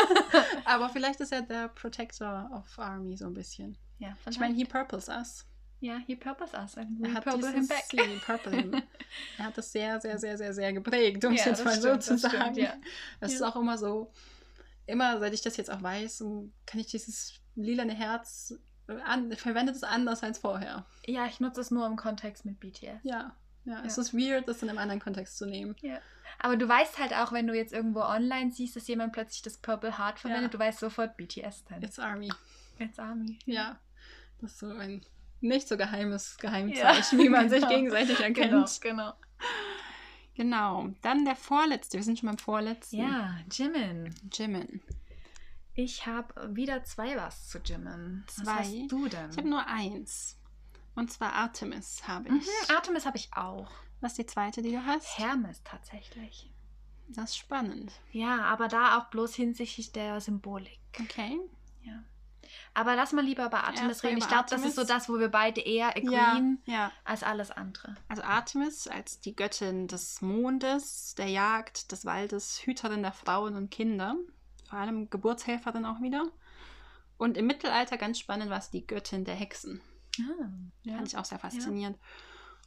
aber 0.66 0.88
vielleicht 0.90 1.20
ist 1.20 1.32
er 1.34 1.42
der 1.42 1.68
Protector 1.68 2.50
of 2.54 2.80
Army 2.80 3.18
so 3.18 3.26
ein 3.26 3.34
bisschen. 3.34 3.78
Ja, 4.00 4.16
Ich 4.30 4.40
meine, 4.40 4.56
he 4.56 4.64
purples 4.66 5.10
us. 5.10 5.46
ja, 5.82 5.98
he 6.08 6.16
purpose 6.16 6.56
us 6.58 6.78
and 6.78 7.06
Er 7.06 7.14
hat 7.16 7.24
purple 7.26 7.52
him 7.52 7.68
back. 7.68 7.84
he 7.92 8.20
purple 8.26 8.52
him. 8.56 8.72
Er 9.38 9.46
hat 9.46 9.58
das 9.58 9.70
sehr, 9.74 10.00
sehr, 10.00 10.18
sehr, 10.18 10.38
sehr, 10.38 10.54
sehr 10.54 10.72
geprägt, 10.72 11.26
um 11.26 11.34
es 11.34 11.42
Ja, 11.42 11.48
jetzt 11.48 11.60
das 11.60 11.66
mal 11.66 11.76
stimmt, 11.78 12.04
so 12.04 12.16
zu 12.16 12.22
das 12.22 12.32
stimmt, 12.32 12.44
sagen. 12.44 12.56
ja. 12.56 12.74
Das 13.20 13.34
ist 13.34 13.42
Ja. 13.42 13.50
auch 13.50 13.58
immer 13.58 13.78
so, 13.78 14.14
immer 14.86 15.20
seit 15.20 15.34
ich 15.34 15.42
das 15.42 15.58
jetzt 15.58 15.70
auch 15.70 15.84
weiß, 15.84 16.24
kann 16.66 16.80
ich 16.80 16.88
dieses 16.88 17.34
lilane 17.56 17.94
Herz, 17.94 18.54
an, 19.06 19.32
verwendet 19.36 19.76
es 19.76 19.84
anders 19.84 20.24
als 20.24 20.40
vorher. 20.40 20.86
Ja, 21.06 21.26
ich 21.26 21.40
nutze 21.40 21.62
es 21.62 21.72
nur 21.72 21.86
im 21.88 21.96
Kontext 21.96 22.46
mit 22.46 22.60
BTS. 22.60 23.02
Ja, 23.04 23.36
ja, 23.66 23.84
es 23.86 23.96
Ja. 23.96 24.02
ist 24.02 24.14
weird, 24.14 24.48
das 24.48 24.62
in 24.64 24.70
einem 24.70 24.78
anderen 24.80 25.00
Kontext 25.02 25.38
zu 25.38 25.46
nehmen. 25.46 25.76
Aber 26.40 26.58
du 26.58 26.68
weißt 26.68 26.98
halt 27.00 27.14
auch, 27.14 27.32
wenn 27.32 27.46
du 27.48 27.54
jetzt 27.56 27.74
irgendwo 27.74 28.02
online 28.02 28.52
siehst, 28.52 28.76
dass 28.76 28.88
jemand 28.88 29.14
plötzlich 29.14 29.42
das 29.44 29.58
Purple 29.58 29.98
Heart 30.00 30.20
verwendet, 30.20 30.52
Ja. 30.54 30.58
du 30.58 30.60
weißt 30.60 30.80
sofort 30.80 31.16
BTS 31.18 31.66
dann. 31.66 31.84
It's 31.84 32.00
Army. 32.00 32.32
It's 32.80 32.98
Army. 32.98 33.38
Ja, 33.46 33.78
das 34.40 34.52
ist 34.54 34.60
so 34.60 34.68
ein 34.68 35.06
nicht 35.40 35.68
so 35.68 35.76
geheimes 35.78 36.38
Ja, 36.42 36.50
Geheimzeichen, 36.50 37.20
wie 37.20 37.30
man 37.30 37.50
sich 37.50 37.62
genau. 37.62 37.76
gegenseitig 37.76 38.18
Genau, 38.18 38.28
erkennt. 38.42 38.82
genau. 38.82 39.14
Genau. 40.36 40.90
Dann 41.02 41.26
der 41.26 41.36
vorletzte. 41.36 41.98
Wir 41.98 42.04
sind 42.04 42.18
schon 42.20 42.28
beim 42.30 42.38
vorletzten. 42.38 42.98
Ja, 42.98 43.38
Jimin. 43.52 44.14
Jimin. 44.32 44.82
Ich 45.74 46.06
habe 46.06 46.56
wieder 46.56 46.84
zwei 46.84 47.16
was 47.16 47.48
zu. 47.48 47.60
Was 47.60 48.36
Zwei? 48.36 48.52
hast 48.54 48.92
du 48.92 49.08
denn? 49.08 49.30
Ich 49.32 49.38
habe 49.38 49.50
nur 49.50 49.66
eins. 49.68 50.38
Und 50.96 51.12
zwar 51.12 51.34
Artemis 51.34 52.08
habe 52.08 52.28
ich. 52.28 52.34
mhm, 52.46 52.76
Artemis 52.76 53.06
habe 53.06 53.18
ich 53.18 53.30
auch. 53.34 53.72
Was 54.02 54.14
ist 54.14 54.18
die 54.18 54.26
zweite, 54.26 54.62
die 54.62 54.72
du 54.72 54.86
hast? 54.86 55.18
Hermes 55.18 55.62
tatsächlich. 55.64 56.52
Das 57.08 57.32
ist 57.32 57.38
spannend. 57.38 57.92
Ja, 58.12 58.42
aber 58.46 58.68
da 58.68 58.98
auch 58.98 59.06
bloß 59.06 59.36
hinsichtlich 59.36 59.92
der 59.92 60.20
Symbolik. 60.22 60.80
Okay. 61.00 61.40
Ja. 61.84 62.04
Aber 62.74 62.96
lass 62.96 63.14
mal 63.14 63.24
lieber 63.24 63.46
über 63.46 63.64
Artemis 63.64 64.02
mal 64.04 64.10
reden. 64.10 64.20
Ich 64.22 64.28
glaube, 64.28 64.48
das 64.50 64.66
ist 64.66 64.76
so 64.76 64.84
das, 64.84 65.08
wo 65.08 65.20
wir 65.20 65.30
beide 65.30 65.62
eher 65.62 65.94
Ja, 65.98 66.32
agreeen 66.34 66.62
ja. 66.66 66.92
als 67.06 67.24
alles 67.24 67.52
andere. 67.52 67.96
Also 68.10 68.24
Artemis 68.24 68.88
als 68.88 69.20
die 69.22 69.36
Göttin 69.36 69.88
des 69.88 70.22
Mondes, 70.22 71.16
der 71.16 71.28
Jagd, 71.28 71.92
des 71.92 72.06
Waldes, 72.06 72.66
Hüterin 72.66 73.04
der 73.04 73.14
Frauen 73.14 73.56
und 73.56 73.72
Kinder. 73.72 74.16
Vor 74.72 74.80
allem 74.80 75.10
Geburtshelferin 75.10 75.84
auch 75.84 76.02
wieder. 76.02 76.24
Und 77.18 77.38
im 77.38 77.46
Mittelalter 77.46 77.98
ganz 77.98 78.18
spannend 78.20 78.50
war 78.50 78.58
es 78.58 78.70
die 78.70 78.88
Göttin 78.88 79.26
der 79.26 79.36
Hexen. 79.36 79.82
Ah, 80.18 80.48
ja. 80.84 80.96
Fand 80.96 81.10
ich 81.10 81.18
auch 81.18 81.26
sehr 81.26 81.40
faszinierend. 81.40 81.98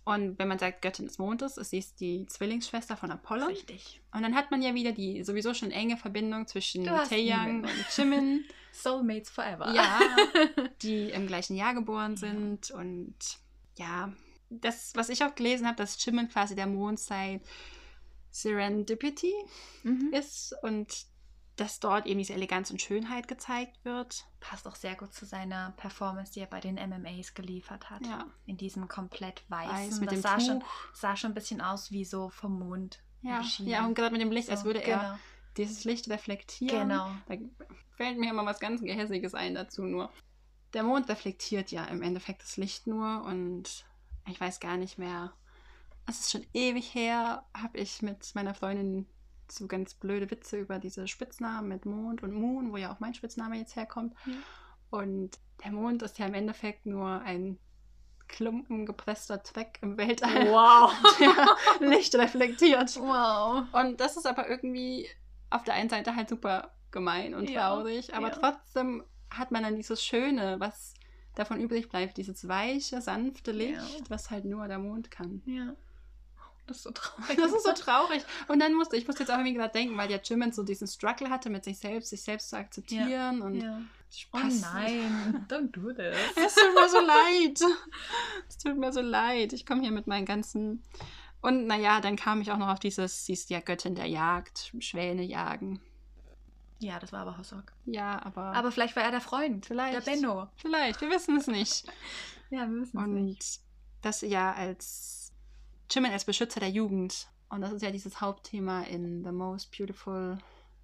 Und 0.04 0.38
wenn 0.38 0.48
man 0.48 0.58
sagt 0.58 0.82
Göttin 0.82 1.06
des 1.06 1.16
Mondes, 1.16 1.56
ist 1.56 1.70
sie 1.70 1.82
die 1.98 2.26
Zwillingsschwester 2.26 2.94
von 2.98 3.10
Apollon. 3.10 3.48
Richtig. 3.48 4.02
Und 4.12 4.20
dann 4.20 4.34
hat 4.34 4.50
man 4.50 4.60
ja 4.60 4.74
wieder 4.74 4.92
die 4.92 5.24
sowieso 5.24 5.54
schon 5.54 5.70
enge 5.70 5.96
Verbindung 5.96 6.46
zwischen 6.46 6.84
Taeyang 6.84 7.62
und 7.62 7.96
Jimin. 7.96 8.44
Soulmates 8.72 9.30
forever. 9.30 9.72
Ja, 9.72 9.98
die 10.82 11.08
im 11.08 11.26
gleichen 11.26 11.56
Jahr 11.56 11.72
geboren 11.72 12.18
sind. 12.18 12.70
Und 12.70 13.16
ja, 13.78 14.12
das, 14.50 14.92
was 14.94 15.08
ich 15.08 15.24
auch 15.24 15.34
gelesen 15.34 15.66
habe, 15.66 15.76
dass 15.76 16.04
Jimin 16.04 16.28
quasi 16.28 16.54
der 16.54 16.66
Mond 16.66 17.00
sei 17.00 17.40
Serendipity 18.30 19.32
mhm. 19.84 20.12
ist 20.12 20.54
und 20.62 21.06
dass 21.56 21.78
dort 21.80 22.06
eben 22.06 22.18
diese 22.18 22.32
Eleganz 22.34 22.70
und 22.70 22.82
Schönheit 22.82 23.28
gezeigt 23.28 23.84
wird. 23.84 24.26
Passt 24.40 24.66
auch 24.66 24.74
sehr 24.74 24.96
gut 24.96 25.12
zu 25.14 25.24
seiner 25.24 25.72
Performance, 25.76 26.32
die 26.32 26.40
er 26.40 26.46
bei 26.46 26.60
den 26.60 26.74
MMAs 26.74 27.34
geliefert 27.34 27.90
hat. 27.90 28.04
Ja, 28.06 28.26
In 28.46 28.56
diesem 28.56 28.88
komplett 28.88 29.44
weißen. 29.48 29.70
weiß 29.72 30.00
mit 30.00 30.10
das 30.10 30.16
dem 30.18 30.22
sah 30.22 30.36
Tuch. 30.36 30.46
schon, 30.46 30.64
sah 30.92 31.16
schon 31.16 31.30
ein 31.30 31.34
bisschen 31.34 31.60
aus 31.60 31.90
wie 31.92 32.04
so 32.04 32.28
vom 32.30 32.58
Mond. 32.58 33.00
Ja, 33.22 33.38
beschienen. 33.38 33.70
ja, 33.72 33.86
und 33.86 33.94
gerade 33.94 34.12
mit 34.12 34.20
dem 34.20 34.32
Licht, 34.32 34.50
als 34.50 34.60
So, 34.60 34.66
würde 34.66 34.82
er 34.82 34.98
genau. 34.98 35.18
dieses 35.56 35.84
Licht 35.84 36.08
reflektieren. 36.10 36.88
Genau. 36.88 37.10
Da 37.26 37.36
fällt 37.96 38.18
mir 38.18 38.30
immer 38.30 38.44
was 38.44 38.58
ganz 38.60 38.82
Gehässiges 38.82 39.34
ein 39.34 39.54
dazu 39.54 39.82
nur. 39.82 40.10
Der 40.72 40.82
Mond 40.82 41.08
reflektiert 41.08 41.70
ja 41.70 41.84
im 41.84 42.02
Endeffekt 42.02 42.42
das 42.42 42.56
Licht 42.56 42.86
nur 42.88 43.22
und 43.24 43.86
ich 44.28 44.40
weiß 44.40 44.58
gar 44.58 44.76
nicht 44.76 44.98
mehr. 44.98 45.32
Es 46.06 46.20
ist 46.20 46.32
schon 46.32 46.44
ewig 46.52 46.94
her, 46.94 47.46
habe 47.56 47.78
ich 47.78 48.02
mit 48.02 48.34
meiner 48.34 48.54
Freundin 48.54 49.06
so 49.54 49.66
ganz 49.66 49.94
blöde 49.94 50.30
Witze 50.30 50.58
über 50.58 50.78
diese 50.78 51.06
Spitznamen 51.08 51.68
mit 51.68 51.86
Mond 51.86 52.22
und 52.22 52.32
Moon, 52.32 52.72
wo 52.72 52.76
ja 52.76 52.92
auch 52.92 53.00
mein 53.00 53.14
Spitzname 53.14 53.56
jetzt 53.58 53.76
herkommt. 53.76 54.14
Ja. 54.26 54.32
Und 54.90 55.38
der 55.64 55.72
Mond 55.72 56.02
ist 56.02 56.18
ja 56.18 56.26
im 56.26 56.34
Endeffekt 56.34 56.86
nur 56.86 57.20
ein 57.22 57.58
Klumpen 58.28 58.86
gepresster 58.86 59.38
Dreck 59.38 59.78
im 59.82 59.96
Weltall, 59.98 60.48
Wow. 60.50 60.92
der 61.80 61.88
Licht 61.88 62.14
reflektiert. 62.14 62.96
wow. 62.96 63.64
Und 63.72 64.00
das 64.00 64.16
ist 64.16 64.26
aber 64.26 64.48
irgendwie 64.48 65.06
auf 65.50 65.62
der 65.64 65.74
einen 65.74 65.90
Seite 65.90 66.16
halt 66.16 66.28
super 66.28 66.72
gemein 66.90 67.34
und 67.34 67.50
Ja, 67.50 67.68
traurig, 67.74 68.14
aber 68.14 68.28
ja. 68.28 68.34
trotzdem 68.34 69.04
hat 69.30 69.50
man 69.50 69.62
dann 69.62 69.76
dieses 69.76 70.02
Schöne, 70.02 70.56
was 70.58 70.94
davon 71.34 71.60
übrig 71.60 71.88
bleibt, 71.88 72.16
dieses 72.16 72.46
weiche, 72.48 73.00
sanfte 73.02 73.52
Licht, 73.52 73.74
Ja. 73.98 74.04
was 74.08 74.30
halt 74.30 74.44
nur 74.44 74.68
der 74.68 74.78
Mond 74.78 75.10
kann. 75.10 75.42
Ja. 75.44 75.74
Das 76.66 76.78
ist 76.78 76.82
so 76.84 76.90
traurig. 76.94 77.36
Das 77.36 77.52
ist 77.52 77.64
so 77.64 77.72
traurig. 77.72 78.24
Und 78.48 78.58
dann 78.60 78.74
musste 78.74 78.96
ich 78.96 79.06
musste 79.06 79.22
jetzt 79.22 79.30
auch 79.30 79.36
irgendwie 79.36 79.54
gerade 79.54 79.72
denken, 79.72 79.96
weil 79.96 80.10
ja 80.10 80.18
Jimin 80.22 80.52
so 80.52 80.62
diesen 80.62 80.86
Struggle 80.86 81.28
hatte 81.30 81.50
mit 81.50 81.64
sich 81.64 81.78
selbst, 81.78 82.10
sich 82.10 82.22
selbst 82.22 82.50
zu 82.50 82.56
akzeptieren 82.56 83.42
und 83.42 83.60
Ja. 83.60 83.80
Oh 84.32 84.38
nein, 84.38 85.44
don't 85.48 85.72
do 85.72 85.92
this. 85.92 86.16
Es 86.36 86.54
tut 86.54 86.74
mir 86.74 86.88
so 86.88 87.00
leid. 87.00 87.60
Es 88.48 88.58
tut 88.58 88.76
mir 88.78 88.92
so 88.92 89.00
leid. 89.00 89.52
Ich 89.52 89.66
komme 89.66 89.82
hier 89.82 89.90
mit 89.90 90.06
meinen 90.06 90.24
ganzen. 90.24 90.82
Und 91.40 91.66
naja, 91.66 92.00
dann 92.00 92.16
kam 92.16 92.40
ich 92.40 92.50
auch 92.52 92.56
noch 92.56 92.68
auf 92.68 92.78
dieses, 92.78 93.26
sie 93.26 93.32
ist 93.34 93.50
ja 93.50 93.60
Göttin 93.60 93.94
der 93.96 94.06
Jagd, 94.06 94.72
Schwäne 94.78 95.22
jagen. 95.24 95.80
Ja, 96.78 96.98
das 96.98 97.12
war 97.12 97.20
aber 97.20 97.38
Hossok. 97.38 97.72
Ja, 97.86 98.24
aber. 98.24 98.54
Aber 98.54 98.70
vielleicht 98.72 98.94
war 98.96 99.02
er 99.02 99.10
der 99.10 99.20
Freund. 99.20 99.66
Vielleicht. 99.66 99.94
Der 100.06 100.12
Benno. 100.12 100.48
Vielleicht, 100.56 101.00
wir 101.00 101.10
wissen 101.10 101.36
es 101.36 101.46
nicht. 101.46 101.84
Ja, 102.50 102.68
wir 102.70 102.80
wissen 102.82 102.98
es 102.98 103.04
Und 103.04 103.14
nicht. 103.14 103.60
das 104.00 104.20
ja 104.22 104.52
als 104.52 105.23
Jimin 105.90 106.12
als 106.12 106.24
Beschützer 106.24 106.60
der 106.60 106.70
Jugend. 106.70 107.28
Und 107.48 107.60
das 107.60 107.72
ist 107.72 107.82
ja 107.82 107.90
dieses 107.90 108.20
Hauptthema 108.20 108.82
in 108.82 109.22
The 109.24 109.30
Most 109.32 109.76
Beautiful 109.76 110.38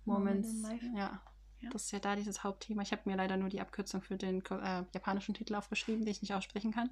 Moment 0.05 0.45
Moments. 0.47 0.63
Life. 0.63 0.87
Ja. 0.97 1.21
Ja. 1.61 1.71
Das 1.71 1.85
ist 1.85 1.91
ja 1.93 1.99
da 1.99 2.17
dieses 2.17 2.43
Hauptthema. 2.43 2.81
Ich 2.83 2.93
habe 2.93 3.03
mir 3.05 3.17
leider 3.17 3.37
nur 3.37 3.51
die 3.51 3.61
Abkürzung 3.61 4.01
für 4.01 4.17
den 4.17 4.43
äh, 4.47 4.85
japanischen 4.95 5.35
Titel 5.35 5.55
aufgeschrieben, 5.55 6.05
den 6.05 6.11
ich 6.13 6.23
nicht 6.23 6.33
aussprechen 6.35 6.73
kann. 6.73 6.91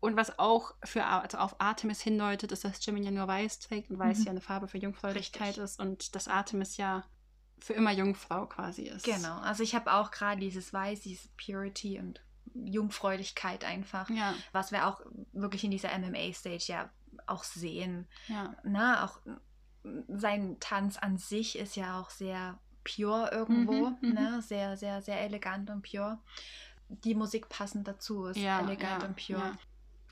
Und 0.00 0.16
was 0.16 0.38
auch 0.38 0.74
für, 0.84 1.04
also 1.06 1.38
auf 1.38 1.60
Artemis 1.60 2.00
hindeutet, 2.00 2.52
ist, 2.52 2.64
dass 2.64 2.84
Jimin 2.84 3.02
ja 3.02 3.10
nur 3.10 3.28
weiß 3.28 3.60
trägt 3.60 3.90
und 3.90 3.98
weiß 3.98 4.18
Mhm. 4.20 4.24
ja 4.24 4.30
eine 4.32 4.40
Farbe 4.40 4.68
für 4.68 4.78
Jungfräulichkeit 4.78 5.48
Richtig. 5.48 5.64
ist 5.64 5.80
und 5.80 6.14
dass 6.14 6.28
Artemis 6.28 6.76
ja 6.76 7.04
für 7.58 7.74
immer 7.74 7.92
Jungfrau 7.92 8.46
quasi 8.46 8.84
ist. 8.84 9.04
Genau. 9.04 9.38
Also 9.40 9.62
ich 9.62 9.74
habe 9.74 9.92
auch 9.92 10.10
gerade 10.10 10.40
dieses 10.40 10.72
Weiß, 10.72 11.00
dieses 11.00 11.28
Purity 11.36 11.98
und 11.98 12.20
Jungfräulichkeit 12.54 13.64
einfach. 13.64 14.08
Ja. 14.10 14.34
Was 14.52 14.72
wir 14.72 14.86
auch 14.86 15.00
wirklich 15.32 15.64
in 15.64 15.70
dieser 15.70 15.96
MMA-Stage 15.98 16.64
ja 16.66 16.90
auch 17.30 17.44
sehen. 17.44 18.06
Ja. 18.28 18.54
Na, 18.64 19.04
auch 19.04 19.18
sein 20.08 20.58
Tanz 20.60 20.98
an 20.98 21.16
sich 21.16 21.58
ist 21.58 21.76
ja 21.76 21.98
auch 22.00 22.10
sehr 22.10 22.58
pure 22.84 23.30
irgendwo. 23.32 23.90
Mhm, 23.90 23.96
mhm. 24.02 24.12
ne? 24.14 24.42
Sehr, 24.42 24.76
sehr, 24.76 25.00
sehr 25.02 25.20
elegant 25.20 25.70
und 25.70 25.82
pure. 25.82 26.18
Die 26.88 27.14
Musik 27.14 27.48
passend 27.48 27.86
dazu 27.86 28.26
ist 28.26 28.36
Ja, 28.36 28.60
elegant 28.60 29.02
ja, 29.02 29.08
und 29.08 29.16
pure. 29.16 29.38
ja. 29.38 29.58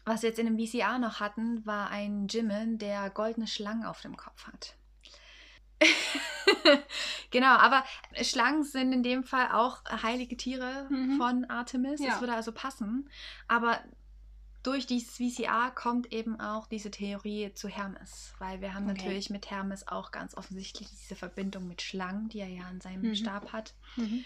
Was 0.04 0.22
wir 0.22 0.30
jetzt 0.30 0.38
in 0.38 0.46
dem 0.46 0.58
VCR 0.58 0.98
noch 0.98 1.20
hatten, 1.20 1.66
war 1.66 1.90
ein 1.90 2.28
Jimin, 2.28 2.78
der 2.78 3.10
goldene 3.10 3.46
Schlangen 3.46 3.84
auf 3.84 4.00
dem 4.00 4.16
Kopf 4.16 4.46
hat. 4.46 4.74
genau, 7.30 7.56
aber 7.56 7.84
Schlangen 8.22 8.64
sind 8.64 8.92
in 8.92 9.02
dem 9.02 9.22
Fall 9.24 9.48
auch 9.52 9.84
heilige 10.02 10.36
Tiere 10.36 10.86
Mhm. 10.90 11.16
von 11.18 11.44
Artemis. 11.46 12.00
Ja. 12.00 12.10
Das 12.10 12.20
würde 12.20 12.34
also 12.34 12.52
passen. 12.52 13.08
Aber 13.48 13.78
durch 14.68 14.86
dieses 14.86 15.16
VCR 15.16 15.70
kommt 15.74 16.12
eben 16.12 16.38
auch 16.40 16.66
diese 16.66 16.90
Theorie 16.90 17.52
zu 17.54 17.68
Hermes, 17.68 18.34
weil 18.38 18.60
wir 18.60 18.74
haben 18.74 18.84
Okay. 18.90 18.98
natürlich 18.98 19.30
mit 19.30 19.50
Hermes 19.50 19.88
auch 19.88 20.10
ganz 20.10 20.36
offensichtlich 20.36 20.88
diese 20.90 21.16
Verbindung 21.16 21.66
mit 21.66 21.80
Schlangen, 21.80 22.28
die 22.28 22.40
er 22.40 22.48
ja 22.48 22.64
an 22.64 22.80
seinem 22.82 23.02
Mhm. 23.08 23.14
Stab 23.14 23.52
hat. 23.52 23.74
Mhm. 23.96 24.24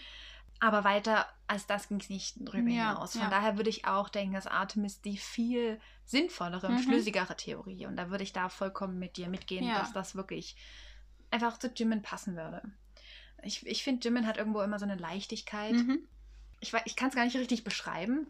Aber 0.59 0.83
weiter 0.83 1.27
als 1.47 1.65
das 1.65 1.87
ging 1.87 1.99
es 1.99 2.09
nicht 2.09 2.35
drüber 2.39 2.69
Ja, 2.69 2.89
hinaus. 2.91 3.13
Von 3.13 3.21
ja. 3.21 3.29
daher 3.29 3.55
würde 3.57 3.69
ich 3.69 3.85
auch 3.85 4.09
denken, 4.09 4.33
dass 4.33 4.47
Artemis 4.47 5.01
die 5.01 5.17
viel 5.17 5.79
sinnvollere 6.05 6.67
und 6.67 6.73
Mhm. 6.75 6.83
schlüssigere 6.83 7.35
Theorie. 7.37 7.85
Und 7.85 7.95
da 7.95 8.09
würde 8.09 8.23
ich 8.23 8.33
da 8.33 8.49
vollkommen 8.49 8.99
mit 8.99 9.15
dir 9.17 9.29
mitgehen, 9.29 9.65
Ja. 9.65 9.79
dass 9.79 9.93
das 9.93 10.15
wirklich 10.15 10.55
einfach 11.31 11.57
zu 11.57 11.67
Jimin 11.73 12.01
passen 12.01 12.35
würde. 12.35 12.61
Ich, 13.43 13.65
ich 13.65 13.83
finde, 13.83 14.05
Jimin 14.07 14.27
hat 14.27 14.37
irgendwo 14.37 14.61
immer 14.61 14.79
so 14.79 14.85
eine 14.85 14.95
Leichtigkeit. 14.95 15.73
Mhm. 15.73 15.99
Ich, 16.59 16.73
ich 16.85 16.95
kann 16.95 17.09
es 17.09 17.15
gar 17.15 17.25
nicht 17.25 17.35
richtig 17.37 17.63
beschreiben. 17.63 18.27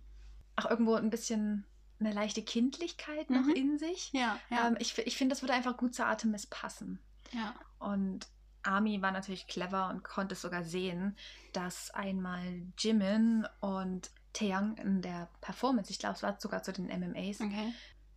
Auch 0.56 0.70
irgendwo 0.70 0.94
ein 0.96 1.10
bisschen 1.10 1.66
eine 2.00 2.12
leichte 2.12 2.42
Kindlichkeit 2.44 3.30
noch 3.30 3.46
Mhm. 3.46 3.54
in 3.56 3.78
sich. 3.78 4.12
Ja, 4.14 4.40
ja, 4.50 4.68
Ähm, 4.68 4.76
ich 4.80 4.98
ich 4.98 5.18
finde, 5.18 5.34
das 5.34 5.42
würde 5.42 5.54
einfach 5.54 5.78
gut 5.78 5.94
zu 5.96 6.06
Artemis 6.06 6.46
passen. 6.48 7.00
ja. 7.32 7.54
Und 7.80 8.28
Ami 8.66 9.02
war 9.02 9.12
natürlich 9.12 9.48
clever 9.48 9.90
und 9.90 10.04
konnte 10.06 10.34
es 10.36 10.42
sogar 10.42 10.64
sehen, 10.64 11.18
dass 11.52 11.92
einmal 11.92 12.62
Jimin 12.78 13.46
und 13.60 14.10
Taeyang 14.32 14.78
in 14.78 15.02
der 15.02 15.30
Performance, 15.42 15.92
ich 15.92 16.00
glaube, 16.00 16.16
es 16.16 16.24
war 16.24 16.40
sogar 16.40 16.64
zu 16.64 16.72
den 16.72 16.88
MMAs, 16.88 17.42
Okay. 17.42 17.74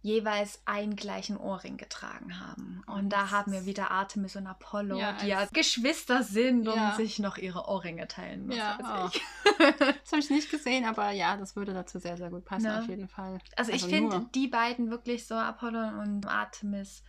Jeweils 0.07 0.61
einen 0.67 0.95
gleichen 0.95 1.37
Ohrring 1.37 1.77
getragen 1.77 2.39
haben. 2.41 2.83
Und 2.87 3.11
da 3.11 3.31
haben 3.33 3.51
wir 3.53 3.67
wieder 3.67 3.91
Artemis 3.91 4.37
und 4.37 4.47
Apollo, 4.47 4.97
Ja, 4.99 5.15
die 5.15 5.27
ja 5.27 5.39
als- 5.39 5.51
Geschwister 5.51 6.23
sind 6.23 6.69
und 6.69 6.77
Ja. 6.77 6.95
sich 6.95 7.19
noch 7.19 7.37
ihre 7.37 7.67
Ohrringe 7.67 8.07
teilen. 8.07 8.49
Was 8.49 8.57
Ja, 8.57 9.11
ich. 9.13 9.21
Das 9.59 10.13
habe 10.13 10.21
ich 10.21 10.31
nicht 10.31 10.51
gesehen, 10.51 10.85
aber 10.85 11.11
ja, 11.11 11.37
das 11.37 11.57
würde 11.57 11.73
dazu 11.75 11.99
sehr, 11.99 12.17
sehr 12.17 12.31
gut 12.31 12.45
passen, 12.45 12.65
Ne? 12.67 12.79
auf 12.79 12.89
jeden 12.89 13.09
Fall. 13.09 13.39
Also 13.57 13.73
ich 13.73 13.85
finde 13.85 14.27
die 14.35 14.47
beiden 14.49 14.91
wirklich 14.91 15.27
so, 15.27 15.35
Apollo 15.35 16.01
und 16.03 16.27
Artemis, 16.27 17.03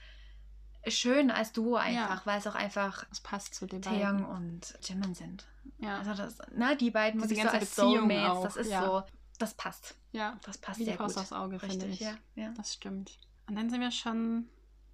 schön 0.87 1.29
als 1.31 1.51
Duo 1.51 1.75
einfach, 1.75 2.25
weil 2.25 2.39
es 2.39 2.47
auch 2.47 2.55
einfach 2.55 3.05
es 3.11 3.19
passt 3.19 3.53
zu 3.53 3.65
den 3.67 3.81
Taeyang 3.81 4.23
beiden. 4.23 4.25
und 4.25 4.73
Jimin 4.81 5.13
sind. 5.13 5.45
Ja, 5.79 5.99
Also 5.99 6.13
das, 6.15 6.37
na, 6.55 6.73
die 6.75 6.89
beiden 6.91 7.21
Diese 7.21 7.35
wirklich 7.35 7.45
so 7.45 7.51
ganze 7.51 7.59
als 7.59 7.69
Beziehung 7.75 8.09
Soulmates, 8.09 8.29
auch, 8.37 8.43
das 8.43 8.55
ist 8.57 8.71
ja. 8.71 8.85
so, 8.85 9.03
das 9.37 9.53
passt. 9.53 9.95
ja, 10.11 10.39
Das 10.43 10.57
passt 10.57 10.79
wie 10.79 10.85
sehr 10.85 10.97
Faust 10.97 11.15
gut. 11.15 11.21
aufs 11.23 11.31
Auge, 11.33 11.59
finde 11.59 11.85
Richtig, 11.85 12.01
ich. 12.01 12.07
ja, 12.07 12.17
ja. 12.35 12.51
Das 12.57 12.73
stimmt. 12.73 13.17
Und 13.47 13.55
dann 13.55 13.69
sind 13.69 13.81
wir 13.81 13.91
schon 13.91 14.47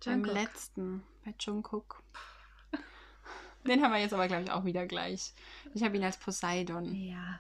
beim 0.06 0.16
Jungkook. 0.26 0.34
letzten, 0.34 1.04
bei 1.26 1.34
Jungkook. 1.40 2.04
Den 3.68 3.82
haben 3.82 3.94
wir 3.94 4.00
jetzt 4.00 4.14
aber, 4.14 4.28
glaube 4.28 4.44
ich, 4.44 4.52
auch 4.52 4.66
wieder 4.66 4.86
gleich. 4.86 5.34
Ich 5.74 5.84
habe 5.84 5.96
ihn 5.96 6.04
als 6.04 6.18
Poseidon, 6.18 6.94
Ja, 6.94 7.40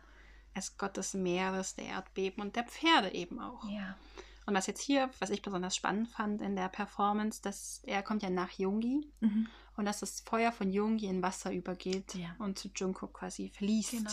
als 0.53 0.77
Gott 0.77 0.95
des 0.97 1.13
Meeres, 1.13 1.75
der 1.75 1.85
Erdbeben 1.85 2.41
und 2.41 2.55
der 2.55 2.63
Pferde 2.63 3.11
eben 3.13 3.39
auch. 3.39 3.67
ja. 3.69 3.97
Und 4.45 4.55
was 4.55 4.67
jetzt 4.67 4.81
hier, 4.81 5.09
was 5.19 5.29
ich 5.29 5.41
besonders 5.41 5.73
spannend 5.73 6.09
fand 6.09 6.41
in 6.41 6.57
der 6.57 6.67
Performance, 6.67 7.41
dass 7.41 7.79
er 7.85 8.03
kommt 8.03 8.23
ja 8.23 8.29
nach 8.29 8.51
Jungi 8.51 9.07
Mhm. 9.21 9.47
und 9.77 9.85
dass 9.85 10.01
das 10.01 10.19
Feuer 10.19 10.51
von 10.51 10.69
Jungi 10.69 11.05
in 11.05 11.21
Wasser 11.21 11.53
übergeht 11.53 12.13
Ja. 12.15 12.35
und 12.39 12.59
zu 12.59 12.67
Jungkook 12.75 13.13
quasi 13.13 13.47
fließt. 13.49 13.91
Genau. 13.91 14.11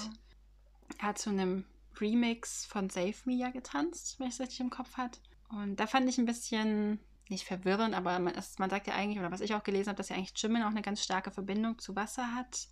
Er 0.99 1.09
hat 1.09 1.19
zu 1.19 1.31
einem 1.31 1.65
Remix 2.01 2.65
von 2.65 2.91
Save 2.91 3.15
Me 3.25 3.35
ja 3.35 3.51
getanzt, 3.51 4.19
wenn 4.19 4.29
ich 4.29 4.35
es 4.35 4.41
richtig 4.41 4.61
im 4.61 4.71
Kopf 4.71 4.97
hat. 4.97 5.21
Und 5.51 5.77
da 5.77 5.87
fand 5.87 6.09
ich 6.09 6.19
ein 6.19 6.27
bisschen, 6.27 7.01
nicht 7.29 7.45
verwirrend, 7.45 7.95
aber 7.95 8.19
man, 8.19 8.35
es, 8.35 8.59
man 8.59 8.71
sagt 8.71 8.87
ja 8.87 8.95
eigentlich, 8.95 9.19
oder 9.19 9.31
was 9.31 9.41
ich 9.41 9.55
auch 9.55 9.63
gelesen 9.63 9.89
habe, 9.89 9.97
dass 9.97 10.09
ja 10.09 10.17
eigentlich 10.17 10.33
Jimin 10.37 10.63
auch 10.63 10.71
eine 10.71 10.83
ganz 10.83 11.03
starke 11.03 11.31
Verbindung 11.31 11.79
zu 11.79 11.97
Wasser 11.97 12.35
hat. 12.35 12.69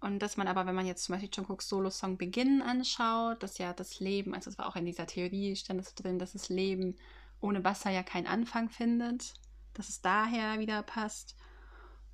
Und 0.00 0.20
dass 0.20 0.36
man 0.36 0.48
aber, 0.48 0.66
wenn 0.66 0.74
man 0.74 0.86
jetzt 0.86 1.04
zum 1.04 1.14
Beispiel 1.14 1.30
Jungkooks 1.32 1.68
Solo-Song 1.68 2.18
Beginn 2.18 2.62
anschaut, 2.62 3.42
dass 3.42 3.58
ja 3.58 3.72
das 3.72 3.98
Leben, 3.98 4.34
also 4.34 4.50
es 4.50 4.58
war 4.58 4.66
auch 4.68 4.76
in 4.76 4.84
dieser 4.84 5.06
Theorie, 5.06 5.56
stand 5.56 5.80
es 5.80 5.94
drin, 5.94 6.18
dass 6.18 6.32
das 6.32 6.48
Leben 6.48 6.96
ohne 7.40 7.64
Wasser 7.64 7.90
ja 7.90 8.02
keinen 8.02 8.26
Anfang 8.26 8.68
findet, 8.68 9.34
dass 9.74 9.88
es 9.88 10.02
daher 10.02 10.58
wieder 10.58 10.82
passt. 10.82 11.36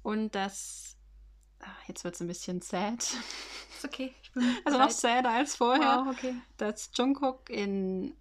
Und 0.03 0.35
dass, 0.35 0.97
jetzt 1.89 2.05
wird 2.05 2.15
es 2.15 2.21
ein 2.21 2.29
bisschen 2.29 2.61
sad, 2.61 2.99
Ist 3.77 3.85
okay. 3.85 4.15
Also 4.65 4.79
noch 4.79 4.91
sadder 4.91 5.31
als 5.31 5.57
vorher, 5.57 6.05
Wow, 6.07 6.15
okay. 6.17 6.35
dass 6.57 6.91
Jungkook 6.95 7.51
in, 7.51 8.15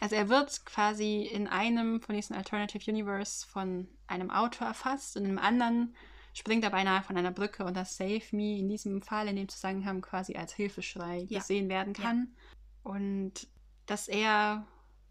also 0.00 0.14
er 0.16 0.28
wird 0.28 0.64
quasi 0.64 1.22
in 1.22 1.46
einem 1.48 2.00
von 2.00 2.14
diesen 2.14 2.34
Alternative 2.36 2.90
Universe 2.90 3.46
von 3.46 3.88
einem 4.06 4.30
Auto 4.30 4.64
erfasst 4.64 5.16
und 5.16 5.24
im 5.24 5.38
anderen 5.38 5.94
springt 6.34 6.64
er 6.64 6.70
beinahe 6.70 7.02
von 7.02 7.16
einer 7.16 7.30
Brücke 7.30 7.64
und 7.64 7.76
das 7.76 7.96
Save 7.96 8.22
Me 8.32 8.58
in 8.58 8.68
diesem 8.68 9.02
Fall, 9.02 9.28
in 9.28 9.36
dem 9.36 9.48
Zusammenhang 9.48 10.00
quasi 10.00 10.34
als 10.34 10.52
Hilfeschrei 10.54 11.26
Ja. 11.28 11.38
gesehen 11.40 11.68
werden 11.68 11.92
kann. 11.92 12.34
Und 12.82 13.46
dass 13.86 14.08
er 14.08 14.66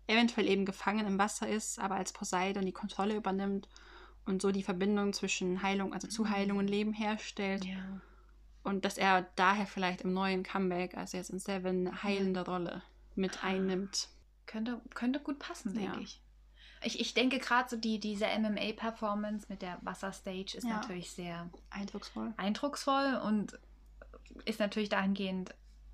eventuell 0.07 0.47
eben 0.49 0.65
gefangen 0.65 1.05
im 1.05 1.19
Wasser 1.19 1.47
ist, 1.47 1.77
aber 1.79 1.95
als 1.95 2.11
Poseidon 2.11 2.65
die 2.65 2.71
Kontrolle 2.73 3.15
übernimmt 3.15 3.69
und 4.25 4.41
so 4.41 4.51
die 4.51 4.63
Verbindung 4.63 5.13
zwischen 5.13 5.61
Heilung, 5.63 5.93
also 5.93 6.07
zu 6.07 6.29
Heilung 6.29 6.57
und 6.59 6.67
Leben 6.67 6.93
herstellt. 6.93 7.65
Ja. 7.65 8.01
Und 8.63 8.85
dass 8.85 8.97
er 8.97 9.23
daher 9.35 9.65
vielleicht 9.65 10.01
im 10.01 10.13
neuen 10.13 10.43
Comeback, 10.43 10.95
also 10.95 11.17
jetzt 11.17 11.31
in 11.31 11.39
Seven, 11.39 11.87
eine 11.87 12.03
heilende 12.03 12.45
Rolle 12.45 12.83
mit 13.15 13.43
einnimmt. 13.43 14.09
Könnte, 14.45 14.79
könnte 14.93 15.19
gut 15.19 15.39
passen, 15.39 15.73
denke 15.73 15.95
Ja. 15.97 16.01
ich. 16.01 16.21
Ich, 16.83 16.99
ich 16.99 17.13
denke 17.13 17.37
gerade 17.39 17.69
so 17.69 17.77
die, 17.77 17.99
diese 17.99 18.25
MMA-Performance 18.39 19.45
mit 19.49 19.61
der 19.61 19.77
Wasserstage 19.81 20.57
ist 20.57 20.63
Ja. 20.63 20.75
natürlich 20.77 21.11
sehr 21.11 21.49
Eindrucksvoll. 21.69 22.33
eindrucksvoll 22.37 23.19
und 23.23 23.59
ist 24.45 24.59
natürlich 24.59 24.89
dahingehend 24.89 25.53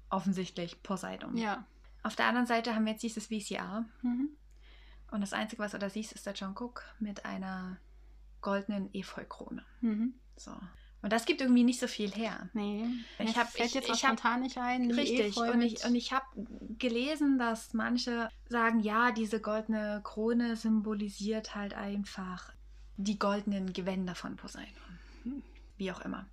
offensichtlich 0.09 0.81
Poseidon. 0.83 1.35
Ja. 1.37 1.65
Auf 2.03 2.15
der 2.15 2.27
anderen 2.27 2.47
Seite 2.47 2.73
haben 2.73 2.85
wir 2.85 2.93
jetzt 2.93 3.03
dieses 3.03 3.27
VCR 3.27 3.83
Mhm. 4.01 4.29
und 5.11 5.21
das 5.21 5.33
Einzige, 5.33 5.61
was 5.61 5.71
du 5.73 5.79
da 5.79 5.89
siehst, 5.89 6.13
ist 6.13 6.25
der 6.25 6.33
Jungkook 6.33 6.83
mit 6.99 7.25
einer 7.25 7.77
goldenen 8.41 8.89
Efeukrone. 8.93 9.63
Mhm. 9.81 10.13
So. 10.35 10.51
Und 11.03 11.13
das 11.13 11.25
gibt 11.25 11.41
irgendwie 11.41 11.63
nicht 11.63 11.79
so 11.79 11.87
viel 11.87 12.11
her. 12.11 12.49
Nee. 12.53 12.85
Ich 13.19 13.37
hab- 13.37 13.49
fällt 13.51 13.69
ich- 13.69 13.75
jetzt 13.75 13.85
ich 13.89 14.03
hab- 14.03 14.19
spontan 14.19 14.41
nicht 14.41 14.57
ein. 14.57 14.89
Richtig. 14.91 15.37
Efeu 15.37 15.51
Und 15.51 15.61
ich, 15.61 15.85
und 15.85 15.95
ich 15.95 16.11
habe 16.11 16.25
gelesen, 16.79 17.37
dass 17.37 17.73
manche 17.73 18.29
sagen, 18.49 18.79
ja, 18.79 19.11
diese 19.11 19.39
goldene 19.39 20.01
Krone 20.03 20.55
symbolisiert 20.55 21.55
halt 21.55 21.73
einfach 21.75 22.51
die 22.97 23.19
goldenen 23.19 23.73
Gewänder 23.73 24.15
von 24.15 24.35
Poseidon. 24.37 24.99
Hm. 25.23 25.43
Wie 25.77 25.91
auch 25.91 26.01
immer. 26.01 26.25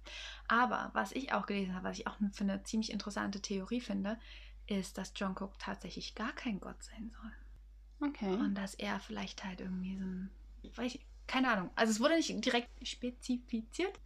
Aber 0.49 0.91
was 0.95 1.13
ich 1.13 1.33
auch 1.35 1.45
gelesen 1.47 1.75
habe, 1.75 1.89
was 1.89 1.99
ich 1.99 2.07
auch 2.07 2.17
für 2.33 2.45
eine 2.45 2.63
ziemlich 2.65 2.91
interessante 2.91 3.41
Theorie 3.43 3.81
finde, 3.83 4.19
ist, 4.67 4.97
dass 4.97 5.13
Jungkook 5.17 5.59
tatsächlich 5.59 6.15
gar 6.15 6.33
kein 6.33 6.59
Gott 6.59 6.83
sein 6.83 7.13
soll. 7.21 8.09
Okay. 8.09 8.31
Und 8.35 8.55
dass 8.55 8.75
er 8.75 8.99
vielleicht 8.99 9.45
halt 9.45 9.61
irgendwie 9.61 9.99
so 9.99 10.05
ein, 10.05 10.31
weiß 10.75 10.95
ich, 10.95 11.05
keine 11.27 11.51
Ahnung. 11.51 11.71
Also 11.77 11.91
es 11.93 12.01
wurde 12.01 12.17
nicht 12.17 12.45
direkt 12.45 12.69
spezifiziert. 12.87 13.99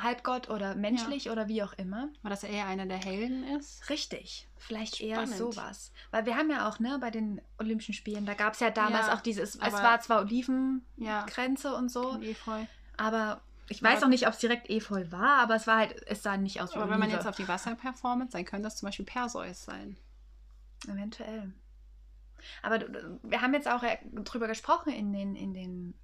Halbgott 0.00 0.48
oder 0.48 0.76
menschlich 0.76 1.28
oder 1.28 1.48
wie 1.48 1.60
auch 1.64 1.72
immer. 1.72 2.08
Dass 2.22 2.44
er 2.44 2.50
eher 2.50 2.66
einer 2.66 2.86
der 2.86 2.98
Helden 2.98 3.42
ist. 3.58 3.90
Richtig, 3.90 4.46
vielleicht 4.56 5.00
eher 5.00 5.16
Spannend. 5.16 5.36
sowas. 5.36 5.92
Weil 6.12 6.24
wir 6.24 6.36
haben 6.36 6.48
ja 6.50 6.68
auch, 6.68 6.78
ne, 6.78 6.98
bei 7.00 7.10
den 7.10 7.40
Olympischen 7.58 7.94
Spielen, 7.94 8.24
da 8.24 8.34
gab 8.34 8.54
es 8.54 8.60
ja 8.60 8.70
damals 8.70 9.08
Ja, 9.08 9.14
auch 9.16 9.20
dieses, 9.22 9.56
es 9.56 9.72
war 9.72 10.00
zwar 10.00 10.20
Olivengrenze 10.20 11.68
Ja. 11.68 11.74
und 11.76 11.90
so, 11.90 12.16
Efeu. 12.20 12.64
aber 12.96 13.40
ich 13.68 13.82
Aber- 13.84 13.92
weiß 13.92 14.04
auch 14.04 14.08
nicht, 14.08 14.28
ob 14.28 14.34
es 14.34 14.38
direkt 14.38 14.70
Efeu 14.70 15.10
war, 15.10 15.38
aber 15.42 15.56
es 15.56 15.66
war 15.66 15.78
halt, 15.78 16.00
es 16.06 16.22
sah 16.22 16.36
nicht 16.36 16.60
aus 16.60 16.70
wie 16.72 16.76
Aber 16.76 16.84
wenn 16.90 17.00
man 17.00 17.08
Olive. 17.08 17.16
jetzt 17.16 17.26
auf 17.26 17.36
die 17.36 17.48
Wasserperformance, 17.48 18.32
dann 18.36 18.44
könnte 18.44 18.64
das 18.68 18.76
zum 18.76 18.86
Beispiel 18.86 19.04
Perseus 19.04 19.64
sein. 19.64 19.96
Eventuell. 20.86 21.52
Aber 22.62 22.78
wir 23.24 23.42
haben 23.42 23.52
jetzt 23.52 23.68
auch 23.68 23.82
drüber 24.24 24.46
gesprochen 24.46 24.92
in 24.92 25.12
den, 25.12 25.34
in 25.34 25.52
den 25.54 25.94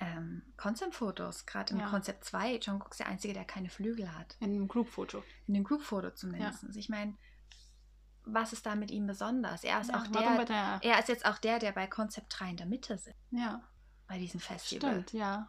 ähm, 0.00 0.42
Concept-Fotos, 0.56 1.46
gerade 1.46 1.74
im 1.74 1.80
Ja. 1.80 1.88
Konzept 1.88 2.24
2. 2.24 2.56
Jungkook 2.56 2.92
ist 2.92 3.00
der 3.00 3.06
Einzige, 3.08 3.34
der 3.34 3.44
keine 3.44 3.68
Flügel 3.68 4.12
hat. 4.16 4.36
In 4.40 4.50
einem 4.50 4.66
Group-Foto. 4.68 5.22
In 5.46 5.54
dem 5.54 5.64
Group-Foto 5.64 6.10
zumindest. 6.12 6.64
Ich 6.74 6.88
meine, 6.88 7.16
was 8.24 8.52
ist 8.52 8.64
da 8.66 8.74
mit 8.74 8.90
ihm 8.90 9.06
besonders? 9.06 9.62
Er 9.62 9.80
ist 9.80 9.92
auch 9.92 10.06
warum 10.10 10.12
der, 10.12 10.38
wird 10.38 10.50
er... 10.50 10.80
er 10.82 10.98
ist 10.98 11.08
jetzt 11.08 11.26
auch 11.26 11.38
der, 11.38 11.58
der 11.58 11.72
bei 11.72 11.86
Konzept 11.86 12.34
3 12.38 12.50
in 12.50 12.56
der 12.56 12.66
Mitte 12.66 12.96
sitzt, 12.98 13.18
Ja, 13.30 13.62
bei 14.06 14.18
diesem 14.18 14.40
Festival. 14.40 14.90
stimmt, 14.90 15.12
ja. 15.12 15.48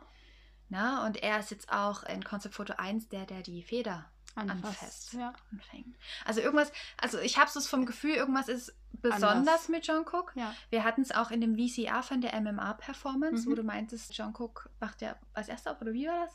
Na, 0.69 1.05
und 1.05 1.17
er 1.17 1.39
ist 1.39 1.51
jetzt 1.51 1.71
auch 1.71 2.03
in 2.03 2.23
Konzeptfoto 2.23 2.73
1 2.77 3.09
der, 3.09 3.25
der 3.25 3.41
die 3.41 3.63
Feder 3.63 4.11
Anfasst, 4.36 5.13
ja. 5.13 5.34
anfängt. 5.51 5.95
Also 6.25 6.41
irgendwas, 6.41 6.71
also 6.97 7.19
ich 7.19 7.38
habe 7.38 7.49
so 7.49 7.59
das 7.59 7.67
vom 7.67 7.86
Gefühl, 7.86 8.11
irgendwas 8.15 8.47
ist 8.47 8.73
besonders 9.01 9.23
Anders. 9.32 9.69
mit 9.69 9.88
Jungkook. 9.88 10.32
Ja. 10.36 10.53
Wir 10.69 10.84
hatten 10.84 11.01
es 11.01 11.11
auch 11.11 11.32
in 11.32 11.41
dem 11.41 11.55
VCR 11.57 12.01
von 12.03 12.21
der 12.21 12.34
MMA-Performance, 12.39 13.45
wo 13.45 13.51
Mhm. 13.51 13.55
du 13.55 13.63
meintest, 13.63 14.17
Jungkook 14.17 14.69
macht 14.79 15.01
ja 15.01 15.15
als 15.34 15.49
erster 15.49 15.71
auf, 15.71 15.82
oder 15.82 15.93
wie 15.93 16.07
war 16.07 16.25
das? 16.25 16.34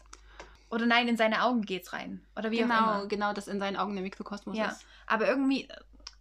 Oder 0.68 0.86
nein, 0.86 1.06
in 1.08 1.16
seine 1.16 1.42
Augen 1.42 1.62
geht's 1.62 1.92
rein. 1.92 2.24
Oder 2.36 2.50
wie 2.50 2.58
auch 2.64 2.68
Genau, 2.68 2.78
immer. 3.00 3.06
genau, 3.06 3.32
das 3.32 3.46
in 3.48 3.60
seinen 3.60 3.76
Augen 3.76 3.94
der 3.94 4.02
Mikrokosmos 4.02 4.56
Ja. 4.56 4.66
ist. 4.68 4.84
Aber 5.06 5.26
irgendwie, 5.28 5.68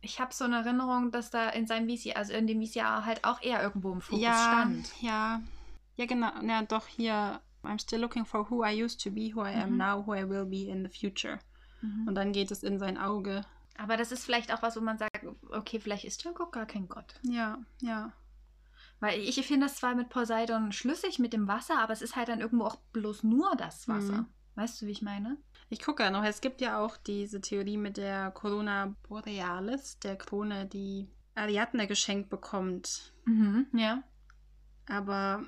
ich 0.01 0.19
habe 0.19 0.33
so 0.33 0.45
eine 0.45 0.57
Erinnerung, 0.57 1.11
dass 1.11 1.31
da 1.31 1.49
in 1.49 1.65
seinem 1.65 1.89
VCR, 1.89 2.15
also 2.17 2.33
in 2.33 2.45
dem 2.45 2.61
VCR 2.61 3.05
halt 3.05 3.23
auch 3.25 3.41
eher 3.41 3.61
irgendwo 3.63 3.91
im 3.91 4.01
Fokus 4.01 4.21
ja, 4.21 4.33
stand. 4.33 5.01
Ja, 5.01 5.41
ja, 5.95 6.05
genau. 6.05 6.31
Ja, 6.41 6.61
doch 6.61 6.87
hier. 6.87 7.41
I'm 7.63 7.79
still 7.81 7.99
looking 7.99 8.25
for 8.27 8.47
who 8.51 8.63
I 8.63 8.83
used 8.83 9.01
to 9.01 9.09
be, 9.09 9.31
who 9.33 9.43
I 9.43 9.53
am 9.55 9.71
Mhm. 9.71 9.77
now, 9.77 10.05
who 10.05 10.13
I 10.13 10.29
will 10.29 10.45
be 10.45 10.69
in 10.69 10.87
the 10.87 10.89
future. 10.95 11.39
Mhm. 11.85 12.07
Und 12.07 12.15
dann 12.15 12.31
geht 12.31 12.51
es 12.51 12.63
in 12.63 12.79
sein 12.79 12.97
Auge. 12.97 13.41
Aber 13.77 13.97
das 13.97 14.11
ist 14.11 14.23
vielleicht 14.23 14.53
auch 14.53 14.61
was, 14.61 14.77
wo 14.77 14.81
man 14.81 14.97
sagt, 14.97 15.25
okay, 15.51 15.79
vielleicht 15.79 16.05
ist 16.05 16.23
Jungkook 16.23 16.53
gar 16.53 16.65
kein 16.65 16.87
Gott. 16.87 17.15
Ja, 17.23 17.59
ja. 17.81 18.13
Weil 18.99 19.19
ich 19.19 19.45
finde 19.45 19.67
das 19.67 19.75
zwar 19.75 19.95
mit 19.95 20.09
Poseidon 20.09 20.71
schlüssig 20.71 21.19
mit 21.19 21.33
dem 21.33 21.47
Wasser, 21.47 21.79
aber 21.79 21.91
es 21.91 22.01
ist 22.01 22.15
halt 22.15 22.29
dann 22.29 22.39
irgendwo 22.39 22.65
auch 22.65 22.77
bloß 22.93 23.23
nur 23.23 23.55
das 23.57 23.87
Wasser. 23.87 24.21
Mhm. 24.21 24.25
Weißt 24.55 24.81
du, 24.81 24.85
wie 24.85 24.91
ich 24.91 25.01
meine? 25.01 25.37
Ich 25.69 25.81
gucke 25.81 26.03
ja 26.03 26.11
noch. 26.11 26.23
Es 26.23 26.39
gibt 26.39 26.61
ja 26.61 26.79
auch 26.79 26.95
diese 26.95 27.41
Theorie 27.41 27.77
mit 27.77 27.97
der 27.97 28.31
Corona 28.31 28.95
Borealis, 29.07 29.99
der 29.99 30.15
Krone, 30.15 30.65
die 30.65 31.09
Ariadne 31.35 31.87
geschenkt 31.87 32.29
bekommt. 32.29 33.13
Mhm, 33.25 33.67
ja. 33.73 34.01
Aber 34.87 35.43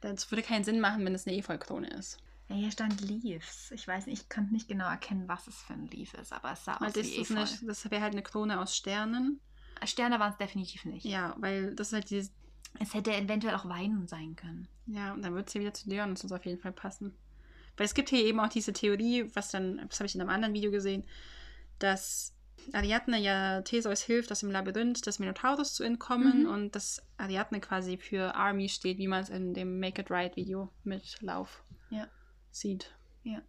das 0.00 0.30
würde 0.30 0.42
keinen 0.42 0.64
Sinn 0.64 0.80
machen, 0.80 1.04
wenn 1.04 1.14
es 1.14 1.26
eine 1.26 1.36
Efeukrone 1.36 1.88
ist. 1.90 2.18
Ja, 2.48 2.54
hier 2.56 2.70
stand 2.70 3.00
Leaves. 3.00 3.70
Ich 3.72 3.86
weiß 3.88 4.06
nicht, 4.06 4.22
ich 4.22 4.28
konnte 4.28 4.52
nicht 4.52 4.68
genau 4.68 4.88
erkennen, 4.88 5.26
was 5.26 5.46
es 5.48 5.56
für 5.62 5.72
ein 5.72 5.86
Leaf 5.88 6.14
ist, 6.14 6.32
aber 6.32 6.52
es 6.52 6.64
sah 6.64 6.78
Weil 6.80 6.88
aus 6.88 6.94
das, 6.94 7.06
wie 7.06 7.16
ist 7.16 7.30
Efeu. 7.30 7.40
eine, 7.40 7.66
das 7.66 7.90
wäre 7.90 8.02
halt 8.02 8.12
eine 8.12 8.22
Krone 8.22 8.60
aus 8.60 8.76
Sternen. 8.76 9.40
Sterne 9.84 10.18
waren 10.20 10.32
es 10.32 10.38
definitiv 10.38 10.84
nicht. 10.84 11.04
Ja, 11.04 11.34
weil 11.38 11.74
das 11.74 11.88
ist 11.88 11.92
halt 11.92 12.10
dieses. 12.10 12.32
Es 12.78 12.94
hätte 12.94 13.14
eventuell 13.14 13.54
auch 13.54 13.68
Weinen 13.68 14.06
sein 14.06 14.36
können. 14.36 14.68
Ja, 14.86 15.12
und 15.12 15.22
dann 15.22 15.34
wird 15.34 15.50
sie 15.50 15.60
wieder 15.60 15.74
zu 15.74 15.88
Dionysus 15.88 16.30
auf 16.32 16.44
jeden 16.46 16.60
Fall 16.60 16.72
passen. 16.72 17.14
Weil 17.76 17.86
es 17.86 17.94
gibt 17.94 18.08
hier 18.10 18.24
eben 18.24 18.38
auch 18.40 18.48
diese 18.48 18.72
Theorie, 18.72 19.28
was 19.34 19.50
dann, 19.50 19.78
das 19.88 19.98
habe 19.98 20.06
ich 20.06 20.14
in 20.14 20.20
einem 20.20 20.30
anderen 20.30 20.54
Video 20.54 20.70
gesehen, 20.70 21.04
dass 21.78 22.32
Ariadne 22.72 23.18
ja 23.18 23.60
Theseus 23.62 24.02
hilft, 24.02 24.32
aus 24.32 24.40
dem 24.40 24.50
Labyrinth 24.50 25.06
des 25.06 25.18
Minotaurus 25.18 25.74
zu 25.74 25.84
entkommen 25.84 26.44
Mhm. 26.44 26.48
und 26.48 26.74
dass 26.74 27.02
Ariadne 27.18 27.60
quasi 27.60 27.96
für 27.98 28.34
Army 28.34 28.68
steht, 28.68 28.98
wie 28.98 29.08
man 29.08 29.22
es 29.22 29.28
in 29.28 29.52
dem 29.54 29.78
Make 29.78 30.02
It 30.02 30.10
Right 30.10 30.36
Video 30.36 30.70
mit 30.84 31.20
Lauf. 31.20 31.62
Sieht. 32.58 32.94
Ja. 33.24 33.40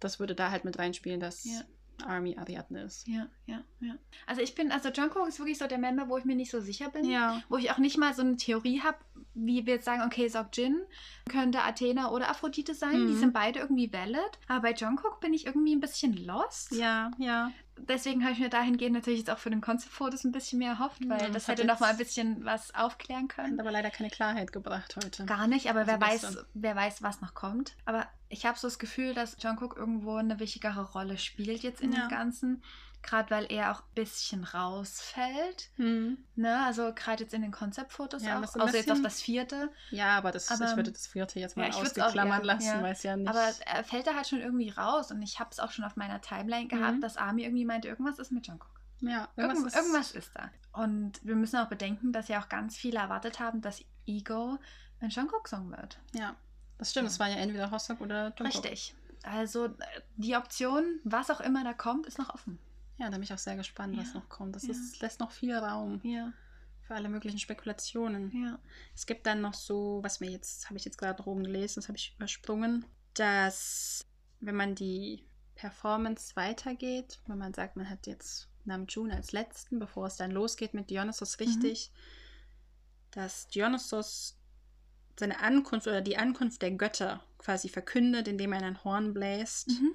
Das 0.00 0.20
würde 0.20 0.34
da 0.34 0.50
halt 0.50 0.64
mit 0.64 0.78
reinspielen, 0.78 1.20
dass 1.20 1.44
Ja. 1.44 1.62
Army 2.04 2.36
Ariadne 2.36 2.82
ist. 2.82 3.08
Ja, 3.08 3.26
ja, 3.46 3.62
ja. 3.80 3.94
Also 4.26 4.42
ich 4.42 4.54
bin, 4.54 4.70
also 4.70 4.90
Jungkook 4.90 5.26
ist 5.28 5.38
wirklich 5.38 5.56
so 5.56 5.66
der 5.66 5.78
Member, 5.78 6.10
wo 6.10 6.18
ich 6.18 6.26
mir 6.26 6.36
nicht 6.36 6.50
so 6.50 6.60
sicher 6.60 6.90
bin. 6.90 7.06
Ja. 7.06 7.42
Wo 7.48 7.56
ich 7.56 7.70
auch 7.70 7.78
nicht 7.78 7.96
mal 7.96 8.12
so 8.12 8.20
eine 8.20 8.36
Theorie 8.36 8.82
habe, 8.82 8.98
wie 9.32 9.64
wir 9.64 9.76
jetzt 9.76 9.86
sagen, 9.86 10.02
okay, 10.04 10.30
Jin 10.52 10.82
könnte 11.30 11.62
Athena 11.62 12.10
oder 12.10 12.28
Aphrodite 12.28 12.74
sein. 12.74 12.92
Die 13.06 13.14
Mhm. 13.14 13.18
sind 13.18 13.32
beide 13.32 13.60
irgendwie 13.60 13.90
valid. 13.90 14.20
Aber 14.46 14.60
bei 14.60 14.74
Jungkook 14.74 15.20
bin 15.20 15.32
ich 15.32 15.46
irgendwie 15.46 15.74
ein 15.74 15.80
bisschen 15.80 16.14
lost. 16.26 16.72
Ja, 16.72 17.10
ja. 17.16 17.50
Deswegen 17.78 18.22
habe 18.24 18.34
ich 18.34 18.40
mir 18.40 18.50
dahingehend 18.50 18.94
natürlich 18.94 19.20
jetzt 19.20 19.30
auch 19.30 19.38
für 19.38 19.48
den 19.50 19.62
Concept-Fotos 19.62 20.24
ein 20.24 20.32
bisschen 20.32 20.58
mehr 20.58 20.72
erhofft, 20.72 21.00
weil 21.08 21.18
Ja, 21.18 21.24
das 21.28 21.32
das 21.32 21.48
hat 21.48 21.58
hätte 21.58 21.66
noch 21.66 21.80
mal 21.80 21.90
ein 21.92 21.96
bisschen 21.98 22.44
was 22.44 22.74
aufklären 22.74 23.22
Hat 23.24 23.28
können. 23.36 23.58
aber 23.60 23.70
leider 23.70 23.88
keine 23.90 24.10
Klarheit 24.10 24.52
gebracht 24.52 24.96
heute. 25.02 25.24
Gar 25.24 25.46
nicht, 25.46 25.68
aber 25.70 25.80
Also 25.80 25.92
wer 25.92 26.00
weiß, 26.02 26.36
wer 26.52 26.76
weiß, 26.76 27.02
was 27.02 27.22
noch 27.22 27.32
kommt. 27.32 27.74
Aber 27.86 28.06
ich 28.28 28.44
habe 28.46 28.58
so 28.58 28.66
das 28.66 28.78
Gefühl, 28.78 29.14
dass 29.14 29.36
Jungkook 29.42 29.76
irgendwo 29.76 30.16
eine 30.16 30.38
wichtigere 30.40 30.82
Rolle 30.92 31.18
spielt 31.18 31.62
jetzt 31.62 31.80
in 31.80 31.92
Ja. 31.92 32.00
dem 32.06 32.08
Ganzen. 32.08 32.62
Gerade 33.02 33.30
weil 33.30 33.46
er 33.52 33.70
auch 33.72 33.80
ein 33.82 33.94
bisschen 33.94 34.42
rausfällt. 34.42 35.70
Hm. 35.76 36.18
Ne? 36.34 36.64
Also 36.64 36.92
gerade 36.94 37.22
jetzt 37.22 37.34
in 37.34 37.42
den 37.42 37.52
Konzeptfotos 37.52 38.22
Ja, 38.24 38.38
auch. 38.38 38.42
ist 38.42 38.58
Außer 38.60 38.76
jetzt 38.76 38.86
auch 38.90 38.94
bisschen- 38.94 39.02
das 39.04 39.20
vierte. 39.22 39.70
Ja, 39.90 40.16
aber 40.18 40.32
das, 40.32 40.50
Aber- 40.50 40.64
ich 40.70 40.76
würde 40.76 40.90
das 40.92 41.06
vierte 41.06 41.38
jetzt 41.38 41.56
mal 41.56 41.64
ja, 41.70 42.38
lassen, 42.42 42.66
ja. 42.66 42.82
weil 42.82 42.92
es 42.92 43.02
ja 43.04 43.16
nicht. 43.16 43.28
Aber 43.28 43.48
er 43.64 43.84
fällt 43.84 44.06
da 44.08 44.14
halt 44.14 44.26
schon 44.26 44.40
irgendwie 44.40 44.70
raus. 44.70 45.10
Und 45.12 45.22
ich 45.22 45.38
habe 45.38 45.50
es 45.52 45.60
auch 45.60 45.70
schon 45.70 45.84
auf 45.84 45.96
meiner 45.96 46.20
Timeline 46.20 46.66
gehabt, 46.68 46.96
Mhm. 46.96 47.00
dass 47.00 47.16
Army 47.16 47.44
irgendwie 47.44 47.64
meinte, 47.64 47.88
irgendwas 47.88 48.18
ist 48.18 48.32
mit 48.32 48.46
Jungkook. 48.46 48.70
ja, 49.00 49.28
Irgendwas, 49.36 49.74
irgendwas 49.74 50.10
ist 50.12 50.30
da. 50.34 50.50
Und 50.72 51.24
wir 51.24 51.36
müssen 51.36 51.58
auch 51.58 51.68
bedenken, 51.68 52.12
dass 52.12 52.28
ja 52.28 52.40
auch 52.42 52.48
ganz 52.48 52.76
viele 52.76 52.98
erwartet 52.98 53.38
haben, 53.40 53.60
dass 53.60 53.84
Ego 54.06 54.58
ein 55.00 55.10
Jungkook-Song 55.10 55.70
wird. 55.70 55.98
Ja, 56.14 56.34
das 56.78 56.90
stimmt. 56.90 57.08
Es 57.08 57.18
war 57.18 57.28
ja 57.28 57.36
entweder 57.36 57.70
Hossok 57.70 58.00
oder 58.00 58.26
Jungkook. 58.38 58.46
Richtig. 58.46 58.94
Also 59.22 59.66
äh, 59.66 59.70
die 60.16 60.36
Option, 60.36 61.00
was 61.04 61.30
auch 61.30 61.40
immer 61.40 61.64
da 61.64 61.72
kommt, 61.72 62.06
ist 62.06 62.18
noch 62.18 62.32
offen. 62.34 62.58
Ja, 62.98 63.06
da 63.06 63.12
bin 63.12 63.22
ich 63.24 63.32
auch 63.32 63.38
sehr 63.38 63.56
gespannt, 63.56 63.96
was 63.96 64.12
Ja, 64.14 64.20
noch 64.20 64.28
kommt. 64.28 64.56
Das 64.56 64.62
ja. 64.64 64.70
ist, 64.70 65.00
lässt 65.00 65.20
noch 65.20 65.30
viel 65.32 65.54
Raum 65.54 66.00
Ja, 66.02 66.32
für 66.86 66.94
alle 66.94 67.08
möglichen 67.08 67.38
Spekulationen. 67.38 68.30
ja. 68.44 68.58
Es 68.94 69.06
gibt 69.06 69.26
dann 69.26 69.40
noch 69.40 69.54
so, 69.54 70.00
was 70.02 70.20
mir 70.20 70.30
jetzt, 70.30 70.66
habe 70.66 70.78
ich 70.78 70.84
jetzt 70.84 70.96
gerade 70.98 71.22
oben 71.26 71.44
gelesen, 71.44 71.74
das 71.76 71.88
habe 71.88 71.98
ich 71.98 72.14
übersprungen, 72.16 72.86
dass 73.14 74.06
wenn 74.40 74.54
man 74.56 74.74
die 74.74 75.24
Performance 75.56 76.36
weitergeht, 76.36 77.18
wenn 77.26 77.38
man 77.38 77.52
sagt, 77.54 77.76
man 77.76 77.88
hat 77.90 78.06
jetzt 78.06 78.48
Namjoon 78.64 79.10
als 79.10 79.32
letzten, 79.32 79.78
bevor 79.78 80.06
es 80.06 80.16
dann 80.16 80.30
losgeht 80.30 80.74
mit 80.74 80.90
Dionysos 80.90 81.38
richtig, 81.40 81.90
dass 83.10 83.48
Dionysos 83.48 84.36
seine 85.18 85.40
Ankunft 85.40 85.86
oder 85.86 86.00
die 86.02 86.16
Ankunft 86.18 86.62
der 86.62 86.70
Götter 86.72 87.22
quasi 87.38 87.68
verkündet, 87.68 88.28
indem 88.28 88.52
er 88.52 88.62
ein 88.62 88.82
Horn 88.84 89.14
bläst 89.14 89.68
Mhm. 89.68 89.94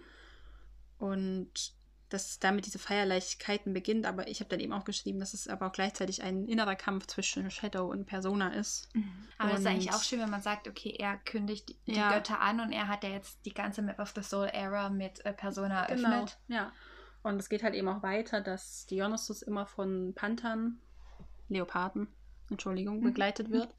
und 0.97 1.73
dass 2.09 2.39
damit 2.39 2.65
diese 2.65 2.77
Feierlichkeiten 2.79 3.73
beginnt. 3.73 4.05
Aber 4.05 4.27
ich 4.27 4.41
habe 4.41 4.49
dann 4.49 4.59
eben 4.59 4.73
auch 4.73 4.83
geschrieben, 4.83 5.19
dass 5.19 5.33
es 5.33 5.47
aber 5.47 5.67
auch 5.67 5.71
gleichzeitig 5.71 6.21
ein 6.23 6.45
innerer 6.45 6.75
Kampf 6.75 7.07
zwischen 7.07 7.49
Shadow 7.49 7.89
und 7.89 8.05
Persona 8.05 8.49
ist. 8.53 8.89
Aber 9.37 9.53
es 9.53 9.61
ist 9.61 9.65
eigentlich 9.65 9.93
auch 9.93 10.03
schön, 10.03 10.19
wenn 10.19 10.29
man 10.29 10.41
sagt, 10.41 10.67
okay, 10.67 10.93
er 10.99 11.15
kündigt 11.17 11.69
die, 11.87 11.93
Ja. 11.93 12.11
Götter 12.11 12.41
an 12.41 12.59
und 12.59 12.73
er 12.73 12.89
hat 12.89 13.05
ja 13.05 13.11
jetzt 13.11 13.45
die 13.45 13.53
ganze 13.53 13.81
Map 13.81 13.97
of 13.99 14.11
the 14.13 14.23
Soul 14.23 14.49
Era 14.51 14.89
mit 14.89 15.23
äh, 15.25 15.31
Persona 15.31 15.85
Genau, 15.85 16.09
eröffnet. 16.09 16.37
ja. 16.49 16.73
Und 17.23 17.39
es 17.39 17.47
geht 17.47 17.63
halt 17.63 17.75
eben 17.75 17.87
auch 17.87 18.03
weiter, 18.03 18.41
dass 18.41 18.87
Dionysus 18.87 19.41
immer 19.41 19.65
von 19.65 20.13
Panthern, 20.13 20.79
Leoparden, 21.47 22.07
Entschuldigung, 22.49 22.99
Mhm. 22.99 23.03
begleitet 23.05 23.51
wird. 23.51 23.73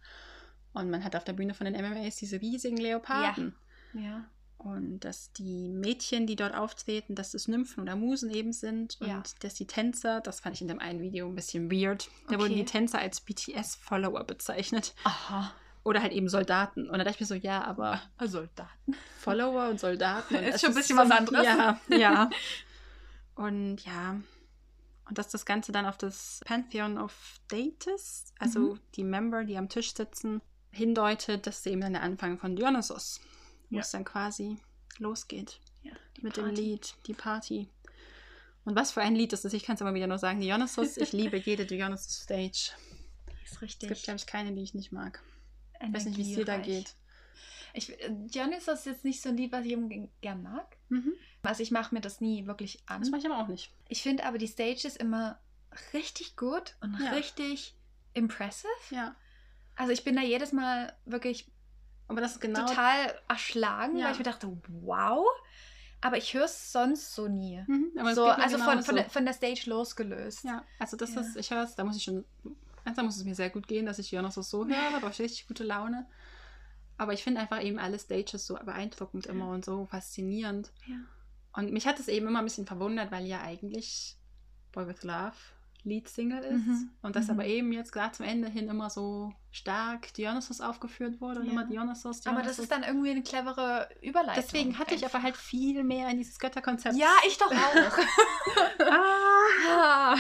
Und 0.72 0.90
man 0.90 1.04
hat 1.04 1.14
auf 1.16 1.24
der 1.24 1.32
Bühne 1.34 1.54
von 1.54 1.66
den 1.66 1.74
MMAs 1.74 2.16
diese 2.16 2.40
riesigen 2.40 2.76
Leoparden. 2.78 3.54
Ja. 3.94 4.24
Und 4.58 5.00
dass 5.00 5.32
die 5.32 5.68
Mädchen, 5.68 6.26
die 6.26 6.36
dort 6.36 6.54
auftreten, 6.54 7.14
dass 7.16 7.34
es 7.34 7.48
Nymphen 7.48 7.82
oder 7.82 7.96
Musen 7.96 8.30
eben 8.30 8.52
sind. 8.52 8.96
Und 9.00 9.08
Ja. 9.08 9.22
dass 9.40 9.54
die 9.54 9.66
Tänzer, 9.66 10.20
das 10.20 10.40
fand 10.40 10.54
ich 10.54 10.62
in 10.62 10.68
dem 10.68 10.78
einen 10.78 11.00
Video 11.00 11.26
ein 11.28 11.34
bisschen 11.34 11.70
weird, 11.70 12.08
da 12.28 12.34
wurden 12.38 12.52
Okay. 12.52 12.54
die 12.54 12.64
Tänzer 12.64 13.00
als 13.00 13.20
BTS-Follower 13.22 14.22
bezeichnet. 14.24 14.94
Aha. 15.04 15.52
Oder 15.84 16.00
halt 16.00 16.12
eben 16.12 16.28
Soldaten. 16.28 16.88
Und 16.88 16.96
da 16.98 17.04
dachte 17.04 17.16
ich 17.16 17.20
mir 17.20 17.26
so, 17.26 17.34
ja, 17.34 17.64
aber 17.64 18.00
Soldaten. 18.24 18.94
Follower 19.18 19.68
und 19.68 19.80
Soldaten. 19.80 20.36
Und 20.36 20.44
Ist 20.44 20.60
schon 20.60 20.70
ein 20.70 20.76
bisschen 20.76 20.96
was 20.96 21.10
anderes. 21.10 21.44
Ja, 21.44 21.80
ja. 21.88 22.30
Und 23.34 23.84
ja. 23.84 24.20
Und 25.08 25.18
dass 25.18 25.28
das 25.28 25.44
Ganze 25.44 25.72
dann 25.72 25.86
auf 25.86 25.98
das 25.98 26.40
Pantheon 26.44 26.98
of 26.98 27.40
Deities, 27.48 28.32
also 28.38 28.60
Mhm. 28.74 28.80
die 28.94 29.04
Member, 29.04 29.44
die 29.44 29.56
am 29.58 29.68
Tisch 29.68 29.92
sitzen, 29.94 30.40
hindeutet, 30.72 31.46
dass 31.46 31.64
eben 31.66 31.80
dann 31.80 31.92
der 31.92 32.02
Anfang 32.02 32.38
von 32.38 32.56
Dionysos, 32.56 33.20
wo 33.70 33.76
Ja. 33.76 33.82
es 33.82 33.90
dann 33.90 34.04
quasi 34.04 34.56
losgeht 34.98 35.60
Ja, 35.82 35.92
mit 36.20 36.36
dem 36.36 36.44
Party. 36.46 36.60
Lied, 36.60 36.94
die 37.06 37.14
Party. 37.14 37.68
Und 38.64 38.76
was 38.76 38.92
für 38.92 39.00
ein 39.02 39.14
Lied 39.16 39.32
das 39.32 39.44
ist, 39.44 39.52
ich 39.54 39.64
kann 39.64 39.74
es 39.74 39.80
immer 39.80 39.94
wieder 39.94 40.06
nur 40.06 40.18
sagen. 40.18 40.40
Dionysos, 40.40 40.96
ich 40.96 41.12
liebe 41.12 41.36
jede 41.36 41.66
Dionysos-Stage. 41.66 42.72
Ist 43.44 43.52
Es 43.54 43.62
richtig. 43.62 43.88
gibt, 43.88 44.02
glaube 44.04 44.18
ich, 44.18 44.26
keine, 44.26 44.52
die 44.52 44.62
ich 44.62 44.74
nicht 44.74 44.92
mag. 44.92 45.20
Ich 45.84 45.92
weiß 45.92 46.04
nicht, 46.04 46.16
wie 46.16 46.30
es 46.30 46.36
dir 46.36 46.44
da 46.44 46.58
geht. 46.58 46.94
Ich, 47.74 47.90
äh, 48.00 48.08
Dionysos 48.10 48.80
ist 48.80 48.86
jetzt 48.86 49.04
nicht 49.04 49.20
so 49.20 49.30
ein 49.30 49.36
Lied, 49.36 49.50
was 49.50 49.64
ich 49.64 49.76
gern 50.20 50.42
mag. 50.42 50.76
Mhm. 50.90 51.12
Also 51.42 51.62
ich 51.62 51.72
mache 51.72 51.92
mir 51.94 52.00
das 52.00 52.20
nie 52.20 52.46
wirklich 52.46 52.80
an. 52.86 53.00
Das 53.00 53.10
mache 53.10 53.20
ich 53.20 53.26
aber 53.26 53.38
auch 53.42 53.48
nicht. 53.48 53.72
Ich 53.88 54.02
finde 54.02 54.24
aber 54.24 54.38
die 54.38 54.46
Stages 54.46 54.94
immer 54.94 55.40
richtig 55.92 56.36
gut 56.36 56.76
und 56.80 56.96
Ja. 57.00 57.10
richtig 57.12 57.74
impressive. 58.14 58.68
Ja. 58.90 59.16
Also 59.82 59.92
ich 59.92 60.04
bin 60.04 60.14
da 60.14 60.22
jedes 60.22 60.52
Mal 60.52 60.92
wirklich 61.04 61.50
Aber 62.08 62.20
das 62.20 62.32
ist 62.34 62.40
genau 62.40 62.66
total 62.66 63.18
erschlagen, 63.28 63.96
Ja. 63.96 64.04
weil 64.06 64.12
ich 64.12 64.18
mir 64.18 64.24
dachte, 64.24 64.56
wow. 64.68 65.26
Aber 66.00 66.16
ich 66.16 66.34
höre 66.34 66.44
es 66.44 66.70
sonst 66.72 67.14
so 67.14 67.26
nie. 67.28 67.62
Mhm, 67.66 67.90
so, 68.14 68.26
also 68.26 68.58
von, 68.58 68.66
genauso. 68.66 68.82
von, 68.86 68.94
der, 68.96 69.10
von 69.10 69.24
der 69.24 69.32
Stage 69.34 69.62
losgelöst. 69.66 70.44
Ja, 70.44 70.64
also 70.78 70.96
das 70.96 71.14
Ja. 71.14 71.20
ist, 71.22 71.36
ich 71.36 71.50
höre 71.50 71.62
es, 71.64 71.74
da 71.74 71.82
muss 71.84 71.96
ich 71.96 72.02
schon, 72.04 72.24
langsam 72.84 73.06
muss 73.06 73.16
es 73.16 73.24
mir 73.24 73.34
sehr 73.34 73.50
gut 73.50 73.66
gehen, 73.66 73.86
dass 73.86 73.98
ich 73.98 74.10
Jonas 74.12 74.34
so 74.34 74.66
höre, 74.66 74.74
da 74.90 75.00
habe 75.00 75.10
ich 75.10 75.20
richtig 75.20 75.48
gute 75.48 75.64
Laune. 75.64 76.06
Aber 76.98 77.12
ich 77.12 77.24
finde 77.24 77.40
einfach 77.40 77.60
eben 77.62 77.78
alle 77.80 77.98
Stages 77.98 78.46
so 78.46 78.54
beeindruckend 78.54 79.26
immer 79.26 79.48
und 79.48 79.64
so 79.64 79.86
faszinierend. 79.86 80.70
Ja. 80.86 80.96
Und 81.54 81.72
mich 81.72 81.86
hat 81.88 81.98
es 81.98 82.06
eben 82.08 82.28
immer 82.28 82.38
ein 82.40 82.44
bisschen 82.44 82.66
verwundert, 82.66 83.10
weil 83.10 83.26
ja 83.26 83.40
eigentlich 83.42 84.16
Boy 84.72 84.86
with 84.86 85.02
Love 85.02 85.34
Leadsingle 85.84 86.40
ist. 86.40 86.66
Mhm. 86.66 86.90
Und 87.02 87.16
dass 87.16 87.24
Mhm. 87.26 87.30
aber 87.32 87.46
eben 87.46 87.72
jetzt 87.72 87.92
gerade 87.92 88.12
zum 88.12 88.26
Ende 88.26 88.48
hin 88.48 88.68
immer 88.68 88.88
so 88.90 89.32
stark 89.50 90.14
Dionysus 90.14 90.60
aufgeführt 90.60 91.20
wurde 91.20 91.40
und 91.40 91.46
Ja. 91.46 91.52
immer 91.52 91.64
Dionysus, 91.64 92.20
Dionysus. 92.20 92.26
Aber 92.26 92.42
das 92.42 92.58
ist 92.58 92.70
dann 92.72 92.82
irgendwie 92.84 93.10
eine 93.10 93.22
clevere 93.22 93.88
Überleitung. 94.00 94.34
Deswegen 94.36 94.78
hatte 94.78 94.94
ich 94.94 95.04
aber 95.04 95.22
halt 95.22 95.36
viel 95.36 95.84
mehr 95.84 96.08
in 96.08 96.18
dieses 96.18 96.38
Götterkonzept. 96.38 96.96
Ja, 96.96 97.10
ich 97.26 97.36
doch 97.38 97.50
auch. 97.50 97.98
Ah, 98.90 100.16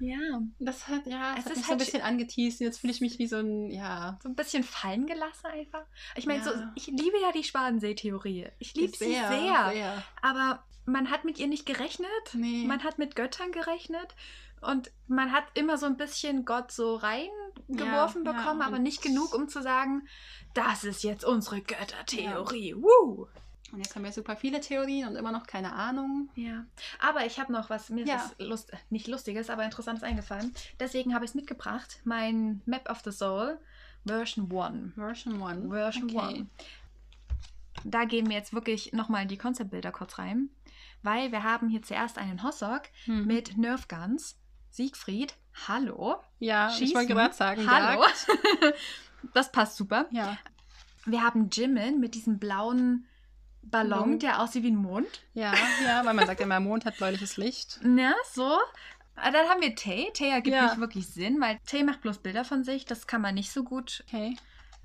ja, 0.00 0.40
das 0.58 0.88
hat, 0.88 1.06
ja, 1.06 1.34
Es 1.36 1.44
das 1.44 1.46
hat 1.46 1.52
ist 1.52 1.56
mich 1.56 1.56
so 1.56 1.62
ein 1.62 1.68
halt 1.68 1.78
bisschen 1.78 2.02
angeteased. 2.02 2.60
Jetzt 2.60 2.78
fühle 2.80 2.92
ich 2.92 3.00
mich 3.00 3.18
wie 3.18 3.26
so 3.26 3.36
ein, 3.36 3.70
ja. 3.70 4.18
so 4.22 4.28
ein 4.28 4.34
bisschen 4.34 4.62
fallen 4.64 5.06
gelassen 5.06 5.46
einfach. 5.46 5.84
Ich 6.16 6.26
meine, 6.26 6.42
so, 6.42 6.50
Ja. 6.50 6.72
ich 6.74 6.86
liebe 6.86 7.20
ja 7.20 7.32
die 7.32 7.44
Schwanensee-Theorie. 7.44 8.48
Ich 8.58 8.74
liebe 8.74 8.96
sie 8.96 9.04
sehr, 9.12 9.28
sehr. 9.72 10.04
Aber 10.22 10.62
man 10.86 11.10
hat 11.10 11.24
mit 11.24 11.38
ihr 11.38 11.46
nicht 11.46 11.66
gerechnet. 11.66 12.08
Nee. 12.34 12.64
Man 12.66 12.82
hat 12.84 12.98
mit 12.98 13.16
Göttern 13.16 13.52
gerechnet. 13.52 14.14
Und 14.60 14.90
man 15.08 15.32
hat 15.32 15.44
immer 15.54 15.78
so 15.78 15.86
ein 15.86 15.96
bisschen 15.96 16.44
Gott 16.44 16.70
so 16.70 16.96
reingeworfen 16.96 18.24
Ja, 18.24 18.32
ja, 18.32 18.38
bekommen, 18.38 18.60
aber 18.62 18.76
und- 18.76 18.82
nicht 18.82 19.00
genug, 19.02 19.34
um 19.34 19.48
zu 19.48 19.62
sagen, 19.62 20.06
das 20.52 20.84
ist 20.84 21.02
jetzt 21.02 21.24
unsere 21.24 21.62
Göttertheorie. 21.62 22.74
Woo! 22.76 23.26
Und 23.72 23.78
jetzt 23.78 23.94
haben 23.94 24.02
wir 24.04 24.12
super 24.12 24.36
viele 24.36 24.60
Theorien 24.60 25.08
und 25.08 25.16
immer 25.16 25.30
noch 25.32 25.46
keine 25.46 25.72
Ahnung. 25.72 26.28
Ja, 26.34 26.66
aber 26.98 27.24
ich 27.24 27.38
habe 27.38 27.52
noch 27.52 27.70
was, 27.70 27.88
mir 27.88 28.04
Ja. 28.04 28.16
ist 28.16 28.34
Lust, 28.40 28.72
nicht 28.90 29.06
Lustiges, 29.06 29.48
aber 29.48 29.64
Interessantes 29.64 30.02
eingefallen. 30.02 30.52
Deswegen 30.80 31.14
habe 31.14 31.24
ich 31.24 31.30
es 31.30 31.34
mitgebracht. 31.36 32.00
Mein 32.04 32.60
Map 32.66 32.90
of 32.90 33.00
the 33.04 33.12
Soul, 33.12 33.58
Version 34.04 34.50
1. 34.52 34.92
Version 34.94 35.40
1. 35.42 35.68
Version 35.70 36.18
1. 36.18 36.46
Da 37.84 38.04
gehen 38.04 38.28
wir 38.28 38.36
jetzt 38.36 38.52
wirklich 38.52 38.92
nochmal 38.92 39.26
die 39.26 39.38
Konzeptbilder 39.38 39.92
kurz 39.92 40.18
rein, 40.18 40.50
weil 41.02 41.32
wir 41.32 41.42
haben 41.42 41.68
hier 41.68 41.82
zuerst 41.82 42.18
einen 42.18 42.42
Hossok 42.42 42.82
Hm. 43.04 43.26
mit 43.26 43.56
Nerf 43.56 43.88
Guns, 43.88 44.38
Siegfried, 44.70 45.34
hallo, 45.66 46.16
ja, 46.38 46.68
ich 46.68 46.76
Schießen, 46.76 46.94
wollte 46.96 47.14
gerade 47.14 47.34
sagen, 47.34 47.68
hallo. 47.70 48.04
Das 49.34 49.52
passt 49.52 49.76
super. 49.76 50.06
Ja, 50.12 50.38
Wir 51.04 51.22
haben 51.22 51.50
Jimin 51.50 52.00
mit 52.00 52.14
diesem 52.14 52.38
blauen 52.38 53.06
Ballon, 53.62 53.90
Ballon. 53.90 54.18
der 54.18 54.40
aussieht 54.40 54.62
wie 54.62 54.70
ein 54.70 54.76
Mond. 54.76 55.06
ja, 55.34 55.52
ja, 55.84 56.04
weil 56.06 56.14
man 56.14 56.26
sagt 56.26 56.40
immer, 56.40 56.58
Mond 56.60 56.86
hat 56.86 56.96
bläuliches 56.96 57.36
Licht. 57.36 57.78
Ja, 57.84 58.14
so. 58.32 58.56
Ah, 59.16 59.30
Dann 59.30 59.46
haben 59.48 59.60
wir 59.60 59.74
Tay. 59.76 60.10
Tay 60.14 60.30
ergibt 60.30 60.56
Ja. 60.56 60.68
nicht 60.68 60.80
wirklich 60.80 61.06
Sinn, 61.08 61.38
weil 61.40 61.58
Tay 61.66 61.84
macht 61.84 62.00
bloß 62.00 62.18
Bilder 62.18 62.44
von 62.44 62.64
sich. 62.64 62.86
Das 62.86 63.06
kann 63.06 63.20
man 63.20 63.34
nicht 63.34 63.50
so 63.52 63.62
gut. 63.64 64.02
Okay. 64.08 64.34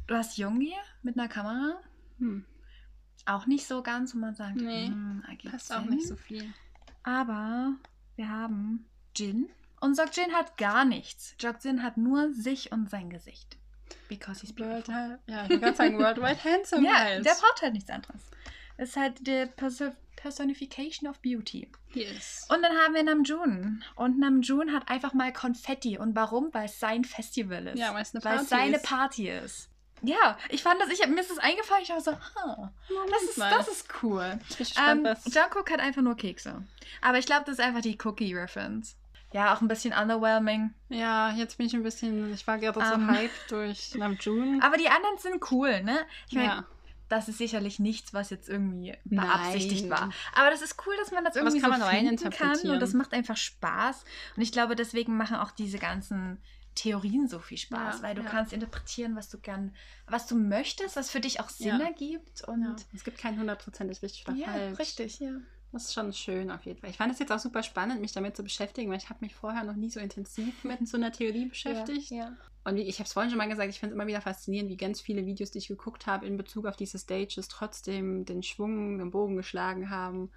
Du 0.07 0.15
hast 0.15 0.37
Jungi 0.37 0.73
mit 1.03 1.17
einer 1.17 1.29
Kamera. 1.29 1.79
Hm. 2.19 2.45
Auch 3.25 3.45
nicht 3.47 3.65
so 3.67 3.81
ganz, 3.81 4.13
wo 4.13 4.19
man 4.19 4.35
sagt, 4.35 4.55
Nee, 4.57 4.87
hm, 4.87 5.23
Passt 5.49 5.73
auch 5.73 5.85
nicht 5.85 6.07
so 6.07 6.15
viel. 6.15 6.53
Aber 7.03 7.73
wir 8.15 8.29
haben 8.29 8.85
Jin. 9.15 9.49
Und 9.79 9.97
Jin 10.15 10.33
hat 10.33 10.57
gar 10.57 10.85
nichts. 10.85 11.35
Jin 11.39 11.83
hat 11.83 11.97
nur 11.97 12.33
sich 12.33 12.71
und 12.71 12.89
sein 12.89 13.09
Gesicht. 13.09 13.57
Because 14.07 14.41
he's 14.41 14.57
World, 14.57 14.85
beautiful. 14.85 15.19
ja, 15.27 15.45
ich 15.45 15.61
wollte 15.61 15.75
sagen, 15.77 15.97
Worldwide 15.99 16.43
Handsome 16.43 16.85
Ja, 16.87 16.95
halt. 16.97 17.25
der 17.25 17.33
braucht 17.33 17.61
halt 17.61 17.73
nichts 17.73 17.89
anderes. 17.89 18.21
Ist 18.77 18.95
halt 18.97 19.25
die 19.25 19.45
Perso 19.55 19.91
Personification 20.15 21.07
of 21.09 21.19
Beauty. 21.19 21.69
Yes. 21.93 22.47
Und 22.49 22.63
dann 22.63 22.71
haben 22.77 22.95
wir 22.95 23.03
Namjoon. 23.03 23.83
Und 23.95 24.17
Namjoon 24.17 24.73
hat 24.73 24.89
einfach 24.89 25.13
mal 25.13 25.31
Konfetti. 25.31 25.99
Und 25.99 26.15
warum? 26.15 26.51
Weil 26.51 26.65
es 26.65 26.79
sein 26.79 27.03
Festival 27.03 27.67
ist. 27.67 27.77
Ja, 27.77 27.93
weil 27.93 28.01
es 28.01 28.15
eine 28.15 28.23
Weil 28.23 28.31
Party 28.37 28.43
es 28.45 28.49
seine 28.49 28.75
ist. 28.77 28.85
Party 28.85 29.29
ist. 29.29 29.69
Ja, 30.01 30.37
ich 30.49 30.61
fand 30.61 30.79
das, 30.81 30.89
ich 30.89 31.05
mir 31.07 31.21
ist 31.21 31.31
das 31.31 31.37
eingefallen, 31.37 31.83
ich 31.83 31.89
war 31.89 32.01
so, 32.01 32.11
ha, 32.11 32.71
das 33.09 33.23
ist, 33.23 33.39
das 33.39 33.67
ist 33.67 33.87
cool. 34.03 34.39
Ähm, 34.87 35.07
Jungkook 35.25 35.71
hat 35.71 35.79
einfach 35.79 36.01
nur 36.01 36.15
Kekse. 36.15 36.63
Aber 37.01 37.17
ich 37.17 37.25
glaube, 37.25 37.43
das 37.45 37.59
ist 37.59 37.59
einfach 37.59 37.81
die 37.81 37.97
Cookie-Reference. 38.03 38.97
Ja, 39.31 39.53
auch 39.53 39.61
ein 39.61 39.67
bisschen 39.67 39.93
underwhelming. 39.93 40.73
Ja, 40.89 41.31
jetzt 41.31 41.57
bin 41.57 41.67
ich 41.67 41.73
ein 41.73 41.83
bisschen, 41.83 42.33
ich 42.33 42.45
war 42.47 42.57
gerade 42.57 42.79
Ähm. 42.79 43.07
so 43.07 43.13
hyped 43.13 43.51
durch 43.51 43.95
Namjoon. 43.95 44.61
Aber 44.61 44.77
die 44.77 44.87
anderen 44.87 45.17
sind 45.17 45.51
cool, 45.51 45.83
ne? 45.83 45.97
Ich 46.29 46.35
meine, 46.35 46.47
ja. 46.47 46.65
das 47.09 47.27
ist 47.27 47.37
sicherlich 47.37 47.79
nichts, 47.79 48.13
was 48.13 48.29
jetzt 48.29 48.47
irgendwie 48.47 48.95
Nein. 49.03 49.27
beabsichtigt 49.27 49.89
war. 49.89 50.09
Aber 50.35 50.51
das 50.51 50.61
ist 50.61 50.77
cool, 50.85 50.93
dass 50.99 51.11
man 51.11 51.25
das 51.25 51.35
Aber 51.35 51.45
das 51.45 51.55
irgendwie 51.55 51.69
kann 51.69 51.79
so 51.79 51.85
man 51.85 51.95
finden 51.95 52.29
kann 52.29 52.69
und 52.69 52.79
das 52.79 52.93
macht 52.93 53.13
einfach 53.13 53.35
Spaß. 53.35 54.05
Und 54.37 54.41
ich 54.41 54.51
glaube, 54.51 54.75
deswegen 54.75 55.17
machen 55.17 55.35
auch 55.35 55.51
diese 55.51 55.79
ganzen 55.79 56.41
Theorien 56.75 57.27
so 57.27 57.39
viel 57.39 57.57
Spaß, 57.57 57.97
Ja, 57.97 58.03
weil 58.03 58.15
du 58.15 58.21
ja. 58.21 58.29
kannst 58.29 58.53
interpretieren, 58.53 59.15
was 59.15 59.29
du 59.29 59.39
gern, 59.39 59.73
was 60.07 60.27
du 60.27 60.35
möchtest, 60.35 60.95
was 60.95 61.09
für 61.09 61.19
dich 61.21 61.39
auch 61.39 61.49
Sinn 61.49 61.79
Ja. 61.79 61.85
ergibt 61.85 62.43
und 62.47 62.63
ja. 62.63 62.75
Es 62.93 63.03
gibt 63.03 63.17
kein 63.17 63.39
hundertprozentig 63.39 64.01
richtig 64.01 64.27
oder 64.27 64.37
ja, 64.37 64.47
falsch. 64.47 64.79
richtig, 64.79 65.19
ja. 65.19 65.31
Das 65.71 65.85
ist 65.85 65.93
schon 65.93 66.13
schön 66.13 66.51
auf 66.51 66.63
jeden 66.65 66.79
Fall. 66.79 66.89
Ich 66.89 66.97
fand 66.97 67.11
es 67.11 67.19
jetzt 67.19 67.31
auch 67.31 67.39
super 67.39 67.61
spannend, 67.63 67.99
mich 67.99 68.13
damit 68.13 68.37
zu 68.37 68.43
beschäftigen, 68.43 68.89
weil 68.91 68.97
ich 68.97 69.09
habe 69.09 69.19
mich 69.25 69.35
vorher 69.35 69.63
noch 69.63 69.75
nie 69.75 69.89
so 69.89 69.99
intensiv 69.99 70.63
mit 70.63 70.87
so 70.87 70.95
einer 70.95 71.11
Theorie 71.11 71.45
beschäftigt. 71.47 72.11
Ja, 72.11 72.17
ja. 72.17 72.37
Und 72.63 72.77
wie, 72.77 72.83
ich 72.83 72.99
habe 72.99 73.05
es 73.07 73.13
vorhin 73.13 73.29
schon 73.29 73.37
mal 73.37 73.49
gesagt, 73.49 73.69
ich 73.69 73.79
finde 73.79 73.93
es 73.93 73.95
immer 73.95 74.07
wieder 74.07 74.21
faszinierend, 74.21 74.69
wie 74.71 74.77
ganz 74.77 75.01
viele 75.01 75.25
Videos, 75.25 75.51
die 75.51 75.57
ich 75.59 75.67
geguckt 75.67 76.07
habe 76.07 76.25
in 76.25 76.37
Bezug 76.37 76.65
auf 76.65 76.77
diese 76.77 76.97
Stages, 76.97 77.47
trotzdem 77.47 78.25
den 78.25 78.41
Schwung, 78.41 78.97
den 78.99 79.11
Bogen 79.11 79.35
geschlagen 79.35 79.89
haben 79.89 80.31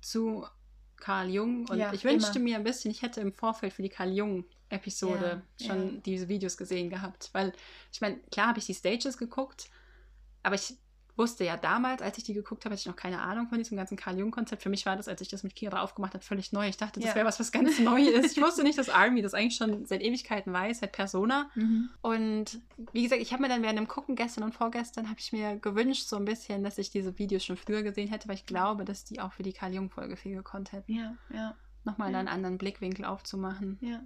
zu 0.00 0.44
Carl 1.04 1.28
Jung. 1.28 1.66
Und 1.68 1.78
Ja, 1.78 1.92
ich 1.92 2.02
wünschte 2.04 2.38
immer. 2.38 2.44
mir 2.44 2.56
ein 2.56 2.64
bisschen, 2.64 2.90
ich 2.90 3.02
hätte 3.02 3.20
im 3.20 3.32
Vorfeld 3.34 3.74
für 3.74 3.82
die 3.82 3.90
Carl 3.90 4.10
Jung-Episode 4.10 5.42
Ja, 5.58 5.66
schon 5.66 5.96
ja. 5.96 6.00
diese 6.00 6.28
Videos 6.28 6.56
gesehen 6.56 6.88
gehabt. 6.88 7.28
Weil, 7.32 7.52
ich 7.92 8.00
meine, 8.00 8.16
klar 8.32 8.48
habe 8.48 8.58
ich 8.58 8.64
die 8.64 8.72
Stages 8.74 9.18
geguckt, 9.18 9.68
aber 10.42 10.54
ich 10.54 10.74
wusste 11.16 11.44
ja 11.44 11.56
damals, 11.56 12.02
als 12.02 12.18
ich 12.18 12.24
die 12.24 12.34
geguckt 12.34 12.64
habe, 12.64 12.72
hatte 12.72 12.80
ich 12.80 12.86
noch 12.86 12.96
keine 12.96 13.20
Ahnung 13.20 13.48
von 13.48 13.58
diesem 13.58 13.76
ganzen 13.76 13.96
Carl 13.96 14.18
Jung-Konzept. 14.18 14.62
Für 14.62 14.68
mich 14.68 14.84
war 14.84 14.96
das, 14.96 15.06
als 15.08 15.20
ich 15.20 15.28
das 15.28 15.42
mit 15.44 15.54
Kira 15.54 15.80
aufgemacht 15.82 16.14
habe, 16.14 16.24
völlig 16.24 16.52
neu. 16.52 16.66
Ich 16.68 16.76
dachte, 16.76 16.98
das 17.00 17.10
Ja. 17.10 17.14
wäre 17.14 17.26
was, 17.26 17.38
was 17.38 17.52
ganz 17.52 17.78
neu 17.78 18.00
ist. 18.02 18.36
Ich 18.36 18.42
wusste 18.42 18.62
nicht, 18.64 18.78
dass 18.78 18.88
Army 18.88 19.22
das 19.22 19.32
eigentlich 19.34 19.56
schon 19.56 19.86
seit 19.86 20.02
Ewigkeiten 20.02 20.52
weiß, 20.52 20.80
seit 20.80 20.92
Persona. 20.92 21.50
Mhm. 21.54 21.90
Und 22.02 22.60
wie 22.92 23.02
gesagt, 23.04 23.22
ich 23.22 23.32
habe 23.32 23.42
mir 23.42 23.48
dann 23.48 23.62
während 23.62 23.78
dem 23.78 23.86
Gucken 23.88 24.16
gestern 24.16 24.44
und 24.44 24.54
vorgestern, 24.54 25.08
habe 25.08 25.20
ich 25.20 25.32
mir 25.32 25.56
gewünscht 25.56 26.08
so 26.08 26.16
ein 26.16 26.24
bisschen, 26.24 26.64
dass 26.64 26.78
ich 26.78 26.90
diese 26.90 27.16
Videos 27.18 27.44
schon 27.44 27.56
früher 27.56 27.82
gesehen 27.82 28.08
hätte, 28.08 28.26
weil 28.28 28.34
ich 28.34 28.46
glaube, 28.46 28.84
dass 28.84 29.04
die 29.04 29.20
auch 29.20 29.32
für 29.32 29.42
die 29.44 29.52
Karl 29.52 29.72
Jung-Folge 29.74 30.16
viel 30.16 30.34
gekonnt 30.34 30.72
hätten. 30.72 30.92
ja, 30.92 31.14
ja, 31.32 31.54
Nochmal 31.84 32.10
Ja. 32.12 32.18
einen 32.18 32.28
anderen 32.28 32.58
Blickwinkel 32.58 33.04
aufzumachen. 33.04 33.78
ja. 33.80 34.00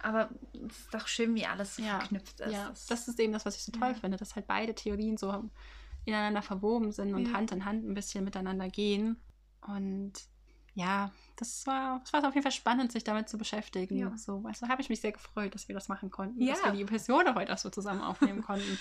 Aber 0.00 0.30
es 0.68 0.78
ist 0.80 0.94
doch 0.94 1.06
schön, 1.06 1.34
wie 1.34 1.46
alles 1.46 1.76
Ja, 1.78 1.98
verknüpft 2.00 2.40
ist. 2.40 2.52
Ja, 2.52 2.72
das 2.88 3.08
ist 3.08 3.20
eben 3.20 3.32
das, 3.32 3.44
was 3.46 3.56
ich 3.56 3.62
so 3.64 3.72
toll 3.72 3.88
Ja. 3.88 3.94
finde, 3.94 4.16
dass 4.16 4.34
halt 4.34 4.46
beide 4.46 4.74
Theorien 4.74 5.16
so 5.16 5.50
ineinander 6.04 6.42
verwoben 6.42 6.92
sind 6.92 7.14
und 7.14 7.26
Ja. 7.28 7.32
Hand 7.34 7.52
in 7.52 7.64
Hand 7.64 7.84
ein 7.88 7.94
bisschen 7.94 8.24
miteinander 8.24 8.68
gehen. 8.68 9.16
Und 9.66 10.12
ja, 10.74 11.12
das 11.36 11.66
war, 11.66 12.00
das 12.00 12.12
war 12.12 12.26
auf 12.26 12.34
jeden 12.34 12.42
Fall 12.42 12.52
spannend, 12.52 12.92
sich 12.92 13.04
damit 13.04 13.28
zu 13.28 13.38
beschäftigen. 13.38 13.96
Ja. 13.96 14.16
So, 14.16 14.42
also 14.46 14.68
habe 14.68 14.82
ich 14.82 14.88
mich 14.88 15.00
sehr 15.00 15.12
gefreut, 15.12 15.54
dass 15.54 15.68
wir 15.68 15.74
das 15.74 15.88
machen 15.88 16.10
konnten, 16.10 16.44
dass 16.46 16.58
Ja. 16.60 16.64
wir 16.66 16.72
die 16.72 16.82
Episode 16.82 17.34
heute 17.34 17.52
auch 17.52 17.58
so 17.58 17.70
zusammen 17.70 18.00
aufnehmen 18.02 18.42
konnten. 18.46 18.78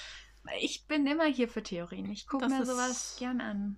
Ich 0.60 0.88
bin 0.88 1.08
immer 1.08 1.26
hier 1.26 1.48
für 1.48 1.64
Theorien. 1.64 2.10
Ich 2.12 2.28
gucke 2.28 2.50
mir 2.50 2.66
sowas 2.66 3.16
gern 3.18 3.40
an. 3.40 3.78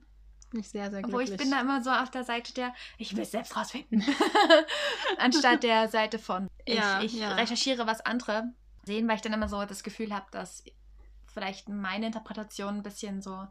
Bin 0.51 0.61
ich 0.61 0.69
sehr, 0.69 0.89
sehr 0.89 0.99
Obwohl 0.99 1.25
glücklich. 1.25 1.31
ich 1.31 1.37
bin 1.37 1.51
da 1.51 1.61
immer 1.61 1.83
so 1.83 1.89
auf 1.91 2.09
der 2.09 2.23
Seite 2.23 2.53
der, 2.53 2.73
ich 2.97 3.15
will 3.15 3.23
es 3.23 3.31
selbst 3.31 3.55
rausfinden. 3.55 4.03
Anstatt 5.17 5.63
der 5.63 5.87
Seite 5.89 6.19
von, 6.19 6.49
ich, 6.65 6.75
Ja, 6.75 7.01
ich 7.01 7.21
recherchiere, 7.21 7.85
was 7.87 8.01
andere 8.01 8.53
sehen, 8.83 9.07
weil 9.07 9.15
ich 9.15 9.21
dann 9.21 9.33
immer 9.33 9.49
so 9.49 9.63
das 9.65 9.83
Gefühl 9.83 10.13
habe, 10.13 10.25
dass 10.31 10.63
vielleicht 11.35 11.69
meine 11.69 12.07
Interpretationen 12.07 12.79
ein 12.79 12.83
bisschen 12.83 13.21
so 13.21 13.45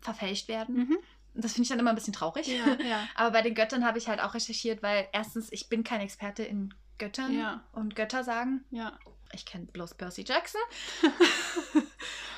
verfälscht 0.00 0.48
werden. 0.48 0.74
Mhm. 0.76 0.98
Das 1.34 1.52
finde 1.52 1.64
ich 1.64 1.68
dann 1.68 1.78
immer 1.78 1.90
ein 1.90 1.96
bisschen 1.96 2.12
traurig. 2.14 2.46
Ja, 2.46 2.64
ja. 2.82 3.06
Aber 3.14 3.32
bei 3.32 3.42
den 3.42 3.54
Göttern 3.54 3.84
habe 3.84 3.98
ich 3.98 4.08
halt 4.08 4.20
auch 4.20 4.32
recherchiert, 4.34 4.82
weil 4.82 5.06
erstens, 5.12 5.52
ich 5.52 5.68
bin 5.68 5.84
kein 5.84 6.00
Experte 6.00 6.42
in 6.42 6.72
Göttern 6.98 7.36
Ja. 7.38 7.62
und 7.72 7.94
Götter 7.96 8.24
sagen, 8.24 8.64
Ja. 8.70 8.98
Ich 9.32 9.44
kenne 9.44 9.66
bloß 9.66 9.94
Percy 9.94 10.24
Jackson 10.26 10.60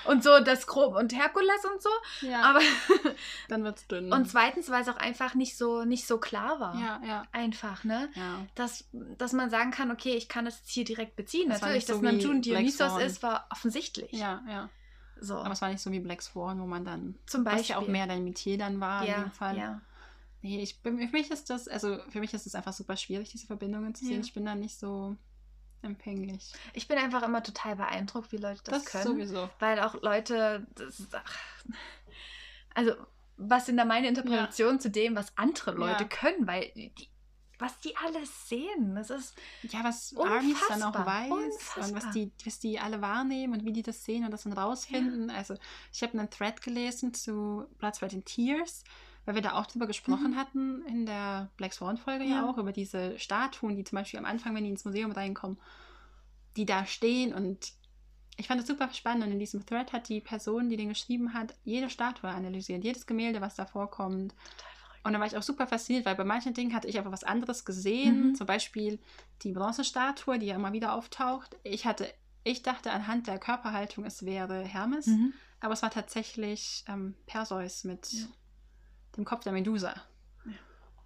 und 0.05 0.23
so 0.23 0.41
das 0.41 0.67
Grob 0.67 0.97
und 0.97 1.15
Herkules 1.15 1.65
und 1.73 1.83
so. 1.83 1.91
ja. 2.27 2.43
Aber 2.43 2.61
dann 3.49 3.65
wird's 3.65 3.87
dünn. 3.87 4.13
und 4.13 4.29
zweitens, 4.29 4.71
weil 4.71 4.83
es 4.83 4.89
auch 4.89 4.97
einfach 4.97 5.35
nicht 5.35 5.57
so 5.57 5.85
nicht 5.85 6.07
so 6.07 6.19
klar 6.19 6.61
war. 6.61 6.75
ja, 6.81 7.01
ja. 7.07 7.25
Einfach, 7.33 7.85
ne? 7.85 8.09
Ja. 8.15 8.47
Dass, 8.55 8.85
dass 9.19 9.33
man 9.33 9.51
sagen 9.51 9.71
kann, 9.71 9.91
okay, 9.91 10.15
ich 10.15 10.29
kann 10.29 10.45
das 10.45 10.59
jetzt 10.59 10.71
hier 10.71 10.85
direkt 10.85 11.17
beziehen. 11.17 11.49
Das 11.49 11.61
Natürlich, 11.61 11.87
so 11.87 11.95
dass 11.95 12.03
Namjoon 12.03 12.41
Black 12.41 12.59
Dionysos 12.59 13.01
ist, 13.03 13.23
war 13.23 13.47
offensichtlich. 13.51 14.13
Ja, 14.13 14.43
ja. 14.49 14.69
So, 15.21 15.37
Aber 15.39 15.53
es 15.53 15.63
war 15.63 15.71
nicht 15.71 15.81
so 15.81 15.91
wie 15.91 16.01
Black 16.01 16.23
Swan, 16.23 16.61
wo 16.61 16.67
man 16.67 16.85
dann, 16.85 17.15
zum 17.27 17.45
Beispiel. 17.45 17.61
was 17.61 17.69
ja 17.69 17.79
auch 17.79 17.89
mehr 17.89 18.07
dein 18.07 18.25
Metier 18.25 18.59
dann 18.59 18.81
war 18.81 19.07
ja, 19.07 19.17
in 19.17 19.23
dem 19.23 19.33
Fall. 19.33 19.57
Ja. 19.57 19.81
Nee, 20.43 20.61
ich 20.61 20.83
bin, 20.83 20.99
für 20.99 21.17
mich 21.17 21.31
ist 21.31 21.49
das, 21.49 21.69
also 21.69 21.99
für 22.11 22.21
mich 22.21 22.35
ist 22.35 22.47
es 22.47 22.55
einfach 22.55 22.75
super 22.75 22.97
schwierig, 22.97 23.31
diese 23.31 23.47
Verbindungen 23.47 23.95
zu 23.95 24.05
sehen. 24.05 24.17
Ja. 24.17 24.21
Ich 24.21 24.35
bin 24.35 24.45
da 24.45 24.55
nicht 24.55 24.79
so 24.79 25.17
empfänglich. 25.85 26.53
Ich 26.73 26.89
bin 26.89 26.99
einfach 26.99 27.23
immer 27.23 27.43
total 27.43 27.77
beeindruckt, 27.77 28.33
wie 28.33 28.39
Leute 28.39 28.63
das, 28.65 28.85
können. 28.87 29.05
sowieso. 29.05 29.49
Weil 29.61 29.79
auch 29.81 30.01
Leute, 30.03 30.67
das 30.75 31.07
ach, 31.13 31.39
also 32.75 32.93
was 33.37 33.67
sind 33.67 33.77
da 33.77 33.85
meine 33.85 34.09
Interpretation 34.09 34.79
zu 34.81 34.91
dem, 34.91 35.17
was 35.17 35.37
andere 35.37 35.73
Leute 35.73 36.05
Ja. 36.05 36.09
können, 36.09 36.47
weil 36.47 36.71
die, 36.77 36.93
was 37.59 37.79
die 37.81 37.97
alles 37.97 38.49
sehen, 38.49 38.95
das 38.95 39.11
ist 39.11 39.35
Ja, 39.63 39.83
was 39.85 40.15
Armies 40.17 40.59
dann 40.69 40.83
auch 40.83 40.95
Unfassbar, 40.95 41.07
weiß 41.07 41.31
und 41.31 41.53
unfassbar. 41.53 41.93
was 42.03 42.11
die, 42.13 42.33
was 42.45 42.59
die 42.61 42.79
alle 42.79 43.01
wahrnehmen 43.01 43.55
und 43.55 43.65
wie 43.65 43.73
die 43.73 43.83
das 43.83 44.05
sehen 44.05 44.25
und 44.25 44.31
das 44.31 44.43
dann 44.45 44.53
rausfinden. 44.53 45.31
Also 45.31 45.55
ich 45.93 46.03
habe 46.03 46.19
einen 46.19 46.31
Thread 46.31 46.63
gelesen 46.63 47.15
zu 47.15 47.67
Blood, 47.79 47.95
Sweat 47.97 48.15
and 48.15 48.27
Tears, 48.27 48.83
weil 49.25 49.35
wir 49.35 49.43
da 49.43 49.53
auch 49.55 49.67
drüber 49.67 49.87
gesprochen 49.87 50.33
Mhm. 50.33 50.37
hatten 50.37 50.83
in 50.87 51.07
der 51.07 51.51
Black 51.57 51.73
Swan-Folge 51.73 52.25
ja. 52.25 52.37
Ja. 52.37 52.49
auch, 52.49 52.59
über 52.59 52.73
diese 52.73 53.19
Statuen, 53.19 53.77
die 53.77 53.85
zum 53.85 53.97
Beispiel 53.97 54.19
am 54.19 54.27
Anfang, 54.27 54.55
wenn 54.55 54.65
die 54.65 54.71
ins 54.71 54.85
Museum 54.85 55.13
reinkommen, 55.13 55.59
die 56.57 56.67
da 56.67 56.87
stehen 56.87 57.35
und 57.35 57.73
ich 58.37 58.49
fand 58.49 58.61
das 58.61 58.67
super 58.67 58.93
spannend 58.93 59.25
und 59.25 59.33
in 59.33 59.39
diesem 59.39 59.65
Thread 59.65 59.93
hat 59.93 60.09
die 60.09 60.21
Person, 60.21 60.69
die 60.69 60.77
den 60.77 60.89
geschrieben 60.89 61.35
hat, 61.35 61.55
jede 61.63 61.89
Statue 61.89 62.29
analysiert, 62.31 62.83
jedes 62.83 63.07
Gemälde, 63.07 63.41
was 63.41 63.55
da 63.55 63.65
vorkommt. 63.65 64.33
Total. 64.33 65.01
Und 65.05 65.13
da 65.13 65.21
war 65.21 65.27
ich 65.27 65.37
auch 65.37 65.43
super 65.43 65.67
fasziniert, 65.69 66.05
weil 66.05 66.17
bei 66.17 66.25
manchen 66.25 66.53
Dingen 66.55 66.75
hatte 66.75 66.89
ich 66.89 66.99
einfach 66.99 67.13
was 67.13 67.23
anderes 67.25 67.65
gesehen. 67.65 68.31
Mhm. 68.31 68.35
Zum 68.35 68.47
Beispiel 68.47 68.99
die 69.43 69.53
Bronzestatue, 69.53 70.39
die 70.41 70.47
ja 70.47 70.57
immer 70.57 70.73
wieder 70.73 70.95
auftaucht. 70.95 71.57
Ich 71.63 71.85
hatte, 71.87 72.13
ich 72.43 72.63
dachte 72.63 72.91
anhand 72.91 73.27
der 73.29 73.39
Körperhaltung, 73.39 74.05
es 74.05 74.25
wäre 74.25 74.65
Hermes, 74.65 75.07
Mhm. 75.07 75.33
aber 75.61 75.75
es 75.75 75.83
war 75.83 75.91
tatsächlich 75.91 76.85
ähm, 76.89 77.15
Perseus 77.27 77.85
mit 77.85 78.13
Ja. 78.13 78.27
Dem 79.17 79.25
Kopf 79.25 79.45
der 79.45 79.53
Medusa. 79.53 79.95
Ja. 80.45 80.53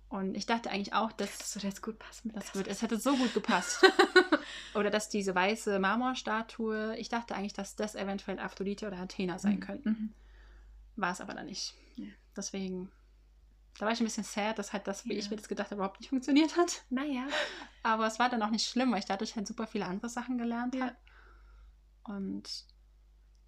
Und 0.08 0.34
ich 0.36 0.46
dachte 0.46 0.70
eigentlich 0.70 0.94
auch, 0.94 1.12
dass 1.12 1.38
Das 1.38 1.54
würde 1.54 1.66
jetzt 1.68 1.82
gut 1.82 1.98
passen 1.98 2.32
das 2.32 2.54
wird, 2.54 2.66
es 2.68 2.82
hätte 2.82 2.98
so 2.98 3.16
gut 3.16 3.34
gepasst. 3.34 3.84
oder 4.74 4.90
dass 4.90 5.08
diese 5.08 5.34
weiße 5.34 5.78
Marmorstatue, 5.78 6.96
ich 6.96 7.08
dachte 7.08 7.34
eigentlich, 7.34 7.52
dass 7.52 7.76
das 7.76 7.94
eventuell 7.94 8.38
Aphrodite 8.38 8.86
oder 8.86 8.98
Athena 8.98 9.38
sein 9.38 9.56
Mhm. 9.56 9.60
könnten. 9.60 9.88
Mhm. 9.90 10.12
War 10.96 11.12
es 11.12 11.20
aber 11.20 11.34
dann 11.34 11.46
nicht. 11.46 11.74
Ja. 11.96 12.06
Deswegen, 12.36 12.90
da 13.78 13.86
war 13.86 13.92
ich 13.92 14.00
ein 14.00 14.04
bisschen 14.04 14.24
sad, 14.24 14.58
dass 14.58 14.72
halt 14.72 14.86
das, 14.88 15.04
wie 15.04 15.12
Ja. 15.12 15.18
ich 15.18 15.30
mir 15.30 15.36
das 15.36 15.48
gedacht 15.48 15.66
habe, 15.70 15.76
überhaupt 15.76 16.00
nicht 16.00 16.08
funktioniert 16.08 16.56
hat. 16.56 16.84
Naja. 16.90 17.26
Aber 17.82 18.06
es 18.06 18.18
war 18.18 18.28
dann 18.28 18.42
auch 18.42 18.50
nicht 18.50 18.66
schlimm, 18.68 18.90
weil 18.92 18.98
ich 19.00 19.04
dadurch 19.04 19.36
halt 19.36 19.46
super 19.46 19.66
viele 19.66 19.86
andere 19.86 20.08
Sachen 20.08 20.38
gelernt 20.38 20.80
habe. 20.80 20.96
Und 22.04 22.64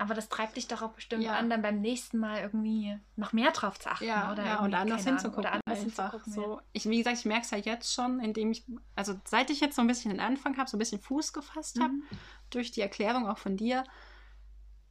Aber 0.00 0.14
das 0.14 0.30
treibt 0.30 0.56
dich 0.56 0.66
doch 0.66 0.80
auch 0.80 0.92
bestimmt 0.92 1.22
Ja. 1.22 1.34
an, 1.34 1.50
dann 1.50 1.60
beim 1.60 1.80
nächsten 1.82 2.16
Mal 2.16 2.40
irgendwie 2.40 2.98
noch 3.16 3.34
mehr 3.34 3.50
drauf 3.50 3.78
zu 3.78 3.90
achten. 3.90 4.06
ja, 4.06 4.32
oder 4.32 4.46
ja 4.46 4.60
und 4.60 4.72
anders 4.72 5.04
hinzugucken. 5.04 5.40
Oder 5.40 5.52
anders 5.52 5.84
einfach 5.84 6.12
hinzugucken. 6.12 6.32
so. 6.32 6.60
Ich, 6.72 6.88
wie 6.88 6.96
gesagt, 6.96 7.18
ich 7.18 7.26
merke 7.26 7.44
es 7.44 7.50
ja 7.50 7.58
jetzt 7.58 7.92
schon, 7.92 8.18
indem 8.18 8.50
ich, 8.50 8.64
also 8.96 9.14
seit 9.26 9.50
ich 9.50 9.60
jetzt 9.60 9.76
so 9.76 9.82
ein 9.82 9.86
bisschen 9.88 10.10
den 10.12 10.20
Anfang 10.20 10.56
habe, 10.56 10.70
so 10.70 10.76
ein 10.76 10.80
bisschen 10.80 11.00
Fuß 11.02 11.34
gefasst 11.34 11.76
ja. 11.76 11.82
habe, 11.84 11.92
Mhm. 11.92 12.02
durch 12.48 12.70
die 12.70 12.80
Erklärung 12.80 13.28
auch 13.28 13.36
von 13.36 13.58
dir, 13.58 13.84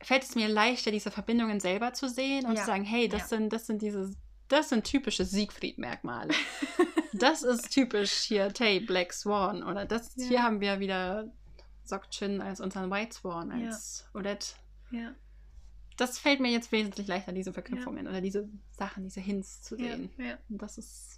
fällt 0.01 0.23
es 0.23 0.35
mir 0.35 0.47
leichter, 0.47 0.91
diese 0.91 1.09
Verbindungen 1.09 1.59
selber 1.59 1.93
zu 1.93 2.07
sehen 2.07 2.45
und 2.45 2.53
Ja. 2.53 2.61
zu 2.61 2.67
sagen, 2.67 2.83
hey, 2.83 3.09
das 3.09 3.29
sind, 3.29 3.51
das 3.51 3.65
sind 3.65 3.81
diese, 3.81 4.13
das 4.47 4.69
sind 4.69 4.83
typische 4.85 5.25
Siegfried-Merkmale. 5.25 6.33
das 7.13 7.41
ist 7.41 7.71
typisch 7.71 8.11
hier 8.11 8.53
Tay, 8.53 8.79
Black 8.79 9.11
Swan. 9.11 9.63
Oder 9.63 9.85
das, 9.85 10.13
hier 10.15 10.43
haben 10.43 10.61
wir 10.61 10.79
wieder 10.79 11.31
Sokchin 11.83 12.41
als 12.41 12.61
unseren 12.61 12.91
White 12.91 13.15
Swan, 13.15 13.51
als 13.51 14.07
Odette. 14.13 14.49
Ja. 14.91 15.13
Das 15.97 16.17
fällt 16.17 16.39
mir 16.39 16.49
jetzt 16.51 16.71
wesentlich 16.71 17.07
leichter, 17.07 17.31
diese 17.33 17.51
Verknüpfungen 17.51 18.07
oder 18.07 18.21
diese 18.21 18.47
Sachen, 18.71 19.03
diese 19.03 19.19
Hints 19.19 19.61
zu 19.63 19.75
Ja. 19.77 19.97
sehen. 19.97 20.09
Ja. 20.17 20.37
Und 20.49 20.61
das 20.61 20.77
ist, 20.77 21.17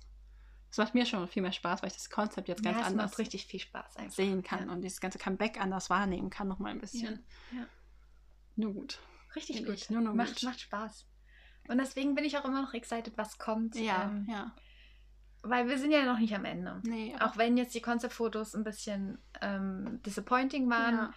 das 0.69 0.78
macht 0.80 0.95
mir 0.95 1.05
schon 1.05 1.28
viel 1.28 1.43
mehr 1.43 1.51
Spaß, 1.51 1.82
weil 1.84 1.88
ich 1.89 1.95
das 1.95 2.09
Konzept 2.09 2.47
jetzt 2.47 2.63
ganz 2.63 2.80
ja, 2.80 2.86
anders 2.86 3.11
macht 3.11 3.19
richtig 3.19 3.45
viel 3.45 3.59
Spaß 3.59 3.97
einfach. 3.97 4.11
sehen 4.15 4.41
kann 4.41 4.67
Ja. 4.67 4.74
und 4.74 4.82
dieses 4.82 4.99
ganze 4.99 5.19
Comeback 5.19 5.59
anders 5.61 5.89
wahrnehmen 5.89 6.30
kann, 6.32 6.47
noch 6.47 6.59
mal 6.59 6.69
ein 6.72 6.80
bisschen. 6.80 7.24
Ja. 7.55 7.67
Nur 8.55 8.74
gut. 8.74 8.99
Richtig 9.36 9.57
Finde 9.57 9.72
gut. 9.72 9.80
ich, 9.82 9.89
nur 9.89 10.01
noch 10.01 10.13
macht, 10.13 10.36
gut. 10.36 10.43
macht 10.43 10.59
Spaß. 10.61 11.05
Und 11.67 11.78
deswegen 11.78 12.15
bin 12.15 12.26
ich 12.26 12.38
auch 12.38 12.45
immer 12.45 12.61
noch 12.63 12.74
excited, 12.74 13.13
was 13.17 13.38
kommt. 13.38 13.76
Ja, 13.76 14.05
ähm, 14.05 14.26
ja. 14.30 14.53
Weil 15.43 15.67
wir 15.69 15.78
sind 15.78 15.91
ja 15.91 16.03
noch 16.05 16.19
nicht 16.19 16.36
am 16.36 16.45
Ende. 16.45 16.82
Nee, 16.84 17.15
Auch 17.19 17.38
wenn 17.38 17.55
jetzt 17.57 17.74
die 17.76 17.82
Konzeptfotos 17.82 18.55
ein 18.55 18.63
bisschen 18.63 19.19
ähm, 19.41 19.99
disappointing 20.05 20.69
waren, 20.69 20.95
ja. 20.95 21.13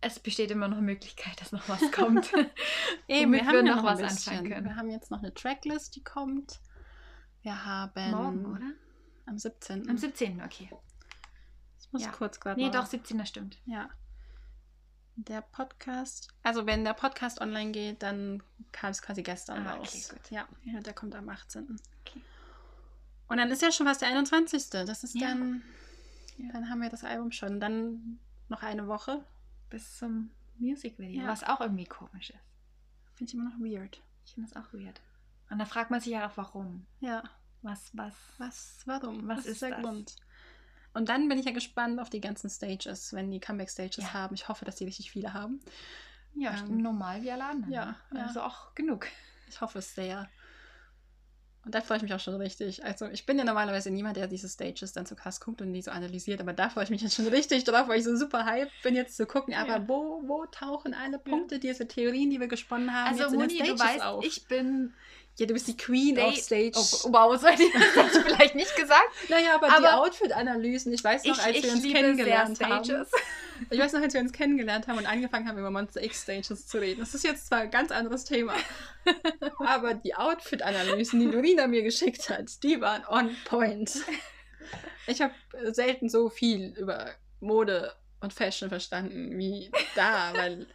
Es 0.00 0.18
besteht 0.20 0.50
immer 0.50 0.68
noch 0.68 0.76
eine 0.78 0.86
Möglichkeit, 0.86 1.40
dass 1.40 1.52
noch 1.52 1.68
was 1.68 1.90
kommt. 1.92 2.32
Eben, 3.08 3.32
wir 3.32 3.44
haben 3.46 3.52
wir 3.54 3.64
ja 3.64 3.74
noch 3.76 3.82
noch 3.82 3.84
was 3.84 4.02
anfangen 4.02 4.48
können. 4.50 4.64
Wir 4.66 4.76
haben 4.76 4.90
jetzt 4.90 5.10
noch 5.10 5.18
eine 5.18 5.34
Tracklist, 5.34 5.96
die 5.96 6.04
kommt. 6.04 6.60
Wir 7.42 7.64
haben 7.64 8.10
Morgen, 8.10 8.46
oder? 8.46 8.70
am 9.26 9.38
17. 9.38 9.88
Am 9.88 9.96
17. 9.98 10.42
Okay. 10.42 10.70
Ich 11.80 11.92
muss 11.92 12.02
Ja. 12.04 12.10
kurz 12.10 12.38
gerade 12.40 12.60
Nee, 12.60 12.70
doch, 12.70 12.86
17. 12.86 13.24
stimmt. 13.26 13.58
Ja. 13.66 13.88
Der 15.16 15.40
Podcast. 15.40 16.28
Also 16.44 16.66
wenn 16.66 16.84
der 16.84 16.94
Podcast 16.94 17.40
online 17.40 17.72
geht, 17.72 18.02
dann 18.02 18.42
kam 18.70 18.90
es 18.90 19.02
quasi 19.02 19.22
gestern 19.22 19.66
Ah, 19.66 19.74
raus. 19.74 19.88
okay, 20.10 20.14
gut. 20.20 20.30
Ja, 20.30 20.80
der 20.80 20.92
kommt 20.92 21.14
am 21.16 21.28
18. 21.28 21.76
Okay. 22.06 22.20
Und 23.26 23.38
dann 23.38 23.50
ist 23.50 23.62
ja 23.62 23.72
schon 23.72 23.86
fast 23.86 24.00
der 24.02 24.08
21. 24.08 24.70
Das 24.70 25.02
ist 25.02 25.14
Ja. 25.16 25.28
dann. 25.28 25.62
Dann 26.52 26.70
haben 26.70 26.80
wir 26.80 26.88
das 26.88 27.02
Album 27.02 27.32
schon. 27.32 27.58
Dann 27.58 28.20
noch 28.48 28.62
eine 28.62 28.86
Woche. 28.86 29.24
Bis 29.70 29.96
zum 29.98 30.30
Musikvideo, 30.58 31.22
Ja. 31.22 31.28
was 31.28 31.44
auch 31.44 31.60
irgendwie 31.60 31.84
komisch 31.86 32.30
ist. 32.30 32.38
Finde 33.14 33.30
ich 33.30 33.34
immer 33.34 33.50
noch 33.50 33.58
weird. 33.58 34.00
Ich 34.24 34.34
finde 34.34 34.50
das 34.52 34.56
auch 34.62 34.72
weird. 34.72 35.00
Und 35.50 35.58
da 35.58 35.64
fragt 35.64 35.90
man 35.90 36.00
sich 36.00 36.12
ja 36.12 36.28
auch, 36.28 36.36
warum. 36.36 36.86
Ja. 37.00 37.22
Was, 37.62 37.90
was? 37.96 38.14
Was, 38.38 38.82
warum? 38.86 39.26
Was 39.28 39.46
ist 39.46 39.62
der 39.62 39.70
das? 39.70 39.80
Grund? 39.82 40.16
Und 40.94 41.08
dann 41.08 41.28
bin 41.28 41.38
ich 41.38 41.44
ja 41.46 41.52
gespannt 41.52 42.00
auf 42.00 42.10
die 42.10 42.20
ganzen 42.20 42.48
Stages, 42.50 43.12
wenn 43.12 43.30
die 43.30 43.40
Comeback-Stages 43.40 44.04
Ja. 44.04 44.12
haben. 44.14 44.34
Ich 44.34 44.48
hoffe, 44.48 44.64
dass 44.64 44.76
die 44.76 44.84
richtig 44.84 45.10
viele 45.10 45.32
haben. 45.34 45.60
Ja, 46.34 46.56
Ähm, 46.60 46.78
normal 46.78 47.22
wie 47.22 47.30
alle 47.32 47.44
anderen. 47.46 47.72
ja, 47.72 47.96
ja. 48.12 48.26
Also 48.26 48.42
auch 48.42 48.74
genug. 48.74 49.06
Ich 49.48 49.60
hoffe 49.60 49.78
es 49.80 49.94
sehr. 49.94 50.28
Und 51.68 51.74
da 51.74 51.82
freue 51.82 51.98
ich 51.98 52.02
mich 52.02 52.14
auch 52.14 52.18
schon 52.20 52.34
richtig. 52.36 52.82
Also 52.82 53.04
ich 53.08 53.26
bin 53.26 53.36
ja 53.38 53.44
normalerweise 53.44 53.90
niemand, 53.90 54.16
der 54.16 54.26
diese 54.26 54.48
Stages 54.48 54.94
dann 54.94 55.04
zu 55.04 55.14
krass 55.14 55.38
guckt 55.38 55.60
und 55.60 55.70
die 55.74 55.82
so 55.82 55.90
analysiert, 55.90 56.40
aber 56.40 56.54
da 56.54 56.70
freue 56.70 56.84
ich 56.84 56.88
mich 56.88 57.02
jetzt 57.02 57.14
schon 57.14 57.26
richtig 57.26 57.64
drauf, 57.64 57.88
weil 57.88 57.98
ich 57.98 58.04
so 58.06 58.16
super 58.16 58.46
hype 58.46 58.70
bin 58.82 58.94
jetzt 58.96 59.18
zu 59.18 59.26
gucken. 59.26 59.52
Aber 59.52 59.74
Ja. 59.76 59.84
wo, 59.86 60.22
wo 60.24 60.46
tauchen 60.46 60.94
alle 60.94 61.18
Punkte, 61.18 61.58
diese 61.58 61.86
Theorien, 61.86 62.30
die 62.30 62.40
wir 62.40 62.48
gesponnen 62.48 62.94
haben, 62.94 63.08
Also 63.08 63.24
jetzt 63.24 63.32
in 63.34 63.38
den 63.40 63.48
Moni, 63.48 63.58
du 63.58 63.64
Stages 63.76 63.80
weißt, 63.96 64.02
auf? 64.06 64.24
ich 64.24 64.46
bin 64.46 64.94
ja, 65.36 65.44
du 65.44 65.52
bist 65.52 65.68
die 65.68 65.76
Queen 65.76 66.16
State- 66.16 66.26
of 66.26 66.36
Stage. 66.36 67.06
Oh, 67.06 67.12
wow, 67.12 67.38
sollte 67.38 67.62
ich 67.64 67.72
das 67.94 68.18
vielleicht 68.24 68.54
nicht 68.54 68.74
gesagt? 68.74 69.04
Naja, 69.28 69.54
aber, 69.56 69.68
die 69.68 69.74
Aber 69.74 70.00
Outfit-Analysen, 70.00 70.90
ich 70.94 71.04
weiß 71.04 71.24
noch, 71.26 71.36
Ich, 71.36 71.44
als 71.44 71.56
ich 71.58 71.62
wir 71.64 71.72
uns 71.74 71.82
kennengelernt 71.82 72.60
haben. 72.64 73.06
Ich 73.70 73.78
weiß 73.78 73.92
noch, 73.92 74.00
als 74.00 74.14
wir 74.14 74.20
uns 74.20 74.32
kennengelernt 74.32 74.88
haben 74.88 74.98
und 74.98 75.06
angefangen 75.06 75.48
haben, 75.48 75.58
über 75.58 75.70
Monster 75.70 76.02
X 76.02 76.22
Stages 76.22 76.66
zu 76.66 76.78
reden. 76.78 77.00
Das 77.00 77.14
ist 77.14 77.24
jetzt 77.24 77.46
zwar 77.46 77.60
ein 77.60 77.70
ganz 77.70 77.90
anderes 77.90 78.24
Thema, 78.24 78.54
aber 79.58 79.94
die 79.94 80.14
Outfit-Analysen, 80.14 81.20
die 81.20 81.26
Norina 81.26 81.66
mir 81.66 81.82
geschickt 81.82 82.30
hat, 82.30 82.62
die 82.62 82.80
waren 82.80 83.04
on 83.08 83.34
point. 83.44 84.02
Ich 85.06 85.20
habe 85.20 85.34
selten 85.72 86.08
so 86.08 86.28
viel 86.28 86.74
über 86.76 87.10
Mode 87.40 87.92
und 88.20 88.32
Fashion 88.32 88.68
verstanden 88.68 89.38
wie 89.38 89.70
da, 89.94 90.32
weil 90.34 90.66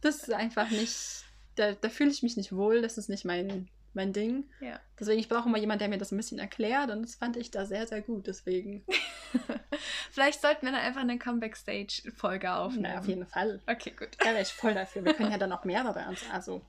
das 0.00 0.16
ist 0.16 0.32
einfach 0.32 0.70
nicht, 0.70 1.24
da, 1.54 1.72
da 1.72 1.88
fühle 1.88 2.10
ich 2.10 2.22
mich 2.22 2.36
nicht 2.36 2.52
wohl, 2.52 2.82
das 2.82 2.98
ist 2.98 3.08
nicht 3.08 3.24
mein, 3.24 3.68
mein 3.94 4.12
Ding. 4.12 4.44
Ja. 4.60 4.80
Deswegen, 4.98 5.20
ich 5.20 5.28
brauche 5.28 5.48
immer 5.48 5.58
jemanden, 5.58 5.80
der 5.80 5.88
mir 5.88 5.98
das 5.98 6.12
ein 6.12 6.16
bisschen 6.16 6.38
erklärt 6.38 6.90
und 6.90 7.02
das 7.02 7.14
fand 7.16 7.36
ich 7.36 7.50
da 7.50 7.66
sehr, 7.66 7.86
sehr 7.86 8.02
gut. 8.02 8.26
Deswegen, 8.26 8.84
Vielleicht 10.10 10.40
sollten 10.40 10.66
wir 10.66 10.72
dann 10.72 10.80
einfach 10.80 11.00
eine 11.00 11.18
Comeback-Stage-Folge 11.18 12.52
aufnehmen. 12.52 12.90
na, 12.94 12.98
auf 13.00 13.06
jeden 13.06 13.26
Fall. 13.26 13.60
Okay, 13.66 13.90
gut. 13.98 14.10
Da 14.18 14.26
wäre 14.26 14.42
ich 14.42 14.52
voll 14.52 14.74
dafür. 14.74 15.04
Wir 15.04 15.14
können 15.14 15.30
ja 15.30 15.38
dann 15.38 15.52
auch 15.52 15.64
mehrere 15.64 16.00
ans 16.00 16.22
also. 16.32 16.62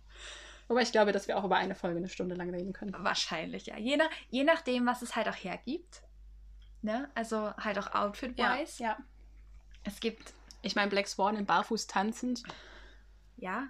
Wobei 0.67 0.82
ich 0.82 0.91
glaube, 0.91 1.11
dass 1.11 1.28
wir 1.28 1.38
auch 1.38 1.43
über 1.43 1.57
eine 1.57 1.76
Folge 1.76 1.97
eine 1.97 2.07
Stunde 2.09 2.36
lang 2.36 2.49
reden 2.49 2.71
können. 2.74 2.93
Wahrscheinlich, 2.97 3.65
ja. 3.65 3.78
Je, 3.78 3.97
nach, 3.97 4.09
je 4.30 4.43
nachdem, 4.45 4.86
was 4.86 5.01
es 5.01 5.15
halt 5.15 5.28
auch 5.28 5.36
hergibt. 5.36 6.01
Ne? 6.82 7.09
Also 7.15 7.53
halt 7.57 7.78
auch 7.80 7.93
Outfit-wise. 7.93 8.82
ja. 8.82 8.97
Es 9.84 9.99
gibt, 9.99 10.34
Ich 10.61 10.76
meine, 10.76 10.89
Black 10.89 11.07
Swan 11.09 11.36
in 11.36 11.45
Barfuß 11.45 11.88
tanzend 11.88 12.43
ja, 13.36 13.67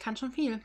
kann 0.00 0.16
schon 0.16 0.32
viel. 0.32 0.60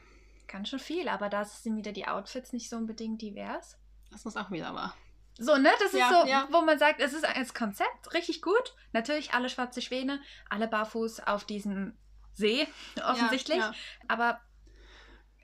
Kann 0.47 0.65
schon 0.65 0.79
viel, 0.79 1.07
aber 1.09 1.29
da 1.29 1.45
sind 1.45 1.75
wieder 1.77 1.91
die 1.91 2.07
Outfits 2.07 2.53
nicht 2.53 2.69
so 2.69 2.77
unbedingt 2.77 3.21
divers. 3.21 3.77
Das 4.11 4.25
ist 4.25 4.37
auch 4.37 4.51
wieder 4.51 4.73
wahr. 4.73 4.95
So, 5.39 5.55
ne? 5.57 5.69
Das 5.79 5.93
ist 5.93 5.99
Ja, 5.99 6.09
so, 6.09 6.27
ja. 6.27 6.47
wo 6.51 6.61
man 6.61 6.79
sagt, 6.79 6.99
es 6.99 7.13
ist 7.13 7.25
als 7.25 7.53
Konzept 7.53 8.13
richtig 8.13 8.41
gut. 8.41 8.75
Natürlich 8.93 9.33
alle 9.33 9.49
schwarze 9.49 9.81
Schwäne, 9.81 10.19
alle 10.49 10.67
barfuß 10.67 11.21
auf 11.21 11.45
diesem 11.45 11.95
See, 12.33 12.67
offensichtlich. 13.03 13.57
Ja, 13.57 13.73
Aber 14.07 14.39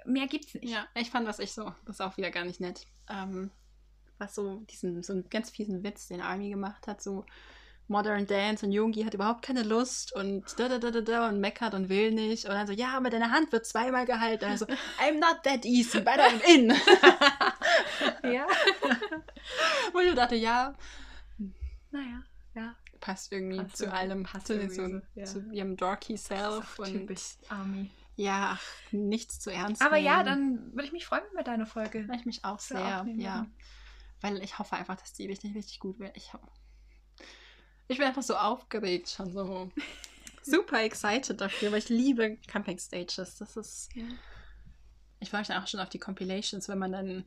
mehr 0.05 0.27
gibt's 0.27 0.53
nicht. 0.55 0.69
ja. 0.69 0.87
ich 0.95 1.11
fand, 1.11 1.27
was 1.27 1.39
ich 1.39 1.53
so, 1.53 1.73
das 1.85 1.97
ist 1.97 2.01
auch 2.01 2.17
wieder 2.17 2.31
gar 2.31 2.45
nicht 2.45 2.59
nett. 2.59 2.87
Ähm, 3.09 3.51
was 4.17 4.35
so 4.35 4.61
diesen, 4.69 5.03
so 5.03 5.13
einen 5.13 5.29
ganz 5.29 5.49
fiesen 5.49 5.83
Witz, 5.83 6.07
den 6.07 6.21
Army 6.21 6.49
gemacht 6.49 6.87
hat, 6.87 7.01
so 7.01 7.25
Modern 7.87 8.25
Dance 8.25 8.65
und 8.65 8.71
Jungi 8.71 9.03
hat 9.03 9.13
überhaupt 9.13 9.41
keine 9.43 9.63
Lust 9.63 10.13
und 10.15 10.45
da 10.57 10.69
da 10.69 10.77
da 10.79 10.89
da 10.89 11.01
da 11.01 11.27
und 11.29 11.39
meckert 11.39 11.73
und 11.73 11.89
will 11.89 12.11
nicht. 12.11 12.45
Und 12.45 12.51
dann 12.51 12.65
so, 12.65 12.73
ja, 12.73 12.95
aber 12.97 13.09
deine 13.09 13.29
Hand 13.31 13.51
wird 13.51 13.65
zweimal 13.65 14.05
gehalten. 14.05 14.45
Also, 14.45 14.65
I'm 14.99 15.19
not 15.19 15.43
that 15.43 15.65
easy, 15.65 15.99
but 15.99 16.13
I'm 16.19 16.41
in. 16.47 16.73
Ja. 18.23 18.47
Wo 19.91 19.99
ich 19.99 20.13
dachte, 20.15 20.35
ja, 20.35 20.73
naja, 21.91 22.23
ja. 22.55 22.75
passt 22.99 23.31
irgendwie 23.31 23.57
Passt 23.57 23.77
zu 23.77 23.91
allem, 23.91 24.23
passt 24.23 24.47
zu, 24.47 24.53
irgendwie 24.53 24.75
zu, 24.75 24.89
so, 24.89 25.01
ja. 25.19 25.25
zu 25.25 25.51
ihrem 25.51 25.75
dorky 25.77 26.17
Self 26.17 26.79
und 26.79 26.91
Typisch 26.91 27.35
Army. 27.49 27.91
ja, 28.15 28.57
ach, 28.57 28.63
nichts 28.91 29.39
zu 29.39 29.49
ernst 29.51 29.81
Aber 29.81 29.97
ja, 29.97 30.23
nehmen. 30.23 30.25
dann 30.25 30.71
würde 30.73 30.85
ich 30.85 30.91
mich 30.93 31.05
freuen 31.05 31.23
über 31.33 31.43
deine 31.43 31.65
Folge. 31.65 32.07
Ich 32.15 32.25
mich 32.25 32.43
auch 32.45 32.59
sehr, 32.59 33.05
ja. 33.17 33.45
Weil 34.21 34.41
ich 34.41 34.57
hoffe 34.57 34.75
einfach, 34.75 34.95
dass 34.95 35.13
die 35.13 35.27
richtig, 35.27 35.53
richtig 35.55 35.79
gut 35.79 35.99
wird. 35.99 36.15
Ich, 36.15 36.31
hab- 36.33 36.49
ich 37.93 37.97
bin 37.99 38.07
einfach 38.07 38.23
so 38.23 38.35
aufgeregt, 38.35 39.09
schon 39.09 39.31
so 39.31 39.71
super 40.43 40.83
excited 40.83 41.39
dafür, 41.39 41.71
weil 41.71 41.79
ich 41.79 41.89
liebe 41.89 42.37
Camping 42.47 42.77
Stages. 42.77 43.37
Das 43.37 43.55
ist. 43.57 43.89
Ja. 43.95 44.03
Ich 45.19 45.29
freue 45.29 45.39
mich 45.41 45.47
dann 45.47 45.63
auch 45.63 45.67
schon 45.67 45.79
auf 45.79 45.89
die 45.89 45.99
Compilations, 45.99 46.67
wenn 46.67 46.77
man 46.79 46.91
dann 46.91 47.25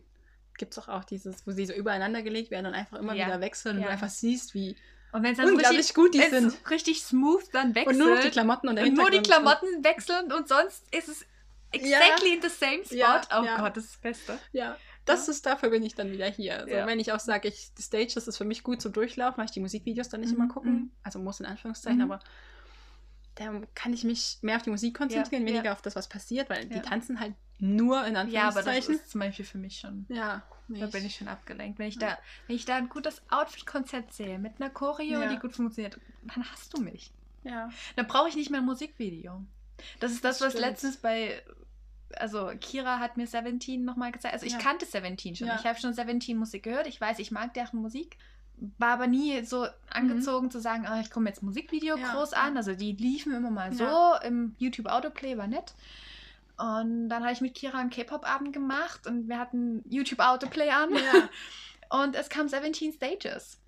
gibt 0.58 0.72
es 0.72 0.78
auch, 0.78 0.88
auch 0.88 1.04
dieses, 1.04 1.46
wo 1.46 1.50
sie 1.50 1.66
so 1.66 1.72
übereinander 1.72 2.22
gelegt 2.22 2.50
werden 2.50 2.66
und 2.66 2.74
einfach 2.74 2.98
immer 2.98 3.14
Ja. 3.14 3.26
wieder 3.26 3.40
wechseln 3.40 3.76
und 3.76 3.82
Ja. 3.82 3.88
du 3.88 3.92
einfach 3.94 4.10
siehst, 4.10 4.54
wie 4.54 4.76
Und 5.12 5.22
wenn 5.22 5.32
es 5.32 5.38
dann 5.38 5.48
unglaublich 5.48 5.78
richtig, 5.80 5.94
gut 5.94 6.14
die 6.14 6.20
sind. 6.22 6.70
richtig 6.70 7.02
smooth 7.02 7.44
dann 7.52 7.74
wechselt. 7.74 7.96
Und 7.96 8.06
nur 8.06 8.16
die 8.20 8.30
Klamotten 8.30 8.68
und 8.68 8.78
und 8.78 8.94
nur 8.94 9.10
die. 9.10 9.22
Klamotten 9.22 9.82
wechseln 9.84 10.30
und 10.32 10.48
sonst 10.48 10.84
ist 10.94 11.08
es 11.08 11.24
exactly 11.72 12.34
in 12.34 12.42
the 12.42 12.48
same 12.48 12.84
spot. 12.84 13.26
Oh. 13.34 13.44
Gott, 13.58 13.76
das 13.76 13.84
ist 13.84 13.94
das 13.94 14.00
Beste. 14.00 14.38
Ja, 14.52 14.76
das 15.06 15.28
ist, 15.28 15.46
dafür 15.46 15.70
bin 15.70 15.82
ich 15.82 15.94
dann 15.94 16.10
wieder 16.12 16.26
hier. 16.26 16.58
Also 16.58 16.70
Ja. 16.74 16.86
wenn 16.86 17.00
ich 17.00 17.12
auch 17.12 17.20
sage, 17.20 17.48
ich, 17.48 17.72
die 17.74 17.82
Stages 17.82 18.26
ist 18.28 18.36
für 18.36 18.44
mich 18.44 18.62
gut 18.62 18.82
zum 18.82 18.92
Durchlaufen, 18.92 19.38
weil 19.38 19.46
ich 19.46 19.50
die 19.52 19.60
Musikvideos 19.60 20.08
dann 20.10 20.20
nicht 20.20 20.30
Mhm, 20.32 20.36
immer 20.36 20.48
gucken. 20.48 20.72
mhm. 20.72 20.90
Also 21.02 21.18
muss 21.18 21.40
in 21.40 21.46
Anführungszeichen, 21.46 21.98
Mhm. 21.98 22.10
aber 22.12 22.20
da 23.36 23.60
kann 23.74 23.92
ich 23.92 24.02
mich 24.04 24.38
mehr 24.42 24.56
auf 24.56 24.62
die 24.62 24.70
Musik 24.70 24.96
konzentrieren, 24.96 25.46
Ja, 25.46 25.52
weniger 25.54 25.72
auf 25.72 25.82
das, 25.82 25.94
was 25.94 26.08
passiert, 26.08 26.48
weil 26.48 26.66
die 26.66 26.80
tanzen 26.80 27.20
halt 27.20 27.34
nur 27.58 28.04
in 28.06 28.14
Ja, 28.28 28.48
aber 28.48 28.62
das 28.62 28.66
Anführungszeichen. 28.66 28.94
ist 28.96 29.10
zum 29.10 29.20
Beispiel 29.20 29.44
für 29.44 29.58
mich 29.58 29.78
schon. 29.78 30.06
Ja, 30.08 30.42
Da 30.68 30.74
nicht. 30.74 30.92
bin 30.92 31.04
ich 31.06 31.16
schon 31.16 31.28
abgelenkt. 31.28 31.78
Wenn 31.78 31.88
ich 31.88 31.98
da, 31.98 32.18
wenn 32.46 32.56
ich 32.56 32.64
da 32.64 32.76
ein 32.76 32.88
gutes 32.88 33.22
Outfit-Konzept 33.30 34.12
sehe, 34.14 34.38
mit 34.38 34.60
einer 34.60 34.70
Choreo, 34.70 35.28
die 35.28 35.38
gut 35.38 35.54
funktioniert, 35.54 35.98
dann 36.22 36.44
hast 36.50 36.72
du 36.74 36.80
mich. 36.82 37.12
Ja. 37.44 37.70
Dann 37.94 38.06
brauche 38.06 38.28
ich 38.28 38.36
nicht 38.36 38.50
mehr 38.50 38.60
ein 38.60 38.66
Musikvideo. 38.66 39.44
Das 40.00 40.12
ist 40.12 40.24
das, 40.24 40.38
Das 40.38 40.46
was 40.48 40.52
stimmt. 40.54 40.66
letztens 40.68 40.96
bei. 40.96 41.42
Also, 42.16 42.50
Kira 42.60 42.98
hat 42.98 43.16
mir 43.16 43.26
Seventeen 43.26 43.84
nochmal 43.84 44.12
gezeigt. 44.12 44.34
Also, 44.34 44.46
ich 44.46 44.52
Ja. 44.52 44.58
kannte 44.58 44.86
Seventeen 44.86 45.34
schon. 45.34 45.48
Ja. 45.48 45.56
Ich 45.58 45.66
habe 45.66 45.78
schon 45.78 45.92
Seventeen 45.92 46.36
Musik 46.38 46.62
gehört. 46.62 46.86
Ich 46.86 47.00
weiß, 47.00 47.18
ich 47.18 47.30
mag 47.30 47.54
deren 47.54 47.80
Musik. 47.80 48.16
War 48.78 48.90
aber 48.94 49.06
nie 49.06 49.44
so 49.44 49.66
angezogen 49.90 50.50
zu 50.50 50.60
sagen, 50.60 50.86
ah, 50.86 51.00
ich 51.00 51.10
komme 51.10 51.28
jetzt 51.28 51.42
Musikvideo 51.42 51.96
Mhm. 51.96 52.02
Ja, 52.02 52.14
groß 52.14 52.32
an. 52.32 52.56
Also, 52.56 52.74
die 52.74 52.92
liefen 52.92 53.34
immer 53.34 53.50
mal 53.50 53.72
so 53.72 53.86
im 54.26 54.54
YouTube 54.58 54.86
Autoplay, 54.86 55.36
war 55.36 55.46
nett. 55.46 55.74
Und 56.58 57.10
dann 57.10 57.22
habe 57.22 57.32
ich 57.32 57.42
mit 57.42 57.54
Kira 57.54 57.78
einen 57.78 57.90
K-Pop-Abend 57.90 58.52
gemacht 58.54 59.06
und 59.06 59.28
wir 59.28 59.38
hatten 59.38 59.82
YouTube 59.90 60.20
Autoplay 60.20 60.70
an. 60.70 60.88
Und 61.88 62.16
es 62.16 62.28
kam 62.28 62.48
17 62.48 62.92
Stages. 62.94 63.60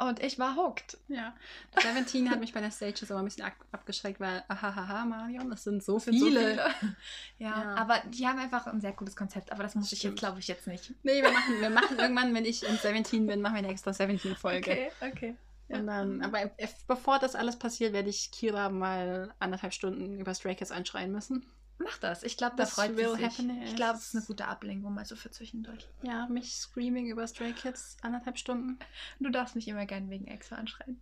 Und 0.00 0.22
ich 0.22 0.38
war 0.38 0.56
hooked. 0.56 0.96
ja. 1.08 1.34
Seventeen 1.78 2.30
hat 2.30 2.40
mich 2.40 2.54
bei 2.54 2.60
den 2.60 2.70
Stages 2.72 3.10
aber 3.10 3.20
ein 3.20 3.26
bisschen 3.26 3.44
ab 3.44 3.52
abgeschreckt, 3.70 4.18
weil, 4.18 4.42
ahahaha, 4.48 5.04
Marion, 5.04 5.50
das 5.50 5.64
sind 5.64 5.82
so 5.84 5.98
Es 5.98 6.04
sind 6.06 6.18
so 6.18 6.26
viele. 6.26 6.56
Ja, 7.38 7.48
Ja. 7.62 7.74
aber 7.76 8.00
die 8.08 8.26
haben 8.26 8.38
einfach 8.38 8.66
ein 8.66 8.80
sehr 8.80 8.92
gutes 8.92 9.14
Konzept. 9.14 9.52
Aber 9.52 9.62
das 9.62 9.74
muss 9.74 9.92
ich 9.92 10.02
jetzt, 10.02 10.16
glaube 10.18 10.38
ich, 10.40 10.48
jetzt 10.48 10.66
nicht. 10.66 10.94
Nee, 11.02 11.22
wir 11.22 11.30
machen, 11.30 11.60
wir 11.60 11.70
machen 11.70 11.98
irgendwann, 11.98 12.34
wenn 12.34 12.44
ich 12.46 12.66
in 12.66 12.76
Seventeen 12.78 13.26
bin, 13.26 13.42
machen 13.42 13.54
wir 13.54 13.58
eine 13.58 13.68
extra 13.68 13.92
Seventeen-Folge. 13.92 14.90
okay. 15.00 15.36
Und 15.68 15.86
dann, 15.86 16.20
aber 16.22 16.50
bevor 16.88 17.18
das 17.20 17.36
alles 17.36 17.56
passiert, 17.56 17.92
werde 17.92 18.08
ich 18.10 18.30
Kira 18.32 18.70
mal 18.70 19.32
anderthalb 19.38 19.72
Stunden 19.72 20.18
über 20.18 20.34
Stray 20.34 20.56
Kids 20.56 20.72
anschreien 20.72 21.12
müssen. 21.12 21.46
Mach 21.82 21.96
das. 21.98 22.22
Ich 22.22 22.36
glaube, 22.36 22.56
das 22.56 22.68
Das 22.68 22.74
freut 22.76 22.96
will 22.96 23.10
sich. 23.16 23.24
happen, 23.24 23.62
Ich 23.62 23.74
glaube, 23.74 23.96
es 23.98 24.08
ist 24.08 24.14
eine 24.14 24.24
gute 24.24 24.46
Ablenkung 24.46 24.92
mal 24.94 25.06
so 25.06 25.16
für 25.16 25.30
zwischendurch. 25.30 25.88
Ja, 26.02 26.26
mich 26.28 26.52
screaming 26.54 27.06
über 27.06 27.26
Stray 27.26 27.52
Kids 27.52 27.96
anderthalb 28.02 28.38
Stunden. 28.38 28.78
Du 29.18 29.30
darfst 29.30 29.54
mich 29.56 29.66
immer 29.66 29.86
gern 29.86 30.10
wegen 30.10 30.26
Exo 30.26 30.54
anschreien. 30.54 31.00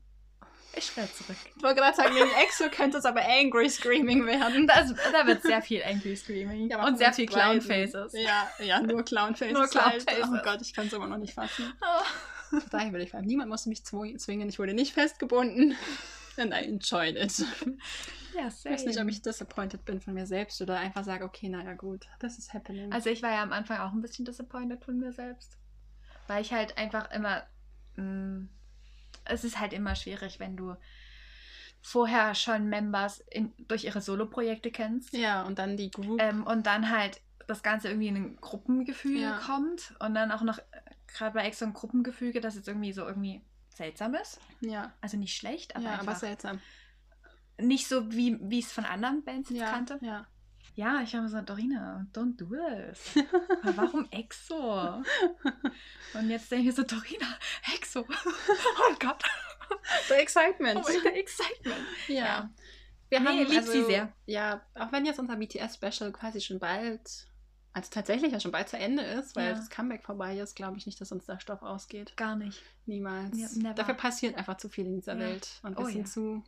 Ich 0.75 0.85
schreie 0.87 1.11
zurück. 1.13 1.37
Ich 1.57 1.63
wollte 1.63 1.81
gerade 1.81 1.97
sagen, 1.97 2.15
wegen 2.15 2.31
EXO 2.45 2.69
könnte 2.71 2.99
es 2.99 3.05
aber 3.07 3.23
angry 3.27 3.69
screaming 3.69 4.25
werden. 4.27 4.67
Das, 4.69 4.95
da 5.13 5.27
wird 5.27 5.43
sehr 5.43 5.63
viel 5.63 5.83
Angry 5.83 6.15
Screaming. 6.15 6.69
Ja, 6.71 6.87
und 6.87 6.99
sehr 6.99 7.13
viel. 7.13 7.27
Clown 7.27 7.61
Faces. 7.61 8.13
Ja, 8.13 8.49
ja, 8.63 8.81
nur 8.81 9.03
Clown 9.03 9.35
Faces. 9.35 9.55
Nur 9.55 9.67
Clown 9.67 9.85
halt. 9.87 10.09
Faces. 10.09 10.29
Oh 10.31 10.39
Gott, 10.45 10.61
ich 10.63 10.75
kann 10.75 10.87
es 10.87 10.93
immer 10.93 11.07
noch 11.09 11.17
nicht 11.17 11.35
fassen. 11.35 11.73
Oh. 11.81 12.59
Daher 12.71 12.93
will 12.93 13.01
ich 13.01 13.11
sagen, 13.11 13.27
niemand 13.27 13.49
musste 13.51 13.69
mich 13.71 13.83
zwingen. 13.85 14.49
Ich 14.49 14.59
wurde 14.59 14.75
nicht 14.75 14.93
festgebunden. 14.93 15.75
And 16.39 16.53
I 16.55 16.65
enjoyed 16.69 17.17
it. 17.17 17.45
Ja, 18.35 18.49
Ich 18.49 18.65
weiß 18.65 18.85
nicht, 18.87 19.01
ob 19.01 19.09
ich 19.09 19.21
disappointed 19.23 19.85
bin 19.85 20.01
von 20.01 20.15
mir 20.15 20.27
selbst 20.27 20.61
oder 20.63 20.79
einfach 20.79 21.03
sage, 21.03 21.25
okay, 21.25 21.49
naja, 21.49 21.75
gut, 21.75 22.07
this 22.21 22.39
is 22.39 22.55
happening. 22.55 22.93
Also 22.93 23.11
ich 23.11 23.23
war 23.23 23.31
ja 23.33 23.43
am 23.43 23.53
Anfang 23.53 23.79
auch 23.79 23.93
ein 23.93 24.01
bisschen 24.01 24.25
disappointed 24.25 24.85
von 24.85 24.99
mir 24.99 25.13
selbst. 25.13 25.59
Weil 26.29 26.43
ich 26.43 26.53
halt 26.53 26.79
einfach 26.79 27.11
immer. 27.11 27.43
Mh, 27.97 28.47
es 29.25 29.45
ist 29.45 29.59
halt 29.59 29.73
immer 29.73 29.95
schwierig, 29.95 30.39
wenn 30.41 30.57
du 30.57 30.77
vorher 31.83 32.35
schon 32.35 32.69
Members 32.69 33.21
in, 33.31 33.53
durch 33.67 33.85
ihre 33.85 34.01
Solo-Projekte 34.01 34.71
kennst. 34.71 35.13
ja, 35.13 35.43
und 35.43 35.59
dann 35.59 35.77
die 35.77 35.91
Group. 35.91 36.21
Ähm, 36.21 36.47
und 36.47 36.67
dann 36.67 36.91
halt 36.91 37.21
das 37.47 37.63
Ganze 37.63 37.89
irgendwie 37.89 38.09
in 38.09 38.17
ein 38.17 38.37
Gruppengefüge 38.37 39.21
Ja. 39.21 39.39
kommt. 39.39 39.95
Und 40.01 40.15
dann 40.15 40.31
auch 40.33 40.43
noch, 40.43 40.59
äh, 40.59 40.63
gerade 41.07 41.35
bei 41.35 41.47
Exo 41.47 41.65
ein 41.65 41.73
Gruppengefüge, 41.73 42.41
das 42.41 42.57
jetzt 42.57 42.69
irgendwie 42.69 42.93
so 42.93 43.07
irgendwie 43.07 43.43
seltsam 43.79 44.15
ist. 44.15 44.39
ja, 44.61 44.93
Also 45.01 45.17
nicht 45.17 45.35
schlecht, 45.37 45.75
aber 45.75 45.85
ja, 45.87 45.99
aber 46.01 46.15
seltsam. 46.15 46.61
nicht 47.59 47.89
so, 47.89 48.13
wie 48.13 48.39
ich 48.59 48.67
es 48.67 48.73
von 48.73 48.85
anderen 48.85 49.25
Bands 49.25 49.49
jetzt 49.51 49.59
Ja, 49.61 49.71
kannte. 49.71 49.99
ja. 50.03 50.27
Ja, 50.75 51.01
ich 51.03 51.13
habe 51.17 51.29
so, 51.29 51.41
Dorina, 51.41 52.07
don't 52.13 52.37
do 52.37 52.47
this. 52.55 53.17
Warum 53.77 54.07
Exo? 54.13 55.03
Und 56.15 56.31
jetzt 56.31 56.53
denke 56.53 56.69
ich 56.69 56.75
so, 56.77 56.85
Dorina, 56.85 57.27
Exo. 57.75 58.07
Oh 58.09 58.91
mein 58.91 58.99
Gott. 59.01 59.25
The 60.07 60.15
excitement. 60.15 60.79
Oh 60.79 60.83
Gott, 61.03 61.15
Excitement. 61.17 61.81
Ja. 62.07 62.15
Ja. 62.15 62.51
Wir 63.09 63.21
Nee, 63.21 63.27
haben 63.27 63.39
liebt 63.39 63.57
also, 63.57 63.73
sie 63.73 63.85
sehr. 63.87 64.13
Ja, 64.27 64.61
auch 64.75 64.93
wenn 64.93 65.05
jetzt 65.05 65.19
unser 65.19 65.35
BTS-Special 65.37 66.13
quasi 66.13 66.41
schon 66.41 66.59
bald, 66.61 67.27
also 67.79 67.91
tatsächlich 67.93 68.33
ja 68.33 68.41
schon 68.41 68.53
bald 68.53 68.69
zu 68.69 68.77
Ende 68.79 69.03
ist, 69.03 69.35
weil 69.37 69.49
Ja. 69.51 69.55
das 69.55 69.71
Comeback 69.71 70.05
vorbei 70.05 70.39
ist, 70.39 70.55
glaube 70.57 70.77
ich 70.79 70.87
nicht, 70.87 71.01
dass 71.01 71.11
uns 71.13 71.27
der 71.27 71.41
Stoff 71.41 71.63
ausgeht. 71.63 72.17
Gar 72.17 72.37
nicht. 72.37 72.63
Niemals. 72.87 73.57
Never. 73.57 73.75
Dafür 73.75 73.95
passiert 73.95 74.37
einfach 74.37 74.57
zu 74.59 74.69
viel 74.69 74.87
in 74.87 74.95
dieser 74.97 75.15
Ja. 75.15 75.21
Welt. 75.21 75.49
Und 75.63 75.77
wir 75.79 75.85
Oh 75.85 75.89
sind 75.89 76.01
ja. 76.01 76.05
zu, 76.05 76.43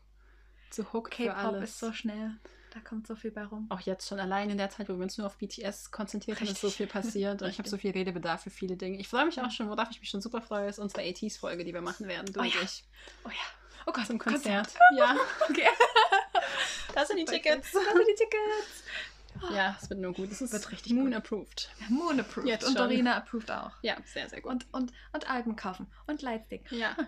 zu 0.71 0.93
hooked 0.93 1.15
für 1.15 1.27
K-Pop 1.29 1.45
alles. 1.55 1.71
ist 1.71 1.79
so 1.81 1.93
schnell. 1.93 2.37
Da 2.73 2.79
kommt 2.79 3.05
so 3.09 3.17
viel 3.17 3.33
bei 3.33 3.45
rum. 3.45 3.67
auch 3.69 3.81
jetzt 3.81 4.07
schon 4.09 4.21
allein 4.21 4.49
in 4.49 4.57
der 4.57 4.71
Zeit, 4.71 4.89
wo 4.89 4.95
wir 4.95 5.03
uns 5.03 5.19
nur 5.19 5.27
auf 5.27 5.39
BTS 5.39 5.91
konzentriert 5.91 6.39
haben, 6.41 6.47
ist 6.47 6.61
so 6.61 6.71
viel 6.71 6.87
passiert 6.87 7.43
und 7.43 7.49
ich 7.49 7.59
habe 7.59 7.69
so 7.69 7.77
viel 7.77 7.91
Redebedarf 7.91 8.45
für 8.45 8.51
viele 8.51 8.77
Dinge. 8.77 8.97
Ich 9.01 9.09
freue 9.09 9.27
mich 9.27 9.41
auch 9.41 9.51
schon, 9.51 9.69
worauf 9.69 9.91
ich 9.91 9.99
mich 9.99 10.09
schon 10.09 10.21
super 10.21 10.41
freue, 10.41 10.69
ist 10.69 10.79
unsere 10.79 11.03
80s-Folge, 11.03 11.65
die 11.65 11.75
wir 11.75 11.81
machen 11.81 12.07
werden, 12.07 12.33
du 12.33 12.39
Oh 12.39 12.45
ja. 12.45 12.53
ich. 12.63 12.85
Oh 13.25 13.29
ja. 13.29 13.35
Oh 13.87 13.93
Gott, 13.93 14.07
Zum 14.07 14.19
Konzert. 14.21 14.69
Konzert. 14.69 14.79
Ja, 14.97 15.17
Okay. 15.51 15.67
da 16.95 17.05
sind 17.05 17.17
die 17.17 17.25
Tickets. 17.25 17.73
Da 17.73 17.81
sind 17.81 18.07
die 18.09 18.15
Tickets. 18.15 18.85
Ja, 19.55 19.77
es 19.81 19.89
wird 19.89 20.01
nur 20.01 20.13
gut. 20.13 20.31
Es 20.31 20.53
Wird 20.53 20.71
richtig 20.73 20.93
Moon 20.93 21.07
gut. 21.07 21.15
approved. 21.15 21.71
Moon 21.89 22.21
approved. 22.21 22.49
Jetzt 22.49 22.65
und 22.67 22.77
schon. 22.77 22.89
Dorina 22.89 23.17
approved 23.17 23.51
auch. 23.51 23.73
Ja, 23.83 23.97
sehr, 24.05 24.29
sehr 24.29 24.41
gut. 24.41 24.51
Und, 24.53 24.67
und, 24.73 24.93
und 25.13 25.31
Alben 25.31 25.57
kaufen. 25.57 25.87
Und 26.07 26.23
Lightstick. 26.23 26.71
ja. 26.73 26.97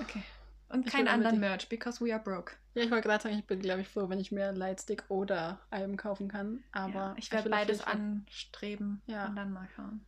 Okay. 0.00 0.22
Und 0.68 0.86
Ich 0.86 0.92
keinen 0.92 1.08
anderen 1.08 1.40
Merch, 1.40 1.68
because 1.68 2.04
we 2.04 2.12
are 2.14 2.22
broke. 2.22 2.52
ja, 2.74 2.82
ich 2.84 2.90
wollte 2.90 3.08
gerade 3.08 3.22
sagen, 3.22 3.36
ich 3.38 3.46
bin, 3.46 3.60
glaube 3.60 3.80
ich, 3.80 3.88
froh, 3.88 4.08
wenn 4.08 4.20
ich 4.20 4.30
mehr 4.30 4.52
Lightstick 4.52 5.02
oder 5.08 5.58
Alben 5.70 5.96
kaufen 5.96 6.28
kann. 6.28 6.62
Aber 6.72 6.92
ja, 6.94 7.14
ich 7.16 7.32
werde 7.32 7.48
beides 7.50 7.80
anstreben 7.80 9.00
Ja. 9.06 9.26
und 9.26 9.34
dann 9.36 9.50
mal 9.52 9.66
schauen. 9.74 10.04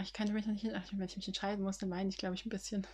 Ich 0.00 0.12
könnte 0.12 0.32
mich 0.32 0.46
noch 0.46 0.52
nicht, 0.52 0.64
wenn 0.64 1.02
ich 1.06 1.16
mich 1.16 1.26
entscheiden 1.26 1.64
muss, 1.64 1.78
dann 1.78 1.88
meine 1.88 2.08
ich, 2.08 2.18
glaube 2.18 2.34
ich, 2.34 2.44
ein 2.46 2.50
bisschen. 2.50 2.86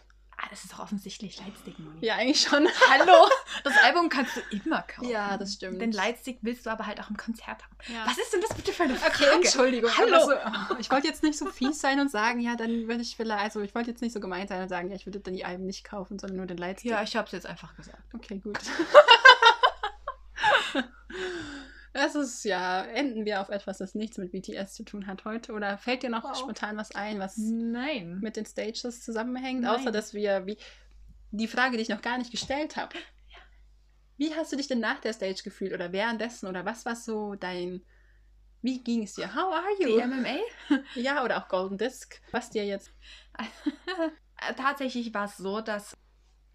Das 0.51 0.64
ist 0.64 0.72
doch 0.72 0.78
offensichtlich 0.78 1.38
Lightstick, 1.38 1.78
Moni. 1.78 1.99
Ja, 2.01 2.14
eigentlich 2.16 2.40
schon. 2.40 2.66
Hallo! 2.90 3.28
Das 3.64 3.74
Album 3.84 4.09
kannst 4.09 4.36
du 4.36 4.40
immer 4.51 4.82
kaufen. 4.82 5.09
Ja, 5.11 5.36
das 5.36 5.55
stimmt. 5.55 5.80
Den 5.82 5.92
Lightstick 5.92 6.38
willst 6.42 6.64
du 6.66 6.70
aber 6.70 6.86
halt 6.86 7.01
auch 7.01 7.11
im 7.11 7.16
Konzert 7.16 7.62
haben. 7.62 7.76
Ja. 7.92 8.07
Was 8.07 8.16
ist 8.16 8.32
denn 8.32 8.40
das 8.40 8.55
bitte 8.55 8.72
für 8.72 8.84
eine 8.84 8.94
Okay, 8.94 9.24
Frage? 9.24 9.32
Entschuldigung. 9.36 9.90
Hallo. 9.99 10.30
aber 10.32 10.66
So, 10.70 10.76
ich 10.78 10.90
wollte 10.90 11.07
jetzt 11.07 11.22
nicht 11.22 11.38
so 11.38 11.46
fies 11.46 11.80
sein 11.80 12.01
und 12.01 12.11
sagen, 12.11 12.40
ja, 12.40 12.57
dann 12.57 12.88
würde 12.88 13.03
ich 13.03 13.14
vielleicht, 13.16 13.42
also 13.42 13.61
ich 13.61 13.74
wollte 13.74 13.90
jetzt 13.90 14.01
nicht 14.01 14.12
so 14.14 14.20
gemein 14.20 14.49
sein 14.49 14.62
und 14.62 14.68
sagen, 14.68 14.88
ja, 14.88 14.96
ich 14.96 15.05
würde 15.07 15.20
dann 15.20 15.34
die 15.34 15.44
Alben 15.44 15.66
nicht 15.66 15.84
kaufen, 15.84 16.18
sondern 16.18 16.38
nur 16.38 16.46
den 16.46 16.57
Lightstick. 16.57 16.90
Ja, 16.90 17.03
ich 17.03 17.14
hab's 17.14 17.32
jetzt 17.32 17.46
einfach 17.46 17.76
gesagt. 17.76 18.03
Okay, 18.14 18.38
gut. 18.38 18.59
Es 22.07 22.14
ist 22.14 22.44
ja, 22.44 22.84
enden 22.84 23.24
wir 23.24 23.40
auf 23.40 23.49
etwas, 23.49 23.78
das 23.78 23.94
nichts 23.94 24.18
mit 24.18 24.32
BTS 24.32 24.74
zu 24.74 24.84
tun 24.84 25.07
hat 25.07 25.24
heute. 25.24 25.53
Oder 25.53 25.78
fällt 25.78 26.03
dir 26.03 26.11
noch 26.11 26.24
Wow. 26.24 26.36
spontan 26.38 26.76
was 26.76 26.94
ein, 26.94 27.18
was 27.18 27.36
Nein. 27.36 28.18
mit 28.20 28.36
den 28.36 28.46
Stages 28.46 29.03
zusammenhängt? 29.03 29.62
Nein. 29.62 29.74
Außer, 29.74 29.90
dass 29.90 30.14
wir, 30.14 30.46
wie, 30.46 30.59
die 31.30 31.49
Frage, 31.49 31.76
die 31.76 31.82
ich 31.82 31.88
noch 31.88 32.03
gar 32.03 32.18
nicht 32.18 32.30
gestellt 32.30 32.76
habe. 32.76 32.96
Wie 34.16 34.34
hast 34.34 34.53
du 34.53 34.57
dich 34.57 34.66
denn 34.68 34.80
nach 34.80 35.01
der 35.01 35.12
Stage 35.12 35.42
gefühlt 35.44 35.72
oder 35.72 35.92
währenddessen 35.92 36.46
oder 36.49 36.64
was 36.64 36.84
war 36.84 36.96
so 36.96 37.34
dein, 37.34 37.83
wie 38.62 38.83
ging 38.83 39.04
es 39.04 39.14
dir? 39.14 39.34
How 39.34 39.53
are 39.54 39.64
Die 39.79 39.84
you? 39.84 40.00
MMA? 40.00 40.38
Ja, 40.95 41.25
oder 41.25 41.38
auch 41.38 41.49
Golden 41.49 41.79
Disc. 41.79 42.20
Was 42.33 42.50
dir 42.50 42.64
jetzt, 42.64 42.91
Tatsächlich 44.57 45.12
war 45.14 45.25
es 45.26 45.37
so, 45.37 45.61
dass 45.61 45.96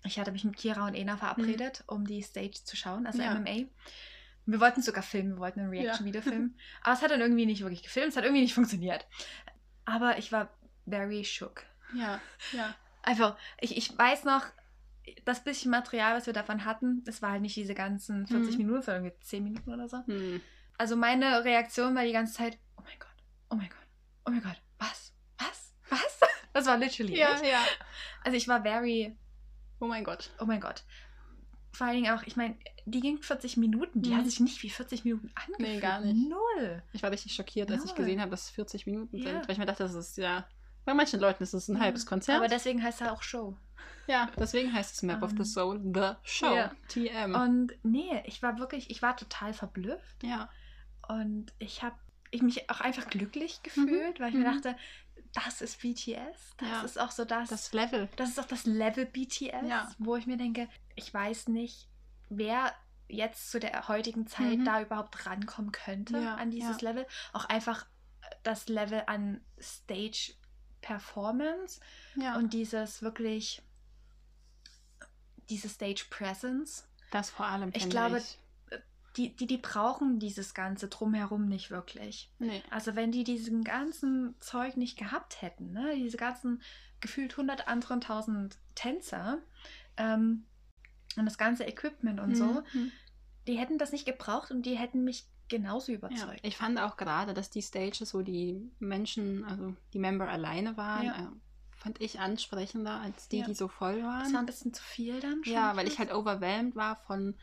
ich 0.05 0.19
hatte 0.19 0.31
mich 0.33 0.43
mit 0.43 0.57
Kira 0.57 0.85
und 0.85 0.95
Ena 0.95 1.15
verabredet, 1.15 1.83
um 1.87 2.05
die 2.05 2.21
Stage 2.21 2.59
zu 2.63 2.75
schauen, 2.75 3.05
also 3.07 3.19
Mhm. 3.19 3.23
Ja. 3.25 3.35
MMA. 3.35 3.67
Wir 4.45 4.59
wollten 4.59 4.81
sogar 4.81 5.03
filmen, 5.03 5.33
wir 5.35 5.39
wollten 5.39 5.61
ein 5.61 5.69
Reaction-Video 5.69 6.21
filmen. 6.21 6.57
Aber 6.81 6.93
es 6.93 7.01
hat 7.01 7.11
dann 7.11 7.21
irgendwie 7.21 7.45
nicht 7.45 7.61
wirklich 7.61 7.83
gefilmt, 7.83 8.09
es 8.09 8.17
hat 8.17 8.23
irgendwie 8.25 8.41
nicht 8.43 8.53
funktioniert. 8.53 9.07
Aber 9.85 10.17
ich 10.17 10.31
war 10.31 10.49
very 10.87 11.23
shook. 11.23 11.63
ja, 11.95 12.19
ja, 12.51 12.75
Einfach, 13.03 13.37
ich, 13.59 13.75
ich 13.77 13.97
weiß 13.97 14.23
noch, 14.23 14.45
das 15.25 15.43
bisschen 15.43 15.71
Material, 15.71 16.15
was 16.15 16.25
wir 16.25 16.33
davon 16.33 16.63
hatten, 16.63 17.03
das 17.03 17.21
war 17.21 17.31
halt 17.31 17.41
nicht 17.41 17.55
diese 17.57 17.73
ganzen 17.75 18.25
40 18.27 18.51
Mhm. 18.53 18.57
Minuten, 18.57 18.81
sondern 18.83 19.05
irgendwie 19.05 19.19
10 19.21 19.43
Minuten 19.43 19.73
oder 19.73 19.87
so. 19.89 19.97
hm. 20.05 20.41
Also 20.77 20.95
meine 20.95 21.43
Reaktion 21.43 21.93
war 21.95 22.03
die 22.03 22.13
ganze 22.13 22.33
Zeit, 22.33 22.57
oh 22.77 22.81
mein 22.83 22.97
Gott, 22.99 23.09
oh 23.49 23.55
mein 23.55 23.69
Gott, 23.69 23.87
oh 24.25 24.31
mein 24.31 24.41
Gott, 24.41 24.61
was, 24.79 25.13
was, 25.37 25.73
was? 25.89 26.19
Das 26.53 26.65
war 26.67 26.77
literally 26.77 27.17
ja, 27.17 27.35
it. 27.35 27.45
ja. 27.45 27.63
Also 28.23 28.37
ich 28.37 28.47
war 28.47 28.61
very, 28.61 29.17
Oh 29.79 29.87
mein 29.87 30.03
Gott. 30.03 30.29
oh 30.39 30.45
mein 30.45 30.61
Gott. 30.61 30.83
Vor 31.73 31.87
allen 31.87 31.95
Dingen 32.03 32.11
auch, 32.17 32.23
ich 32.23 32.35
meine, 32.35 32.55
die 32.85 32.99
ging 32.99 33.21
40 33.21 33.57
Minuten, 33.57 34.01
die 34.01 34.11
Mhm. 34.11 34.17
hat 34.17 34.25
sich 34.25 34.39
nicht 34.39 34.61
wie 34.63 34.69
40 34.69 35.03
Minuten 35.05 35.31
angefühlt. 35.35 35.81
gar 35.81 35.99
nicht. 36.01 36.29
Null. 36.29 36.83
Ich 36.93 37.01
war 37.03 37.11
richtig 37.11 37.33
schockiert, 37.33 37.71
als 37.71 37.83
ich 37.85 37.95
gesehen 37.95 38.21
habe, 38.21 38.31
dass 38.31 38.43
es 38.43 38.49
40 38.51 38.85
Minuten 38.85 39.17
Ja. 39.17 39.23
sind. 39.31 39.47
Weil 39.47 39.53
ich 39.53 39.57
mir 39.57 39.65
dachte, 39.65 39.83
das 39.83 39.93
ist 39.95 40.17
ja 40.17 40.47
Bei 40.85 40.93
manchen 40.93 41.19
Leuten 41.21 41.41
ist 41.43 41.53
es 41.53 41.69
ein 41.69 41.79
halbes 41.79 42.05
Konzert. 42.05 42.37
Aber 42.39 42.49
deswegen 42.49 42.83
heißt 42.83 42.99
er 43.01 43.13
auch 43.13 43.23
Show. 43.23 43.55
ja, 44.05 44.29
deswegen 44.37 44.73
heißt 44.73 44.95
es 44.95 45.01
Map 45.03 45.23
of 45.23 45.29
the 45.31 45.37
Ähm, 45.37 45.45
Soul, 45.45 45.81
The 45.93 46.11
Show, 46.23 46.53
ja. 46.53 46.71
TM. 46.89 47.33
Und 47.35 47.71
nee, 47.83 48.21
ich 48.25 48.43
war 48.43 48.59
wirklich, 48.59 48.89
ich 48.91 49.01
war 49.01 49.15
total 49.15 49.53
verblüfft. 49.53 50.21
ja, 50.23 50.49
Und 51.07 51.53
ich 51.59 51.83
habe 51.83 51.95
ich 52.31 52.41
mich 52.41 52.69
auch 52.69 52.81
einfach 52.81 53.07
glücklich 53.07 53.61
gefühlt, 53.63 54.19
weil 54.19 54.29
ich 54.29 54.35
mir 54.35 54.49
Mhm. 54.49 54.61
dachte, 54.61 54.75
das 55.33 55.61
ist 55.61 55.79
BTS. 55.81 56.55
Das 56.57 56.67
Ja. 56.67 56.81
ist 56.81 56.99
auch 56.99 57.11
so 57.11 57.23
das. 57.25 57.47
das 57.49 57.71
Level. 57.73 58.09
das 58.17 58.29
ist 58.29 58.39
auch 58.39 58.45
das 58.47 58.65
Level 58.65 59.05
BTS, 59.05 59.67
Ja. 59.69 59.89
wo 59.99 60.15
ich 60.17 60.25
mir 60.27 60.37
denke, 60.37 60.67
ich 60.95 61.13
weiß 61.13 61.47
nicht, 61.49 61.87
wer 62.29 62.73
jetzt 63.07 63.51
zu 63.51 63.59
der 63.59 63.87
heutigen 63.87 64.27
Zeit 64.27 64.59
Mhm. 64.59 64.65
da 64.65 64.81
überhaupt 64.81 65.25
rankommen 65.25 65.71
könnte 65.71 66.17
Ja, 66.19 66.35
an 66.35 66.49
dieses 66.51 66.81
ja. 66.81 66.89
Level. 66.89 67.05
Auch 67.33 67.45
einfach 67.45 67.85
das 68.43 68.67
Level 68.69 69.03
an 69.07 69.41
Stage 69.61 70.33
Performance 70.81 71.79
Ja. 72.15 72.35
und 72.37 72.53
dieses 72.53 73.01
wirklich, 73.01 73.61
diese 75.49 75.69
Stage 75.69 76.05
Presence. 76.09 76.87
das 77.11 77.29
vor 77.29 77.45
allem, 77.45 77.71
Ich 77.75 77.89
glaube, 77.89 78.17
ich. 78.19 78.37
Die, 79.15 79.35
die, 79.35 79.45
die 79.45 79.59
brauchen 79.59 80.17
dieses 80.17 80.55
Ganze 80.55 80.87
drumherum 80.87 81.47
nicht 81.47 81.69
wirklich. 81.69 82.31
Nee. 82.39 82.63
Also 82.71 82.95
wenn 82.95 83.11
die 83.11 83.23
diesen 83.23 83.63
ganzen 83.63 84.33
Zeug 84.39 84.75
nicht 84.75 84.97
gehabt 84.97 85.43
hätten, 85.43 85.71
ne, 85.71 85.93
diese 85.95 86.17
ganzen 86.17 86.63
gefühlt 86.99 87.37
hundert 87.37 87.67
anderen 87.67 88.01
tausend 88.01 88.57
Tänzer 88.73 89.37
ähm, 89.97 90.47
und 91.21 91.25
das 91.25 91.37
ganze 91.37 91.63
Equipment 91.65 92.19
und 92.19 92.35
so, 92.35 92.63
Mhm. 92.73 92.91
die 93.47 93.57
hätten 93.57 93.77
das 93.77 93.91
nicht 93.91 94.05
gebraucht 94.05 94.51
und 94.51 94.65
die 94.65 94.77
hätten 94.77 95.03
mich 95.03 95.27
genauso 95.49 95.91
Ja. 95.91 95.97
überzeugt. 95.97 96.39
Ich 96.43 96.57
fand 96.57 96.79
auch 96.79 96.97
gerade, 96.97 97.33
dass 97.33 97.49
die 97.49 97.61
Stages, 97.61 98.13
wo 98.13 98.21
die 98.21 98.71
Menschen, 98.79 99.43
also 99.45 99.75
die 99.93 99.99
Member 99.99 100.27
alleine 100.29 100.77
waren, 100.77 101.05
Ja. 101.05 101.15
äh, 101.23 101.27
fand 101.75 101.99
ich 102.01 102.19
ansprechender 102.19 103.01
als 103.01 103.27
die, 103.27 103.39
Ja. 103.39 103.45
die 103.45 103.53
so 103.53 103.67
voll 103.67 104.01
waren. 104.03 104.23
das 104.23 104.33
war 104.33 104.39
ein 104.39 104.45
bisschen 104.45 104.73
zu 104.73 104.81
viel 104.81 105.19
dann 105.19 105.43
schon. 105.43 105.53
Ja, 105.53 105.75
weil 105.75 105.87
ich 105.87 105.99
halt 105.99 106.13
overwhelmed 106.13 106.75
war 106.75 106.95
von 106.95 107.35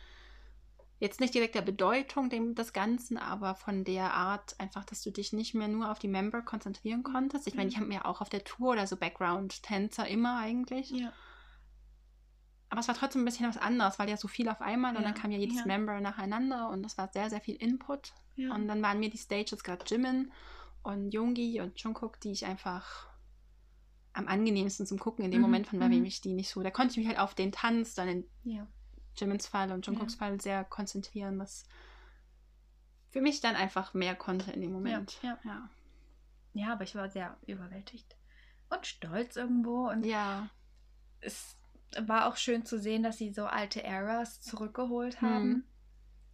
jetzt 0.98 1.20
nicht 1.20 1.32
direkt 1.34 1.55
der 1.55 1.62
Bedeutung 1.62 2.28
dem, 2.28 2.55
des 2.55 2.72
Ganzen, 2.72 3.16
aber 3.16 3.55
von 3.55 3.84
der 3.84 4.12
Art 4.12 4.59
einfach, 4.60 4.84
dass 4.84 5.02
du 5.02 5.10
dich 5.10 5.32
nicht 5.32 5.55
mehr 5.55 5.68
nur 5.68 5.90
auf 5.90 5.98
die 5.98 6.09
Member 6.09 6.42
konzentrieren 6.42 7.02
konntest. 7.02 7.47
Ich 7.47 7.55
meine, 7.55 7.66
Mhm. 7.66 7.70
ich 7.70 7.76
habe 7.76 7.86
mir 7.86 8.05
auch 8.06 8.20
auf 8.20 8.28
der 8.28 8.44
Tour 8.44 8.72
oder 8.72 8.86
so 8.86 8.97
Background-Tänzer 8.97 10.06
immer 10.09 10.38
eigentlich. 10.38 10.90
Ja. 10.90 11.12
Aber 12.70 12.80
es 12.80 12.88
war 12.88 12.94
trotzdem 12.94 13.22
ein 13.22 13.24
bisschen 13.24 13.48
was 13.48 13.56
anderes, 13.59 13.98
weil 13.98 14.09
ja 14.09 14.16
so 14.16 14.28
viel 14.28 14.48
auf 14.48 14.60
einmal 14.60 14.97
und 14.97 15.02
Ja, 15.02 15.09
dann 15.09 15.14
kam 15.20 15.30
ja 15.32 15.38
jedes 15.38 15.59
ja. 15.59 15.66
Member 15.66 16.01
nacheinander 16.01 16.70
und 16.70 16.82
das 16.82 16.97
war 16.97 17.10
sehr, 17.12 17.28
sehr 17.28 17.40
viel 17.40 17.56
Input. 17.56 18.12
Ja. 18.36 18.55
Und 18.55 18.68
dann 18.68 18.80
waren 18.80 19.01
mir 19.01 19.10
die 19.10 19.18
Stages 19.18 19.62
gerade 19.64 19.84
Jimin 19.86 20.32
und 20.82 21.12
Yoongi 21.12 21.60
und 21.60 21.78
Jungkook, 21.80 22.20
die 22.20 22.30
ich 22.32 22.47
einfach 22.47 23.09
am 24.12 24.28
angenehmsten 24.28 24.86
zum 24.86 24.98
Gucken 24.98 25.24
in 25.24 25.30
dem 25.30 25.40
Mhm, 25.40 25.42
Moment 25.42 25.66
fand, 25.66 25.82
weil 25.82 25.88
mhm. 25.90 26.05
ich 26.05 26.20
die 26.20 26.32
nicht 26.32 26.48
so, 26.51 26.62
da 26.62 26.70
konnte 26.70 26.92
ich 26.92 26.97
mich 26.98 27.06
halt 27.09 27.18
auf 27.18 27.34
den 27.34 27.52
Tanz 27.52 27.94
dann 27.94 28.09
in 28.09 28.24
ja. 28.44 28.66
Jimins 29.16 29.47
Fall 29.47 29.72
und 29.72 29.86
Jungkooks. 29.86 30.14
Fall 30.14 30.40
sehr 30.40 30.64
konzentrieren, 30.64 31.38
was 31.38 31.64
für 33.10 33.20
mich 33.20 33.40
dann 33.40 33.56
einfach 33.56 33.94
mehr 33.94 34.14
konnte 34.14 34.52
in 34.52 34.60
dem 34.60 34.72
Moment. 34.72 35.18
ja. 35.22 35.38
ja. 35.44 35.68
ja, 36.55 36.72
aber 36.72 36.84
ich 36.84 36.94
war 36.94 37.09
sehr 37.10 37.36
überwältigt 37.47 38.16
und 38.70 38.86
stolz 38.86 39.36
irgendwo 39.36 39.88
und 39.88 40.05
Ja, 40.06 40.48
es 41.20 41.56
war 41.99 42.27
auch 42.29 42.37
schön 42.37 42.65
zu 42.65 42.79
sehen, 42.79 43.03
dass 43.03 43.19
sie 43.19 43.33
so 43.33 43.47
alte 43.47 43.83
Eras 43.83 44.41
zurückgeholt 44.41 45.23
haben. 45.23 45.49
Mhm. 45.51 45.65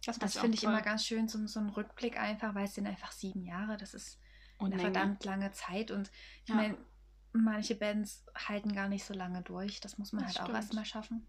das, 0.05 0.19
Das 0.19 0.37
finde 0.37 0.55
ich 0.57 0.65
auch 0.65 0.69
immer 0.69 0.81
toll. 0.81 0.85
ganz 0.85 1.05
schön, 1.05 1.27
so, 1.27 1.45
so 1.47 1.59
ein 1.59 1.69
Rückblick 1.69 2.17
einfach, 2.19 2.55
weil 2.55 2.65
es 2.65 2.75
sind 2.75 2.87
einfach 2.87 3.11
sieben 3.11 3.43
Jahre. 3.43 3.77
Das 3.77 3.93
ist 3.93 4.19
eine 4.59 4.77
verdammt 4.79 5.23
lange 5.25 5.51
Zeit. 5.51 5.91
Und 5.91 6.11
ich 6.45 6.49
Ja. 6.49 6.55
meine, 6.55 6.77
manche 7.33 7.75
Bands 7.75 8.25
halten 8.35 8.73
gar 8.73 8.87
nicht 8.89 9.03
so 9.05 9.13
lange 9.13 9.41
durch. 9.43 9.79
Das 9.81 9.97
muss 9.97 10.13
man 10.13 10.23
Das 10.23 10.33
halt 10.33 10.41
auch 10.41 10.43
stimmt. 10.45 10.57
erstmal 10.57 10.85
schaffen. 10.85 11.27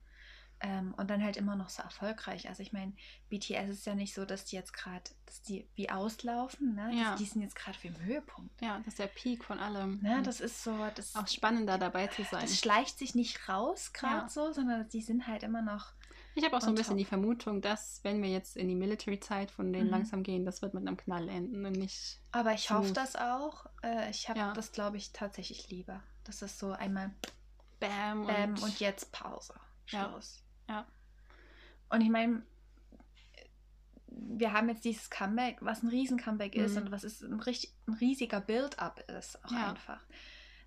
Ähm, 0.60 0.92
und 0.96 1.08
dann 1.08 1.22
halt 1.22 1.36
immer 1.36 1.54
noch 1.54 1.68
so 1.68 1.82
erfolgreich. 1.82 2.48
Also 2.48 2.62
ich 2.64 2.72
meine, 2.72 2.92
BTS 3.28 3.68
ist 3.70 3.86
ja 3.86 3.94
nicht 3.94 4.12
so, 4.12 4.24
dass 4.24 4.44
die 4.44 4.56
jetzt 4.56 4.72
gerade, 4.72 5.04
dass 5.26 5.40
die 5.42 5.68
wie 5.76 5.88
auslaufen. 5.88 6.74
Ne? 6.74 6.90
Ja. 6.94 7.10
Das, 7.12 7.20
die 7.20 7.26
sind 7.26 7.42
jetzt 7.42 7.54
gerade 7.54 7.78
für 7.78 7.88
den 7.90 8.04
Höhepunkt. 8.04 8.60
Ja, 8.60 8.78
das 8.78 8.88
ist 8.88 8.98
der 8.98 9.06
Peak 9.06 9.44
von 9.44 9.60
allem. 9.60 10.00
Ne? 10.02 10.20
Das 10.24 10.40
ist 10.40 10.64
so, 10.64 10.76
das, 10.96 11.14
auch 11.14 11.28
spannender 11.28 11.78
dabei 11.78 12.08
zu 12.08 12.24
sein. 12.24 12.40
das 12.40 12.58
schleicht 12.58 12.98
sich 12.98 13.14
nicht 13.14 13.48
raus 13.48 13.92
gerade 13.92 14.22
Ja. 14.22 14.28
so, 14.28 14.50
sondern 14.52 14.88
die 14.88 15.00
sind 15.02 15.28
halt 15.28 15.44
immer 15.44 15.62
noch. 15.62 15.92
Ich 16.34 16.44
habe 16.44 16.56
auch 16.56 16.60
so 16.60 16.68
ein 16.68 16.74
bisschen 16.74 16.90
top. 16.92 16.98
die 16.98 17.04
Vermutung, 17.04 17.60
dass, 17.62 18.00
wenn 18.04 18.20
wir 18.22 18.30
jetzt 18.30 18.56
in 18.56 18.68
die 18.68 18.74
Military-Zeit 18.76 19.50
von 19.52 19.72
denen 19.72 19.86
Mhm. 19.86 19.90
langsam 19.92 20.22
gehen, 20.24 20.44
das 20.44 20.60
wird 20.62 20.74
mit 20.74 20.86
einem 20.86 20.96
Knall 20.96 21.28
enden 21.28 21.66
und 21.66 21.72
nicht. 21.72 22.20
Aber 22.32 22.52
ich 22.52 22.70
hoffe 22.70 22.92
das 22.92 23.14
auch. 23.16 23.66
Äh, 23.82 24.10
ich 24.10 24.28
habe 24.28 24.38
Ja. 24.38 24.52
das, 24.52 24.70
glaube 24.72 24.96
ich, 24.96 25.12
tatsächlich 25.12 25.68
lieber. 25.70 26.00
Das 26.24 26.42
ist 26.42 26.58
so 26.58 26.72
einmal 26.72 27.10
Bam, 27.80 28.26
Bäm 28.26 28.54
und, 28.54 28.62
und, 28.62 28.80
jetzt 28.80 29.12
Pause. 29.12 29.54
Ja. 29.88 30.10
Schluss. 30.10 30.42
Ja. 30.68 30.86
Und 31.90 32.00
ich 32.02 32.10
meine, 32.10 32.42
wir 34.10 34.52
haben 34.52 34.68
jetzt 34.68 34.84
dieses 34.84 35.10
Comeback, 35.10 35.58
was 35.60 35.82
ein 35.82 35.88
Riesen-Comeback 35.88 36.54
ist 36.56 36.76
Mhm. 36.76 36.82
und 36.82 36.90
was 36.90 37.04
ist 37.04 37.22
ein, 37.22 37.40
richtig, 37.40 37.72
ein 37.86 37.94
riesiger 37.94 38.40
Build-up 38.40 39.00
ist 39.10 39.42
auch 39.44 39.52
Ja. 39.52 39.70
einfach. 39.70 40.00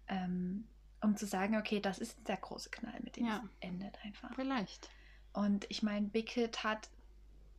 Ähm, 0.08 0.68
um 1.02 1.16
zu 1.18 1.26
sagen, 1.26 1.58
okay, 1.58 1.80
das 1.80 2.00
ist 2.00 2.28
der 2.28 2.38
große 2.38 2.70
Knall, 2.70 3.00
mit 3.02 3.16
dem 3.18 3.26
Ja. 3.26 3.44
es 3.44 3.50
endet 3.68 3.98
einfach. 4.04 4.34
Vielleicht. 4.36 4.90
Und 5.34 5.66
ich 5.70 5.82
meine, 5.84 6.08
Big 6.08 6.30
Hit 6.32 6.64
hat 6.64 6.90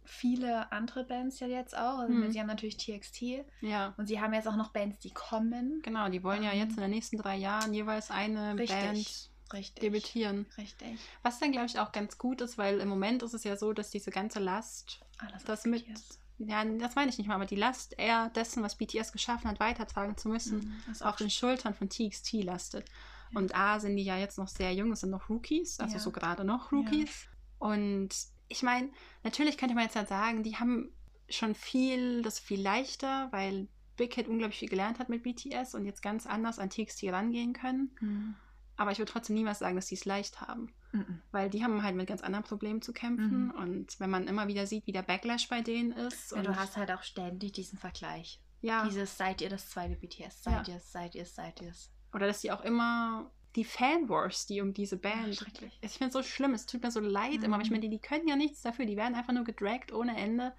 viele 0.05 0.71
andere 0.73 1.05
Bands 1.05 1.39
ja 1.41 1.47
jetzt 1.47 1.77
auch. 1.77 1.99
Also 1.99 2.13
Mhm. 2.13 2.31
Sie 2.33 2.41
haben 2.41 2.47
natürlich 2.49 2.77
TXT 2.77 3.45
Ja. 3.61 3.95
und 3.97 4.07
sie 4.07 4.21
haben 4.21 4.35
jetzt 4.35 4.49
auch 4.49 4.57
noch 4.57 4.73
Bands, 4.73 4.99
die 4.99 5.11
kommen. 5.13 5.81
Genau, 5.83 6.09
die 6.09 6.23
wollen 6.23 6.43
ja 6.43 6.53
Ähm, 6.53 6.59
jetzt 6.59 6.77
in 6.77 6.83
den 6.83 6.91
nächsten 6.91 7.17
drei 7.19 7.37
Jahren 7.37 7.73
jeweils 7.73 8.11
eine 8.11 8.59
Richtig. 8.59 8.79
Band 8.79 9.31
Richtig. 9.53 9.83
debütieren. 9.83 10.47
Richtig. 10.57 10.99
Was 11.23 11.39
dann, 11.39 11.53
glaube 11.53 11.67
ich, 11.67 11.79
auch 11.79 11.93
ganz 11.93 12.19
gut 12.19 12.41
ist, 12.41 12.59
weil 12.59 12.81
im 12.81 12.89
Moment 12.89 13.23
ist 13.23 13.35
es 13.35 13.45
ja 13.45 13.57
so, 13.57 13.73
dass 13.73 13.91
diese 13.91 14.11
ganze 14.11 14.39
Last, 14.41 15.01
Alles 15.19 15.45
das 15.45 15.65
mit, 15.65 15.87
BTS. 15.87 16.19
ja, 16.39 16.65
das 16.65 16.95
meine 16.95 17.11
ich 17.11 17.19
nicht 17.19 17.27
mal, 17.29 17.35
aber 17.37 17.47
die 17.47 17.57
Last 17.57 17.95
eher 17.99 18.31
dessen, 18.31 18.63
was 18.63 18.77
BTS 18.77 19.13
geschaffen 19.13 19.49
hat, 19.51 19.61
weitertragen 19.61 20.17
zu 20.17 20.29
müssen, 20.29 20.59
Mhm, 20.59 20.83
das 20.89 21.03
auf 21.03 21.17
den 21.17 21.31
Schultern 21.31 21.75
von 21.75 21.89
TXT 21.89 22.43
lastet. 22.43 22.89
Und 23.35 23.55
A, 23.55 23.81
sind 23.81 23.97
die 23.97 24.05
ja 24.05 24.19
jetzt 24.19 24.37
noch 24.39 24.49
sehr 24.49 24.75
jung, 24.75 24.93
es 24.93 25.01
sind 25.01 25.11
noch 25.11 25.29
Rookies, 25.31 25.81
also 25.81 25.95
Ja. 25.95 26.01
so 26.01 26.11
gerade 26.13 26.45
noch 26.45 26.71
Rookies. 26.73 27.27
Und 27.59 28.11
ich 28.49 28.63
meine, 28.63 28.91
natürlich 29.23 29.57
könnte 29.57 29.75
man 29.75 29.85
jetzt 29.85 29.97
halt 29.97 30.09
sagen, 30.09 30.43
die 30.43 30.57
haben 30.57 30.93
schon 31.31 31.55
viel, 31.55 32.21
das 32.21 32.39
viel 32.39 32.61
leichter, 32.61 33.29
weil 33.33 33.69
Big 33.97 34.15
Hit 34.15 34.29
unglaublich 34.29 34.59
viel 34.59 34.69
gelernt 34.69 34.99
hat 34.99 35.09
mit 35.09 35.23
BTS 35.23 35.75
und 35.75 35.87
jetzt 35.87 36.03
ganz 36.03 36.27
anders 36.27 36.59
an 36.59 36.69
TXT 36.69 37.05
rangehen 37.05 37.53
können. 37.55 37.97
Mhm. 38.01 38.35
Aber 38.77 38.91
ich 38.93 38.99
würde 38.99 39.13
trotzdem 39.13 39.35
niemals 39.37 39.59
sagen, 39.59 39.77
dass 39.77 39.87
sie 39.89 39.95
es 39.97 40.05
leicht 40.05 40.41
haben. 40.41 40.73
Mhm. 40.93 41.21
Weil 41.31 41.51
die 41.51 41.63
haben 41.63 41.83
halt 41.83 41.95
mit 41.97 42.07
ganz 42.09 42.23
anderen 42.23 42.45
Problemen 42.45 42.83
zu 42.83 42.93
kämpfen. 42.93 43.47
Mhm. 43.47 43.51
Und 43.53 44.01
wenn 44.01 44.11
man 44.11 44.27
immer 44.29 44.49
wieder 44.49 44.67
sieht, 44.67 44.87
wie 44.87 44.93
der 44.93 45.03
Backlash 45.03 45.49
bei 45.49 45.61
denen 45.61 45.93
ist. 45.93 46.33
Ja, 46.33 46.39
und 46.39 46.47
du 46.47 46.57
hast 46.57 46.77
halt 46.77 46.91
auch 46.91 47.03
ständig 47.03 47.53
diesen 47.53 47.79
Vergleich. 47.79 48.41
ja, 48.61 48.85
Dieses 48.85 49.17
seid 49.17 49.41
ihr 49.41 49.49
das 49.51 49.69
zweite 49.69 49.97
BTS, 49.97 50.43
seid 50.45 50.67
Ja. 50.69 50.75
ihr 50.75 50.79
es, 50.79 50.93
seid 50.93 51.15
ihr 51.15 51.23
es, 51.23 51.35
seid 51.35 51.61
ihr 51.61 51.71
es. 51.71 51.91
oder 52.15 52.27
dass 52.27 52.41
die 52.43 52.53
auch 52.53 52.63
immer 52.63 53.31
die 53.57 53.65
Fanwars, 53.65 54.47
die 54.47 54.61
um 54.63 54.73
diese 54.73 54.97
Band. 54.97 55.35
schrecklich. 55.37 55.79
ich 55.83 55.93
finde 55.93 56.07
es 56.07 56.13
so 56.15 56.23
schlimm, 56.23 56.55
es 56.55 56.65
tut 56.67 56.83
mir 56.83 56.91
so 56.91 57.01
leid 57.01 57.43
immer, 57.45 57.57
aber 57.57 57.63
ich 57.65 57.71
Mhm. 57.71 57.75
meine, 57.77 57.89
die, 57.89 57.97
die 57.97 57.99
können 58.03 58.27
ja 58.29 58.37
nichts 58.37 58.63
dafür. 58.63 58.87
Die 58.87 58.97
werden 58.97 59.15
einfach 59.15 59.33
nur 59.35 59.45
gedragt 59.45 59.93
ohne 59.93 60.17
Ende. 60.17 60.55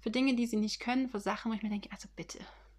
Für 0.00 0.10
Dinge, 0.10 0.34
die 0.34 0.46
sie 0.46 0.56
nicht 0.56 0.80
können, 0.80 1.08
für 1.08 1.20
Sachen, 1.20 1.50
wo 1.50 1.54
ich 1.54 1.62
mir 1.62 1.70
denke, 1.70 1.90
also 1.92 2.08
bitte, 2.16 2.38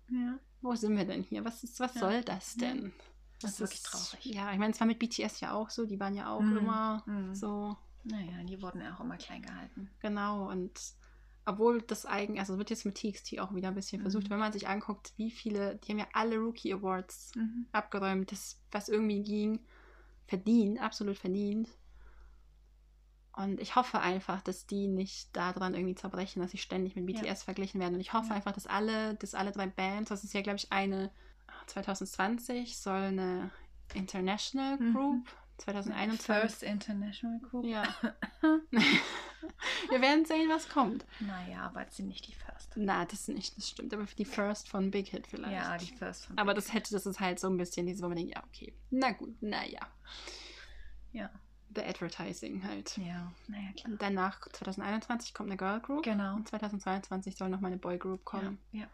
Ja. 0.10 0.38
wo 0.62 0.76
sind 0.76 0.96
wir 0.98 1.06
denn 1.06 1.24
hier? 1.24 1.44
Was, 1.46 1.64
ist, 1.64 1.80
was 1.80 1.94
Ja. 1.96 2.02
soll 2.02 2.22
das 2.24 2.56
Ja. 2.60 2.68
denn? 2.68 2.94
Das 3.42 3.52
ist 3.54 3.60
wirklich 3.60 3.84
traurig. 3.84 4.26
Ja, 4.26 4.52
ich 4.52 4.60
meine, 4.60 4.72
es 4.74 4.80
war 4.80 4.88
mit 4.88 5.00
BTS 5.00 5.40
ja 5.40 5.54
auch 5.54 5.70
so, 5.70 5.86
die 5.86 6.00
waren 6.00 6.14
ja 6.16 6.32
auch 6.34 6.42
Mhm. 6.42 6.58
immer 6.58 7.04
Mhm. 7.06 7.36
so 7.36 7.76
Naja, 8.04 8.44
die 8.44 8.62
wurden 8.62 8.82
ja 8.82 8.96
auch 8.96 9.02
immer 9.02 9.18
klein 9.18 9.42
gehalten. 9.42 9.90
Genau, 10.02 10.50
und 10.50 10.80
obwohl 11.46 11.82
das 11.82 12.06
eigen, 12.06 12.40
also 12.40 12.58
wird 12.58 12.70
jetzt 12.70 12.86
mit 12.86 12.96
TXT 12.96 13.40
auch 13.40 13.54
wieder 13.54 13.70
ein 13.70 13.76
bisschen 13.76 14.00
Mhm. 14.00 14.04
versucht, 14.04 14.30
wenn 14.30 14.40
man 14.40 14.52
sich 14.52 14.68
anguckt, 14.68 15.14
wie 15.18 15.32
viele, 15.32 15.78
die 15.78 15.92
haben 15.92 16.00
ja 16.00 16.08
alle 16.14 16.38
Rookie 16.38 16.74
Awards 16.74 17.32
Mhm. 17.36 17.66
abgeräumt, 17.72 18.32
das, 18.32 18.60
was 18.72 18.90
irgendwie 18.90 19.24
ging, 19.24 19.60
verdient, 20.28 20.80
absolut 20.82 21.18
verdient. 21.18 21.70
Und 23.34 23.62
ich 23.62 23.76
hoffe 23.76 24.00
einfach, 24.00 24.42
dass 24.42 24.68
die 24.68 24.88
nicht 24.88 25.36
daran 25.36 25.74
irgendwie 25.74 25.96
zerbrechen, 25.96 26.42
dass 26.42 26.52
sie 26.52 26.58
ständig 26.58 26.96
mit 26.96 27.06
BTS 27.06 27.44
verglichen 27.44 27.80
werden. 27.80 27.96
Und 27.96 28.02
ich 28.02 28.14
hoffe 28.14 28.30
Ja. 28.30 28.36
einfach, 28.36 28.52
dass 28.52 28.68
alle, 28.68 29.16
dass 29.16 29.34
alle 29.34 29.52
drei 29.52 29.68
Bands, 29.68 30.10
das 30.10 30.24
ist 30.24 30.34
ja, 30.34 30.42
glaube 30.42 30.58
ich, 30.58 30.72
eine 30.72 31.12
2020 31.68 32.78
soll 32.78 32.96
eine 33.02 33.52
International 33.94 34.78
Mhm. 34.78 34.94
Group, 34.94 35.30
2021 35.58 36.26
First 36.26 36.64
International 36.64 37.40
Group. 37.40 37.66
ja. 37.66 37.84
Wir 39.90 40.02
werden 40.02 40.26
sehen, 40.26 40.50
was 40.50 40.70
kommt. 40.70 41.06
Naja, 41.20 41.64
aber 41.64 41.86
es 41.88 41.98
sind 41.98 42.08
nicht 42.08 42.28
die 42.28 42.34
First. 42.34 42.72
Na, 42.76 43.06
das 43.06 43.28
nicht, 43.28 43.58
das 43.58 43.70
stimmt. 43.70 43.94
Aber 43.94 44.06
die 44.06 44.26
First 44.26 44.70
von 44.70 44.92
Big 44.92 45.08
Hit 45.10 45.28
vielleicht. 45.28 45.52
Ja, 45.54 45.78
die 45.78 45.94
First 45.96 46.26
von 46.28 46.38
aber 46.38 46.54
Big 46.54 46.64
das 46.64 46.74
hätte, 46.74 46.94
das 46.94 47.06
ist 47.06 47.20
halt 47.20 47.40
so 47.40 47.48
ein 47.50 47.58
bisschen 47.58 47.86
diese, 47.86 48.04
wo 48.04 48.08
man 48.08 48.18
denkt, 48.18 48.34
ja, 48.36 48.44
okay. 48.44 48.74
Na 48.92 49.12
gut, 49.12 49.42
naja. 49.42 49.82
Ja. 51.12 51.30
The 51.74 51.82
Advertising 51.84 52.64
halt. 52.66 52.98
Ja, 52.98 53.32
naja, 53.48 53.72
klar. 53.76 53.92
Und 53.92 54.02
danach, 54.02 54.42
2021, 54.50 55.34
kommt 55.34 55.50
eine 55.50 55.58
Girl 55.58 55.80
Group. 55.80 56.04
Genau. 56.04 56.36
Und 56.36 56.48
2022 56.48 57.36
soll 57.36 57.50
nochmal 57.50 57.72
eine 57.72 57.80
Boy 57.80 57.98
Group 57.98 58.26
kommen. 58.26 58.60
Ja, 58.72 58.82
ja, 58.82 58.88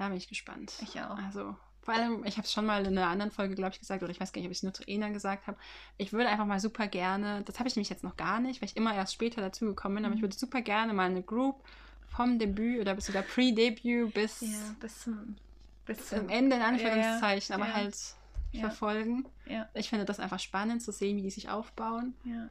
Da 0.00 0.08
bin 0.08 0.16
ich 0.16 0.28
gespannt. 0.28 0.72
ich 0.80 0.98
auch. 0.98 1.18
Also, 1.18 1.54
Vor 1.82 1.92
allem, 1.92 2.24
ich 2.24 2.38
habe 2.38 2.46
es 2.46 2.52
schon 2.52 2.64
mal 2.64 2.86
in 2.86 2.96
einer 2.96 3.08
anderen 3.08 3.30
Folge, 3.30 3.54
glaube 3.54 3.72
ich, 3.74 3.80
gesagt, 3.80 4.02
oder 4.02 4.10
ich 4.10 4.18
weiß 4.18 4.32
gar 4.32 4.40
nicht, 4.40 4.46
ob 4.48 4.52
ich 4.52 4.58
es 4.58 4.62
nur 4.62 4.72
zu 4.72 4.82
Ena 4.88 5.10
gesagt 5.10 5.46
habe. 5.46 5.58
Ich 5.98 6.12
würde 6.14 6.30
einfach 6.30 6.46
mal 6.46 6.58
super 6.58 6.86
gerne, 6.86 7.42
das 7.44 7.58
habe 7.58 7.68
ich 7.68 7.76
nämlich 7.76 7.90
jetzt 7.90 8.02
noch 8.02 8.16
gar 8.16 8.40
nicht, 8.40 8.62
weil 8.62 8.68
ich 8.70 8.76
immer 8.78 8.94
erst 8.94 9.12
später 9.12 9.42
dazu 9.42 9.66
gekommen 9.66 9.96
bin, 9.96 10.04
aber 10.06 10.14
ich 10.14 10.20
Mhm. 10.20 10.24
würde 10.24 10.36
super 10.36 10.62
gerne 10.62 10.94
mal 10.94 11.10
eine 11.10 11.22
Group 11.22 11.62
vom 12.08 12.38
Debüt 12.38 12.80
oder 12.80 12.94
bis 12.94 13.06
sogar 13.06 13.22
Pre-Debüt 13.22 14.12
bis 14.14 14.40
Ja, 14.40 14.74
bis 14.80 15.00
zum, 15.02 15.36
bis 15.84 16.08
zum 16.08 16.28
Ende 16.30 16.56
in 16.56 16.62
Anführungszeichen, 16.62 17.54
aber 17.54 17.66
ja. 17.66 17.74
halt 17.74 17.96
Ja. 18.52 18.60
verfolgen. 18.62 19.28
Ja, 19.46 19.68
Ich 19.74 19.90
finde 19.90 20.06
das 20.06 20.18
einfach 20.18 20.40
spannend 20.40 20.82
zu 20.82 20.92
sehen, 20.92 21.18
wie 21.18 21.22
die 21.22 21.30
sich 21.30 21.50
aufbauen. 21.50 22.14
ja. 22.24 22.48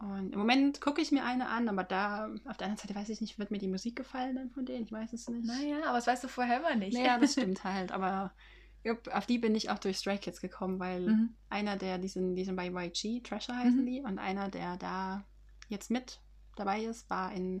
Und 0.00 0.32
im 0.32 0.38
Moment 0.38 0.80
gucke 0.80 1.02
ich 1.02 1.12
mir 1.12 1.24
eine 1.24 1.48
an, 1.48 1.68
aber 1.68 1.84
da 1.84 2.26
auf 2.46 2.56
der 2.56 2.68
anderen 2.68 2.76
Seite 2.78 2.94
weiß 2.94 3.10
ich 3.10 3.20
nicht, 3.20 3.38
wird 3.38 3.50
mir 3.50 3.58
die 3.58 3.68
Musik 3.68 3.96
gefallen 3.96 4.34
dann 4.34 4.50
von 4.50 4.64
denen? 4.64 4.84
Ich 4.86 4.92
weiß 4.92 5.12
es 5.12 5.28
nicht. 5.28 5.46
Naja, 5.46 5.84
aber 5.84 5.96
das 5.98 6.06
weißt 6.06 6.24
du 6.24 6.28
vorher 6.28 6.58
immer 6.58 6.74
nicht. 6.74 6.98
Naja, 6.98 7.18
das 7.18 7.32
stimmt 7.32 7.62
halt, 7.64 7.92
aber 7.92 8.32
auf 9.12 9.26
die 9.26 9.38
bin 9.38 9.54
ich 9.54 9.68
auch 9.68 9.78
durch 9.78 9.98
Stray 9.98 10.16
Kids 10.18 10.40
gekommen, 10.40 10.78
weil 10.78 11.06
Mhm. 11.08 11.34
einer 11.50 11.76
der, 11.76 11.98
die 11.98 12.08
sind, 12.08 12.34
die 12.34 12.44
sind 12.44 12.56
bei 12.56 12.70
YG, 12.70 13.20
Treasure 13.22 13.58
heißen 13.58 13.80
Mhm. 13.80 13.86
die, 13.86 14.00
und 14.00 14.18
einer, 14.18 14.48
der 14.48 14.76
da 14.78 15.22
jetzt 15.68 15.90
mit 15.90 16.18
dabei 16.56 16.82
ist, 16.84 17.10
war 17.10 17.32
in 17.32 17.60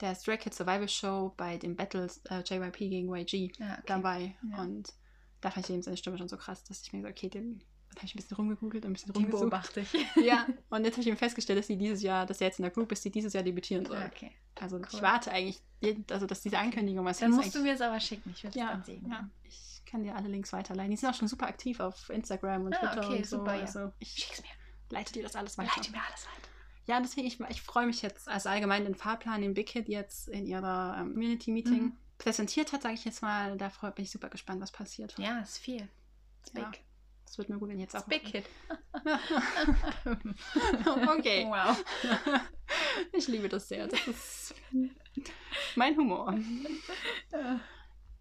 der 0.00 0.14
Stray 0.14 0.36
Kids 0.36 0.58
Survival 0.58 0.88
Show 0.88 1.32
bei 1.36 1.56
den 1.56 1.76
Battles 1.76 2.20
äh, 2.26 2.42
JYP 2.44 2.90
gegen 2.90 3.08
YG 3.14 3.52
Ja, 3.58 3.78
okay. 3.78 3.86
dabei. 3.86 4.34
Ja. 4.50 4.62
Und 4.62 4.92
da 5.40 5.50
fand 5.50 5.66
ich 5.66 5.72
eben 5.74 5.82
seine 5.82 5.96
Stimme 5.96 6.18
schon 6.18 6.28
so 6.28 6.36
krass, 6.36 6.64
dass 6.64 6.82
ich 6.82 6.92
mir 6.92 7.00
gesagt 7.00 7.18
okay, 7.18 7.30
den 7.30 7.62
habe 7.96 8.06
ich 8.06 8.14
ein 8.14 8.16
bisschen 8.16 8.36
rumgegoogelt 8.36 8.84
und 8.84 8.90
ein 8.90 8.94
bisschen 8.94 9.12
Die 9.12 9.18
rumgesucht. 9.20 9.40
beobachte 9.42 9.80
ich. 9.80 9.92
Ja, 10.24 10.46
und 10.70 10.84
jetzt 10.84 10.94
habe 10.94 11.02
ich 11.02 11.08
eben 11.08 11.16
festgestellt, 11.16 11.58
dass 11.58 11.66
sie 11.66 11.76
dieses 11.76 12.02
Jahr, 12.02 12.26
dass 12.26 12.40
er 12.40 12.48
jetzt 12.48 12.58
in 12.58 12.62
der 12.64 12.70
Group 12.72 12.90
ist, 12.92 13.04
die 13.04 13.10
dieses 13.10 13.32
Jahr 13.32 13.42
debütieren 13.42 13.84
soll. 13.86 14.02
Okay. 14.12 14.30
Also 14.60 14.78
ich 14.78 14.92
Cool. 14.94 15.02
warte 15.02 15.30
eigentlich, 15.32 15.60
also 16.10 16.26
dass 16.26 16.40
diese 16.42 16.58
Ankündigung, 16.58 17.04
was 17.04 17.18
Dann 17.18 17.30
musst 17.32 17.54
du 17.54 17.60
mir 17.60 17.74
es 17.74 17.80
aber 17.80 17.98
schicken. 18.00 18.30
Ich 18.34 18.42
würde 18.44 18.50
es 18.58 18.64
ja, 18.64 18.70
dann 18.72 18.84
sehen. 18.84 19.06
ja, 19.08 19.28
ich 19.44 19.82
kann 19.86 20.02
dir 20.02 20.14
alle 20.16 20.28
Links 20.28 20.52
weiterleiten. 20.52 20.90
Die 20.90 20.96
sind 20.96 21.08
auch 21.10 21.14
schon 21.14 21.28
super 21.28 21.46
aktiv 21.46 21.80
auf 21.80 22.08
Instagram 22.10 22.64
und 22.66 22.74
Ah, 22.74 22.78
Twitter 22.92 23.06
okay, 23.06 23.16
und 23.18 23.26
so. 23.26 23.38
super, 23.38 23.54
ja. 23.54 23.60
Also 23.62 23.92
ich 23.98 24.10
Schick's 24.10 24.42
mir. 24.42 24.48
leite 24.90 25.12
dir 25.12 25.22
das 25.22 25.36
alles 25.36 25.58
weiter. 25.58 25.70
Leite 25.76 25.90
mir 25.92 25.98
alles 26.08 26.26
weiter. 26.26 26.48
Ja, 26.86 27.00
deswegen, 27.00 27.26
ich, 27.26 27.40
ich 27.40 27.62
freue 27.62 27.86
mich 27.86 28.02
jetzt, 28.02 28.28
also 28.28 28.48
allgemein 28.50 28.84
den 28.84 28.94
Fahrplan, 28.94 29.40
den 29.40 29.54
Big 29.54 29.70
Hit 29.70 29.88
jetzt 29.88 30.28
in 30.28 30.46
ihrer 30.46 30.96
ähm, 31.00 31.12
Community-Meeting 31.14 31.82
Mhm. 31.82 31.92
präsentiert 32.18 32.72
hat, 32.72 32.82
sage 32.82 32.94
ich 32.94 33.04
jetzt 33.06 33.22
mal. 33.22 33.56
Da 33.56 33.68
bin 33.90 34.04
ich 34.04 34.10
super 34.10 34.28
gespannt, 34.28 34.60
was 34.60 34.70
passiert. 34.70 35.14
Ja, 35.18 35.40
ist 35.40 35.58
viel. 35.58 35.88
Ist 36.44 36.54
Ja. 36.56 36.70
Das 37.34 37.38
wird 37.38 37.48
mir 37.48 37.58
gut, 37.58 37.68
wenn 37.68 37.80
jetzt 37.80 37.96
auch. 37.96 38.06
Big 38.06 38.28
Hit. 38.28 38.44
okay. 41.18 41.44
Wow. 41.48 41.84
Ich 43.12 43.26
liebe 43.26 43.48
das 43.48 43.66
sehr. 43.66 43.88
Das 43.88 44.06
ist 44.06 44.54
mein 45.74 45.96
Humor. 45.96 46.28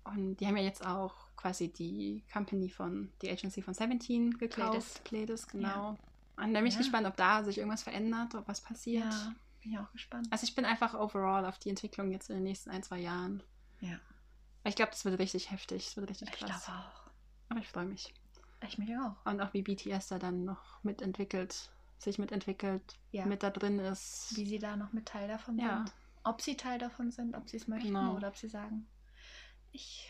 Und 0.05 0.37
die 0.37 0.47
haben 0.47 0.57
ja 0.57 0.63
jetzt 0.63 0.83
auch 0.83 1.13
quasi 1.35 1.71
die 1.71 2.23
Company 2.33 2.69
von, 2.69 3.13
die 3.21 3.29
Agency 3.29 3.61
von 3.61 3.75
Seventeen 3.75 4.35
gekauft. 4.35 5.03
Playdesk, 5.03 5.51
genau. 5.51 5.89
Und 6.37 6.53
da 6.55 6.59
bin 6.59 6.65
ich 6.65 6.73
Ja. 6.73 6.79
gespannt, 6.79 7.05
ob 7.05 7.15
da 7.15 7.43
sich 7.43 7.59
irgendwas 7.59 7.83
verändert, 7.83 8.33
ob 8.33 8.47
was 8.47 8.61
passiert. 8.61 9.03
Ja, 9.13 9.35
bin 9.61 9.73
ich 9.73 9.77
auch 9.77 9.91
gespannt. 9.91 10.27
Also 10.31 10.45
ich 10.45 10.55
bin 10.55 10.65
einfach 10.65 10.95
overall 10.95 11.45
auf 11.45 11.59
die 11.59 11.69
Entwicklung 11.69 12.09
jetzt 12.11 12.31
in 12.31 12.37
den 12.37 12.45
nächsten 12.45 12.71
ein, 12.71 12.81
zwei 12.81 12.97
Jahren. 12.99 13.43
Ja. 13.79 13.99
Ich 14.63 14.75
glaube, 14.75 14.89
das 14.91 15.05
wird 15.05 15.19
richtig 15.19 15.51
heftig. 15.51 15.85
Das 15.85 15.97
wird 15.97 16.09
richtig 16.09 16.29
Ich 16.29 16.35
krass. 16.39 16.65
glaube 16.65 16.79
auch. 16.79 17.03
Aber 17.49 17.59
ich 17.59 17.67
freue 17.67 17.85
mich. 17.85 18.11
Ich 18.65 18.77
mich 18.77 18.89
auch. 18.97 19.15
Und 19.25 19.41
auch 19.41 19.53
wie 19.53 19.61
BTS 19.61 20.07
da 20.09 20.19
dann 20.19 20.45
noch 20.45 20.81
mitentwickelt, 20.83 21.69
sich 21.97 22.17
mitentwickelt, 22.17 22.81
Ja. 23.11 23.25
mit 23.25 23.43
da 23.43 23.49
drin 23.49 23.79
ist. 23.79 24.33
Wie 24.35 24.45
sie 24.45 24.59
da 24.59 24.75
noch 24.75 24.93
mit 24.93 25.05
Teil 25.07 25.27
davon 25.27 25.57
Ja. 25.59 25.77
sind. 25.85 25.93
Ob 26.23 26.41
sie 26.41 26.55
Teil 26.55 26.79
davon 26.79 27.11
sind, 27.11 27.35
ob 27.35 27.49
sie 27.49 27.57
es 27.57 27.67
möchten 27.67 27.89
Genau. 27.89 28.15
oder 28.15 28.29
ob 28.29 28.37
sie 28.37 28.47
sagen, 28.47 28.87
ich, 29.71 30.09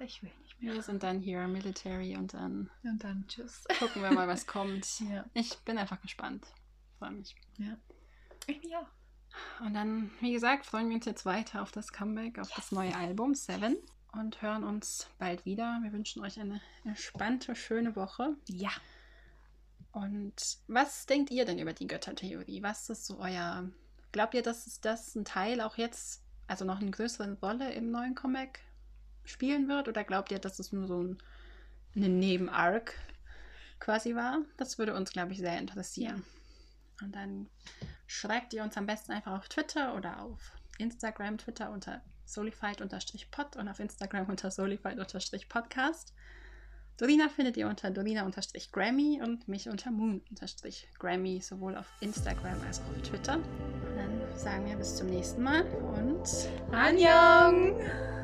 ich 0.00 0.22
will 0.22 0.32
nicht 0.42 0.60
mehr. 0.60 0.74
Wir 0.74 0.82
sind 0.82 1.02
dann 1.04 1.20
hier 1.20 1.46
Military 1.46 2.16
und 2.16 2.34
dann 2.34 2.70
Und 2.82 3.04
dann 3.04 3.24
tschüss. 3.28 3.64
gucken 3.78 4.02
wir 4.02 4.10
mal, 4.12 4.26
was 4.26 4.46
kommt. 4.46 5.00
Ja. 5.00 5.24
Ich 5.34 5.56
bin 5.60 5.78
einfach 5.78 6.00
gespannt. 6.00 6.46
Freue 6.98 7.12
mich. 7.12 7.36
Ich 8.46 8.62
mich 8.62 8.76
auch. 8.76 8.86
Und 9.64 9.74
dann, 9.74 10.10
wie 10.20 10.32
gesagt, 10.32 10.66
freuen 10.66 10.88
wir 10.88 10.96
uns 10.96 11.06
jetzt 11.06 11.24
weiter 11.24 11.62
auf 11.62 11.70
das 11.72 11.92
Comeback, 11.92 12.38
auf 12.38 12.50
das 12.54 12.72
neue 12.72 12.94
Album 12.96 13.34
Seven 13.34 13.76
und 14.12 14.42
hören 14.42 14.64
uns 14.64 15.08
bald 15.18 15.44
wieder. 15.44 15.80
Wir 15.82 15.92
wünschen 15.92 16.22
euch 16.22 16.38
eine 16.38 16.60
entspannte, 16.84 17.54
schöne 17.54 17.96
Woche. 17.96 18.36
Ja. 18.46 18.70
Und 19.92 20.58
was 20.68 21.06
denkt 21.06 21.30
ihr 21.30 21.44
denn 21.44 21.58
über 21.58 21.72
die 21.72 21.86
Göttertheorie? 21.86 22.62
Was 22.62 22.88
ist 22.88 23.06
so 23.06 23.18
euer. 23.18 23.68
Glaubt 24.12 24.34
ihr, 24.34 24.42
dass 24.42 24.66
es 24.66 24.80
das 24.80 25.14
ein 25.14 25.24
Teil 25.24 25.60
auch 25.60 25.76
jetzt, 25.76 26.22
also 26.46 26.64
noch 26.64 26.80
eine 26.80 26.90
größere 26.90 27.38
Rolle 27.42 27.72
im 27.72 27.90
neuen 27.90 28.14
Comeback 28.14 28.60
spielen 29.24 29.68
wird? 29.68 29.88
Oder 29.88 30.04
glaubt 30.04 30.30
ihr, 30.30 30.38
dass 30.38 30.58
es 30.58 30.72
nur 30.72 30.86
so 30.86 31.02
ein, 31.02 31.18
eine 31.96 32.08
Neben-Arc 32.08 32.94
quasi 33.80 34.14
war? 34.14 34.42
Das 34.58 34.78
würde 34.78 34.94
uns, 34.94 35.12
glaube 35.12 35.32
ich, 35.32 35.38
sehr 35.38 35.58
interessieren. 35.58 36.22
Und 37.00 37.14
dann 37.14 37.48
schreibt 38.06 38.52
ihr 38.52 38.62
uns 38.62 38.76
am 38.76 38.86
besten 38.86 39.12
einfach 39.12 39.38
auf 39.38 39.48
Twitter 39.48 39.94
oder 39.96 40.20
auf 40.20 40.52
Instagram, 40.78 41.38
Twitter 41.38 41.70
unter 41.70 42.02
solified-pod 42.24 43.56
und 43.56 43.68
auf 43.68 43.80
Instagram 43.80 44.28
unter 44.28 44.50
solified-podcast. 44.50 46.14
Dorina 46.98 47.28
findet 47.28 47.56
ihr 47.56 47.66
unter 47.66 47.90
Dorina-Grammy 47.90 49.20
und 49.22 49.48
mich 49.48 49.68
unter 49.68 49.90
Moon-Grammy, 49.90 51.40
sowohl 51.40 51.76
auf 51.76 51.86
Instagram 52.00 52.60
als 52.66 52.80
auch 52.80 52.90
auf 52.90 53.02
Twitter. 53.02 53.36
Und 53.36 53.96
dann 53.96 54.38
sagen 54.38 54.66
wir 54.66 54.76
bis 54.76 54.96
zum 54.96 55.08
nächsten 55.08 55.42
Mal 55.42 55.62
und 55.96 56.28
Annyeong! 56.70 58.21